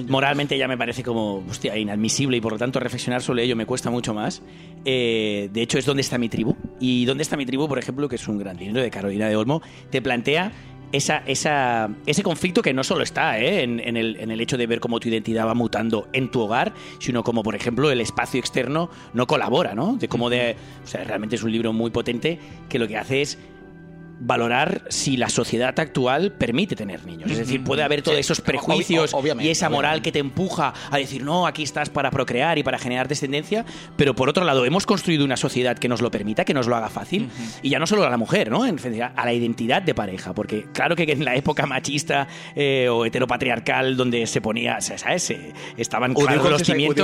moralmente 0.08 0.58
ya 0.58 0.68
me 0.68 0.78
parece 0.78 1.04
como 1.04 1.44
hostia, 1.50 1.78
inadmisible 1.78 2.38
y 2.38 2.42
por 2.42 2.54
lo 2.54 2.58
tanto 2.58 2.80
reflexionar 2.80 3.22
sobre 3.22 3.44
ello 3.44 3.56
me 3.56 3.66
cuesta 3.66 3.90
mucho 3.90 4.14
más. 4.14 4.42
Eh, 4.86 5.50
de 5.52 5.62
hecho, 5.62 5.78
es 5.78 5.86
¿Dónde 5.86 6.02
está 6.02 6.18
mi 6.18 6.30
tribu? 6.30 6.56
Y 6.80 7.06
¿Dónde 7.06 7.24
está 7.24 7.38
mi 7.38 7.46
tribu? 7.46 7.68
Por 7.68 7.80
ejemplo, 7.80 8.08
que 8.10 8.16
es 8.16 8.28
un 8.28 8.38
gran 8.38 8.58
libro 8.58 8.82
de 8.82 8.90
Carolina 8.90 9.28
de 9.30 9.36
Olmo, 9.36 9.62
te 9.90 10.02
plantea 10.02 10.52
esa, 10.92 11.18
esa, 11.26 11.90
ese 12.06 12.24
conflicto 12.24 12.62
que 12.62 12.74
no 12.74 12.84
solo 12.84 13.04
está 13.04 13.40
¿eh? 13.40 13.64
en, 13.64 13.80
en 13.80 13.98
el, 13.98 14.16
en 14.18 14.32
el 14.32 14.40
hecho 14.40 14.58
de 14.58 14.68
ver 14.68 14.80
cómo 14.80 15.00
tu 15.00 15.10
identidad 15.10 15.46
va 15.46 15.54
mutando 15.54 16.08
en 16.14 16.32
tu 16.32 16.42
hogar, 16.42 16.74
sino 17.00 17.24
como, 17.24 17.44
por 17.44 17.56
ejemplo, 17.56 17.92
el 17.92 18.02
espacio 18.02 18.40
externo 18.40 18.90
no 19.14 19.28
colabora, 19.28 19.76
¿no? 19.76 19.98
De 19.98 20.08
cómo 20.08 20.30
de... 20.30 20.56
O 20.84 20.88
sea, 20.88 21.04
realmente 21.04 21.36
es 21.36 21.44
un 21.44 21.52
libro 21.52 21.74
muy 21.74 21.92
potente 21.92 22.40
que 22.70 22.80
lo 22.80 22.88
que 22.88 22.98
hace 22.98 23.22
es 23.22 23.38
valorar 24.20 24.84
si 24.90 25.16
la 25.18 25.30
sociedad 25.30 25.80
actual 25.80 26.32
permite 26.32 26.76
tener 26.76 27.06
niños. 27.06 27.30
Es 27.32 27.38
decir, 27.38 27.64
puede 27.64 27.84
haber 27.84 28.02
todos 28.02 28.18
esos 28.18 28.42
prejuicios 28.42 29.14
obviamente, 29.14 29.48
y 29.48 29.52
esa 29.52 29.70
moral 29.70 29.92
obviamente. 29.92 30.08
que 30.08 30.12
te 30.14 30.20
empuja 30.20 30.74
a 30.90 30.98
decir, 30.98 31.24
no, 31.24 31.46
aquí 31.46 31.62
estás 31.64 31.90
para 31.90 32.10
procrear 32.10 32.58
y 32.58 32.64
para 32.64 32.80
generar 32.80 33.08
descendencia, 33.08 33.64
pero 33.96 34.16
por 34.16 34.28
otro 34.30 34.44
lado, 34.44 34.66
hemos 34.66 34.86
construido 34.86 35.24
una 35.24 35.38
sociedad 35.38 35.78
que 35.78 35.88
nos 35.88 36.02
lo 36.02 36.10
permita, 36.10 36.46
que 36.46 36.54
nos 36.54 36.68
lo 36.68 36.76
haga 36.76 36.90
fácil, 36.90 37.30
y 37.62 37.70
ya 37.70 37.78
no 37.80 37.86
solo 37.86 38.06
a 38.06 38.10
la 38.10 38.18
mujer, 38.18 38.50
¿no? 38.50 38.66
En 38.66 38.78
a 39.16 39.26
la 39.26 39.34
identidad 39.34 39.82
de 39.82 39.94
pareja, 39.94 40.34
porque 40.34 40.66
claro 40.74 40.96
que 40.96 41.04
en 41.04 41.24
la 41.26 41.36
época 41.36 41.66
machista 41.66 42.28
eh, 42.56 42.88
o 42.90 43.06
heteropatriarcal 43.06 43.98
donde 43.98 44.26
se 44.28 44.42
ponía, 44.42 44.80
¿sabes? 44.82 45.24
Se- 45.24 45.54
estaban 45.78 46.14
claros 46.26 46.44
los 46.52 46.62
cimientos. 46.74 46.96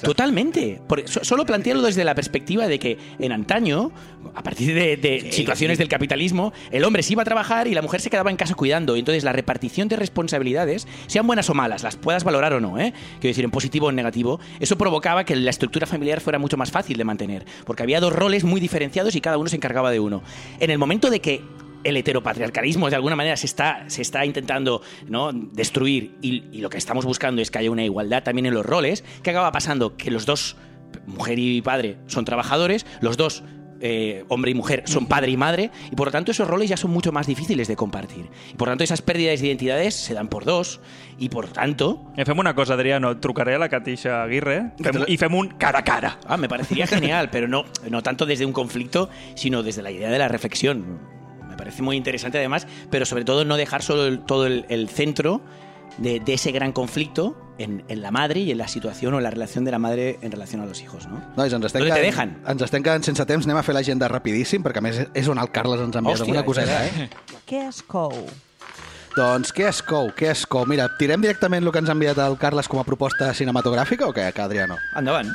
si? 0.00 0.06
Totalmente. 0.06 0.80
Por- 0.86 1.08
so- 1.08 1.24
solo 1.24 1.46
plantearlo 1.46 1.82
desde 1.82 2.04
la 2.04 2.14
perspectiva 2.14 2.66
de 2.66 2.78
que 2.78 2.98
en 3.18 3.32
antaño, 3.32 3.92
a 4.34 4.42
partir 4.42 4.74
de, 4.74 4.96
de 4.96 5.32
situaciones 5.32 5.78
del 5.78 5.88
capitalismo, 5.88 6.17
el 6.70 6.84
hombre 6.84 7.02
se 7.02 7.12
iba 7.12 7.22
a 7.22 7.24
trabajar 7.24 7.68
y 7.68 7.74
la 7.74 7.82
mujer 7.82 8.00
se 8.00 8.10
quedaba 8.10 8.30
en 8.30 8.36
casa 8.36 8.54
cuidando. 8.54 8.96
Entonces 8.96 9.24
la 9.24 9.32
repartición 9.32 9.88
de 9.88 9.96
responsabilidades, 9.96 10.86
sean 11.06 11.26
buenas 11.26 11.48
o 11.50 11.54
malas, 11.54 11.82
las 11.82 11.96
puedas 11.96 12.24
valorar 12.24 12.52
o 12.52 12.60
no, 12.60 12.78
¿eh? 12.78 12.92
quiero 13.20 13.30
decir, 13.30 13.44
en 13.44 13.50
positivo 13.50 13.86
o 13.86 13.90
en 13.90 13.96
negativo, 13.96 14.40
eso 14.60 14.76
provocaba 14.76 15.24
que 15.24 15.36
la 15.36 15.50
estructura 15.50 15.86
familiar 15.86 16.20
fuera 16.20 16.38
mucho 16.38 16.56
más 16.56 16.70
fácil 16.70 16.96
de 16.96 17.04
mantener. 17.04 17.44
Porque 17.64 17.82
había 17.82 18.00
dos 18.00 18.12
roles 18.12 18.44
muy 18.44 18.60
diferenciados 18.60 19.14
y 19.14 19.20
cada 19.20 19.38
uno 19.38 19.48
se 19.48 19.56
encargaba 19.56 19.90
de 19.90 20.00
uno. 20.00 20.22
En 20.60 20.70
el 20.70 20.78
momento 20.78 21.10
de 21.10 21.20
que 21.20 21.42
el 21.84 21.96
heteropatriarcalismo 21.96 22.90
de 22.90 22.96
alguna 22.96 23.16
manera 23.16 23.36
se 23.36 23.46
está, 23.46 23.84
se 23.88 24.02
está 24.02 24.24
intentando 24.26 24.82
¿no? 25.06 25.32
destruir 25.32 26.16
y, 26.20 26.44
y 26.52 26.60
lo 26.60 26.70
que 26.70 26.78
estamos 26.78 27.04
buscando 27.04 27.40
es 27.40 27.50
que 27.50 27.58
haya 27.58 27.70
una 27.70 27.84
igualdad 27.84 28.24
también 28.24 28.46
en 28.46 28.54
los 28.54 28.66
roles, 28.66 29.04
¿qué 29.22 29.30
acaba 29.30 29.52
pasando? 29.52 29.96
Que 29.96 30.10
los 30.10 30.26
dos, 30.26 30.56
mujer 31.06 31.38
y 31.38 31.62
padre, 31.62 31.98
son 32.06 32.24
trabajadores, 32.24 32.84
los 33.00 33.16
dos 33.16 33.44
eh, 33.80 34.24
hombre 34.28 34.50
y 34.50 34.54
mujer, 34.54 34.82
son 34.86 35.06
padre 35.06 35.30
y 35.30 35.36
madre, 35.36 35.70
y 35.90 35.96
por 35.96 36.08
lo 36.08 36.12
tanto 36.12 36.30
esos 36.32 36.48
roles 36.48 36.68
ya 36.68 36.76
son 36.76 36.90
mucho 36.90 37.12
más 37.12 37.26
difíciles 37.26 37.68
de 37.68 37.76
compartir. 37.76 38.28
Y 38.52 38.54
por 38.56 38.68
lo 38.68 38.72
tanto 38.72 38.84
esas 38.84 39.02
pérdidas 39.02 39.40
de 39.40 39.46
identidades 39.48 39.94
se 39.94 40.14
dan 40.14 40.28
por 40.28 40.44
dos, 40.44 40.80
y 41.18 41.28
por 41.28 41.48
tanto... 41.48 42.12
Eh, 42.16 42.24
fem 42.24 42.38
una 42.38 42.54
cosa, 42.54 42.74
Adriano. 42.74 43.16
Trucaré 43.18 43.54
a 43.54 43.58
la 43.58 43.68
Katisha 43.68 44.22
Aguirre 44.22 44.72
fem, 44.80 45.04
i 45.08 45.16
fem 45.16 45.34
un 45.34 45.48
cara 45.58 45.80
a 45.80 45.84
cara. 45.84 46.18
Ah, 46.26 46.36
me 46.36 46.48
parecería 46.48 46.86
genial, 46.88 47.28
pero 47.30 47.48
no, 47.48 47.64
no 47.90 48.02
tanto 48.02 48.26
desde 48.26 48.46
un 48.46 48.52
conflicto, 48.52 49.08
sino 49.34 49.62
desde 49.62 49.82
la 49.82 49.90
idea 49.90 50.10
de 50.10 50.18
la 50.18 50.28
reflexión. 50.28 50.98
Me 51.48 51.56
parece 51.56 51.82
muy 51.82 51.96
interesante 51.96 52.38
además, 52.38 52.66
pero 52.90 53.04
sobre 53.04 53.24
todo 53.24 53.44
no 53.44 53.56
dejar 53.56 53.82
solo 53.82 54.06
el- 54.06 54.20
todo 54.20 54.46
el, 54.46 54.64
el 54.68 54.88
centro 54.88 55.40
de, 55.96 56.20
de 56.20 56.34
ese 56.34 56.52
gran 56.52 56.72
conflicto 56.72 57.36
en, 57.58 57.82
en 57.88 58.02
la 58.02 58.10
madre 58.10 58.40
y 58.40 58.50
en 58.52 58.58
la 58.58 58.68
situación 58.68 59.14
o 59.14 59.20
la 59.20 59.30
relación 59.30 59.64
de 59.64 59.70
la 59.72 59.78
madre 59.78 60.18
en 60.22 60.30
relación 60.30 60.60
a 60.62 60.66
los 60.66 60.80
hijos, 60.80 61.06
¿no? 61.08 61.20
Nois, 61.36 61.52
ens 61.52 61.64
estem, 61.66 61.80
¿Dónde 61.82 61.94
te 61.94 62.00
quedant- 62.00 62.04
dejan? 62.12 62.42
ens 62.46 62.62
estem 62.62 62.82
quedant 62.84 63.02
sense 63.02 63.24
temps, 63.26 63.46
anem 63.46 63.56
a 63.58 63.62
fer 63.66 63.74
l'agenda 63.74 64.06
rapidíssim, 64.08 64.62
perquè 64.62 64.78
a 64.78 64.84
més 64.84 65.00
és 65.14 65.28
on 65.28 65.38
el 65.42 65.50
Carles 65.50 65.80
ens 65.80 65.96
ha 65.96 65.98
enviat 66.04 66.20
alguna 66.20 66.44
coseta, 66.44 66.84
eh? 66.86 67.08
Què 67.48 67.64
es 67.68 67.82
cou? 67.82 68.12
Doncs 69.16 69.50
què 69.56 69.66
es 69.66 69.80
cou, 69.82 70.12
què 70.14 70.28
es 70.30 70.44
cou? 70.46 70.62
Mira, 70.70 70.86
tirem 71.00 71.20
directament 71.24 71.64
el 71.66 71.72
que 71.74 71.80
ens 71.82 71.88
ha 71.90 71.96
enviat 71.96 72.18
el 72.22 72.36
Carles 72.38 72.68
com 72.70 72.78
a 72.78 72.84
proposta 72.86 73.32
cinematogràfica 73.34 74.06
o 74.06 74.12
què, 74.14 74.28
Adriano? 74.38 74.76
Endavant. 74.94 75.32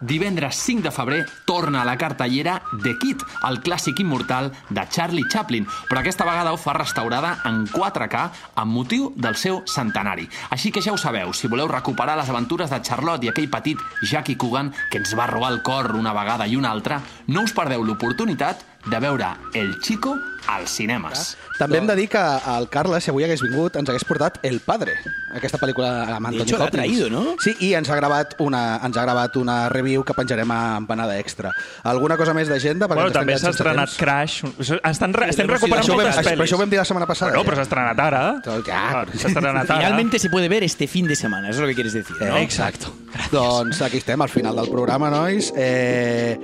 Divendres 0.00 0.56
5 0.56 0.82
de 0.82 0.90
febrer 0.90 1.26
torna 1.44 1.82
a 1.82 1.84
la 1.84 1.96
cartellera 1.98 2.62
The 2.82 2.94
Kid, 2.96 3.20
el 3.48 3.60
clàssic 3.60 4.00
immortal 4.00 4.50
de 4.70 4.84
Charlie 4.88 5.28
Chaplin, 5.28 5.66
però 5.88 6.00
aquesta 6.00 6.24
vegada 6.24 6.54
ho 6.54 6.58
fa 6.60 6.72
restaurada 6.78 7.34
en 7.44 7.66
4K 7.68 8.22
amb 8.62 8.72
motiu 8.72 9.10
del 9.16 9.36
seu 9.36 9.60
centenari. 9.68 10.28
Així 10.48 10.72
que 10.72 10.80
ja 10.80 10.94
ho 10.94 10.98
sabeu, 11.00 11.34
si 11.36 11.52
voleu 11.52 11.68
recuperar 11.68 12.16
les 12.16 12.32
aventures 12.32 12.72
de 12.72 12.80
Charlotte 12.80 13.28
i 13.28 13.32
aquell 13.34 13.50
petit 13.52 13.78
Jackie 14.08 14.38
Coogan 14.40 14.72
que 14.90 15.02
ens 15.02 15.12
va 15.18 15.28
robar 15.28 15.52
el 15.52 15.62
cor 15.62 15.92
una 15.98 16.16
vegada 16.16 16.48
i 16.48 16.56
una 16.56 16.72
altra, 16.72 17.02
no 17.28 17.44
us 17.44 17.52
perdeu 17.52 17.84
l'oportunitat 17.84 18.69
de 18.86 18.98
veure 18.98 19.26
El 19.54 19.78
Chico 19.80 20.16
als 20.48 20.70
cinemes. 20.72 21.36
També 21.60 21.76
hem 21.78 21.86
de 21.86 21.94
dir 21.94 22.06
que 22.08 22.18
el 22.18 22.64
Carles, 22.72 23.04
si 23.04 23.10
avui 23.12 23.22
hagués 23.26 23.42
vingut, 23.44 23.74
ens 23.76 23.88
hagués 23.92 24.06
portat 24.08 24.38
El 24.42 24.56
Padre, 24.64 24.94
aquesta 25.36 25.58
pel·lícula 25.60 25.90
amb 26.16 26.26
Anthony 26.30 26.54
Hopkins. 26.56 26.70
traído, 26.72 27.10
¿no? 27.10 27.34
Sí, 27.44 27.52
i 27.60 27.74
ens 27.76 27.90
ha 27.90 27.94
gravat 27.98 28.34
una, 28.40 28.80
ens 28.82 28.96
ha 28.96 29.02
gravat 29.04 29.36
una 29.36 29.68
review 29.68 30.02
que 30.02 30.14
penjarem 30.16 30.50
a 30.50 30.76
Empanada 30.78 31.18
Extra. 31.20 31.52
Alguna 31.84 32.16
cosa 32.16 32.32
més 32.34 32.48
d'agenda? 32.48 32.88
Bueno, 32.88 33.12
també 33.12 33.36
s'ha 33.38 33.50
estrenat. 33.52 33.90
Crash. 34.00 34.42
Estan, 34.82 35.12
re- 35.12 35.28
estem 35.28 35.46
recuperant 35.46 35.86
vam, 35.86 35.98
moltes 36.00 36.16
pel·lis. 36.24 36.40
això 36.48 36.56
ho 36.56 36.62
vam 36.64 36.70
dir 36.72 36.78
la 36.80 36.86
setmana 36.88 37.06
passada. 37.06 37.32
Bueno, 37.36 37.44
però 37.44 37.56
s'ha 37.60 37.68
estrenat 37.68 37.98
ara. 38.00 38.24
Ja, 38.66 38.80
Ah, 38.80 39.04
S'ha 39.14 39.28
estrenat 39.28 39.68
ara. 39.70 39.76
Finalmente 39.76 40.18
se 40.18 40.30
puede 40.30 40.48
ver 40.48 40.64
este 40.64 40.88
fin 40.88 41.06
de 41.06 41.14
semana, 41.14 41.50
eso 41.50 41.58
es 41.58 41.62
lo 41.62 41.66
que 41.68 41.74
quieres 41.74 41.92
decir, 41.92 42.16
¿no? 42.18 42.36
Eh, 42.38 42.42
exacto. 42.42 42.90
Doncs 43.30 43.82
aquí 43.82 43.98
estem, 43.98 44.20
al 44.22 44.28
final 44.30 44.56
del 44.56 44.70
programa, 44.70 45.10
nois. 45.10 45.52
Eh, 45.54 46.38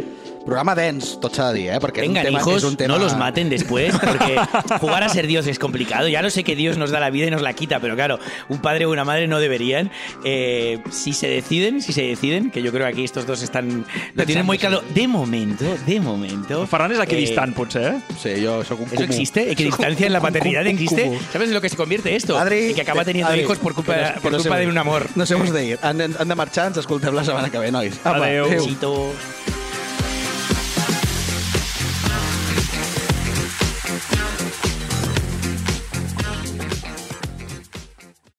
programa 0.47 0.75
dens, 0.79 1.19
tot 1.21 1.35
s'ha 1.35 1.51
de 1.53 1.59
dir, 1.59 1.69
eh? 1.75 1.81
Perquè 1.83 2.05
és 2.05 2.09
Vengan, 2.09 2.25
un 2.25 2.31
tema, 2.31 2.41
hijos, 2.41 2.57
és 2.63 2.65
un 2.65 2.77
tema... 2.77 2.95
no 2.95 3.03
los 3.03 3.17
maten 3.19 3.51
después, 3.51 3.93
porque 3.99 4.39
jugar 4.81 5.03
a 5.03 5.09
ser 5.11 5.27
Dios 5.27 5.47
es 5.47 5.59
complicado. 5.59 6.07
Ya 6.09 6.23
lo 6.23 6.31
sé 6.31 6.45
que 6.45 6.55
Dios 6.57 6.79
nos 6.79 6.91
da 6.91 7.01
la 7.01 7.11
vida 7.11 7.27
y 7.27 7.31
nos 7.31 7.43
la 7.43 7.53
quita, 7.53 7.81
pero 7.81 7.97
claro, 7.97 8.19
un 8.49 8.59
padre 8.59 8.87
o 8.87 8.91
una 8.91 9.05
madre 9.05 9.27
no 9.29 9.41
deberían. 9.41 9.91
Eh, 10.25 10.79
si 10.91 11.13
se 11.13 11.29
deciden, 11.29 11.83
si 11.83 11.93
se 11.93 12.03
deciden, 12.03 12.51
que 12.51 12.63
yo 12.63 12.71
creo 12.73 12.87
que 12.87 12.93
aquí 12.93 13.05
estos 13.05 13.27
dos 13.27 13.43
están 13.43 13.85
lo 14.15 14.25
tienen 14.25 14.47
muy 14.47 14.59
claro. 14.59 14.83
De 14.95 15.09
momento, 15.09 15.65
de 15.87 16.01
momento. 16.01 16.67
Ferran 16.67 16.93
és 16.93 17.01
aquí 17.01 17.17
eh, 17.17 17.35
potser, 17.55 17.83
eh? 17.95 18.01
Sí, 18.23 18.45
jo 18.45 18.63
sóc 18.65 18.81
un 18.81 18.89
¿Eso 18.93 19.03
existe? 19.05 19.51
¿Equidistancia 19.51 20.07
en 20.07 20.13
la 20.13 20.21
Un- 20.21 20.25
un- 20.27 20.33
paternidad 20.33 20.63
un 20.63 20.69
existe? 20.69 21.19
¿Sabes 21.33 21.49
en 21.49 21.55
lo 21.55 21.61
que 21.61 21.69
se 21.69 21.77
convierte 21.77 22.15
esto? 22.15 22.39
Adri, 22.39 22.69
En 22.71 22.75
que 22.75 22.83
acaba 22.83 23.05
teniendo 23.05 23.31
Adri, 23.31 23.43
hijos 23.43 23.59
por 23.59 23.75
culpa, 23.75 23.97
no- 23.97 24.21
por 24.23 24.33
no 24.33 24.39
culpa 24.39 24.55
sé- 24.57 24.61
de 24.63 24.69
un 24.69 24.79
amor. 24.79 25.07
No 25.17 25.27
sé 25.27 25.35
on 25.35 25.43
us 25.43 25.53
dir. 25.53 25.79
Han, 25.83 26.01
han 26.01 26.29
de 26.29 26.35
marxar, 26.35 26.69
ens 26.69 26.77
escoltem 26.79 27.15
la 27.15 27.25
setmana 27.25 27.51
que 27.51 27.59
ve, 27.59 27.73
nois. 27.73 27.99
Apa, 28.05 28.17
Adéu. 28.27 28.47
adéu. 28.47 28.63
Besitos. 28.65 29.56